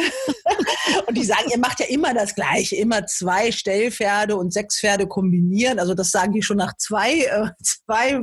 und 1.06 1.18
die 1.18 1.24
sagen, 1.24 1.50
ihr 1.52 1.58
macht 1.58 1.80
ja 1.80 1.86
immer 1.86 2.14
das 2.14 2.34
Gleiche, 2.34 2.76
immer 2.76 3.04
zwei 3.04 3.52
Stellpferde 3.52 4.36
und 4.36 4.54
sechs 4.54 4.80
Pferde 4.80 5.06
kombinieren. 5.06 5.78
Also 5.78 5.92
das 5.92 6.10
sagen 6.10 6.32
die 6.32 6.42
schon 6.42 6.56
nach 6.56 6.74
zwei, 6.78 7.18
äh, 7.18 7.50
zwei 7.62 8.22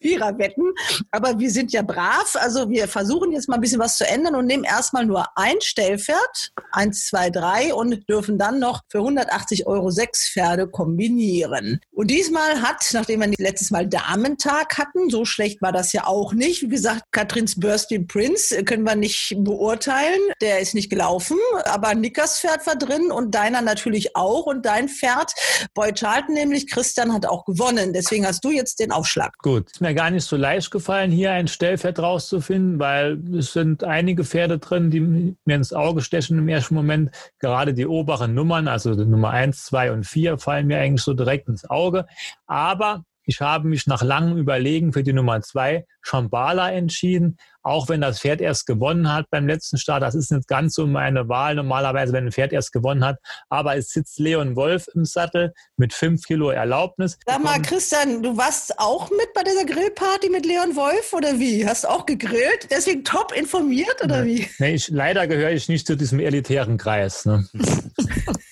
Viererwetten. 0.00 0.72
Aber 1.10 1.40
wir 1.40 1.50
sind 1.50 1.72
ja 1.72 1.82
brav, 1.82 2.36
also 2.36 2.70
wir 2.70 2.86
versuchen 2.86 3.32
jetzt 3.32 3.48
mal 3.48 3.56
ein 3.56 3.60
bisschen 3.60 3.80
was 3.80 3.96
zu 3.96 4.06
ändern 4.06 4.36
und 4.36 4.46
nehmen 4.46 4.62
erstmal 4.62 5.04
nur 5.04 5.23
ein 5.34 5.60
Stellpferd, 5.60 6.52
eins, 6.72 7.06
zwei, 7.06 7.30
drei 7.30 7.74
und 7.74 8.08
dürfen 8.08 8.38
dann 8.38 8.58
noch 8.58 8.82
für 8.88 8.98
180 8.98 9.66
Euro 9.66 9.90
sechs 9.90 10.30
Pferde 10.30 10.68
kombinieren. 10.68 11.80
Und 11.92 12.10
diesmal 12.10 12.62
hat, 12.62 12.88
nachdem 12.92 13.20
wir 13.20 13.32
letztes 13.38 13.70
Mal 13.70 13.88
Damentag 13.88 14.78
hatten, 14.78 15.10
so 15.10 15.24
schlecht 15.24 15.62
war 15.62 15.72
das 15.72 15.92
ja 15.92 16.06
auch 16.06 16.32
nicht. 16.32 16.62
Wie 16.62 16.68
gesagt, 16.68 17.04
Katrins 17.12 17.58
Bursty 17.58 17.98
Prince 18.00 18.64
können 18.64 18.84
wir 18.84 18.96
nicht 18.96 19.34
beurteilen. 19.38 20.20
Der 20.40 20.60
ist 20.60 20.74
nicht 20.74 20.90
gelaufen, 20.90 21.38
aber 21.64 21.94
Nickers 21.94 22.40
Pferd 22.40 22.66
war 22.66 22.76
drin 22.76 23.10
und 23.10 23.34
deiner 23.34 23.62
natürlich 23.62 24.16
auch 24.16 24.46
und 24.46 24.66
dein 24.66 24.88
Pferd, 24.88 25.32
Boy 25.74 25.92
Charlton 25.92 26.34
nämlich, 26.34 26.70
Christian 26.70 27.12
hat 27.12 27.26
auch 27.26 27.44
gewonnen. 27.44 27.92
Deswegen 27.92 28.26
hast 28.26 28.44
du 28.44 28.50
jetzt 28.50 28.80
den 28.80 28.92
Aufschlag. 28.92 29.36
Gut, 29.38 29.70
ist 29.70 29.80
mir 29.80 29.94
gar 29.94 30.10
nicht 30.10 30.24
so 30.24 30.36
leicht 30.36 30.70
gefallen, 30.70 31.10
hier 31.10 31.32
ein 31.32 31.48
Stellpferd 31.48 31.98
rauszufinden, 31.98 32.78
weil 32.78 33.18
es 33.36 33.52
sind 33.52 33.84
einige 33.84 34.24
Pferde 34.24 34.58
drin, 34.58 34.90
die 34.90 35.00
mir 35.44 35.56
ins 35.56 35.72
Auge 35.72 36.02
stechen 36.02 36.38
im 36.38 36.48
ersten 36.48 36.74
Moment. 36.74 37.10
Gerade 37.38 37.74
die 37.74 37.86
oberen 37.86 38.34
Nummern, 38.34 38.68
also 38.68 38.90
Nummer 38.94 39.30
eins, 39.30 39.64
zwei 39.64 39.92
und 39.92 40.04
vier, 40.04 40.38
fallen 40.38 40.66
mir 40.66 40.78
eigentlich 40.78 41.02
so 41.02 41.14
direkt 41.14 41.48
ins 41.48 41.68
Auge. 41.68 42.06
Aber 42.46 43.04
ich 43.26 43.40
habe 43.40 43.68
mich 43.68 43.86
nach 43.86 44.02
langem 44.02 44.36
Überlegen 44.38 44.92
für 44.92 45.02
die 45.02 45.12
Nummer 45.12 45.40
zwei 45.40 45.86
Shambhala 46.02 46.70
entschieden, 46.70 47.38
auch 47.62 47.88
wenn 47.88 48.02
das 48.02 48.20
Pferd 48.20 48.40
erst 48.40 48.66
gewonnen 48.66 49.12
hat 49.12 49.26
beim 49.30 49.46
letzten 49.46 49.78
Start. 49.78 50.02
Das 50.02 50.14
ist 50.14 50.30
nicht 50.30 50.46
ganz 50.46 50.74
so 50.74 50.86
meine 50.86 51.28
Wahl 51.28 51.54
normalerweise, 51.54 52.12
wenn 52.12 52.26
ein 52.26 52.32
Pferd 52.32 52.52
erst 52.52 52.72
gewonnen 52.72 53.04
hat. 53.04 53.18
Aber 53.48 53.76
es 53.76 53.88
sitzt 53.88 54.18
Leon 54.18 54.54
Wolf 54.56 54.86
im 54.94 55.04
Sattel 55.06 55.54
mit 55.76 55.94
fünf 55.94 56.22
Kilo 56.22 56.50
Erlaubnis. 56.50 57.18
Sag 57.26 57.42
mal, 57.42 57.60
Christian, 57.62 58.22
du 58.22 58.36
warst 58.36 58.78
auch 58.78 59.10
mit 59.10 59.32
bei 59.34 59.42
dieser 59.42 59.64
Grillparty 59.64 60.28
mit 60.28 60.44
Leon 60.44 60.76
Wolf 60.76 61.12
oder 61.14 61.38
wie? 61.38 61.66
Hast 61.66 61.88
auch 61.88 62.04
gegrillt? 62.04 62.68
Deswegen 62.70 63.04
top 63.04 63.32
informiert 63.32 64.02
oder 64.04 64.24
wie? 64.24 64.46
Nee, 64.58 64.74
ich, 64.74 64.88
leider 64.88 65.26
gehöre 65.26 65.52
ich 65.52 65.68
nicht 65.68 65.86
zu 65.86 65.96
diesem 65.96 66.20
elitären 66.20 66.76
Kreis. 66.76 67.24
Ne? 67.24 67.48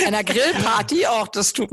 okay. 0.00 0.06
Einer 0.06 0.24
Grillparty 0.24 1.06
auch, 1.08 1.28
das 1.28 1.52
tut. 1.52 1.70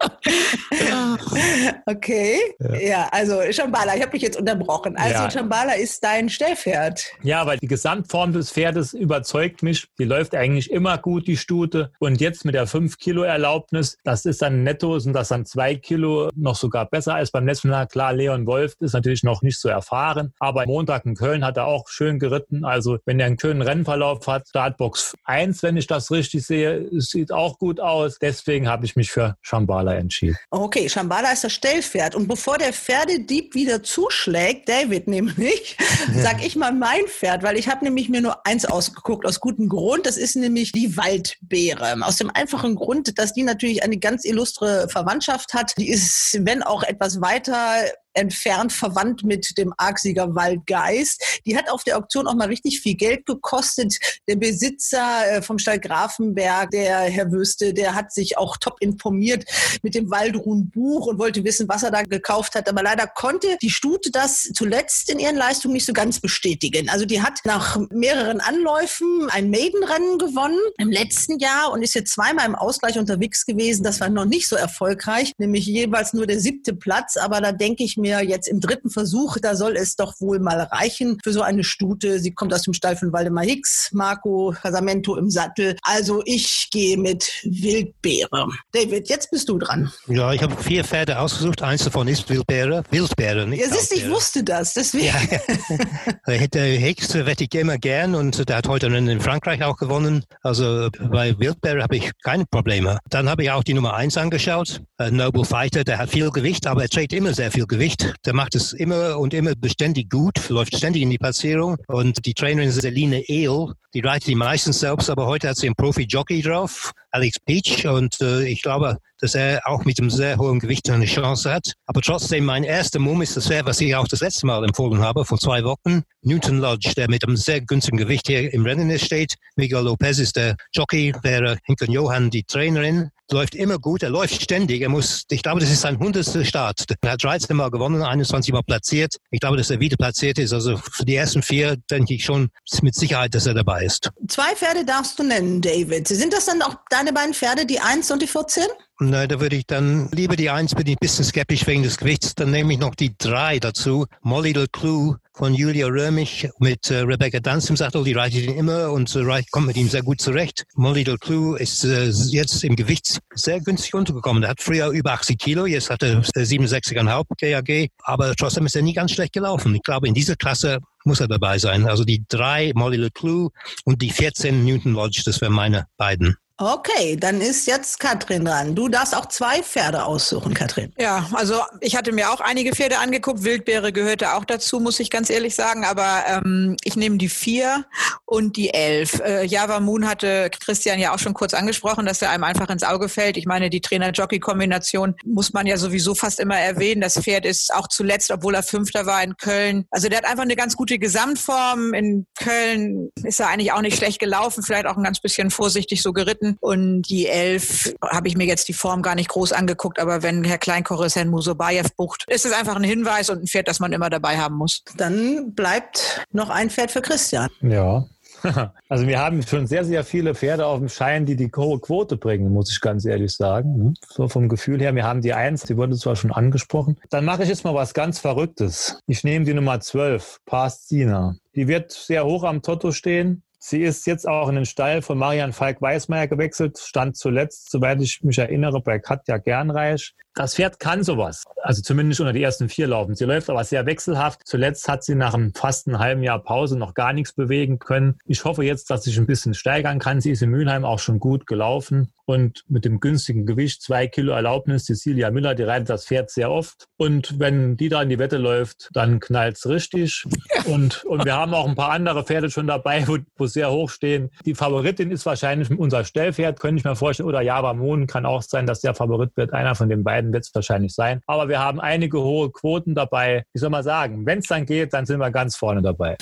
okay. 1.86 2.38
Ja. 2.58 2.76
ja, 2.76 3.08
also 3.10 3.40
Shambhala, 3.50 3.96
ich 3.96 4.02
habe 4.02 4.12
mich 4.12 4.22
jetzt 4.22 4.38
unterbrochen. 4.38 4.96
Also 4.96 5.14
ja. 5.14 5.30
Shambhala 5.30 5.72
ist 5.74 6.02
dein 6.02 6.28
Stellpferd. 6.28 7.04
Ja, 7.22 7.46
weil 7.46 7.58
die 7.58 7.66
Gesamtform 7.66 8.32
des 8.32 8.50
Pferdes 8.52 8.92
überzeugt 8.92 9.62
mich. 9.62 9.86
Die 9.98 10.04
läuft 10.04 10.34
eigentlich 10.34 10.70
immer 10.70 10.98
gut, 10.98 11.26
die 11.26 11.36
Stute. 11.36 11.92
Und 11.98 12.20
jetzt 12.20 12.44
mit 12.44 12.54
der 12.54 12.66
5 12.66 12.98
Kilo 12.98 13.22
Erlaubnis, 13.22 13.98
das 14.04 14.24
ist 14.24 14.42
dann 14.42 14.62
netto, 14.62 14.98
sind 14.98 15.14
das 15.14 15.28
dann 15.28 15.46
2 15.46 15.76
Kilo 15.76 16.30
noch 16.34 16.56
sogar 16.56 16.86
besser 16.86 17.14
als 17.14 17.30
beim 17.30 17.46
letzten 17.46 17.68
Mal. 17.68 17.86
Klar, 17.86 18.12
Leon 18.12 18.46
Wolf 18.46 18.74
ist 18.80 18.92
natürlich 18.92 19.22
noch 19.22 19.42
nicht 19.42 19.58
so 19.58 19.68
erfahren, 19.68 20.32
aber 20.38 20.66
Montag 20.66 21.06
in 21.06 21.14
Köln 21.14 21.44
hat 21.44 21.56
er 21.56 21.66
auch 21.66 21.88
schön 21.88 22.18
geritten. 22.18 22.64
Also 22.64 22.98
wenn 23.04 23.20
er 23.20 23.26
einen 23.26 23.38
schönen 23.38 23.62
Rennverlauf 23.62 24.26
hat, 24.26 24.48
Startbox 24.48 25.14
1, 25.24 25.62
wenn 25.62 25.76
ich 25.76 25.86
das 25.86 26.10
richtig 26.10 26.46
sehe, 26.46 26.88
sieht 26.92 27.32
auch 27.32 27.58
gut 27.58 27.69
aus. 27.78 28.18
Deswegen 28.20 28.68
habe 28.68 28.84
ich 28.84 28.96
mich 28.96 29.12
für 29.12 29.36
Shambhala 29.42 29.94
entschieden. 29.94 30.36
Okay, 30.50 30.88
Shambhala 30.88 31.30
ist 31.30 31.44
das 31.44 31.52
Stellpferd. 31.52 32.14
Und 32.14 32.26
bevor 32.26 32.58
der 32.58 32.72
Pferdedieb 32.72 33.54
wieder 33.54 33.82
zuschlägt, 33.82 34.68
David 34.68 35.06
nämlich, 35.06 35.76
sag 36.14 36.44
ich 36.44 36.56
mal 36.56 36.72
mein 36.72 37.06
Pferd, 37.06 37.42
weil 37.42 37.58
ich 37.58 37.68
habe 37.68 37.84
nämlich 37.84 38.08
mir 38.08 38.22
nur 38.22 38.46
eins 38.46 38.64
ausgeguckt, 38.64 39.26
aus 39.26 39.38
gutem 39.38 39.68
Grund. 39.68 40.06
Das 40.06 40.16
ist 40.16 40.34
nämlich 40.34 40.72
die 40.72 40.96
Waldbeere. 40.96 41.94
Aus 42.02 42.16
dem 42.16 42.30
einfachen 42.30 42.74
Grund, 42.74 43.18
dass 43.18 43.34
die 43.34 43.42
natürlich 43.42 43.82
eine 43.84 43.98
ganz 43.98 44.24
illustre 44.24 44.88
Verwandtschaft 44.88 45.54
hat. 45.54 45.74
Die 45.76 45.90
ist, 45.90 46.38
wenn 46.40 46.62
auch 46.62 46.82
etwas 46.82 47.20
weiter 47.20 47.84
entfernt 48.20 48.72
verwandt 48.72 49.24
mit 49.24 49.56
dem 49.58 49.72
Argsieger 49.76 50.34
Waldgeist. 50.34 51.40
Die 51.46 51.56
hat 51.56 51.70
auf 51.70 51.84
der 51.84 51.98
Auktion 51.98 52.26
auch 52.26 52.34
mal 52.34 52.48
richtig 52.48 52.80
viel 52.80 52.94
Geld 52.94 53.26
gekostet. 53.26 53.98
Der 54.28 54.36
Besitzer 54.36 55.30
äh, 55.30 55.42
vom 55.42 55.58
Stall 55.58 55.80
Grafenberg, 55.80 56.70
der 56.70 57.00
Herr 57.00 57.32
Wüste, 57.32 57.74
der 57.74 57.94
hat 57.94 58.12
sich 58.12 58.38
auch 58.38 58.56
top 58.56 58.76
informiert 58.80 59.44
mit 59.82 59.94
dem 59.94 60.10
Waldruhen 60.10 60.70
Buch 60.70 61.06
und 61.06 61.18
wollte 61.18 61.44
wissen, 61.44 61.68
was 61.68 61.82
er 61.82 61.90
da 61.90 62.02
gekauft 62.02 62.54
hat. 62.54 62.68
Aber 62.68 62.82
leider 62.82 63.06
konnte 63.06 63.56
die 63.62 63.70
Stute 63.70 64.10
das 64.10 64.50
zuletzt 64.54 65.10
in 65.10 65.18
ihren 65.18 65.36
Leistungen 65.36 65.74
nicht 65.74 65.86
so 65.86 65.92
ganz 65.92 66.20
bestätigen. 66.20 66.88
Also 66.88 67.06
die 67.06 67.22
hat 67.22 67.40
nach 67.44 67.78
mehreren 67.90 68.40
Anläufen 68.40 69.28
ein 69.30 69.50
Maidenrennen 69.50 70.18
gewonnen 70.18 70.58
im 70.78 70.90
letzten 70.90 71.38
Jahr 71.38 71.72
und 71.72 71.82
ist 71.82 71.94
jetzt 71.94 72.12
zweimal 72.12 72.46
im 72.46 72.54
Ausgleich 72.54 72.98
unterwegs 72.98 73.46
gewesen. 73.46 73.82
Das 73.82 74.00
war 74.00 74.08
noch 74.08 74.24
nicht 74.24 74.48
so 74.48 74.56
erfolgreich, 74.56 75.32
nämlich 75.38 75.66
jeweils 75.66 76.12
nur 76.12 76.26
der 76.26 76.40
siebte 76.40 76.74
Platz. 76.74 77.16
Aber 77.16 77.40
da 77.40 77.52
denke 77.52 77.84
ich 77.84 77.96
mir 77.96 78.09
jetzt 78.18 78.48
im 78.48 78.60
dritten 78.60 78.90
Versuch, 78.90 79.36
da 79.40 79.54
soll 79.54 79.76
es 79.76 79.96
doch 79.96 80.20
wohl 80.20 80.40
mal 80.40 80.60
reichen 80.60 81.18
für 81.22 81.32
so 81.32 81.42
eine 81.42 81.64
Stute. 81.64 82.18
Sie 82.18 82.32
kommt 82.32 82.52
aus 82.52 82.62
dem 82.62 82.74
Stall 82.74 82.96
von 82.96 83.12
Waldemar 83.12 83.44
Hicks, 83.44 83.90
Marco 83.92 84.54
Casamento 84.60 85.16
im 85.16 85.30
Sattel. 85.30 85.76
Also 85.82 86.22
ich 86.24 86.68
gehe 86.70 86.96
mit 86.96 87.32
Wildbeere. 87.44 88.48
David, 88.72 89.08
jetzt 89.08 89.30
bist 89.30 89.48
du 89.48 89.58
dran. 89.58 89.92
Ja, 90.08 90.32
ich 90.32 90.42
habe 90.42 90.56
vier 90.56 90.84
Pferde 90.84 91.18
ausgesucht. 91.18 91.62
Eins 91.62 91.84
davon 91.84 92.08
ist 92.08 92.28
Wildbeere. 92.28 92.82
Wildbeere, 92.90 93.46
nicht 93.46 93.62
Ja, 93.62 93.68
siehst, 93.70 93.92
ich 93.92 94.08
wusste 94.08 94.42
das. 94.42 94.74
Deswegen. 94.74 95.06
Ja, 95.06 96.46
der 96.46 96.64
Hicks 96.64 97.14
wette 97.14 97.44
ich 97.44 97.54
immer 97.54 97.78
gern 97.78 98.14
und 98.14 98.48
der 98.48 98.56
hat 98.56 98.68
heute 98.68 98.86
in 98.86 99.20
Frankreich 99.20 99.62
auch 99.62 99.76
gewonnen. 99.76 100.24
Also 100.42 100.88
bei 101.10 101.38
Wildbeere 101.38 101.82
habe 101.82 101.96
ich 101.96 102.10
keine 102.22 102.46
Probleme. 102.46 102.98
Dann 103.08 103.28
habe 103.28 103.44
ich 103.44 103.50
auch 103.50 103.62
die 103.62 103.74
Nummer 103.74 103.94
eins 103.94 104.16
angeschaut. 104.16 104.82
Noble 105.10 105.44
Fighter, 105.44 105.84
der 105.84 105.98
hat 105.98 106.10
viel 106.10 106.30
Gewicht, 106.30 106.66
aber 106.66 106.82
er 106.82 106.88
trägt 106.88 107.12
immer 107.12 107.34
sehr 107.34 107.50
viel 107.50 107.66
Gewicht. 107.66 107.89
Licht. 107.90 108.14
Der 108.24 108.34
macht 108.34 108.54
es 108.54 108.72
immer 108.72 109.18
und 109.18 109.34
immer 109.34 109.54
beständig 109.54 110.10
gut, 110.10 110.48
läuft 110.48 110.76
ständig 110.76 111.02
in 111.02 111.10
die 111.10 111.18
Platzierung. 111.18 111.76
Und 111.88 112.24
die 112.24 112.34
Trainerin 112.34 112.70
Seline 112.70 113.28
Ehl, 113.28 113.72
die 113.94 114.00
reitet 114.00 114.28
die 114.28 114.34
meistens 114.34 114.80
selbst, 114.80 115.10
aber 115.10 115.26
heute 115.26 115.48
hat 115.48 115.56
sie 115.56 115.66
einen 115.66 115.74
Profi-Jockey 115.74 116.42
drauf, 116.42 116.92
Alex 117.10 117.38
Peach. 117.44 117.86
Und 117.88 118.20
äh, 118.20 118.46
ich 118.46 118.62
glaube, 118.62 118.98
dass 119.20 119.34
er 119.34 119.60
auch 119.64 119.84
mit 119.84 119.98
einem 119.98 120.10
sehr 120.10 120.36
hohen 120.36 120.60
Gewicht 120.60 120.88
eine 120.88 121.04
Chance 121.04 121.52
hat. 121.52 121.72
Aber 121.86 122.00
trotzdem, 122.00 122.44
mein 122.44 122.64
erster 122.64 123.00
Mumm 123.00 123.22
ist 123.22 123.36
das 123.36 123.48
Pferd, 123.48 123.66
was 123.66 123.80
ich 123.80 123.94
auch 123.94 124.06
das 124.06 124.20
letzte 124.20 124.46
Mal 124.46 124.64
empfohlen 124.64 125.00
habe, 125.00 125.24
vor 125.24 125.38
zwei 125.38 125.64
Wochen. 125.64 126.02
Newton 126.22 126.58
Lodge, 126.58 126.92
der 126.96 127.10
mit 127.10 127.26
einem 127.26 127.36
sehr 127.36 127.60
günstigen 127.60 127.98
Gewicht 127.98 128.28
hier 128.28 128.52
im 128.52 128.64
Rennen 128.64 128.96
steht. 128.98 129.34
Miguel 129.56 129.84
Lopez 129.84 130.18
ist 130.18 130.36
der 130.36 130.56
Jockey, 130.72 131.12
wäre 131.22 131.58
Hinken 131.64 131.90
Johann 131.90 132.30
die 132.30 132.44
Trainerin 132.44 133.10
läuft 133.32 133.54
immer 133.54 133.78
gut, 133.78 134.02
er 134.02 134.10
läuft 134.10 134.40
ständig. 134.40 134.82
Er 134.82 134.88
muss, 134.88 135.24
ich 135.30 135.42
glaube, 135.42 135.60
das 135.60 135.70
ist 135.70 135.80
sein 135.80 135.98
hundertster 135.98 136.44
Start. 136.44 136.84
Er 137.00 137.12
hat 137.12 137.22
13 137.22 137.56
Mal 137.56 137.70
gewonnen, 137.70 138.02
21 138.02 138.52
Mal 138.52 138.62
platziert. 138.62 139.16
Ich 139.30 139.40
glaube, 139.40 139.56
dass 139.56 139.70
er 139.70 139.80
wieder 139.80 139.96
platziert 139.96 140.38
ist. 140.38 140.52
Also 140.52 140.76
für 140.76 141.04
die 141.04 141.14
ersten 141.14 141.42
vier 141.42 141.76
denke 141.90 142.14
ich 142.14 142.24
schon 142.24 142.50
mit 142.82 142.94
Sicherheit, 142.94 143.34
dass 143.34 143.46
er 143.46 143.54
dabei 143.54 143.84
ist. 143.84 144.10
Zwei 144.28 144.54
Pferde 144.54 144.84
darfst 144.84 145.18
du 145.18 145.22
nennen, 145.22 145.60
David. 145.60 146.08
Sind 146.08 146.32
das 146.32 146.46
dann 146.46 146.62
auch 146.62 146.76
deine 146.90 147.12
beiden 147.12 147.34
Pferde, 147.34 147.66
die 147.66 147.80
1 147.80 148.10
und 148.10 148.22
die 148.22 148.26
14? 148.26 148.64
Nein, 149.02 149.30
da 149.30 149.40
würde 149.40 149.56
ich 149.56 149.66
dann 149.66 150.10
lieber 150.12 150.36
die 150.36 150.50
Eins, 150.50 150.74
bin 150.74 150.86
ich 150.86 150.96
ein 150.96 151.00
bisschen 151.00 151.24
skeptisch 151.24 151.66
wegen 151.66 151.82
des 151.82 151.96
Gewichts. 151.96 152.34
Dann 152.34 152.50
nehme 152.50 152.74
ich 152.74 152.78
noch 152.78 152.94
die 152.94 153.14
drei 153.16 153.58
dazu. 153.58 154.04
Molly 154.20 154.52
Clou 154.70 155.16
von 155.34 155.54
Julia 155.54 155.86
Römich 155.86 156.48
mit 156.58 156.90
äh, 156.90 156.98
Rebecca 156.98 157.40
Danz 157.40 157.70
im 157.70 157.76
Sattel. 157.76 158.04
Die 158.04 158.12
reitet 158.12 158.44
ihn 158.44 158.54
immer 158.54 158.90
und 158.90 159.14
äh, 159.14 159.42
kommt 159.50 159.66
mit 159.66 159.76
ihm 159.76 159.88
sehr 159.88 160.02
gut 160.02 160.20
zurecht. 160.20 160.64
Molly 160.74 161.04
Del 161.04 161.18
Clou 161.18 161.54
ist 161.54 161.84
äh, 161.84 162.06
jetzt 162.06 162.64
im 162.64 162.76
Gewicht 162.76 163.20
sehr 163.34 163.60
günstig 163.60 163.94
untergekommen. 163.94 164.42
Er 164.42 164.50
hat 164.50 164.60
früher 164.60 164.88
über 164.90 165.12
80 165.12 165.38
Kilo, 165.38 165.66
jetzt 165.66 165.90
hat 165.90 166.02
er 166.02 166.20
67,5 166.22 167.24
GAG, 167.38 167.90
aber 168.02 168.34
trotzdem 168.34 168.66
ist 168.66 168.76
er 168.76 168.82
nie 168.82 168.94
ganz 168.94 169.12
schlecht 169.12 169.32
gelaufen. 169.32 169.74
Ich 169.74 169.82
glaube, 169.82 170.08
in 170.08 170.14
dieser 170.14 170.36
Klasse 170.36 170.78
muss 171.04 171.20
er 171.20 171.28
dabei 171.28 171.58
sein. 171.58 171.86
Also 171.86 172.04
die 172.04 172.24
drei 172.28 172.72
Molly 172.74 172.96
Le 172.96 173.10
Clou 173.10 173.50
und 173.84 174.02
die 174.02 174.10
14 174.10 174.64
Newton 174.64 174.92
Lodge, 174.92 175.22
das 175.24 175.40
wären 175.40 175.52
meine 175.52 175.86
beiden. 175.96 176.36
Okay, 176.62 177.16
dann 177.16 177.40
ist 177.40 177.66
jetzt 177.66 177.98
Katrin 177.98 178.44
dran. 178.44 178.74
Du 178.74 178.90
darfst 178.90 179.16
auch 179.16 179.24
zwei 179.24 179.62
Pferde 179.62 180.04
aussuchen, 180.04 180.52
Katrin. 180.52 180.92
Ja, 180.98 181.26
also 181.32 181.54
ich 181.80 181.96
hatte 181.96 182.12
mir 182.12 182.30
auch 182.30 182.40
einige 182.40 182.72
Pferde 182.72 182.98
angeguckt. 182.98 183.44
Wildbeere 183.44 183.94
gehörte 183.94 184.34
auch 184.34 184.44
dazu, 184.44 184.78
muss 184.78 185.00
ich 185.00 185.08
ganz 185.08 185.30
ehrlich 185.30 185.54
sagen. 185.54 185.86
Aber 185.86 186.22
ähm, 186.28 186.76
ich 186.84 186.96
nehme 186.96 187.16
die 187.16 187.30
vier 187.30 187.86
und 188.26 188.58
die 188.58 188.74
elf. 188.74 189.20
Äh, 189.20 189.46
Java 189.46 189.80
Moon 189.80 190.06
hatte 190.06 190.50
Christian 190.50 190.98
ja 190.98 191.14
auch 191.14 191.18
schon 191.18 191.32
kurz 191.32 191.54
angesprochen, 191.54 192.04
dass 192.04 192.20
er 192.20 192.28
einem 192.28 192.44
einfach 192.44 192.68
ins 192.68 192.82
Auge 192.82 193.08
fällt. 193.08 193.38
Ich 193.38 193.46
meine, 193.46 193.70
die 193.70 193.80
Trainer-Jockey-Kombination 193.80 195.14
muss 195.24 195.54
man 195.54 195.66
ja 195.66 195.78
sowieso 195.78 196.14
fast 196.14 196.40
immer 196.40 196.58
erwähnen. 196.58 197.00
Das 197.00 197.18
Pferd 197.18 197.46
ist 197.46 197.72
auch 197.72 197.88
zuletzt, 197.88 198.30
obwohl 198.30 198.54
er 198.54 198.62
Fünfter 198.62 199.06
war 199.06 199.22
in 199.22 199.34
Köln. 199.38 199.86
Also 199.90 200.10
der 200.10 200.18
hat 200.18 200.26
einfach 200.26 200.44
eine 200.44 200.56
ganz 200.56 200.76
gute 200.76 200.98
Gesamtform. 200.98 201.94
In 201.94 202.26
Köln 202.38 203.08
ist 203.24 203.40
er 203.40 203.48
eigentlich 203.48 203.72
auch 203.72 203.80
nicht 203.80 203.96
schlecht 203.96 204.18
gelaufen, 204.18 204.62
vielleicht 204.62 204.84
auch 204.84 204.98
ein 204.98 205.04
ganz 205.04 205.20
bisschen 205.20 205.50
vorsichtig 205.50 206.02
so 206.02 206.12
geritten. 206.12 206.49
Und 206.60 207.02
die 207.02 207.26
elf 207.26 207.94
habe 208.02 208.28
ich 208.28 208.36
mir 208.36 208.46
jetzt 208.46 208.68
die 208.68 208.72
Form 208.72 209.02
gar 209.02 209.14
nicht 209.14 209.28
groß 209.28 209.52
angeguckt, 209.52 209.98
aber 209.98 210.22
wenn 210.22 210.44
Herr 210.44 210.58
Kleinkoch 210.58 211.06
Herrn 211.14 211.28
Musobayev 211.28 211.94
bucht, 211.96 212.24
ist 212.28 212.46
es 212.46 212.52
einfach 212.52 212.76
ein 212.76 212.84
Hinweis 212.84 213.30
und 213.30 213.42
ein 213.42 213.46
Pferd, 213.46 213.68
das 213.68 213.80
man 213.80 213.92
immer 213.92 214.10
dabei 214.10 214.38
haben 214.38 214.56
muss. 214.56 214.82
Dann 214.96 215.54
bleibt 215.54 216.24
noch 216.32 216.50
ein 216.50 216.70
Pferd 216.70 216.90
für 216.90 217.02
Christian. 217.02 217.48
Ja. 217.60 218.06
Also 218.88 219.06
wir 219.06 219.20
haben 219.20 219.42
schon 219.42 219.66
sehr, 219.66 219.84
sehr 219.84 220.04
viele 220.04 220.34
Pferde 220.34 220.66
auf 220.66 220.78
dem 220.78 220.88
Schein, 220.88 221.26
die 221.26 221.36
die 221.36 221.50
hohe 221.54 221.78
Quote 221.78 222.16
bringen, 222.16 222.52
muss 222.52 222.72
ich 222.72 222.80
ganz 222.80 223.04
ehrlich 223.04 223.32
sagen. 223.32 223.76
Ne? 223.76 223.94
So 224.08 224.28
vom 224.28 224.48
Gefühl 224.48 224.80
her, 224.80 224.94
wir 224.94 225.04
haben 225.04 225.20
die 225.20 225.34
Eins, 225.34 225.62
die 225.62 225.76
wurde 225.76 225.96
zwar 225.96 226.16
schon 226.16 226.32
angesprochen. 226.32 226.96
Dann 227.10 227.24
mache 227.24 227.42
ich 227.42 227.48
jetzt 227.48 227.64
mal 227.64 227.74
was 227.74 227.94
ganz 227.94 228.18
Verrücktes. 228.18 228.98
Ich 229.06 229.24
nehme 229.24 229.44
die 229.44 229.54
Nummer 229.54 229.80
12, 229.80 230.40
Pastina. 230.44 231.36
Die 231.54 231.68
wird 231.68 231.92
sehr 231.92 232.24
hoch 232.24 232.44
am 232.44 232.62
Toto 232.62 232.92
stehen. 232.92 233.42
Sie 233.62 233.82
ist 233.82 234.06
jetzt 234.06 234.26
auch 234.26 234.48
in 234.48 234.54
den 234.54 234.64
Stall 234.64 235.02
von 235.02 235.18
Marian 235.18 235.52
Falk-Weismeier 235.52 236.28
gewechselt, 236.28 236.78
stand 236.78 237.18
zuletzt, 237.18 237.70
soweit 237.70 238.00
ich 238.00 238.20
mich 238.22 238.38
erinnere, 238.38 238.80
bei 238.80 238.98
Katja 238.98 239.36
Gernreich. 239.36 240.14
Das 240.34 240.54
Pferd 240.54 240.78
kann 240.78 241.02
sowas. 241.02 241.44
Also 241.62 241.82
zumindest 241.82 242.20
unter 242.20 242.32
die 242.32 242.42
ersten 242.42 242.68
vier 242.68 242.86
laufen. 242.86 243.14
Sie 243.14 243.24
läuft 243.24 243.50
aber 243.50 243.64
sehr 243.64 243.84
wechselhaft. 243.84 244.40
Zuletzt 244.44 244.88
hat 244.88 245.02
sie 245.02 245.14
nach 245.14 245.34
einem 245.34 245.52
fast 245.54 245.88
einem 245.88 245.98
halben 245.98 246.22
Jahr 246.22 246.42
Pause 246.42 246.78
noch 246.78 246.94
gar 246.94 247.12
nichts 247.12 247.32
bewegen 247.32 247.78
können. 247.78 248.18
Ich 248.24 248.44
hoffe 248.44 248.62
jetzt, 248.62 248.90
dass 248.90 249.04
sich 249.04 249.18
ein 249.18 249.26
bisschen 249.26 249.54
steigern 249.54 249.98
kann. 249.98 250.20
Sie 250.20 250.30
ist 250.30 250.42
in 250.42 250.50
Mülheim 250.50 250.84
auch 250.84 251.00
schon 251.00 251.18
gut 251.18 251.46
gelaufen 251.46 252.12
und 252.30 252.64
mit 252.68 252.84
dem 252.84 253.00
günstigen 253.00 253.44
Gewicht, 253.44 253.82
zwei 253.82 254.06
Kilo 254.06 254.32
Erlaubnis, 254.32 254.84
Cecilia 254.84 255.32
Müller, 255.32 255.56
die 255.56 255.64
reitet 255.64 255.90
das 255.90 256.06
Pferd 256.06 256.30
sehr 256.30 256.50
oft. 256.50 256.86
Und 256.96 257.40
wenn 257.40 257.76
die 257.76 257.88
da 257.88 258.02
in 258.02 258.08
die 258.08 258.20
Wette 258.20 258.38
läuft, 258.38 258.88
dann 258.92 259.18
knallt's 259.18 259.66
richtig. 259.66 260.24
Und, 260.66 261.04
und 261.06 261.24
wir 261.24 261.34
haben 261.34 261.54
auch 261.54 261.66
ein 261.66 261.74
paar 261.74 261.90
andere 261.90 262.22
Pferde 262.22 262.48
schon 262.48 262.68
dabei, 262.68 263.06
wo, 263.08 263.18
wo 263.36 263.46
sehr 263.46 263.72
hoch 263.72 263.90
stehen. 263.90 264.30
Die 264.46 264.54
Favoritin 264.54 265.10
ist 265.10 265.26
wahrscheinlich 265.26 265.70
unser 265.76 266.04
Stellpferd, 266.04 266.60
könnte 266.60 266.78
ich 266.78 266.84
mir 266.84 266.94
vorstellen. 266.94 267.28
Oder 267.28 267.40
Java 267.40 267.74
Moon 267.74 268.06
kann 268.06 268.26
auch 268.26 268.42
sein, 268.42 268.64
dass 268.64 268.80
der 268.80 268.94
Favorit 268.94 269.36
wird. 269.36 269.52
Einer 269.52 269.74
von 269.74 269.88
den 269.88 270.04
beiden 270.04 270.19
beiden 270.20 270.32
wird 270.32 270.44
es 270.44 270.54
wahrscheinlich 270.54 270.94
sein. 270.94 271.20
Aber 271.26 271.48
wir 271.48 271.58
haben 271.58 271.80
einige 271.80 272.20
hohe 272.20 272.50
Quoten 272.50 272.94
dabei. 272.94 273.44
Ich 273.52 273.60
soll 273.60 273.70
mal 273.70 273.82
sagen, 273.82 274.26
wenn 274.26 274.38
es 274.38 274.46
dann 274.46 274.66
geht, 274.66 274.92
dann 274.92 275.06
sind 275.06 275.18
wir 275.18 275.30
ganz 275.30 275.56
vorne 275.56 275.82
dabei. 275.82 276.16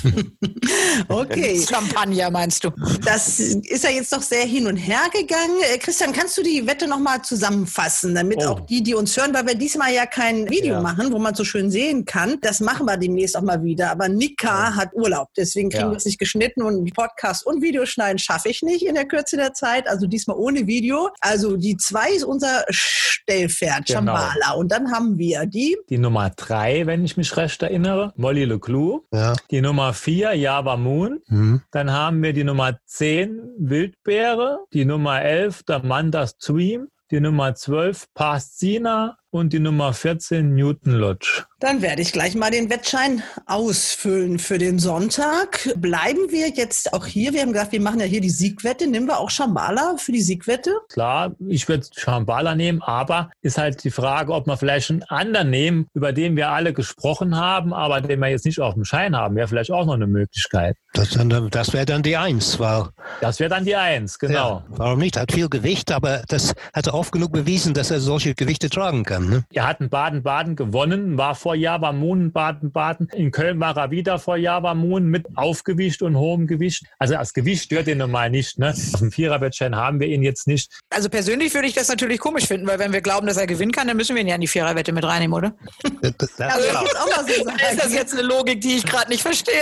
okay. 1.09 1.61
Champagner 1.69 2.31
meinst 2.31 2.65
du? 2.65 2.71
Das 3.05 3.39
ist 3.39 3.85
ja 3.85 3.91
jetzt 3.91 4.13
doch 4.13 4.23
sehr 4.23 4.45
hin 4.45 4.67
und 4.67 4.77
her 4.77 5.03
gegangen. 5.13 5.59
Äh, 5.73 5.79
Christian, 5.79 6.13
kannst 6.13 6.39
du 6.39 6.43
die 6.43 6.67
Wette 6.67 6.87
nochmal 6.87 7.23
zusammenfassen, 7.23 8.15
damit 8.15 8.39
oh. 8.43 8.51
auch 8.51 8.61
die, 8.61 8.83
die 8.83 8.95
uns 8.95 9.17
hören, 9.17 9.35
weil 9.35 9.47
wir 9.47 9.55
diesmal 9.55 9.93
ja 9.93 10.07
kein 10.07 10.49
Video 10.49 10.75
ja. 10.75 10.81
machen, 10.81 11.13
wo 11.13 11.19
man 11.19 11.35
so 11.35 11.45
schön 11.45 11.71
sehen 11.71 12.05
kann. 12.05 12.39
Das 12.41 12.61
machen 12.61 12.87
wir 12.87 12.97
demnächst 12.97 13.37
auch 13.37 13.43
mal 13.43 13.63
wieder. 13.63 13.91
Aber 13.91 14.09
Nika 14.09 14.71
ja. 14.71 14.77
hat 14.77 14.91
Urlaub, 14.95 15.29
deswegen 15.37 15.71
kriegen 15.71 15.85
ja. 15.85 15.91
wir 15.91 15.97
es 15.97 16.05
nicht 16.05 16.19
geschnitten 16.19 16.63
und 16.63 16.93
Podcast 16.95 17.47
und 17.47 17.63
Videoschneiden 17.63 18.19
schaffe 18.19 18.49
ich 18.49 18.63
nicht 18.63 18.85
in 18.85 18.95
der 18.95 19.07
Kürze 19.07 19.37
der 19.37 19.53
Zeit. 19.53 19.89
Also 19.89 20.07
diesmal 20.07 20.37
ohne 20.37 20.67
Video. 20.67 21.11
Also 21.21 21.57
die 21.57 21.77
zwei 21.77 22.11
ist 22.11 22.25
unser 22.25 22.65
Stellpferd. 22.71 23.88
Shambhala. 23.93 24.33
Genau. 24.35 24.59
Und 24.59 24.73
dann 24.73 24.91
haben 24.91 25.19
wir 25.19 25.47
die. 25.47 25.77
Die 25.89 25.99
Nummer 25.99 26.31
drei, 26.31 26.87
wenn 26.87 27.05
ich 27.05 27.17
mich 27.17 27.37
recht 27.37 27.63
erinnere, 27.63 28.13
Molly 28.17 28.45
Leclou. 28.45 29.03
Ja. 29.13 29.35
Die 29.51 29.61
Nummer 29.61 29.93
vier, 29.93 30.35
Java 30.35 30.77
Moon. 30.77 31.21
Mhm. 31.29 31.63
Dann 31.71 31.91
haben 31.93 32.23
wir 32.23 32.33
die 32.33 32.45
Nummer 32.45 32.79
zehn, 32.85 33.41
Wildbeere. 33.59 34.61
Die 34.73 34.85
Nummer 34.85 35.23
elf, 35.23 35.63
der 35.63 35.85
Manda 35.85 36.27
Stream. 36.27 36.89
Die 37.11 37.21
Nummer 37.21 37.55
zwölf, 37.55 38.07
Pastina 38.13 39.17
und 39.31 39.55
die 39.55 39.61
Nummer 39.61 39.95
14 39.95 40.55
Newton 40.55 40.93
Lodge. 40.93 41.45
Dann 41.61 41.83
werde 41.83 42.03
ich 42.03 42.13
gleich 42.13 42.37
mal 42.37 42.53
den 42.53 42.71
Wettschein 42.71 43.21
ausfüllen 43.47 44.39
für 44.39 44.59
den 44.59 44.79
Sonntag. 44.79 45.69
Bleiben 45.77 46.31
wir 46.31 46.51
jetzt 46.51 46.93
auch 46.93 47.05
hier. 47.05 47.33
Wir 47.33 47.41
haben 47.41 47.53
gesagt, 47.53 47.73
wir 47.73 47.81
machen 47.81 47.99
ja 47.99 48.07
hier 48.07 48.21
die 48.21 48.31
Siegwette. 48.31 48.87
Nehmen 48.87 49.09
wir 49.09 49.19
auch 49.19 49.29
Shambhala 49.29 49.97
für 49.99 50.13
die 50.13 50.21
Siegwette? 50.21 50.71
Klar, 50.89 51.33
ich 51.49 51.69
würde 51.69 51.85
Shambhala 51.97 52.55
nehmen, 52.55 52.81
aber 52.81 53.31
ist 53.43 53.59
halt 53.59 53.83
die 53.83 53.91
Frage, 53.91 54.35
ob 54.35 54.47
wir 54.47 54.57
vielleicht 54.57 54.89
einen 54.91 55.03
anderen 55.03 55.51
nehmen, 55.51 55.89
über 55.95 56.13
den 56.13 56.37
wir 56.37 56.51
alle 56.51 56.73
gesprochen 56.73 57.35
haben, 57.35 57.73
aber 57.73 58.03
den 58.03 58.21
wir 58.21 58.29
jetzt 58.29 58.45
nicht 58.45 58.61
auf 58.61 58.75
dem 58.75 58.85
Schein 58.85 59.17
haben. 59.17 59.35
Wäre 59.35 59.49
vielleicht 59.49 59.73
auch 59.73 59.85
noch 59.85 59.95
eine 59.95 60.07
Möglichkeit. 60.07 60.77
Das, 60.93 61.11
das 61.51 61.73
wäre 61.73 61.87
dann 61.87 62.05
die 62.05 62.17
Eins, 62.17 62.61
weil. 62.61 62.85
Das 63.21 63.41
wäre 63.41 63.51
dann 63.51 63.65
die 63.65 63.75
Eins, 63.75 64.19
genau. 64.21 64.59
Ja, 64.59 64.65
warum 64.69 65.01
nicht? 65.01 65.17
Hat 65.17 65.33
viel 65.33 65.49
Gewicht, 65.49 65.91
aber 65.91 66.23
das 66.29 66.55
hat 66.73 66.87
er 66.87 66.95
oft 66.95 67.11
genug 67.11 67.33
bewiesen, 67.33 67.75
dass 67.75 67.91
er 67.91 67.99
solche 67.99 68.35
Gewichte 68.35 68.71
tragen 68.71 69.05
kann. 69.05 69.29
Ne? 69.29 69.45
Er 69.53 69.67
hat 69.67 69.81
in 69.81 69.91
Baden-Baden 69.91 70.55
gewonnen, 70.55 71.19
war 71.19 71.35
vor 71.35 71.48
Java 71.55 71.93
Moon 71.93 72.29
in 72.29 72.33
Baden-Baden. 72.33 73.09
In 73.15 73.31
Köln 73.31 73.61
war 73.61 73.77
er 73.77 73.91
wieder 73.91 74.19
vor 74.19 74.37
Java 74.37 74.75
Moon 74.75 75.07
mit 75.07 75.27
Aufgewicht 75.35 76.03
und 76.03 76.17
hohem 76.17 76.47
Gewicht. 76.47 76.85
Also 76.99 77.15
das 77.15 77.33
Gewicht 77.33 77.65
stört 77.65 77.89
ihn 77.89 77.99
normal 77.99 78.31
nicht. 78.31 78.59
Ne? 78.59 78.71
Auf 78.71 79.01
dem 79.01 79.11
Viererwettschein 79.11 79.75
haben 79.77 80.01
wir 80.01 80.09
ihn 80.09 80.23
jetzt 80.23 80.47
nicht. 80.47 80.71
Also 80.91 81.09
persönlich 81.09 81.55
würde 81.55 81.69
ich 81.69 81.75
das 81.75 81.89
natürlich 81.89 82.19
komisch 82.19 82.47
finden, 82.47 82.67
weil 82.67 82.79
wenn 82.79 82.93
wir 82.93 83.01
glauben, 83.01 83.27
dass 83.27 83.37
er 83.37 83.47
gewinnen 83.47 83.73
kann, 83.73 83.89
dann 83.89 83.97
müssen 83.97 84.15
wir 84.15 84.23
ihn 84.23 84.29
ja 84.29 84.35
in 84.35 84.41
die 84.41 84.47
Viererwette 84.49 84.93
mit 84.93 85.05
reinnehmen, 85.05 85.37
oder? 85.37 85.55
Das, 86.03 86.13
das, 86.19 86.31
also, 86.41 86.69
genau. 86.69 86.85
so 87.27 87.51
ist 87.73 87.85
das 87.85 87.93
jetzt 87.93 88.13
eine 88.13 88.23
Logik, 88.23 88.61
die 88.61 88.77
ich 88.77 88.85
gerade 88.85 89.09
nicht 89.11 89.23
verstehe? 89.23 89.55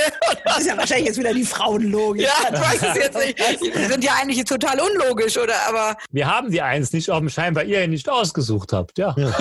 Das 0.45 0.59
ist 0.59 0.67
ja 0.67 0.77
wahrscheinlich 0.77 1.07
jetzt 1.09 1.19
wieder 1.19 1.33
die 1.33 1.45
Frauenlogik. 1.45 2.23
Ja, 2.23 2.33
ich 2.53 2.61
weiß 2.61 2.83
es 2.83 2.97
jetzt 2.97 3.19
nicht. 3.19 3.37
Die 3.77 3.85
sind 3.85 4.05
ja 4.05 4.13
eigentlich 4.21 4.43
total 4.45 4.79
unlogisch, 4.81 5.37
oder? 5.37 5.55
Aber 5.69 5.97
wir 6.11 6.27
haben 6.27 6.51
die 6.51 6.63
Eins 6.63 6.93
nicht 6.93 7.11
auf 7.11 7.19
dem 7.19 7.29
Schein, 7.29 7.55
weil 7.55 7.69
ihr 7.69 7.83
ihn 7.85 7.91
nicht 7.91 8.09
ausgesucht 8.09 8.73
habt. 8.73 8.99
Ja. 8.99 9.15
ja. 9.17 9.29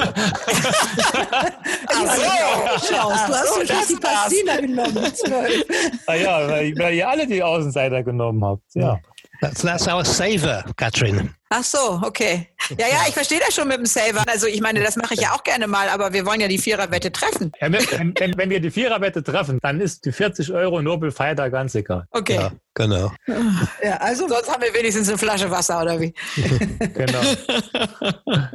So, 2.79 2.93
Schaust, 2.93 3.29
du 3.29 3.33
hast 3.33 3.87
so, 3.87 3.95
die 3.95 3.99
Pastina 3.99 4.57
genommen. 4.57 5.11
ah 6.07 6.13
ja, 6.13 6.47
weil, 6.47 6.73
weil 6.77 6.93
ihr 6.95 7.07
alle 7.07 7.25
die 7.27 7.41
Außenseiter 7.41 8.03
genommen 8.03 8.43
habt. 8.43 8.63
Ja. 8.73 8.99
That's, 9.41 9.61
that's 9.61 9.87
our 9.87 10.03
saver, 10.03 10.63
Katrin. 10.77 11.33
Ach 11.49 11.63
so, 11.63 12.01
okay. 12.03 12.49
Ja, 12.79 12.87
ja, 12.87 12.97
ich 13.07 13.13
verstehe 13.13 13.39
das 13.39 13.53
schon 13.53 13.67
mit 13.67 13.77
dem 13.77 13.85
Saver. 13.85 14.23
Also 14.27 14.47
ich 14.47 14.59
meine, 14.61 14.81
das 14.81 14.95
mache 14.95 15.13
ich 15.13 15.21
ja 15.21 15.33
auch 15.33 15.43
gerne 15.43 15.67
mal, 15.67 15.89
aber 15.89 16.11
wir 16.11 16.25
wollen 16.25 16.41
ja 16.41 16.47
die 16.47 16.57
Viererwette 16.57 17.11
treffen. 17.11 17.51
Ja, 17.61 17.71
wenn, 17.71 18.15
wenn, 18.17 18.37
wenn, 18.37 18.49
wir 18.49 18.59
die 18.59 18.71
Viererwette 18.71 19.23
treffen, 19.23 19.59
dann 19.61 19.79
ist 19.79 20.05
die 20.05 20.11
40 20.11 20.51
Euro 20.51 20.81
Nobel 20.81 21.11
Fighter 21.11 21.51
ganz 21.51 21.75
egal. 21.75 22.07
Okay. 22.09 22.35
Ja, 22.35 22.51
genau. 22.73 23.11
Ja, 23.83 23.97
also 23.97 24.27
sonst 24.27 24.51
haben 24.51 24.63
wir 24.63 24.73
wenigstens 24.73 25.07
eine 25.07 25.19
Flasche 25.19 25.51
Wasser 25.51 25.81
oder 25.81 25.99
wie? 25.99 26.13
genau. 26.93 27.21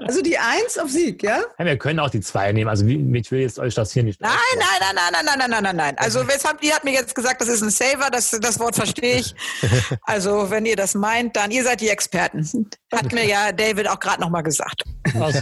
Also 0.06 0.22
die 0.22 0.36
Eins 0.36 0.76
auf 0.78 0.90
Sieg, 0.90 1.22
ja? 1.22 1.40
ja? 1.58 1.64
Wir 1.64 1.76
können 1.76 2.00
auch 2.00 2.10
die 2.10 2.20
zwei 2.20 2.52
nehmen. 2.52 2.68
Also 2.68 2.84
ich 2.86 3.30
will 3.30 3.40
jetzt 3.40 3.58
euch 3.58 3.74
das 3.74 3.92
hier 3.92 4.02
nicht. 4.02 4.20
Nein, 4.20 4.32
nein, 4.58 4.66
nein, 4.80 4.94
nein, 4.94 5.12
nein, 5.12 5.24
nein, 5.24 5.38
nein, 5.38 5.50
nein, 5.50 5.62
nein, 5.62 5.76
nein. 5.76 5.98
Also 5.98 6.26
weshalb 6.26 6.62
ihr 6.62 6.74
habt 6.74 6.84
mir 6.84 6.92
jetzt 6.92 7.14
gesagt, 7.14 7.40
das 7.40 7.48
ist 7.48 7.62
ein 7.62 7.70
Saver, 7.70 8.10
das, 8.10 8.30
das 8.30 8.58
Wort 8.58 8.74
verstehe 8.74 9.16
ich. 9.16 9.34
Also 10.02 10.50
wenn 10.50 10.66
ihr 10.66 10.76
das 10.76 10.94
meint, 10.94 11.36
dann 11.36 11.50
ihr 11.50 11.62
seid 11.62 11.80
die 11.80 11.88
Experten. 11.88 12.44
Hat 12.92 13.12
mir 13.12 13.26
ja 13.26 13.52
David 13.52 13.88
auch 13.88 14.00
gerade 14.00 14.20
nochmal 14.20 14.42
gesagt. 14.42 14.82
Also, 15.18 15.40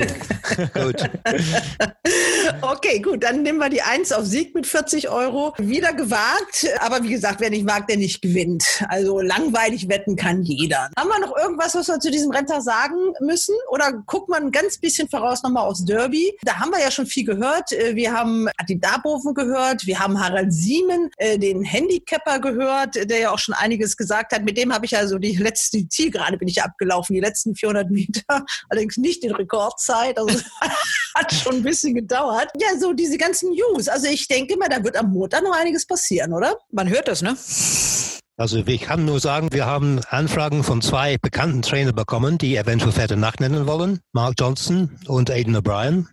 gut. 0.74 1.02
okay, 2.62 3.00
gut, 3.00 3.22
dann 3.24 3.42
nehmen 3.42 3.58
wir 3.58 3.70
die 3.70 3.82
Eins 3.82 4.12
auf 4.12 4.24
Sieg 4.26 4.54
mit 4.54 4.66
40 4.66 5.08
Euro. 5.08 5.54
Wieder 5.58 5.92
gewagt, 5.92 6.66
aber 6.80 7.02
wie 7.02 7.08
gesagt, 7.08 7.40
wer 7.40 7.50
nicht 7.50 7.66
wagt, 7.66 7.90
der 7.90 7.96
nicht 7.96 8.22
gewinnt. 8.22 8.64
Also 8.88 9.20
langweilig 9.20 9.88
wetten 9.88 10.16
kann 10.16 10.42
jeder. 10.42 10.90
Haben 10.96 11.08
wir 11.08 11.20
noch 11.20 11.36
irgendwas, 11.36 11.74
was 11.74 11.88
wir 11.88 11.98
zu 12.00 12.10
diesem 12.10 12.30
Renntag 12.30 12.62
sagen 12.62 13.12
müssen? 13.20 13.54
Oder 13.70 13.92
guckt 14.06 14.28
man 14.28 14.44
ein 14.44 14.50
ganz 14.52 14.78
bisschen 14.78 15.08
voraus 15.08 15.42
nochmal 15.42 15.64
aufs 15.64 15.84
Derby? 15.84 16.36
Da 16.42 16.58
haben 16.58 16.70
wir 16.70 16.80
ja 16.80 16.90
schon 16.90 17.06
viel 17.06 17.24
gehört. 17.24 17.72
Äh, 17.72 17.96
wir 17.96 18.12
haben 18.12 18.48
Adi 18.58 18.78
Darboven 18.78 19.34
gehört, 19.34 19.86
wir 19.86 19.98
haben 19.98 20.20
Harald 20.20 20.52
Siemen, 20.52 21.10
äh, 21.16 21.38
den 21.38 21.64
Handicapper 21.64 22.40
gehört, 22.40 22.94
der 22.94 23.18
ja 23.18 23.30
auch 23.30 23.38
schon 23.38 23.54
einiges 23.54 23.96
gesagt 23.96 24.32
hat. 24.32 24.44
Mit 24.44 24.56
dem 24.56 24.72
habe 24.72 24.86
ich 24.86 24.96
also 24.96 25.18
die 25.18 25.36
letzte 25.36 25.88
Zielgerade 25.88 26.36
bin 26.36 26.48
ich 26.48 26.62
abgelaufen, 26.62 27.14
die 27.14 27.20
letzten 27.38 27.54
400 27.54 27.90
Meter. 27.90 28.22
Allerdings 28.68 28.96
nicht 28.96 29.24
in 29.24 29.32
Rekordzeit. 29.34 30.18
Also 30.18 30.38
hat 31.14 31.32
schon 31.32 31.56
ein 31.56 31.62
bisschen 31.62 31.94
gedauert. 31.94 32.50
Ja, 32.60 32.78
so 32.78 32.92
diese 32.92 33.18
ganzen 33.18 33.50
News. 33.50 33.88
Also 33.88 34.06
ich 34.08 34.28
denke 34.28 34.56
mal, 34.56 34.68
da 34.68 34.82
wird 34.82 34.96
am 34.96 35.10
Montag 35.10 35.42
noch 35.42 35.56
einiges 35.56 35.86
passieren, 35.86 36.32
oder? 36.32 36.56
Man 36.70 36.88
hört 36.88 37.08
das, 37.08 37.22
ne? 37.22 37.36
Also 38.36 38.58
ich 38.64 38.82
kann 38.82 39.04
nur 39.04 39.18
sagen, 39.18 39.48
wir 39.50 39.66
haben 39.66 40.00
Anfragen 40.10 40.62
von 40.62 40.80
zwei 40.80 41.18
bekannten 41.18 41.60
Trainern 41.60 41.94
bekommen, 41.94 42.38
die 42.38 42.56
eventuell 42.56 42.92
Pferde 42.92 43.16
nachnennen 43.16 43.66
wollen. 43.66 43.98
Mark 44.12 44.34
Johnson 44.38 44.96
und 45.08 45.28
Aiden 45.28 45.56
O'Brien. 45.56 46.06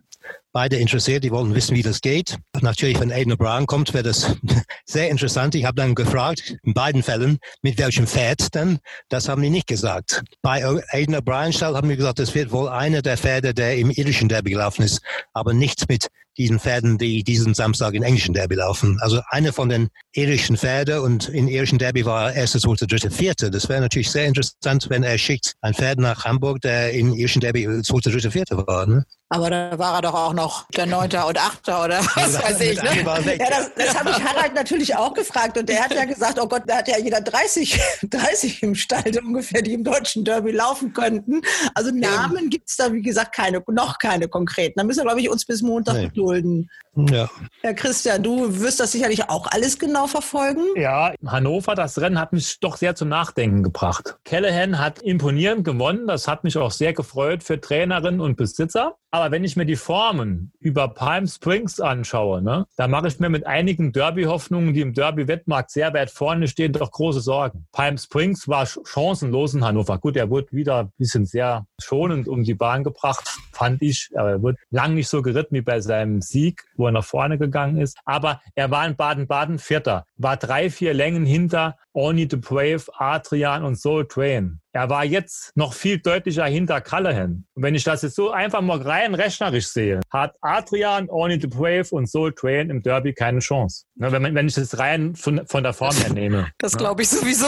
Beide 0.56 0.78
interessiert, 0.78 1.26
die 1.26 1.32
wollten 1.32 1.54
wissen, 1.54 1.76
wie 1.76 1.82
das 1.82 2.00
geht. 2.00 2.38
Natürlich, 2.62 2.98
wenn 3.02 3.12
Aiden 3.12 3.34
O'Brien 3.34 3.66
kommt, 3.66 3.94
wäre 3.94 4.06
das 4.06 4.38
sehr 4.86 5.10
interessant. 5.10 5.54
Ich 5.54 5.66
habe 5.66 5.76
dann 5.76 5.96
gefragt, 5.96 6.56
in 6.64 6.74
beiden 6.74 7.04
Fällen, 7.04 7.40
mit 7.62 7.78
welchem 7.78 8.08
Pferd 8.08 8.56
denn? 8.56 8.80
Das 9.10 9.28
haben 9.28 9.42
die 9.42 9.50
nicht 9.50 9.68
gesagt. 9.68 10.24
Bei 10.42 10.66
Aiden 10.66 11.14
O'Brien 11.14 11.52
Stall 11.52 11.76
haben 11.76 11.90
wir 11.90 11.98
gesagt, 11.98 12.20
das 12.20 12.34
wird 12.34 12.54
wohl 12.54 12.70
einer 12.70 13.02
der 13.02 13.18
Pferde, 13.18 13.54
der 13.54 13.76
im 13.76 13.92
irischen 13.92 14.30
Derby 14.30 14.52
gelaufen 14.52 14.84
ist, 14.84 15.02
aber 15.34 15.54
nichts 15.54 15.90
mit 15.90 16.08
diesen 16.38 16.60
Pferden, 16.60 16.98
die 16.98 17.24
diesen 17.24 17.54
Samstag 17.54 17.94
in 17.94 18.04
englischen 18.04 18.34
Derby 18.34 18.56
laufen. 18.56 18.98
Also 19.02 19.22
eine 19.30 19.54
von 19.54 19.70
den 19.70 19.90
irischen 20.14 20.58
Pferde 20.58 21.02
und 21.02 21.30
in 21.30 21.48
irischen 21.48 21.80
Derby 21.80 22.06
war 22.06 22.32
er 22.32 22.36
erste, 22.36 22.60
zweite, 22.60 22.88
dritte, 22.88 23.12
vierte. 23.12 23.52
Das 23.52 23.70
wäre 23.70 23.82
natürlich 23.82 24.12
sehr 24.12 24.26
interessant, 24.26 24.90
wenn 24.90 25.04
er 25.04 25.18
schickt 25.18 25.54
ein 25.62 25.74
Pferd 25.74 26.00
nach 26.00 26.26
Hamburg, 26.26 26.62
der 26.62 26.92
in 26.92 27.14
irischen 27.14 27.42
Derby 27.42 27.82
zweite, 27.84 28.12
dritte, 28.12 28.32
vierte 28.32 28.58
war. 28.68 28.86
Ne? 28.86 29.06
Aber 29.30 29.50
da 29.50 29.78
war 29.80 29.96
er 29.96 30.02
doch 30.04 30.14
auch 30.14 30.34
noch 30.34 30.68
der 30.70 30.86
Neunter 30.86 31.28
und 31.28 31.40
Achter 31.40 31.84
oder 31.84 32.00
was 32.16 32.42
weiß 32.42 32.60
ich. 32.62 32.82
Ne? 32.82 33.04
Ja, 33.40 33.50
das, 33.50 33.72
das 33.76 34.00
habe 34.00 34.12
ich 34.12 34.24
Harald 34.24 34.54
natürlich 34.54 34.96
auch 34.96 35.14
gefragt 35.14 35.58
und 35.58 35.68
der 35.68 35.84
hat 35.84 35.94
ja 35.94 36.06
gesagt, 36.06 36.40
oh 36.40 36.48
Gott, 36.48 36.64
da 36.68 36.78
hat 36.78 36.88
ja 36.88 37.00
jeder 37.00 37.22
30, 37.22 37.80
30 38.04 38.62
im 38.64 38.76
Stall 38.76 39.12
ungefähr, 39.24 39.64
die 39.64 39.74
im 39.74 39.84
deutschen 39.84 40.24
Derby 40.24 40.52
laufen 40.52 40.94
könnten. 40.94 41.42
Also 41.74 41.90
Namen 41.92 42.52
gibt 42.52 42.70
es 42.70 42.76
da, 42.76 42.94
wie 42.94 43.02
gesagt, 43.02 43.34
keine, 43.34 43.64
noch 43.68 43.98
keine 43.98 44.28
konkreten. 44.28 44.74
Da 44.78 44.84
müssen 44.84 45.00
wir, 45.00 45.06
glaube 45.06 45.22
ich, 45.22 45.30
uns 45.30 45.46
bis 45.46 45.64
Montag 45.64 45.96
nee. 45.96 46.06
gedulden. 46.06 46.70
Ja. 46.96 47.30
Herr 47.62 47.74
Christian, 47.74 48.24
du 48.24 48.60
wirst 48.60 48.80
das 48.80 48.92
sicherlich 48.94 49.30
auch 49.30 49.48
alles 49.48 49.80
genau 49.80 50.08
verfolgen. 50.08 50.62
Ja, 50.76 51.14
Hannover, 51.26 51.76
das 51.76 52.00
Rennen 52.00 52.20
hat 52.20 52.32
mich 52.32 52.60
doch 52.60 52.78
sehr 52.78 52.96
zum 52.96 53.10
Nachdenken 53.10 53.64
gebracht. 53.64 54.18
Callahan 54.24 54.80
hat 54.80 55.02
imponierend 55.02 55.66
gewonnen. 55.66 56.08
Das 56.08 56.28
hat 56.28 56.44
mich 56.44 56.56
auch 56.58 56.72
sehr 56.72 56.94
gefreut 56.94 57.44
für 57.44 57.60
Trainerinnen 57.60 58.22
und 58.22 58.38
Besitzer. 58.38 58.96
Aber 59.16 59.32
wenn 59.32 59.46
ich 59.46 59.56
mir 59.56 59.66
die 59.66 59.78
Formen 59.78 60.52
über 60.60 60.90
Palm 60.90 61.26
Springs 61.26 61.80
anschaue, 61.80 62.42
ne, 62.42 62.68
da 62.76 62.90
mache 62.90 63.08
ich 63.08 63.18
mir 63.18 63.30
mit 63.30 63.48
einigen 63.48 63.94
Derby-Hoffnungen, 63.94 64.74
die 64.74 64.82
im 64.82 64.94
Derby-Wettmarkt 64.94 65.72
sehr 65.72 65.94
weit 65.94 66.12
vorne 66.12 66.50
stehen, 66.50 66.74
doch 66.74 66.92
große 66.92 67.22
Sorgen. 67.22 67.66
Palm 67.72 67.98
Springs 67.98 68.50
war 68.50 68.66
chancenlos 68.66 69.54
in 69.54 69.64
Hannover. 69.64 70.00
Gut, 70.00 70.18
er 70.18 70.30
wurde 70.30 70.52
wieder 70.52 70.80
ein 70.80 70.92
bisschen 70.98 71.26
sehr 71.26 71.66
schonend 71.82 72.28
um 72.28 72.44
die 72.44 72.56
Bahn 72.56 72.84
gebracht, 72.84 73.40
fand 73.54 73.82
ich. 73.82 74.10
Er 74.14 74.44
wird 74.44 74.58
lang 74.70 74.96
nicht 74.96 75.08
so 75.08 75.22
geritten 75.22 75.56
wie 75.56 75.62
bei 75.62 75.80
seinem 75.80 76.22
Sieg, 76.22 76.66
wo 76.76 76.88
er 76.88 76.92
nach 76.92 77.06
vorne 77.06 77.38
gegangen 77.38 77.78
ist. 77.78 77.98
Aber 78.04 78.42
er 78.54 78.70
war 78.70 78.86
in 78.86 78.98
Baden-Baden 78.98 79.60
Vierter, 79.60 80.06
war 80.18 80.36
drei, 80.36 80.70
vier 80.70 80.94
Längen 80.94 81.26
hinter 81.26 81.78
Only 81.94 82.28
the 82.30 82.36
Brave, 82.36 82.84
Adrian 82.98 83.64
und 83.64 83.78
Soul 83.78 84.06
Train. 84.10 84.60
Er 84.76 84.90
war 84.90 85.06
jetzt 85.06 85.56
noch 85.56 85.74
viel 85.74 86.00
deutlicher 86.00 86.44
hinter 86.48 86.82
Callahan. 86.82 87.46
Und 87.54 87.64
wenn 87.64 87.76
ich 87.76 87.86
das 87.86 88.02
jetzt 88.02 88.18
so 88.18 88.32
einfach 88.32 88.60
mal 88.60 88.82
rein 88.82 89.16
rechnerisch 89.16 89.68
sehe, 89.68 90.02
hat 90.12 90.36
Adrian, 90.42 91.10
Only 91.10 91.40
the 91.40 91.48
Brave 91.48 91.88
und 91.92 92.08
Soul 92.08 92.34
Train 92.34 92.70
im 92.70 92.82
Derby 92.82 93.14
keine 93.14 93.40
Chance. 93.40 93.86
Ne, 93.98 94.12
wenn, 94.12 94.36
wenn 94.36 94.48
ich 94.48 94.56
das 94.56 94.78
rein 94.78 95.16
von, 95.16 95.48
von 95.48 95.64
der 95.64 95.74
Form 95.74 95.96
her 95.96 96.12
nehme. 96.12 96.48
Das 96.58 96.76
glaube 96.76 97.04
ich 97.04 97.10
sowieso. 97.10 97.48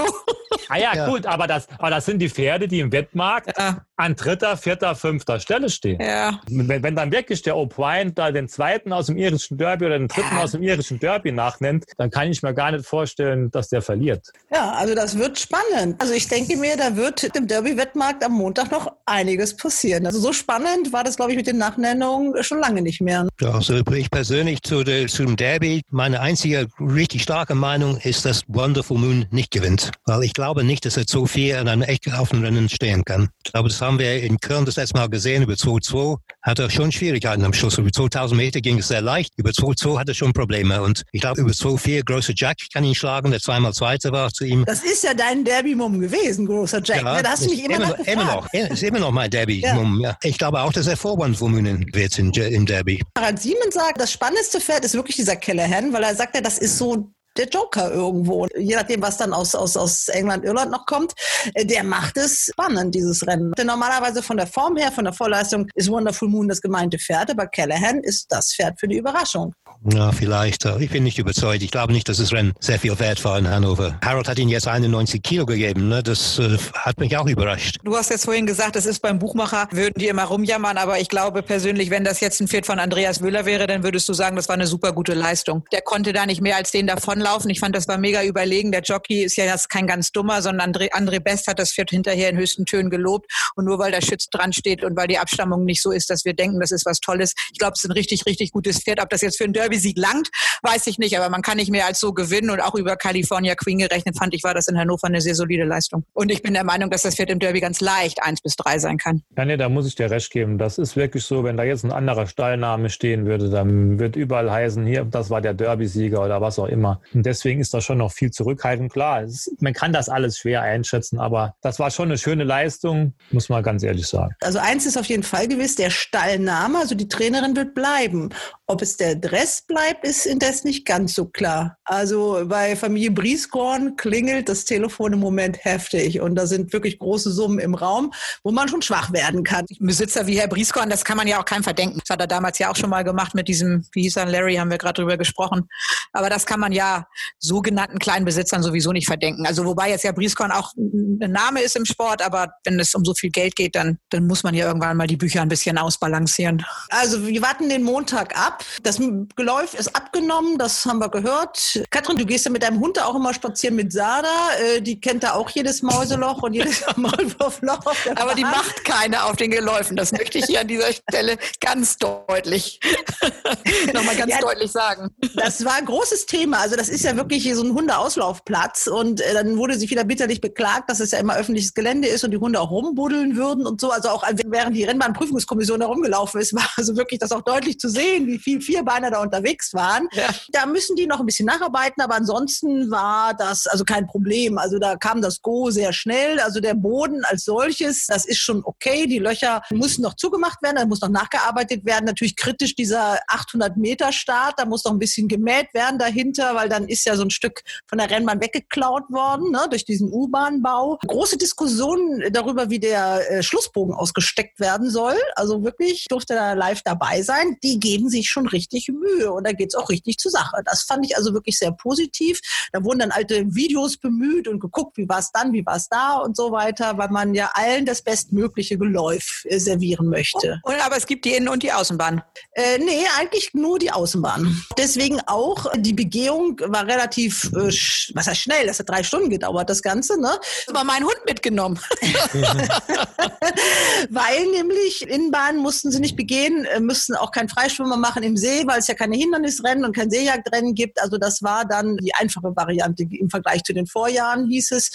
Ah 0.69 0.77
ja, 0.77 0.95
ja, 0.95 1.09
gut, 1.09 1.25
aber 1.25 1.47
das, 1.47 1.67
aber 1.77 1.89
das 1.89 2.05
sind 2.05 2.19
die 2.19 2.29
Pferde, 2.29 2.67
die 2.67 2.79
im 2.79 2.91
Wettmarkt 2.91 3.51
ja. 3.57 3.81
an 3.95 4.15
dritter, 4.15 4.57
vierter, 4.57 4.95
fünfter 4.95 5.39
Stelle 5.39 5.69
stehen. 5.69 5.99
Ja. 6.01 6.39
Wenn, 6.47 6.83
wenn 6.83 6.95
dann 6.95 7.11
wirklich 7.11 7.41
der 7.41 7.55
O'Brien 7.55 8.13
da 8.13 8.31
den 8.31 8.47
zweiten 8.47 8.93
aus 8.93 9.07
dem 9.07 9.17
irischen 9.17 9.57
Derby 9.57 9.85
oder 9.85 9.97
den 9.97 10.07
dritten 10.07 10.35
ja. 10.35 10.43
aus 10.43 10.51
dem 10.51 10.63
irischen 10.63 10.99
Derby 10.99 11.31
nachnennt, 11.31 11.85
dann 11.97 12.11
kann 12.11 12.29
ich 12.29 12.43
mir 12.43 12.53
gar 12.53 12.71
nicht 12.71 12.85
vorstellen, 12.85 13.49
dass 13.51 13.69
der 13.69 13.81
verliert. 13.81 14.27
Ja, 14.53 14.71
also 14.71 14.93
das 14.93 15.17
wird 15.17 15.39
spannend. 15.39 15.99
Also 15.99 16.13
ich 16.13 16.27
denke 16.27 16.57
mir, 16.57 16.77
da 16.77 16.95
wird 16.95 17.23
im 17.23 17.47
Derby-Wettmarkt 17.47 18.23
am 18.23 18.33
Montag 18.33 18.71
noch 18.71 18.91
einiges 19.05 19.55
passieren. 19.55 20.05
Also 20.05 20.19
so 20.19 20.31
spannend 20.33 20.93
war 20.93 21.03
das, 21.03 21.15
glaube 21.15 21.31
ich, 21.31 21.37
mit 21.37 21.47
den 21.47 21.57
Nachnennungen 21.57 22.41
schon 22.43 22.59
lange 22.59 22.81
nicht 22.81 23.01
mehr. 23.01 23.27
Ja, 23.41 23.51
also 23.51 23.75
ich 23.75 24.11
persönlich 24.11 24.61
zu 24.61 24.83
der, 24.83 25.07
zum 25.07 25.35
Derby, 25.35 25.81
meine 25.89 26.21
einzige 26.21 26.36
richtig 26.45 27.23
starke 27.23 27.55
Meinung 27.55 27.97
ist, 27.97 28.25
dass 28.25 28.43
Wonderful 28.47 28.97
Moon 28.97 29.25
nicht 29.31 29.51
gewinnt. 29.51 29.91
Weil 30.05 30.23
ich 30.23 30.33
glaube 30.33 30.63
nicht, 30.63 30.85
dass 30.85 30.97
er 30.97 31.05
so 31.07 31.25
viel 31.25 31.55
an 31.55 31.67
einem 31.67 31.81
echt 31.81 32.07
offenen 32.07 32.45
Rennen 32.45 32.69
stehen 32.69 33.03
kann. 33.05 33.29
Ich 33.43 33.51
glaube, 33.51 33.69
das 33.69 33.81
haben 33.81 33.99
wir 33.99 34.21
in 34.21 34.37
Köln 34.39 34.65
das 34.65 34.75
letzte 34.75 34.97
Mal 34.97 35.09
gesehen. 35.09 35.43
Über 35.43 35.53
2-2 35.53 36.17
hat 36.41 36.59
er 36.59 36.69
schon 36.69 36.91
Schwierigkeiten 36.91 37.43
am 37.43 37.53
Schluss. 37.53 37.77
Über 37.77 37.91
2000 37.91 38.37
Meter 38.37 38.61
ging 38.61 38.79
es 38.79 38.87
sehr 38.87 39.01
leicht. 39.01 39.33
Über 39.37 39.51
2-2 39.51 39.99
hat 39.99 40.07
er 40.07 40.13
schon 40.13 40.33
Probleme. 40.33 40.81
Und 40.81 41.03
ich 41.11 41.21
glaube, 41.21 41.41
über 41.41 41.51
2-4 41.51 42.03
großer 42.03 42.33
Jack 42.35 42.57
kann 42.73 42.83
ihn 42.83 42.95
schlagen, 42.95 43.31
der 43.31 43.39
zweimal 43.39 43.73
Zweiter 43.73 44.11
war 44.11 44.31
zu 44.31 44.45
ihm. 44.45 44.65
Das 44.65 44.83
ist 44.83 45.03
ja 45.03 45.13
dein 45.13 45.43
Derby-Mumm 45.43 45.99
gewesen, 45.99 46.45
großer 46.45 46.81
Jack. 46.83 47.03
Ja, 47.03 47.21
da 47.21 47.29
hast 47.31 47.45
du 47.45 47.49
mich 47.49 47.63
immer, 47.63 47.75
immer, 47.75 47.87
noch, 47.87 47.99
immer 47.99 48.25
noch. 48.25 48.53
Ist 48.53 48.83
immer 48.83 48.99
noch 48.99 49.11
mein 49.11 49.29
Derby-Mumm. 49.29 50.01
Ja. 50.01 50.09
ja. 50.09 50.17
Ich 50.23 50.37
glaube 50.37 50.61
auch, 50.61 50.73
dass 50.73 50.87
er 50.87 50.97
Vorwand 50.97 51.39
wird 51.39 52.19
im 52.19 52.65
Derby. 52.65 53.03
Harald 53.17 53.39
Siemens 53.39 53.73
sagt, 53.73 53.99
das 53.99 54.11
spannendste 54.11 54.59
Pferd 54.59 54.85
ist 54.85 54.93
wirklich 54.93 55.15
dieser 55.15 55.35
Kellerhan, 55.35 55.93
weil 55.93 56.03
er 56.03 56.15
sagt 56.15 56.26
ja, 56.35 56.41
das 56.41 56.57
ist 56.57 56.77
so 56.77 57.11
der 57.37 57.47
Joker 57.47 57.91
irgendwo. 57.91 58.47
Je 58.57 58.75
nachdem, 58.75 59.01
was 59.01 59.17
dann 59.17 59.33
aus, 59.33 59.55
aus, 59.55 59.77
aus 59.77 60.07
England, 60.07 60.43
Irland 60.43 60.71
noch 60.71 60.85
kommt, 60.85 61.13
äh, 61.53 61.65
der 61.65 61.83
macht 61.83 62.17
es 62.17 62.49
spannend, 62.51 62.95
dieses 62.95 63.25
Rennen. 63.27 63.51
Denn 63.53 63.67
normalerweise 63.67 64.23
von 64.23 64.37
der 64.37 64.47
Form 64.47 64.75
her, 64.77 64.91
von 64.91 65.05
der 65.05 65.13
Vorleistung 65.13 65.67
ist 65.75 65.89
Wonderful 65.89 66.29
Moon 66.29 66.47
das 66.47 66.61
gemeinte 66.61 66.97
Pferd, 66.97 67.31
aber 67.31 67.47
Callahan 67.47 67.99
ist 67.99 68.31
das 68.31 68.53
Pferd 68.53 68.79
für 68.79 68.87
die 68.87 68.97
Überraschung. 68.97 69.53
Ja, 69.85 70.11
vielleicht. 70.11 70.65
Ich 70.65 70.89
bin 70.89 71.03
nicht 71.03 71.17
überzeugt. 71.17 71.61
Ich 71.61 71.71
glaube 71.71 71.93
nicht, 71.93 72.09
dass 72.09 72.17
das 72.17 72.33
Rennen 72.33 72.53
sehr 72.59 72.79
viel 72.79 72.97
wert 72.99 73.23
war 73.23 73.37
in 73.37 73.47
Hannover. 73.47 73.99
Harold 74.03 74.27
hat 74.27 74.39
ihn 74.39 74.49
jetzt 74.49 74.67
91 74.67 75.21
Kilo 75.21 75.45
gegeben. 75.45 75.87
Ne? 75.87 76.03
Das 76.03 76.39
äh, 76.39 76.57
hat 76.73 76.99
mich 76.99 77.15
auch 77.15 77.27
überrascht. 77.27 77.77
Du 77.83 77.95
hast 77.95 78.09
jetzt 78.09 78.25
vorhin 78.25 78.45
gesagt, 78.45 78.75
das 78.75 78.85
ist 78.85 79.01
beim 79.01 79.19
Buchmacher, 79.19 79.67
würden 79.71 79.93
die 79.97 80.07
immer 80.07 80.23
rumjammern. 80.23 80.77
Aber 80.77 80.99
ich 80.99 81.09
glaube 81.09 81.43
persönlich, 81.43 81.89
wenn 81.89 82.03
das 82.03 82.19
jetzt 82.19 82.41
ein 82.41 82.47
Pferd 82.47 82.65
von 82.65 82.79
Andreas 82.79 83.21
Wöhler 83.21 83.45
wäre, 83.45 83.67
dann 83.67 83.83
würdest 83.83 84.09
du 84.09 84.13
sagen, 84.13 84.35
das 84.35 84.49
war 84.49 84.55
eine 84.55 84.67
super 84.67 84.91
gute 84.91 85.13
Leistung. 85.13 85.63
Der 85.71 85.81
konnte 85.81 86.11
da 86.11 86.25
nicht 86.25 86.41
mehr 86.41 86.57
als 86.57 86.71
den 86.71 86.87
davonlaufen. 86.87 87.49
Ich 87.49 87.59
fand, 87.59 87.75
das 87.75 87.87
war 87.87 87.97
mega 87.97 88.23
überlegen. 88.23 88.71
Der 88.71 88.81
Jockey 88.81 89.23
ist 89.23 89.37
ja 89.37 89.45
jetzt 89.45 89.69
kein 89.69 89.87
ganz 89.87 90.11
dummer, 90.11 90.41
sondern 90.41 90.71
André, 90.71 90.91
André 90.91 91.19
Best 91.19 91.47
hat 91.47 91.59
das 91.59 91.71
Pferd 91.71 91.91
hinterher 91.91 92.29
in 92.29 92.37
höchsten 92.37 92.65
Tönen 92.65 92.89
gelobt. 92.89 93.31
Und 93.55 93.65
nur 93.65 93.79
weil 93.79 93.91
der 93.91 94.01
Schütz 94.01 94.27
dran 94.29 94.53
steht 94.53 94.83
und 94.83 94.97
weil 94.97 95.07
die 95.07 95.19
Abstammung 95.19 95.65
nicht 95.65 95.81
so 95.81 95.91
ist, 95.91 96.09
dass 96.09 96.25
wir 96.25 96.33
denken, 96.33 96.59
das 96.59 96.71
ist 96.71 96.85
was 96.85 96.99
Tolles. 96.99 97.33
Ich 97.53 97.59
glaube, 97.59 97.73
es 97.75 97.83
ist 97.83 97.89
ein 97.89 97.93
richtig, 97.93 98.25
richtig 98.25 98.51
gutes 98.51 98.79
Pferd. 98.79 99.01
Ob 99.01 99.09
das 99.09 99.21
jetzt 99.21 99.37
für 99.37 99.43
einen 99.43 99.53
Derby-Sieg 99.67 99.97
langt, 99.97 100.29
weiß 100.63 100.87
ich 100.87 100.97
nicht, 100.97 101.17
aber 101.17 101.29
man 101.29 101.41
kann 101.41 101.57
nicht 101.57 101.71
mehr 101.71 101.85
als 101.85 101.99
so 101.99 102.13
gewinnen 102.13 102.49
und 102.49 102.61
auch 102.61 102.75
über 102.75 102.95
California 102.95 103.55
Queen 103.55 103.79
gerechnet 103.79 104.17
fand 104.17 104.33
ich, 104.33 104.43
war 104.43 104.53
das 104.53 104.67
in 104.67 104.77
Hannover 104.77 105.07
eine 105.07 105.21
sehr 105.21 105.35
solide 105.35 105.65
Leistung. 105.65 106.05
Und 106.13 106.31
ich 106.31 106.41
bin 106.41 106.53
der 106.53 106.63
Meinung, 106.63 106.89
dass 106.89 107.01
das 107.01 107.15
Pferd 107.15 107.29
im 107.29 107.39
Derby 107.39 107.59
ganz 107.59 107.81
leicht 107.81 108.23
eins 108.23 108.41
bis 108.41 108.55
drei 108.55 108.79
sein 108.79 108.97
kann. 108.97 109.23
Ja, 109.37 109.45
nee, 109.45 109.57
da 109.57 109.67
muss 109.67 109.87
ich 109.87 109.95
dir 109.95 110.09
recht 110.09 110.31
geben. 110.31 110.57
Das 110.57 110.77
ist 110.77 110.95
wirklich 110.95 111.25
so, 111.25 111.43
wenn 111.43 111.57
da 111.57 111.63
jetzt 111.63 111.83
ein 111.83 111.91
anderer 111.91 112.27
Stallname 112.27 112.89
stehen 112.89 113.25
würde, 113.25 113.49
dann 113.49 113.99
wird 113.99 114.15
überall 114.15 114.49
heißen, 114.49 114.85
hier, 114.85 115.03
das 115.03 115.29
war 115.29 115.41
der 115.41 115.53
Derby-Sieger 115.53 116.23
oder 116.23 116.41
was 116.41 116.59
auch 116.59 116.67
immer. 116.67 117.01
Und 117.13 117.25
deswegen 117.25 117.59
ist 117.59 117.73
da 117.73 117.81
schon 117.81 117.97
noch 117.97 118.11
viel 118.11 118.31
zurückhaltend. 118.31 118.91
Klar, 118.91 119.23
ist, 119.23 119.51
man 119.59 119.73
kann 119.73 119.91
das 119.91 120.07
alles 120.07 120.37
schwer 120.37 120.61
einschätzen, 120.61 121.19
aber 121.19 121.55
das 121.61 121.79
war 121.79 121.91
schon 121.91 122.07
eine 122.07 122.17
schöne 122.17 122.45
Leistung, 122.45 123.13
muss 123.31 123.49
man 123.49 123.63
ganz 123.63 123.83
ehrlich 123.83 124.07
sagen. 124.07 124.33
Also 124.41 124.59
eins 124.59 124.85
ist 124.85 124.97
auf 124.97 125.05
jeden 125.05 125.23
Fall 125.23 125.47
gewiss, 125.47 125.75
der 125.75 125.89
Stallname, 125.89 126.79
also 126.79 126.95
die 126.95 127.07
Trainerin 127.07 127.55
wird 127.55 127.73
bleiben. 127.73 128.29
Ob 128.69 128.81
es 128.81 128.97
der 128.97 129.15
Dress 129.15 129.63
bleibt, 129.65 130.03
ist 130.03 130.25
indes 130.25 130.65
nicht 130.65 130.85
ganz 130.85 131.15
so 131.15 131.25
klar. 131.25 131.77
Also 131.85 132.43
bei 132.47 132.75
Familie 132.75 133.11
Brieskorn 133.11 133.95
klingelt 133.95 134.49
das 134.49 134.65
Telefon 134.65 135.13
im 135.13 135.19
Moment 135.19 135.63
heftig 135.63 136.19
und 136.19 136.35
da 136.35 136.45
sind 136.45 136.73
wirklich 136.73 136.99
große 136.99 137.31
Summen 137.31 137.59
im 137.59 137.75
Raum, 137.75 138.11
wo 138.43 138.51
man 138.51 138.67
schon 138.67 138.81
schwach 138.81 139.13
werden 139.13 139.45
kann. 139.45 139.65
Besitzer 139.79 140.27
wie 140.27 140.37
Herr 140.37 140.49
Brieskorn, 140.49 140.89
das 140.89 141.05
kann 141.05 141.15
man 141.15 141.27
ja 141.27 141.39
auch 141.39 141.45
keinem 141.45 141.63
verdenken. 141.63 142.01
Das 142.05 142.13
hat 142.13 142.19
er 142.19 142.27
damals 142.27 142.59
ja 142.59 142.69
auch 142.69 142.75
schon 142.75 142.89
mal 142.89 143.03
gemacht 143.03 143.35
mit 143.35 143.47
diesem, 143.47 143.85
wie 143.93 144.01
hieß 144.01 144.17
er, 144.17 144.25
Larry, 144.25 144.55
haben 144.55 144.69
wir 144.69 144.77
gerade 144.77 145.01
drüber 145.01 145.17
gesprochen. 145.17 145.69
Aber 146.11 146.29
das 146.29 146.45
kann 146.45 146.59
man 146.59 146.73
ja 146.73 147.07
sogenannten 147.39 147.99
kleinen 147.99 148.25
Besitzern 148.25 148.63
sowieso 148.63 148.91
nicht 148.91 149.07
verdenken. 149.07 149.47
Also 149.47 149.63
wobei 149.63 149.91
jetzt 149.91 150.03
ja 150.03 150.11
Brieskorn 150.11 150.51
auch 150.51 150.73
ein 150.75 151.31
Name 151.31 151.61
ist 151.61 151.77
im 151.77 151.85
Sport, 151.85 152.21
aber 152.21 152.49
wenn 152.65 152.77
es 152.81 152.93
um 152.93 153.05
so 153.05 153.13
viel 153.13 153.29
Geld 153.29 153.55
geht, 153.55 153.75
dann, 153.75 153.97
dann 154.09 154.27
muss 154.27 154.43
man 154.43 154.53
ja 154.53 154.67
irgendwann 154.67 154.97
mal 154.97 155.07
die 155.07 155.15
Bücher 155.15 155.41
ein 155.41 155.47
bisschen 155.47 155.77
ausbalancieren. 155.77 156.65
Also 156.89 157.25
wir 157.25 157.41
warten 157.41 157.69
den 157.69 157.83
Montag 157.83 158.37
ab. 158.37 158.56
Das 158.83 158.99
Geläuf 159.35 159.73
ist 159.73 159.95
abgenommen, 159.95 160.57
das 160.57 160.85
haben 160.85 160.99
wir 160.99 161.09
gehört. 161.09 161.81
Katrin, 161.89 162.17
du 162.17 162.25
gehst 162.25 162.45
ja 162.45 162.51
mit 162.51 162.63
deinem 162.63 162.79
Hund 162.79 163.01
auch 163.01 163.15
immer 163.15 163.33
spazieren 163.33 163.75
mit 163.75 163.91
Sada. 163.91 164.27
Äh, 164.59 164.81
die 164.81 164.99
kennt 164.99 165.23
da 165.23 165.33
auch 165.33 165.49
jedes 165.49 165.81
Mäuseloch 165.81 166.43
und 166.43 166.53
jedes 166.53 166.83
Maulwurfloch. 166.95 167.79
Aber 168.15 168.35
die 168.35 168.43
macht 168.43 168.83
keine 168.85 169.23
auf 169.23 169.35
den 169.35 169.51
Geläufen. 169.51 169.95
Das 169.95 170.11
möchte 170.11 170.39
ich 170.39 170.45
hier 170.45 170.61
an 170.61 170.67
dieser 170.67 170.91
Stelle 170.93 171.37
ganz 171.59 171.97
deutlich 171.97 172.79
nochmal 173.93 174.15
ganz 174.15 174.31
ja, 174.31 174.39
deutlich 174.39 174.71
sagen. 174.71 175.09
Das 175.35 175.63
war 175.65 175.75
ein 175.75 175.85
großes 175.85 176.25
Thema. 176.25 176.59
Also 176.59 176.75
das 176.75 176.89
ist 176.89 177.03
ja 177.03 177.15
wirklich 177.15 177.53
so 177.53 177.63
ein 177.63 177.73
Hundeauslaufplatz 177.73 178.87
und 178.87 179.21
äh, 179.21 179.33
dann 179.33 179.57
wurde 179.57 179.77
sich 179.77 179.89
wieder 179.89 180.03
bitterlich 180.03 180.41
beklagt, 180.41 180.89
dass 180.89 180.99
es 180.99 181.11
ja 181.11 181.19
immer 181.19 181.35
öffentliches 181.35 181.73
Gelände 181.73 182.07
ist 182.07 182.23
und 182.23 182.31
die 182.31 182.37
Hunde 182.37 182.59
auch 182.59 182.71
rumbuddeln 182.71 183.35
würden 183.35 183.65
und 183.65 183.81
so. 183.81 183.91
Also 183.91 184.09
auch 184.09 184.23
während 184.45 184.75
die 184.75 184.83
Rennbahnprüfungskommission 184.83 185.79
da 185.79 185.87
rumgelaufen 185.87 186.41
ist, 186.41 186.53
war 186.55 186.69
also 186.75 186.95
wirklich 186.95 187.19
das 187.19 187.31
auch 187.31 187.41
deutlich 187.41 187.79
zu 187.79 187.89
sehen, 187.89 188.27
wie 188.27 188.39
viele 188.47 188.61
Vierbeiner 188.61 189.11
da 189.11 189.21
unterwegs 189.21 189.73
waren. 189.73 190.07
Ja. 190.13 190.29
Da 190.51 190.65
müssen 190.65 190.95
die 190.95 191.05
noch 191.05 191.19
ein 191.19 191.25
bisschen 191.25 191.47
nacharbeiten, 191.47 192.01
aber 192.01 192.15
ansonsten 192.15 192.89
war 192.89 193.33
das 193.33 193.67
also 193.67 193.83
kein 193.83 194.07
Problem. 194.07 194.57
Also 194.57 194.79
da 194.79 194.95
kam 194.95 195.21
das 195.21 195.41
Go 195.41 195.69
sehr 195.69 195.91
schnell. 195.91 196.39
Also 196.39 196.61
der 196.61 196.73
Boden 196.73 197.25
als 197.25 197.43
solches, 197.43 198.05
das 198.07 198.25
ist 198.25 198.39
schon 198.39 198.61
okay. 198.63 199.05
Die 199.07 199.19
Löcher 199.19 199.61
müssen 199.71 200.01
noch 200.01 200.15
zugemacht 200.15 200.61
werden, 200.61 200.77
da 200.77 200.85
muss 200.85 201.01
noch 201.01 201.09
nachgearbeitet 201.09 201.85
werden. 201.85 202.05
Natürlich 202.05 202.35
kritisch 202.35 202.75
dieser 202.75 203.19
800 203.27 203.75
Meter 203.75 204.13
Start, 204.13 204.55
da 204.57 204.65
muss 204.65 204.85
noch 204.85 204.93
ein 204.93 204.99
bisschen 204.99 205.27
gemäht 205.27 205.73
werden 205.73 205.99
dahinter, 205.99 206.55
weil 206.55 206.69
dann 206.69 206.87
ist 206.87 207.05
ja 207.05 207.15
so 207.15 207.23
ein 207.23 207.29
Stück 207.29 207.63
von 207.87 207.97
der 207.97 208.09
Rennbahn 208.09 208.41
weggeklaut 208.41 209.03
worden 209.09 209.51
ne, 209.51 209.67
durch 209.69 209.83
diesen 209.83 210.11
U-Bahn-Bau. 210.11 210.99
Große 211.05 211.37
Diskussion 211.37 212.23
darüber, 212.31 212.69
wie 212.69 212.79
der 212.79 213.29
äh, 213.29 213.43
Schlussbogen 213.43 213.93
ausgesteckt 213.93 214.59
werden 214.59 214.89
soll. 214.89 215.15
Also 215.35 215.63
wirklich 215.63 216.05
durfte 216.07 216.35
da 216.35 216.53
live 216.53 216.81
dabei 216.83 217.21
sein. 217.21 217.57
Die 217.63 217.79
geben 217.79 218.09
sich 218.09 218.29
schon 218.29 218.36
richtig 218.45 218.89
Mühe 218.89 219.31
und 219.31 219.47
da 219.47 219.53
geht's 219.53 219.73
auch 219.73 219.89
richtig 219.89 220.17
zur 220.17 220.31
Sache. 220.31 220.61
Das 220.65 220.83
fand 220.83 221.05
ich 221.05 221.17
also 221.17 221.33
wirklich 221.33 221.57
sehr 221.57 221.71
positiv. 221.71 222.39
Da 222.71 222.83
wurden 222.83 222.99
dann 222.99 223.11
alte 223.11 223.43
Videos 223.55 223.97
bemüht 223.97 224.47
und 224.47 224.59
geguckt, 224.59 224.97
wie 224.97 225.09
war 225.09 225.19
es 225.19 225.31
dann, 225.31 225.53
wie 225.53 225.65
war 225.65 225.77
es 225.77 225.89
da 225.89 226.17
und 226.17 226.37
so 226.37 226.51
weiter, 226.51 226.97
weil 226.97 227.09
man 227.09 227.33
ja 227.33 227.49
allen 227.53 227.85
das 227.85 228.01
bestmögliche 228.01 228.77
Geläuf 228.77 229.43
äh, 229.45 229.57
servieren 229.57 230.09
möchte. 230.09 230.59
Und, 230.63 230.75
aber 230.85 230.97
es 230.97 231.07
gibt 231.07 231.25
die 231.25 231.33
Innen- 231.33 231.49
und 231.49 231.63
die 231.63 231.71
Außenbahn. 231.71 232.21
Äh, 232.51 232.77
nee, 232.79 233.05
eigentlich 233.17 233.53
nur 233.53 233.79
die 233.79 233.91
Außenbahn. 233.91 234.63
Deswegen 234.77 235.21
auch, 235.25 235.65
die 235.77 235.93
Begehung 235.93 236.59
war 236.65 236.85
relativ, 236.85 237.45
äh, 237.53 237.71
was 238.13 238.27
heißt 238.27 238.41
schnell, 238.41 238.67
das 238.67 238.79
hat 238.79 238.89
drei 238.89 239.03
Stunden 239.03 239.29
gedauert, 239.29 239.69
das 239.69 239.81
Ganze. 239.81 240.19
Ne? 240.19 240.37
Aber 240.67 240.83
mein 240.83 241.03
Hund 241.03 241.17
mitgenommen. 241.25 241.79
weil 244.09 244.45
nämlich 244.51 245.07
Innenbahnen 245.07 245.61
mussten 245.61 245.91
sie 245.91 245.99
nicht 245.99 246.15
begehen, 246.15 246.65
äh, 246.65 246.79
müssten 246.79 247.15
auch 247.15 247.31
kein 247.31 247.49
Freischwimmer 247.49 247.97
machen 247.97 248.23
im 248.27 248.37
See, 248.37 248.63
weil 248.67 248.79
es 248.79 248.87
ja 248.87 248.93
keine 248.93 249.15
Hindernisrennen 249.15 249.85
und 249.85 249.95
kein 249.95 250.11
Seejagdrennen 250.11 250.75
gibt. 250.75 251.01
Also 251.01 251.17
das 251.17 251.41
war 251.41 251.65
dann 251.65 251.97
die 251.97 252.13
einfache 252.13 252.55
Variante 252.55 253.03
im 253.09 253.29
Vergleich 253.29 253.63
zu 253.63 253.73
den 253.73 253.87
Vorjahren, 253.87 254.47
hieß 254.47 254.71
es. 254.71 254.91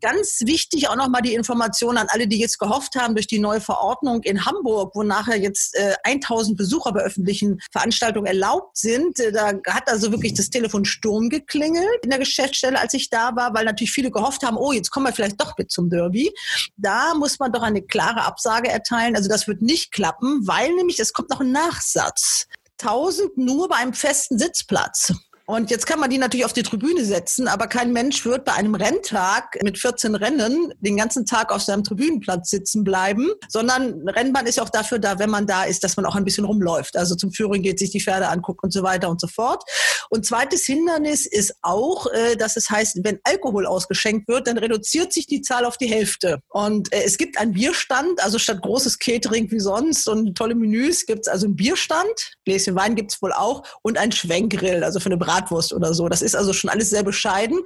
Ganz 0.00 0.40
wichtig 0.44 0.88
auch 0.88 0.96
nochmal 0.96 1.22
die 1.22 1.34
Information 1.34 1.98
an 1.98 2.06
alle, 2.10 2.26
die 2.28 2.38
jetzt 2.38 2.58
gehofft 2.58 2.94
haben 2.96 3.14
durch 3.14 3.26
die 3.26 3.38
neue 3.38 3.60
Verordnung 3.60 4.22
in 4.22 4.46
Hamburg, 4.46 4.92
wo 4.94 5.02
nachher 5.02 5.36
jetzt 5.36 5.74
äh, 5.76 5.94
1000 6.04 6.56
Besucher 6.56 6.92
bei 6.92 7.00
öffentlichen 7.00 7.60
Veranstaltungen 7.70 8.26
erlaubt 8.26 8.76
sind. 8.76 9.18
Äh, 9.20 9.32
da 9.32 9.52
hat 9.68 9.88
also 9.88 10.12
wirklich 10.12 10.34
das 10.34 10.50
Telefon 10.50 10.84
Sturm 10.84 11.28
geklingelt 11.28 12.02
in 12.02 12.10
der 12.10 12.18
Geschäftsstelle, 12.18 12.78
als 12.78 12.94
ich 12.94 13.10
da 13.10 13.34
war, 13.36 13.54
weil 13.54 13.64
natürlich 13.64 13.92
viele 13.92 14.10
gehofft 14.10 14.42
haben, 14.42 14.56
oh, 14.56 14.72
jetzt 14.72 14.90
kommen 14.90 15.06
wir 15.06 15.12
vielleicht 15.12 15.40
doch 15.40 15.58
mit 15.58 15.70
zum 15.70 15.90
Derby. 15.90 16.32
Da 16.76 17.14
muss 17.14 17.38
man 17.38 17.52
doch 17.52 17.62
eine 17.62 17.82
klare 17.82 18.22
Absage 18.22 18.68
erteilen. 18.68 19.16
Also 19.16 19.28
das 19.28 19.48
wird 19.48 19.62
nicht 19.62 19.92
klappen, 19.92 20.46
weil 20.46 20.72
nämlich 20.74 21.00
es 21.00 21.12
kommt 21.12 21.30
noch 21.30 21.40
ein 21.40 21.52
Nachsatz. 21.52 22.46
1000 22.80 23.36
nur 23.36 23.68
bei 23.68 23.76
einem 23.76 23.94
festen 23.94 24.38
Sitzplatz. 24.38 25.12
Und 25.48 25.70
jetzt 25.70 25.86
kann 25.86 26.00
man 26.00 26.10
die 26.10 26.18
natürlich 26.18 26.44
auf 26.44 26.52
die 26.52 26.64
Tribüne 26.64 27.04
setzen, 27.04 27.46
aber 27.46 27.68
kein 27.68 27.92
Mensch 27.92 28.24
wird 28.24 28.44
bei 28.44 28.52
einem 28.54 28.74
Renntag 28.74 29.56
mit 29.62 29.78
14 29.78 30.16
Rennen 30.16 30.74
den 30.80 30.96
ganzen 30.96 31.24
Tag 31.24 31.52
auf 31.52 31.62
seinem 31.62 31.84
Tribünenplatz 31.84 32.50
sitzen 32.50 32.82
bleiben, 32.82 33.30
sondern 33.48 34.08
Rennbahn 34.08 34.46
ist 34.46 34.56
ja 34.56 34.64
auch 34.64 34.70
dafür 34.70 34.98
da, 34.98 35.20
wenn 35.20 35.30
man 35.30 35.46
da 35.46 35.62
ist, 35.62 35.84
dass 35.84 35.96
man 35.96 36.04
auch 36.04 36.16
ein 36.16 36.24
bisschen 36.24 36.44
rumläuft. 36.44 36.96
Also 36.96 37.14
zum 37.14 37.30
Führen 37.30 37.62
geht, 37.62 37.78
sich 37.78 37.90
die 37.90 38.00
Pferde 38.00 38.28
anguckt 38.28 38.64
und 38.64 38.72
so 38.72 38.82
weiter 38.82 39.08
und 39.08 39.20
so 39.20 39.28
fort. 39.28 39.62
Und 40.10 40.26
zweites 40.26 40.64
Hindernis 40.64 41.26
ist 41.26 41.54
auch, 41.62 42.06
äh, 42.12 42.34
dass 42.34 42.56
es 42.56 42.68
heißt, 42.68 42.98
wenn 43.04 43.20
Alkohol 43.22 43.66
ausgeschenkt 43.66 44.26
wird, 44.26 44.48
dann 44.48 44.58
reduziert 44.58 45.12
sich 45.12 45.28
die 45.28 45.42
Zahl 45.42 45.64
auf 45.64 45.76
die 45.76 45.86
Hälfte. 45.86 46.40
Und 46.48 46.92
äh, 46.92 47.04
es 47.04 47.18
gibt 47.18 47.38
einen 47.38 47.52
Bierstand, 47.52 48.20
also 48.22 48.38
statt 48.38 48.62
großes 48.62 48.98
Catering 48.98 49.48
wie 49.52 49.60
sonst 49.60 50.08
und 50.08 50.36
tolle 50.36 50.56
Menüs 50.56 51.06
gibt 51.06 51.20
es 51.20 51.28
also 51.28 51.46
einen 51.46 51.54
Bierstand, 51.54 52.32
Gläschen 52.44 52.74
Wein 52.74 52.96
gibt 52.96 53.12
es 53.12 53.22
wohl 53.22 53.32
auch 53.32 53.62
und 53.82 53.96
ein 53.96 54.10
Schwenkgrill, 54.10 54.82
also 54.82 54.98
für 54.98 55.06
eine 55.06 55.16
Bratwurst 55.36 55.72
oder 55.72 55.94
so. 55.94 56.08
Das 56.08 56.22
ist 56.22 56.34
also 56.34 56.52
schon 56.52 56.70
alles 56.70 56.90
sehr 56.90 57.02
bescheiden. 57.02 57.60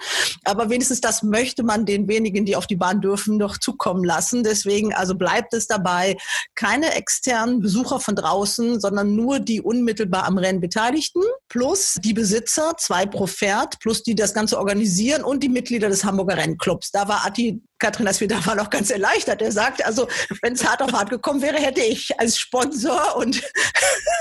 Aber 0.44 0.70
wenigstens 0.70 1.00
das 1.00 1.22
möchte 1.22 1.62
man 1.62 1.86
den 1.86 2.08
wenigen, 2.08 2.44
die 2.44 2.56
auf 2.56 2.66
die 2.66 2.76
Bahn 2.76 3.00
dürfen, 3.00 3.36
noch 3.36 3.58
zukommen 3.58 4.04
lassen. 4.04 4.42
Deswegen 4.42 4.94
also 4.94 5.14
bleibt 5.14 5.54
es 5.54 5.66
dabei, 5.66 6.16
keine 6.54 6.94
externen 6.94 7.60
Besucher 7.60 8.00
von 8.00 8.16
draußen, 8.16 8.80
sondern 8.80 9.14
nur 9.14 9.40
die 9.40 9.60
unmittelbar 9.60 10.24
am 10.24 10.38
Rennen 10.38 10.60
Beteiligten 10.60 11.22
plus 11.48 11.94
die 12.02 12.14
Besitzer, 12.14 12.74
zwei 12.78 13.06
pro 13.06 13.26
Pferd, 13.26 13.78
plus 13.80 14.02
die 14.02 14.14
das 14.14 14.34
Ganze 14.34 14.58
organisieren 14.58 15.22
und 15.24 15.42
die 15.42 15.48
Mitglieder 15.48 15.88
des 15.88 16.04
Hamburger 16.04 16.36
Rennclubs. 16.36 16.90
Da 16.90 17.08
war 17.08 17.26
Atti 17.26 17.60
Katrin 17.80 18.06
das 18.06 18.20
wieder 18.20 18.44
war 18.46 18.54
noch 18.54 18.70
ganz 18.70 18.90
erleichtert. 18.90 19.42
Er 19.42 19.50
sagt, 19.50 19.84
also 19.84 20.06
wenn 20.42 20.52
es 20.52 20.64
hart 20.64 20.82
auf 20.82 20.92
hart 20.92 21.10
gekommen 21.10 21.42
wäre, 21.42 21.56
hätte 21.56 21.80
ich 21.80 22.20
als 22.20 22.38
Sponsor 22.38 23.16
und, 23.16 23.42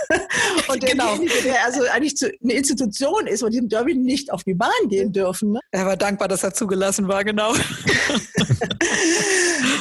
und 0.69 0.85
genau. 0.85 1.15
derjenige, 1.15 1.41
der 1.43 1.65
also 1.65 1.81
eigentlich 1.91 2.15
zu, 2.17 2.31
eine 2.43 2.53
Institution 2.53 3.27
ist 3.27 3.43
und 3.43 3.51
diesem 3.51 3.69
Derby 3.69 3.95
nicht 3.95 4.31
auf 4.31 4.43
die 4.43 4.53
Bahn 4.53 4.69
gehen 4.87 5.11
dürfen. 5.11 5.51
Ne? 5.53 5.59
Er 5.71 5.85
war 5.85 5.97
dankbar, 5.97 6.27
dass 6.27 6.43
er 6.43 6.53
zugelassen 6.53 7.07
war, 7.07 7.23
genau. 7.23 7.53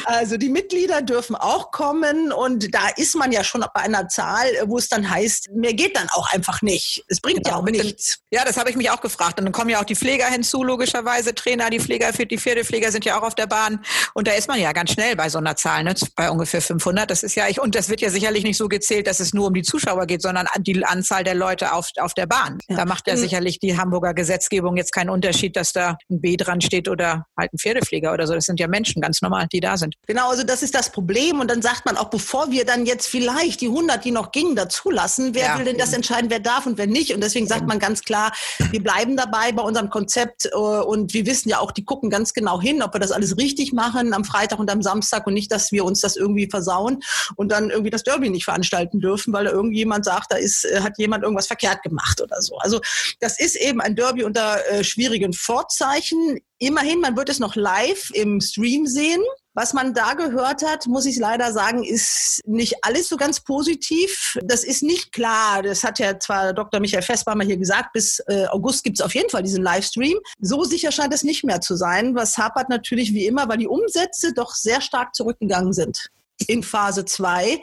also 0.08 0.38
die 0.38 0.48
Mitglieder 0.48 1.02
dürfen 1.02 1.36
auch 1.36 1.70
kommen 1.70 2.32
und 2.32 2.74
da 2.74 2.88
ist 2.96 3.14
man 3.14 3.30
ja 3.30 3.44
schon 3.44 3.62
bei 3.74 3.82
einer 3.82 4.08
Zahl, 4.08 4.46
wo 4.64 4.78
es 4.78 4.88
dann 4.88 5.10
heißt, 5.10 5.50
mehr 5.52 5.74
geht 5.74 5.96
dann 5.96 6.08
auch 6.12 6.32
einfach 6.32 6.62
nicht. 6.62 7.04
Es 7.08 7.20
bringt 7.20 7.44
genau, 7.44 7.58
ja 7.58 7.62
auch 7.62 7.64
nichts. 7.66 8.20
ja, 8.30 8.42
das 8.42 8.56
habe 8.56 8.70
ich 8.70 8.76
mich 8.76 8.88
auch 8.88 9.02
gefragt. 9.02 9.38
Und 9.38 9.44
dann 9.44 9.52
kommen 9.52 9.68
ja 9.68 9.80
auch 9.80 9.84
die 9.84 9.96
Pfleger 9.96 10.24
hinzu, 10.24 10.64
logischerweise. 10.64 11.34
Trainer, 11.34 11.68
die 11.68 11.78
Pfleger, 11.78 12.10
die 12.10 12.38
Pferdepfleger 12.38 12.90
sind 12.90 13.04
ja 13.04 13.18
auch 13.18 13.22
auf 13.22 13.34
der 13.34 13.46
Bahn. 13.46 13.84
Und 14.14 14.26
da 14.26 14.32
ist 14.32 14.48
man 14.48 14.58
ja 14.58 14.72
ganz 14.72 14.92
schnell 14.92 15.14
bei 15.14 15.28
so 15.28 15.36
einer 15.36 15.56
Zahl, 15.56 15.84
ne? 15.84 15.94
bei 16.16 16.30
ungefähr 16.30 16.62
500. 16.62 17.10
Das 17.10 17.22
ist 17.22 17.34
ja, 17.34 17.46
ich, 17.46 17.60
und 17.60 17.74
das 17.74 17.90
wird 17.90 18.00
ja 18.00 18.08
sicherlich 18.08 18.44
nicht 18.44 18.56
so 18.56 18.68
gezählt, 18.68 19.06
dass 19.08 19.20
es 19.20 19.34
nur 19.34 19.48
um 19.48 19.52
die 19.52 19.62
Zuschauer 19.62 20.06
geht, 20.06 20.22
sondern 20.22 20.46
die 20.60 20.82
Anzahl 20.86 21.22
der 21.22 21.34
Leute 21.34 21.74
auf, 21.74 21.90
auf 22.00 22.14
der 22.14 22.26
Bahn. 22.26 22.58
Ja. 22.68 22.76
Da 22.76 22.84
macht 22.86 23.08
ja 23.08 23.14
mhm. 23.14 23.18
sicherlich 23.18 23.58
die 23.58 23.76
Hamburger 23.76 24.14
Gesetzgebung 24.14 24.78
jetzt 24.78 24.94
keinen 24.94 25.10
Unterschied, 25.10 25.54
dass 25.54 25.74
da 25.74 25.98
ein 26.08 26.22
B 26.22 26.38
dran 26.38 26.62
steht 26.62 26.88
oder 26.88 27.26
halt 27.38 27.52
ein 27.52 27.58
Pferdepfleger 27.58 28.14
oder 28.14 28.26
so. 28.26 28.32
Das 28.32 28.46
sind 28.46 28.58
ja 28.58 28.68
Menschen 28.68 29.02
ganz 29.02 29.20
normal, 29.20 29.48
die 29.52 29.60
da 29.60 29.76
sind. 29.76 29.97
Genau, 30.10 30.30
also 30.30 30.42
das 30.42 30.62
ist 30.62 30.74
das 30.74 30.90
Problem. 30.90 31.38
Und 31.38 31.50
dann 31.50 31.60
sagt 31.60 31.84
man 31.84 31.98
auch, 31.98 32.08
bevor 32.08 32.50
wir 32.50 32.64
dann 32.64 32.86
jetzt 32.86 33.06
vielleicht 33.06 33.60
die 33.60 33.66
100, 33.66 34.02
die 34.02 34.10
noch 34.10 34.32
gingen, 34.32 34.56
dazulassen, 34.56 35.34
wer 35.34 35.44
ja. 35.44 35.58
will 35.58 35.66
denn 35.66 35.76
das 35.76 35.92
entscheiden, 35.92 36.30
wer 36.30 36.40
darf 36.40 36.64
und 36.64 36.78
wer 36.78 36.86
nicht? 36.86 37.14
Und 37.14 37.20
deswegen 37.20 37.46
sagt 37.46 37.66
man 37.66 37.78
ganz 37.78 38.00
klar, 38.00 38.32
wir 38.70 38.82
bleiben 38.82 39.18
dabei 39.18 39.52
bei 39.52 39.62
unserem 39.62 39.90
Konzept 39.90 40.46
äh, 40.46 40.56
und 40.56 41.12
wir 41.12 41.26
wissen 41.26 41.50
ja 41.50 41.58
auch, 41.58 41.72
die 41.72 41.84
gucken 41.84 42.08
ganz 42.08 42.32
genau 42.32 42.58
hin, 42.58 42.80
ob 42.80 42.94
wir 42.94 43.00
das 43.00 43.12
alles 43.12 43.36
richtig 43.36 43.74
machen 43.74 44.14
am 44.14 44.24
Freitag 44.24 44.58
und 44.58 44.70
am 44.70 44.80
Samstag 44.80 45.26
und 45.26 45.34
nicht, 45.34 45.52
dass 45.52 45.72
wir 45.72 45.84
uns 45.84 46.00
das 46.00 46.16
irgendwie 46.16 46.48
versauen 46.48 47.00
und 47.36 47.52
dann 47.52 47.68
irgendwie 47.68 47.90
das 47.90 48.02
Derby 48.02 48.30
nicht 48.30 48.46
veranstalten 48.46 49.00
dürfen, 49.00 49.34
weil 49.34 49.44
da 49.44 49.50
irgendjemand 49.50 50.06
sagt, 50.06 50.32
da 50.32 50.36
ist, 50.36 50.64
äh, 50.64 50.80
hat 50.80 50.96
jemand 50.96 51.22
irgendwas 51.22 51.48
verkehrt 51.48 51.82
gemacht 51.82 52.22
oder 52.22 52.40
so. 52.40 52.56
Also 52.56 52.80
das 53.20 53.38
ist 53.38 53.56
eben 53.56 53.82
ein 53.82 53.94
Derby 53.94 54.24
unter 54.24 54.56
äh, 54.70 54.84
schwierigen 54.84 55.34
Vorzeichen. 55.34 56.38
Immerhin, 56.58 57.00
man 57.00 57.14
wird 57.14 57.28
es 57.28 57.40
noch 57.40 57.56
live 57.56 58.10
im 58.14 58.40
Stream 58.40 58.86
sehen. 58.86 59.20
Was 59.58 59.72
man 59.72 59.92
da 59.92 60.14
gehört 60.14 60.64
hat, 60.64 60.86
muss 60.86 61.04
ich 61.04 61.18
leider 61.18 61.52
sagen, 61.52 61.82
ist 61.82 62.42
nicht 62.46 62.76
alles 62.82 63.08
so 63.08 63.16
ganz 63.16 63.40
positiv. 63.40 64.38
Das 64.44 64.62
ist 64.62 64.84
nicht 64.84 65.10
klar. 65.10 65.64
Das 65.64 65.82
hat 65.82 65.98
ja 65.98 66.16
zwar 66.16 66.52
Dr. 66.52 66.78
Michael 66.78 67.02
Festbaumer 67.02 67.42
hier 67.42 67.56
gesagt, 67.56 67.92
bis 67.92 68.22
äh, 68.28 68.46
August 68.46 68.84
gibt 68.84 69.00
es 69.00 69.04
auf 69.04 69.16
jeden 69.16 69.30
Fall 69.30 69.42
diesen 69.42 69.64
Livestream. 69.64 70.16
So 70.40 70.62
sicher 70.62 70.92
scheint 70.92 71.12
es 71.12 71.24
nicht 71.24 71.42
mehr 71.42 71.60
zu 71.60 71.74
sein, 71.74 72.14
was 72.14 72.38
hapert 72.38 72.68
natürlich 72.68 73.12
wie 73.12 73.26
immer, 73.26 73.48
weil 73.48 73.58
die 73.58 73.66
Umsätze 73.66 74.32
doch 74.32 74.54
sehr 74.54 74.80
stark 74.80 75.12
zurückgegangen 75.16 75.72
sind 75.72 76.08
in 76.46 76.62
Phase 76.62 77.04
2 77.04 77.60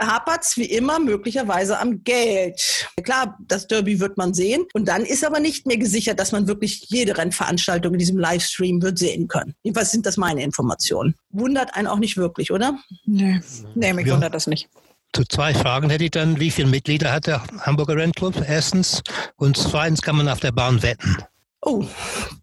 hapert 0.00 0.44
es 0.44 0.56
wie 0.56 0.64
immer 0.64 0.98
möglicherweise 0.98 1.78
am 1.78 2.02
Geld. 2.04 2.86
Klar, 3.02 3.36
das 3.40 3.66
Derby 3.66 4.00
wird 4.00 4.16
man 4.16 4.34
sehen. 4.34 4.64
Und 4.74 4.86
dann 4.86 5.02
ist 5.02 5.24
aber 5.24 5.40
nicht 5.40 5.66
mehr 5.66 5.78
gesichert, 5.78 6.18
dass 6.20 6.32
man 6.32 6.46
wirklich 6.46 6.86
jede 6.88 7.16
Rennveranstaltung 7.16 7.92
in 7.94 7.98
diesem 7.98 8.18
Livestream 8.18 8.82
wird 8.82 8.98
sehen 8.98 9.28
können. 9.28 9.54
Jedenfalls 9.62 9.90
sind 9.90 10.06
das 10.06 10.16
meine 10.16 10.42
Informationen. 10.42 11.14
Wundert 11.30 11.74
einen 11.74 11.88
auch 11.88 11.98
nicht 11.98 12.16
wirklich, 12.16 12.52
oder? 12.52 12.78
Nee, 13.04 13.40
nee 13.74 13.92
mich 13.92 14.06
ja. 14.06 14.14
wundert 14.14 14.34
das 14.34 14.46
nicht. 14.46 14.68
Zu 15.12 15.24
zwei 15.24 15.54
Fragen 15.54 15.90
hätte 15.90 16.04
ich 16.04 16.10
dann. 16.10 16.38
Wie 16.38 16.50
viele 16.50 16.68
Mitglieder 16.68 17.12
hat 17.12 17.26
der 17.26 17.42
Hamburger 17.60 17.96
Rennclub? 17.96 18.34
Erstens. 18.46 19.02
Und 19.36 19.56
zweitens 19.56 20.02
kann 20.02 20.16
man 20.16 20.28
auf 20.28 20.40
der 20.40 20.52
Bahn 20.52 20.82
wetten. 20.82 21.16
Oh, 21.60 21.84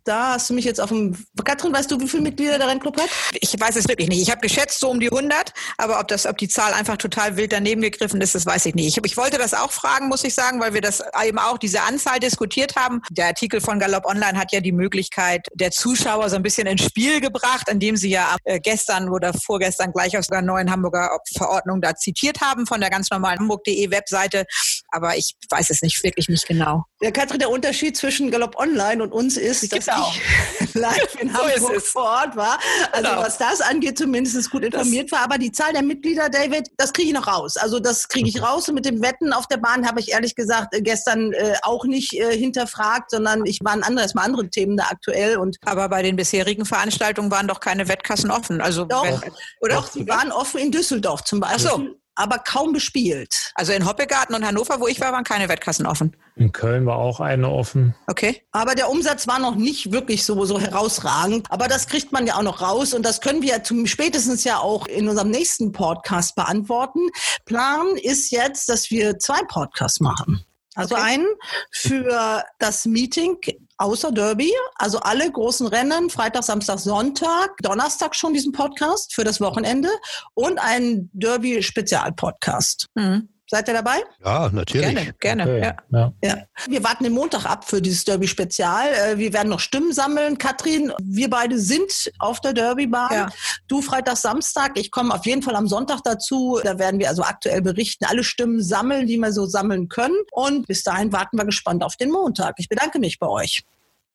da 0.04 0.34
hast 0.34 0.50
du 0.50 0.54
mich 0.54 0.66
jetzt 0.66 0.82
auf 0.82 0.90
dem. 0.90 1.16
Katrin, 1.46 1.72
weißt 1.72 1.90
du, 1.90 2.00
wie 2.02 2.08
viele 2.08 2.24
Mitglieder 2.24 2.58
der 2.58 2.68
Rennclub 2.68 3.00
hat? 3.00 3.10
Ich 3.40 3.58
weiß 3.58 3.78
es 3.78 3.88
wirklich 3.88 4.10
nicht. 4.10 4.22
Ich 4.22 4.30
habe 4.30 4.42
geschätzt 4.42 4.82
so 4.82 4.90
um 4.90 5.00
die 5.00 5.10
100, 5.10 5.54
aber 5.78 6.02
ob 6.02 6.10
das, 6.10 6.26
ob 6.26 6.38
die 6.38 6.50
Zahl 6.50 6.74
einfach 6.74 6.98
total 6.98 7.38
wild 7.38 7.54
daneben 7.54 7.82
gegriffen 7.82 8.20
ist, 8.20 8.36
das 8.36 8.46
weiß 8.46 8.66
ich 8.66 8.76
nicht. 8.76 8.88
Ich, 8.88 9.04
ich 9.06 9.16
wollte 9.16 9.38
das 9.38 9.54
auch 9.54 9.72
fragen, 9.72 10.10
muss 10.10 10.26
ich 10.26 10.34
sagen, 10.34 10.60
weil 10.60 10.74
wir 10.74 10.82
das 10.82 11.02
eben 11.26 11.40
auch 11.40 11.58
diese 11.58 11.82
Anzahl 11.84 12.20
diskutiert 12.20 12.76
haben. 12.76 13.02
Der 13.10 13.28
Artikel 13.28 13.62
von 13.62 13.80
Galopp 13.80 14.06
Online 14.06 14.38
hat 14.38 14.52
ja 14.52 14.60
die 14.60 14.74
Möglichkeit 14.74 15.48
der 15.54 15.72
Zuschauer 15.72 16.30
so 16.30 16.36
ein 16.36 16.44
bisschen 16.44 16.68
ins 16.68 16.84
Spiel 16.84 17.22
gebracht, 17.22 17.70
indem 17.70 17.96
sie 17.96 18.10
ja 18.10 18.36
äh, 18.44 18.60
gestern 18.60 19.08
oder 19.08 19.34
vorgestern 19.34 19.94
gleich 19.94 20.18
aus 20.18 20.28
der 20.28 20.42
neuen 20.42 20.70
Hamburger 20.70 21.18
Verordnung 21.38 21.80
da 21.80 21.96
zitiert 21.96 22.42
haben 22.42 22.68
von 22.68 22.82
der 22.82 22.90
ganz 22.90 23.10
normalen 23.10 23.40
Hamburg.de 23.40 23.92
Webseite. 23.92 24.46
aber 24.92 25.16
ich 25.16 25.36
weiß 25.50 25.70
es 25.70 25.82
nicht 25.82 26.04
wirklich 26.04 26.28
nicht 26.28 26.46
genau. 26.46 26.84
Ja, 27.06 27.12
Katrin, 27.12 27.38
der 27.38 27.52
Unterschied 27.52 27.96
zwischen 27.96 28.32
Galopp 28.32 28.58
Online 28.58 29.04
und 29.04 29.12
uns 29.12 29.38
ist, 29.38 29.72
dass 29.72 29.86
Genau. 29.86 30.12
ich 30.60 30.74
live 30.74 31.16
in 31.20 31.30
So 31.34 31.38
Hamburg 31.38 31.76
es. 31.78 31.88
vor 31.90 32.02
Ort 32.02 32.36
war. 32.36 32.58
Also 32.92 33.08
Genau. 33.12 33.22
was 33.22 33.38
das 33.38 33.62
angeht, 33.62 34.00
zumindest 34.00 34.50
gut 34.50 34.64
informiert 34.64 35.12
war. 35.12 35.20
Aber 35.20 35.38
die 35.38 35.52
Zahl 35.52 35.72
der 35.74 35.84
Mitglieder, 35.84 36.30
David, 36.30 36.68
das 36.78 36.94
kriege 36.94 37.10
ich 37.10 37.14
noch 37.14 37.28
raus. 37.28 37.58
Also 37.58 37.80
das 37.80 38.08
kriege 38.08 38.28
ich 38.28 38.42
raus. 38.42 38.68
Und 38.70 38.74
mit 38.74 38.86
dem 38.86 39.04
Wetten 39.04 39.34
auf 39.34 39.46
der 39.46 39.58
Bahn 39.58 39.88
habe 39.88 40.00
ich 40.00 40.14
ehrlich 40.14 40.34
gesagt 40.34 40.74
äh, 40.74 40.82
gestern 40.82 41.32
äh, 41.34 41.54
auch 41.62 41.86
nicht 41.86 42.14
äh, 42.14 42.36
hinterfragt, 42.36 43.12
sondern 43.12 43.46
ich 43.46 43.60
war 43.64 43.74
an 43.74 43.84
andere, 43.84 44.06
erstmal 44.06 44.26
andere 44.26 44.50
Themen 44.50 44.76
da 44.76 44.86
aktuell. 44.90 45.38
Und 45.38 45.58
Aber 45.64 45.88
bei 45.90 46.02
den 46.02 46.16
bisherigen 46.16 46.66
Veranstaltungen 46.66 47.30
waren 47.30 47.48
doch 47.48 47.60
keine 47.60 47.88
Wettkassen 47.88 48.32
offen. 48.32 48.62
Also, 48.62 48.86
doch, 48.86 49.04
wenn, 49.06 49.32
oder? 49.62 49.76
doch, 49.76 49.90
die 49.90 50.08
waren 50.08 50.32
offen 50.32 50.60
in 50.60 50.72
Düsseldorf 50.72 51.24
zum 51.24 51.40
Beispiel. 51.40 51.70
Ach 51.72 51.78
so. 51.78 51.88
Aber 52.16 52.40
kaum 52.40 52.74
bespielt. 52.74 53.52
Also 53.56 53.74
in 53.74 53.86
Hoppegarten 53.88 54.36
und 54.36 54.46
Hannover, 54.46 54.80
wo 54.80 54.88
ich 54.88 55.02
war, 55.02 55.12
waren 55.12 55.24
keine 55.24 55.50
Wettkassen 55.50 55.86
offen. 55.86 56.16
In 56.36 56.52
Köln 56.52 56.86
war 56.86 56.98
auch 56.98 57.20
eine 57.20 57.50
offen. 57.50 57.96
Okay. 58.08 58.42
Aber 58.52 58.76
der 58.76 58.90
Umsatz 58.90 59.28
war 59.28 59.40
noch 59.40 59.56
nicht 59.56 59.92
wirklich 59.92 60.26
so, 60.26 60.44
so 60.46 60.60
herausragend. 60.60 61.48
Aber 61.50 61.68
das 61.68 61.88
kriegt 61.88 62.12
man 62.12 62.28
ja 62.28 62.36
auch 62.36 62.44
noch 62.44 62.62
raus 62.62 62.94
und 62.94 63.06
das 63.06 63.22
können 63.22 63.42
wir 63.42 63.64
zum 63.64 63.86
spätestens 63.88 64.44
ja 64.44 64.60
auch 64.60 64.88
in 64.88 65.08
unserem 65.08 65.30
nächsten 65.30 65.72
Podcast 65.72 66.36
beantworten. 66.36 67.00
Plan 67.46 67.88
ist 67.98 68.32
jetzt, 68.32 68.70
dass 68.70 68.90
wir 68.92 69.20
zwei 69.20 69.42
Podcasts 69.48 70.00
machen. 70.00 70.46
Also 70.76 70.96
Okay. 70.96 71.04
einen 71.06 71.28
für 71.72 72.44
das 72.60 72.86
Meeting 72.86 73.38
außer 73.78 74.12
Derby, 74.12 74.52
also 74.76 75.00
alle 75.00 75.32
großen 75.32 75.68
Rennen, 75.68 76.10
Freitag, 76.10 76.44
Samstag, 76.44 76.80
Sonntag, 76.80 77.58
Donnerstag 77.62 78.16
schon 78.16 78.34
diesen 78.34 78.52
Podcast 78.52 79.14
für 79.14 79.24
das 79.24 79.42
Wochenende 79.42 79.90
und 80.34 80.60
einen 80.60 81.10
Derby-Spezial-Podcast. 81.14 82.88
Mhm. 82.96 83.30
Seid 83.48 83.68
ihr 83.68 83.76
dabei? 83.76 83.98
Ja, 84.24 84.50
natürlich. 84.50 84.82
Gerne, 84.96 85.14
gerne. 85.20 85.44
Okay. 85.44 85.60
Ja. 85.62 85.76
Ja. 85.92 86.14
Ja. 86.24 86.38
Wir 86.68 86.84
warten 86.84 87.04
den 87.04 87.14
Montag 87.14 87.46
ab 87.46 87.64
für 87.70 87.80
dieses 87.80 88.04
Derby-Spezial. 88.06 88.88
Äh, 88.94 89.18
Wir 89.20 89.34
werden 89.34 89.50
noch 89.50 89.60
Stimmen 89.60 89.94
sammeln. 89.94 90.40
Katrin, 90.40 90.92
wir 91.00 91.30
beide 91.30 91.60
sind 91.60 92.12
auf 92.18 92.42
der 92.42 92.54
Derbybahn. 92.54 93.14
Ja. 93.14 93.30
Du 93.68 93.84
Freitag, 93.84 94.18
Samstag. 94.18 94.72
Ich 94.80 94.90
komme 94.90 95.14
auf 95.14 95.26
jeden 95.28 95.44
Fall 95.44 95.56
am 95.56 95.68
Sonntag 95.68 96.02
dazu. 96.04 96.60
Da 96.64 96.80
werden 96.80 97.00
wir 97.00 97.08
also 97.08 97.22
aktuell 97.22 97.62
berichten, 97.62 98.06
alle 98.06 98.24
Stimmen 98.24 98.64
sammeln, 98.64 99.06
die 99.06 99.18
wir 99.18 99.32
so 99.32 99.46
sammeln 99.46 99.90
können. 99.90 100.16
Und 100.32 100.66
bis 100.68 100.82
dahin 100.84 101.14
warten 101.14 101.38
wir 101.38 101.46
gespannt 101.46 101.84
auf 101.84 101.96
den 101.98 102.10
Montag. 102.10 102.56
Ich 102.58 102.68
bedanke 102.68 102.98
mich 102.98 103.20
bei 103.20 103.28
euch. 103.28 103.64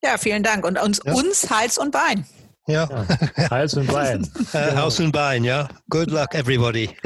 ja, 0.02 0.16
vielen 0.19 0.43
Dank. 0.43 0.65
Und 0.66 0.81
uns, 0.82 1.01
Ja. 1.05 1.12
uns 1.12 1.48
Hals 1.51 1.78
und 1.78 1.93
Bein. 1.93 2.27
Ja. 2.70 2.88
Hals 3.51 3.74
und 3.74 3.86
Bein. 3.86 4.28
Äh, 4.52 4.74
Haus 4.74 4.98
und 4.98 5.12
Bein, 5.12 5.44
ja. 5.44 5.68
Good 5.90 6.10
luck, 6.10 6.34
everybody. 6.34 6.90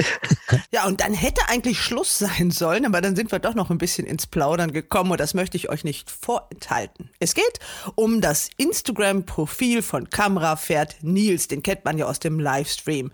Ja, 0.71 0.85
und 0.85 1.01
dann 1.01 1.13
hätte 1.13 1.41
eigentlich 1.47 1.81
Schluss 1.81 2.19
sein 2.19 2.51
sollen, 2.51 2.85
aber 2.85 3.01
dann 3.01 3.15
sind 3.15 3.31
wir 3.31 3.39
doch 3.39 3.55
noch 3.55 3.71
ein 3.71 3.77
bisschen 3.77 4.05
ins 4.05 4.27
Plaudern 4.27 4.71
gekommen 4.71 5.11
und 5.11 5.19
das 5.19 5.33
möchte 5.33 5.57
ich 5.57 5.69
euch 5.69 5.83
nicht 5.83 6.11
vorenthalten. 6.11 7.09
Es 7.19 7.33
geht 7.33 7.59
um 7.95 8.21
das 8.21 8.49
Instagram-Profil 8.57 9.81
von 9.81 10.09
Kamerapferd 10.09 10.97
Nils, 11.01 11.47
den 11.47 11.63
kennt 11.63 11.83
man 11.83 11.97
ja 11.97 12.05
aus 12.05 12.19
dem 12.19 12.39
Livestream. 12.39 13.11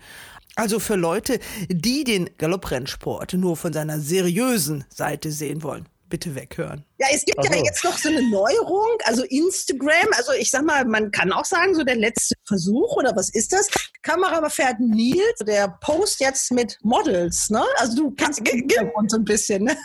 Also 0.54 0.78
für 0.78 0.96
Leute, 0.96 1.40
die 1.68 2.04
den 2.04 2.28
Galopprennsport 2.36 3.32
nur 3.34 3.56
von 3.56 3.72
seiner 3.72 3.98
seriösen 3.98 4.84
Seite 4.90 5.32
sehen 5.32 5.62
wollen, 5.62 5.88
bitte 6.12 6.34
weghören. 6.34 6.84
Ja, 6.98 7.06
es 7.10 7.24
gibt 7.24 7.38
Ach 7.38 7.44
ja 7.44 7.64
jetzt 7.64 7.82
noch 7.84 7.96
so 7.96 8.10
eine 8.10 8.20
Neuerung, 8.28 8.98
also 9.04 9.24
Instagram, 9.24 10.08
also 10.14 10.32
ich 10.32 10.50
sag 10.50 10.62
mal, 10.62 10.84
man 10.84 11.10
kann 11.10 11.32
auch 11.32 11.46
sagen, 11.46 11.74
so 11.74 11.82
der 11.84 11.96
letzte 11.96 12.34
Versuch 12.46 12.96
oder 12.96 13.16
was 13.16 13.30
ist 13.30 13.50
das? 13.50 13.70
Kamerafährt 14.02 14.78
Nils, 14.78 15.38
der 15.46 15.68
post 15.80 16.20
jetzt 16.20 16.52
mit 16.52 16.76
Models, 16.82 17.48
ne? 17.48 17.64
Also 17.76 17.96
du 17.96 18.14
kannst 18.14 18.46
Hintergrund 18.46 19.10
so 19.10 19.16
ein 19.16 19.24
bisschen, 19.24 19.64
ne? 19.64 19.76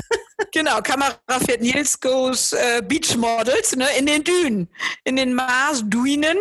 Genau, 0.52 0.82
Kamerafährt 0.82 1.62
Nils 1.62 2.00
Goes 2.00 2.52
äh, 2.52 2.84
Beach 2.86 3.16
Models 3.16 3.76
ne, 3.76 3.88
in 3.98 4.06
den 4.06 4.24
Dünen, 4.24 4.70
in 5.06 5.16
den 5.16 5.34
Marsdünen. 5.34 6.38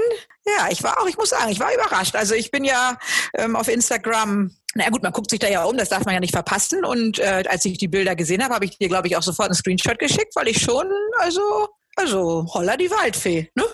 Ja, 0.46 0.68
ich 0.70 0.82
war 0.82 1.00
auch, 1.00 1.06
ich 1.08 1.16
muss 1.16 1.30
sagen, 1.30 1.50
ich 1.50 1.58
war 1.58 1.74
überrascht. 1.74 2.14
Also 2.14 2.34
ich 2.34 2.50
bin 2.50 2.64
ja 2.64 2.98
ähm, 3.34 3.56
auf 3.56 3.68
Instagram, 3.68 4.54
na 4.74 4.88
gut, 4.90 5.02
man 5.02 5.12
guckt 5.12 5.30
sich 5.30 5.40
da 5.40 5.48
ja 5.48 5.64
um, 5.64 5.76
das 5.76 5.88
darf 5.88 6.04
man 6.04 6.14
ja 6.14 6.20
nicht 6.20 6.34
verpassen. 6.34 6.84
Und 6.84 7.18
äh, 7.18 7.44
als 7.48 7.64
ich 7.64 7.78
die 7.78 7.88
Bilder 7.88 8.14
gesehen 8.14 8.44
habe, 8.44 8.54
habe 8.54 8.64
ich 8.64 8.78
dir, 8.78 8.88
glaube 8.88 9.08
ich, 9.08 9.16
auch 9.16 9.22
sofort 9.22 9.48
einen 9.48 9.56
Screenshot 9.56 9.98
geschickt, 9.98 10.36
weil 10.36 10.48
ich 10.48 10.60
schon, 10.60 10.86
also, 11.18 11.68
also, 11.96 12.46
holla 12.54 12.76
die 12.76 12.90
Waldfee. 12.90 13.50
Ne? 13.54 13.64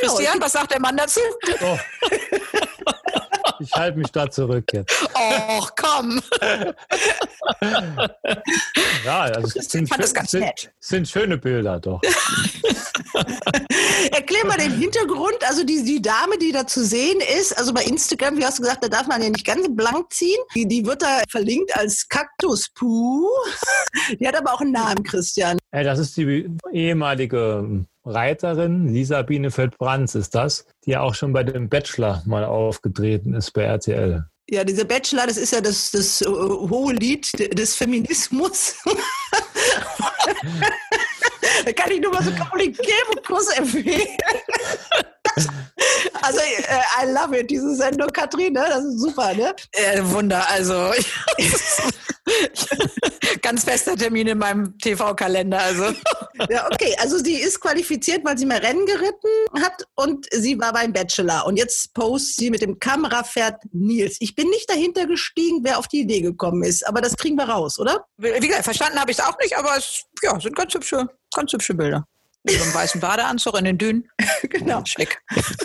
Christian, 0.00 0.40
was 0.40 0.52
sagt 0.52 0.72
der 0.72 0.80
Mann 0.80 0.96
dazu? 0.96 1.20
Oh. 1.60 1.78
Ich 3.60 3.72
halte 3.72 3.98
mich 3.98 4.10
da 4.12 4.30
zurück 4.30 4.72
jetzt. 4.72 4.92
Och, 5.14 5.70
komm. 5.80 6.20
Ja, 9.04 9.20
also 9.22 9.58
es 9.58 9.68
sind, 9.70 9.88
fand 9.88 10.02
das 10.02 10.12
schön- 10.30 10.50
sind 10.80 11.08
schöne 11.08 11.38
Bilder 11.38 11.80
doch. 11.80 12.00
Erklär 14.12 14.46
mal 14.46 14.56
den 14.56 14.72
Hintergrund, 14.72 15.38
also 15.46 15.64
die, 15.64 15.84
die 15.84 16.00
Dame, 16.02 16.38
die 16.38 16.52
da 16.52 16.66
zu 16.66 16.84
sehen 16.84 17.20
ist, 17.38 17.56
also 17.56 17.72
bei 17.72 17.82
Instagram, 17.84 18.36
wie 18.36 18.44
hast 18.44 18.58
du 18.58 18.62
gesagt, 18.62 18.84
da 18.84 18.88
darf 18.88 19.06
man 19.06 19.22
ja 19.22 19.28
nicht 19.30 19.44
ganz 19.46 19.66
blank 19.70 20.12
ziehen. 20.12 20.38
Die, 20.54 20.66
die 20.66 20.84
wird 20.84 21.02
da 21.02 21.22
verlinkt 21.30 21.74
als 21.76 22.08
Kaktus 22.08 22.68
Puh. 22.74 23.26
Die 24.20 24.26
hat 24.26 24.36
aber 24.36 24.52
auch 24.54 24.60
einen 24.60 24.72
Namen, 24.72 25.02
Christian. 25.02 25.58
Ey, 25.72 25.84
das 25.84 25.98
ist 25.98 26.16
die 26.16 26.48
ehemalige 26.72 27.84
Reiterin, 28.06 28.86
Lisa 28.86 29.22
Bienefeld-Brands 29.22 30.14
ist 30.14 30.34
das, 30.34 30.64
die 30.84 30.92
ja 30.92 31.00
auch 31.00 31.14
schon 31.14 31.32
bei 31.32 31.42
dem 31.42 31.68
Bachelor 31.68 32.22
mal 32.24 32.44
aufgetreten 32.44 33.34
ist 33.34 33.50
bei 33.52 33.62
RTL. 33.64 34.24
Ja, 34.48 34.62
dieser 34.62 34.84
Bachelor, 34.84 35.26
das 35.26 35.36
ist 35.38 35.52
ja 35.52 35.60
das, 35.60 35.90
das 35.90 36.22
äh, 36.22 36.26
hohe 36.26 36.94
Lied 36.94 37.58
des 37.58 37.74
Feminismus. 37.74 38.76
da 41.64 41.72
kann 41.72 41.90
ich 41.90 42.00
nur 42.00 42.12
mal 42.12 42.22
so 42.22 42.30
Caroline 42.30 42.72
Kebekus 42.72 43.48
empfehlen. 43.48 44.16
also, 46.22 46.38
äh, 46.38 47.02
I 47.02 47.06
love 47.10 47.36
it, 47.36 47.50
diese 47.50 47.74
Sendung, 47.74 48.08
Katrin, 48.12 48.52
ne? 48.52 48.66
das 48.68 48.84
ist 48.84 49.00
super, 49.00 49.34
ne? 49.34 49.52
Äh, 49.72 50.00
Wunder, 50.04 50.48
also 50.48 50.92
ganz 53.46 53.62
fester 53.62 53.94
Termin 53.96 54.26
in 54.26 54.38
meinem 54.38 54.76
TV-Kalender. 54.78 55.58
Also 55.58 55.84
Ja, 56.50 56.66
okay, 56.66 56.94
also 56.98 57.18
sie 57.18 57.34
ist 57.34 57.60
qualifiziert, 57.60 58.24
weil 58.24 58.36
sie 58.36 58.44
mal 58.44 58.58
Rennen 58.58 58.84
geritten 58.86 59.62
hat 59.62 59.84
und 59.94 60.26
sie 60.32 60.58
war 60.58 60.72
beim 60.72 60.92
Bachelor. 60.92 61.46
Und 61.46 61.56
jetzt 61.56 61.94
postet 61.94 62.36
sie 62.36 62.50
mit 62.50 62.60
dem 62.60 62.78
Kamerapferd 62.78 63.62
Nils. 63.72 64.16
Ich 64.20 64.34
bin 64.34 64.48
nicht 64.50 64.68
dahinter 64.68 65.06
gestiegen, 65.06 65.60
wer 65.62 65.78
auf 65.78 65.86
die 65.86 66.00
Idee 66.00 66.20
gekommen 66.20 66.64
ist, 66.64 66.86
aber 66.86 67.00
das 67.00 67.16
kriegen 67.16 67.36
wir 67.36 67.48
raus, 67.48 67.78
oder? 67.78 68.04
wie 68.18 68.38
gesagt, 68.40 68.64
verstanden 68.64 68.98
habe 68.98 69.12
ich 69.12 69.18
es 69.18 69.24
auch 69.24 69.38
nicht, 69.40 69.56
aber 69.56 69.76
es 69.76 70.02
ja, 70.22 70.38
sind 70.40 70.56
ganz 70.56 70.74
hübsche, 70.74 71.06
ganz 71.34 71.52
hübsche 71.52 71.74
Bilder. 71.74 72.04
Mit 72.46 72.58
so 72.58 72.62
einem 72.62 72.74
weißen 72.74 73.00
Badeanzug 73.00 73.58
in 73.58 73.64
den 73.64 73.78
Dünen. 73.78 74.08
Genau. 74.48 74.82
Schick. 74.84 75.20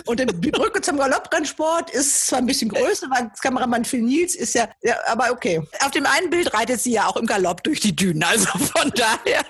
Und 0.06 0.18
die 0.18 0.50
Brücke 0.50 0.80
zum 0.80 0.96
Galopprennsport 0.96 1.90
ist 1.90 2.26
zwar 2.26 2.40
ein 2.40 2.46
bisschen 2.46 2.68
größer, 2.68 3.06
weil 3.10 3.28
das 3.28 3.40
Kameramann 3.40 3.84
Phil 3.84 4.02
Nils 4.02 4.34
ist 4.34 4.54
ja, 4.54 4.68
ja, 4.82 4.96
aber 5.06 5.30
okay. 5.30 5.62
Auf 5.80 5.92
dem 5.92 6.04
einen 6.04 6.30
Bild 6.30 6.52
reitet 6.52 6.80
sie 6.80 6.92
ja 6.92 7.06
auch 7.06 7.16
im 7.16 7.26
Galopp 7.26 7.62
durch 7.62 7.80
die 7.80 7.94
Dünen. 7.94 8.22
Also 8.22 8.46
von 8.58 8.90
daher 8.94 9.44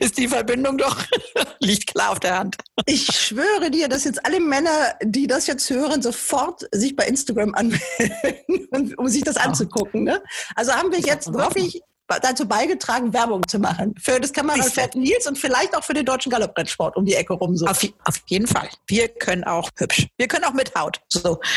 ist 0.00 0.18
die 0.18 0.26
Verbindung 0.26 0.78
doch, 0.78 0.96
liegt 1.60 1.88
klar 1.94 2.10
auf 2.10 2.20
der 2.20 2.38
Hand. 2.38 2.56
Ich 2.86 3.06
schwöre 3.06 3.70
dir, 3.70 3.88
dass 3.88 4.04
jetzt 4.04 4.24
alle 4.26 4.40
Männer, 4.40 4.94
die 5.02 5.26
das 5.26 5.46
jetzt 5.46 5.70
hören, 5.70 6.02
sofort 6.02 6.66
sich 6.72 6.96
bei 6.96 7.06
Instagram 7.06 7.54
anmelden, 7.54 8.94
um 8.96 9.08
sich 9.08 9.22
das 9.22 9.36
anzugucken. 9.36 10.04
Ne? 10.04 10.22
Also 10.56 10.72
haben 10.72 10.90
wir 10.90 11.00
jetzt, 11.00 11.28
hoffe 11.28 11.60
ich, 11.60 11.82
dazu 12.08 12.46
beigetragen, 12.46 13.12
Werbung 13.12 13.46
zu 13.46 13.58
machen. 13.58 13.94
Für 13.98 14.20
das 14.20 14.32
Kamerapferd 14.32 14.94
Nils 14.94 15.26
und 15.26 15.38
vielleicht 15.38 15.76
auch 15.76 15.84
für 15.84 15.94
den 15.94 16.04
deutschen 16.04 16.30
Galopprennsport 16.30 16.96
um 16.96 17.04
die 17.04 17.14
Ecke 17.14 17.32
rum. 17.34 17.56
So. 17.56 17.66
Auf, 17.66 17.82
auf 18.04 18.20
jeden 18.26 18.46
Fall. 18.46 18.68
Wir 18.86 19.08
können 19.08 19.44
auch 19.44 19.70
hübsch. 19.76 20.06
Wir 20.16 20.28
können 20.28 20.44
auch 20.44 20.52
mit 20.52 20.74
Haut. 20.74 21.00
So. 21.08 21.40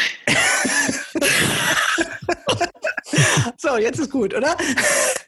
So, 3.57 3.77
jetzt 3.77 3.99
ist 3.99 4.11
gut, 4.11 4.34
oder? 4.34 4.55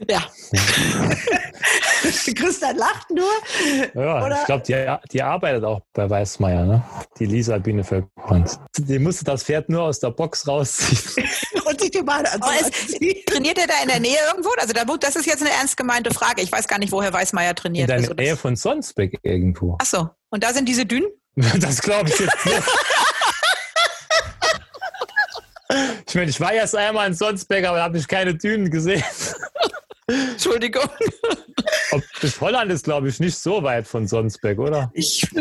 Ja. 0.10 0.23
Christian 2.35 2.77
lacht 2.77 3.10
nur. 3.10 3.30
Ja, 3.94 4.26
Oder- 4.26 4.39
ich 4.39 4.45
glaube, 4.45 4.64
die, 4.64 4.98
die 5.11 5.22
arbeitet 5.22 5.64
auch 5.64 5.81
bei 5.94 6.10
Weißmeier, 6.10 6.65
ne? 6.65 6.84
Die 7.19 7.26
Lisa 7.26 7.57
Bienefeld-Brands. 7.57 8.60
Die 8.77 8.99
musste 8.99 9.26
das 9.26 9.44
Pferd 9.44 9.69
nur 9.69 9.84
aus 9.84 9.99
der 9.99 10.11
Box 10.11 10.48
rausziehen. 10.48 11.27
Sich 11.88 11.91
die 11.99 12.03
Beine 12.03 12.31
Aber 12.34 12.51
es, 12.59 12.69
trainiert 13.26 13.57
er 13.57 13.68
da 13.68 13.73
in 13.81 13.88
der 13.88 13.99
Nähe 13.99 14.18
irgendwo? 14.30 14.49
Also 14.59 14.73
da, 14.73 14.84
das 14.84 15.15
ist 15.15 15.26
jetzt 15.26 15.41
eine 15.41 15.51
ernst 15.51 15.77
gemeinte 15.77 16.14
Frage. 16.14 16.41
Ich 16.41 16.51
weiß 16.51 16.68
gar 16.68 16.80
nicht, 16.80 16.91
woher 16.91 17.14
Weißmeier 17.14 17.51
In 17.51 17.55
trainiert. 17.55 17.89
der 17.89 17.95
Also 17.97 18.14
das- 18.14 18.18
Nähe 18.26 18.35
von 18.35 18.55
Sonsbeck 18.55 19.18
irgendwo. 19.23 19.77
Ach 19.81 19.85
so. 19.85 20.09
Und 20.30 20.43
da 20.43 20.53
sind 20.53 20.68
diese 20.68 20.85
Dünen? 20.85 21.07
Das 21.59 21.81
glaube 21.81 22.09
ich 22.09 22.19
jetzt 22.19 22.45
nicht. 22.45 22.57
Ich 26.07 26.15
meine, 26.15 26.30
ich 26.30 26.39
war 26.39 26.53
erst 26.53 26.76
einmal 26.76 27.07
in 27.07 27.14
Sonsbeck, 27.14 27.65
aber 27.65 27.77
da 27.77 27.84
habe 27.84 27.97
ich 27.97 28.07
keine 28.07 28.34
Dünen 28.34 28.72
gesehen. 28.72 29.03
Entschuldigung. 30.07 30.89
Ob, 31.91 32.01
bis 32.21 32.39
Holland 32.39 32.71
ist, 32.71 32.85
glaube 32.85 33.09
ich, 33.09 33.19
nicht 33.19 33.38
so 33.38 33.61
weit 33.63 33.88
von 33.88 34.07
Sonsbeck, 34.07 34.57
oder? 34.59 34.89
Ich. 34.93 35.27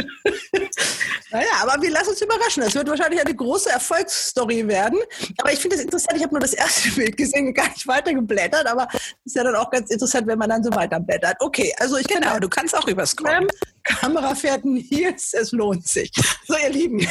Naja, 1.30 1.48
aber 1.60 1.82
wir 1.82 1.90
lassen 1.90 2.10
uns 2.10 2.22
überraschen. 2.22 2.62
Das 2.62 2.74
wird 2.74 2.88
wahrscheinlich 2.88 3.20
eine 3.20 3.34
große 3.34 3.68
Erfolgsstory 3.68 4.66
werden. 4.68 4.98
Aber 5.38 5.52
ich 5.52 5.59
finde 5.59 5.76
es 5.76 5.82
interessant, 5.82 6.16
ich 6.16 6.22
habe 6.22 6.32
nur 6.32 6.40
das 6.40 6.55
erste 6.55 6.88
Bild 6.97 7.16
gesehen 7.16 7.48
und 7.48 7.55
gar 7.55 7.68
nicht 7.68 7.86
weiter 7.86 8.14
geblättert, 8.14 8.66
aber 8.66 8.86
ist 9.24 9.34
ja 9.34 9.43
dann 9.43 9.56
auch 9.56 9.70
ganz 9.70 9.90
interessant, 9.90 10.26
wenn 10.28 10.38
man 10.38 10.48
dann 10.48 10.62
so 10.62 10.70
weiterblättert. 10.70 11.36
Okay, 11.40 11.74
also 11.78 11.97
ich 11.97 12.06
Genau, 12.06 12.38
du 12.38 12.48
kannst 12.48 12.76
auch 12.76 12.86
überscrollen. 12.86 13.48
Kamera 13.82 14.34
fährt 14.34 14.64
Nils, 14.64 15.34
es 15.34 15.52
lohnt 15.52 15.86
sich. 15.86 16.10
So, 16.47 16.56
ihr 16.56 16.70
Lieben, 16.70 17.06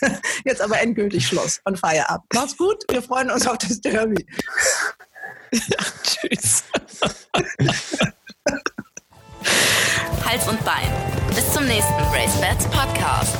jetzt 0.44 0.60
aber 0.60 0.80
endgültig 0.80 1.26
Schluss 1.26 1.60
und 1.64 1.78
Feierabend. 1.78 2.32
Macht's 2.34 2.56
gut, 2.56 2.84
wir 2.90 3.02
freuen 3.02 3.30
uns 3.30 3.46
auf 3.46 3.58
das 3.58 3.80
Derby. 3.80 4.24
Tschüss. 6.02 6.64
Hals 10.24 10.48
und 10.48 10.64
Bein. 10.64 10.90
Bis 11.34 11.52
zum 11.52 11.66
nächsten 11.66 12.02
Race 12.12 12.40
Bats 12.40 12.66
Podcast. 12.66 13.36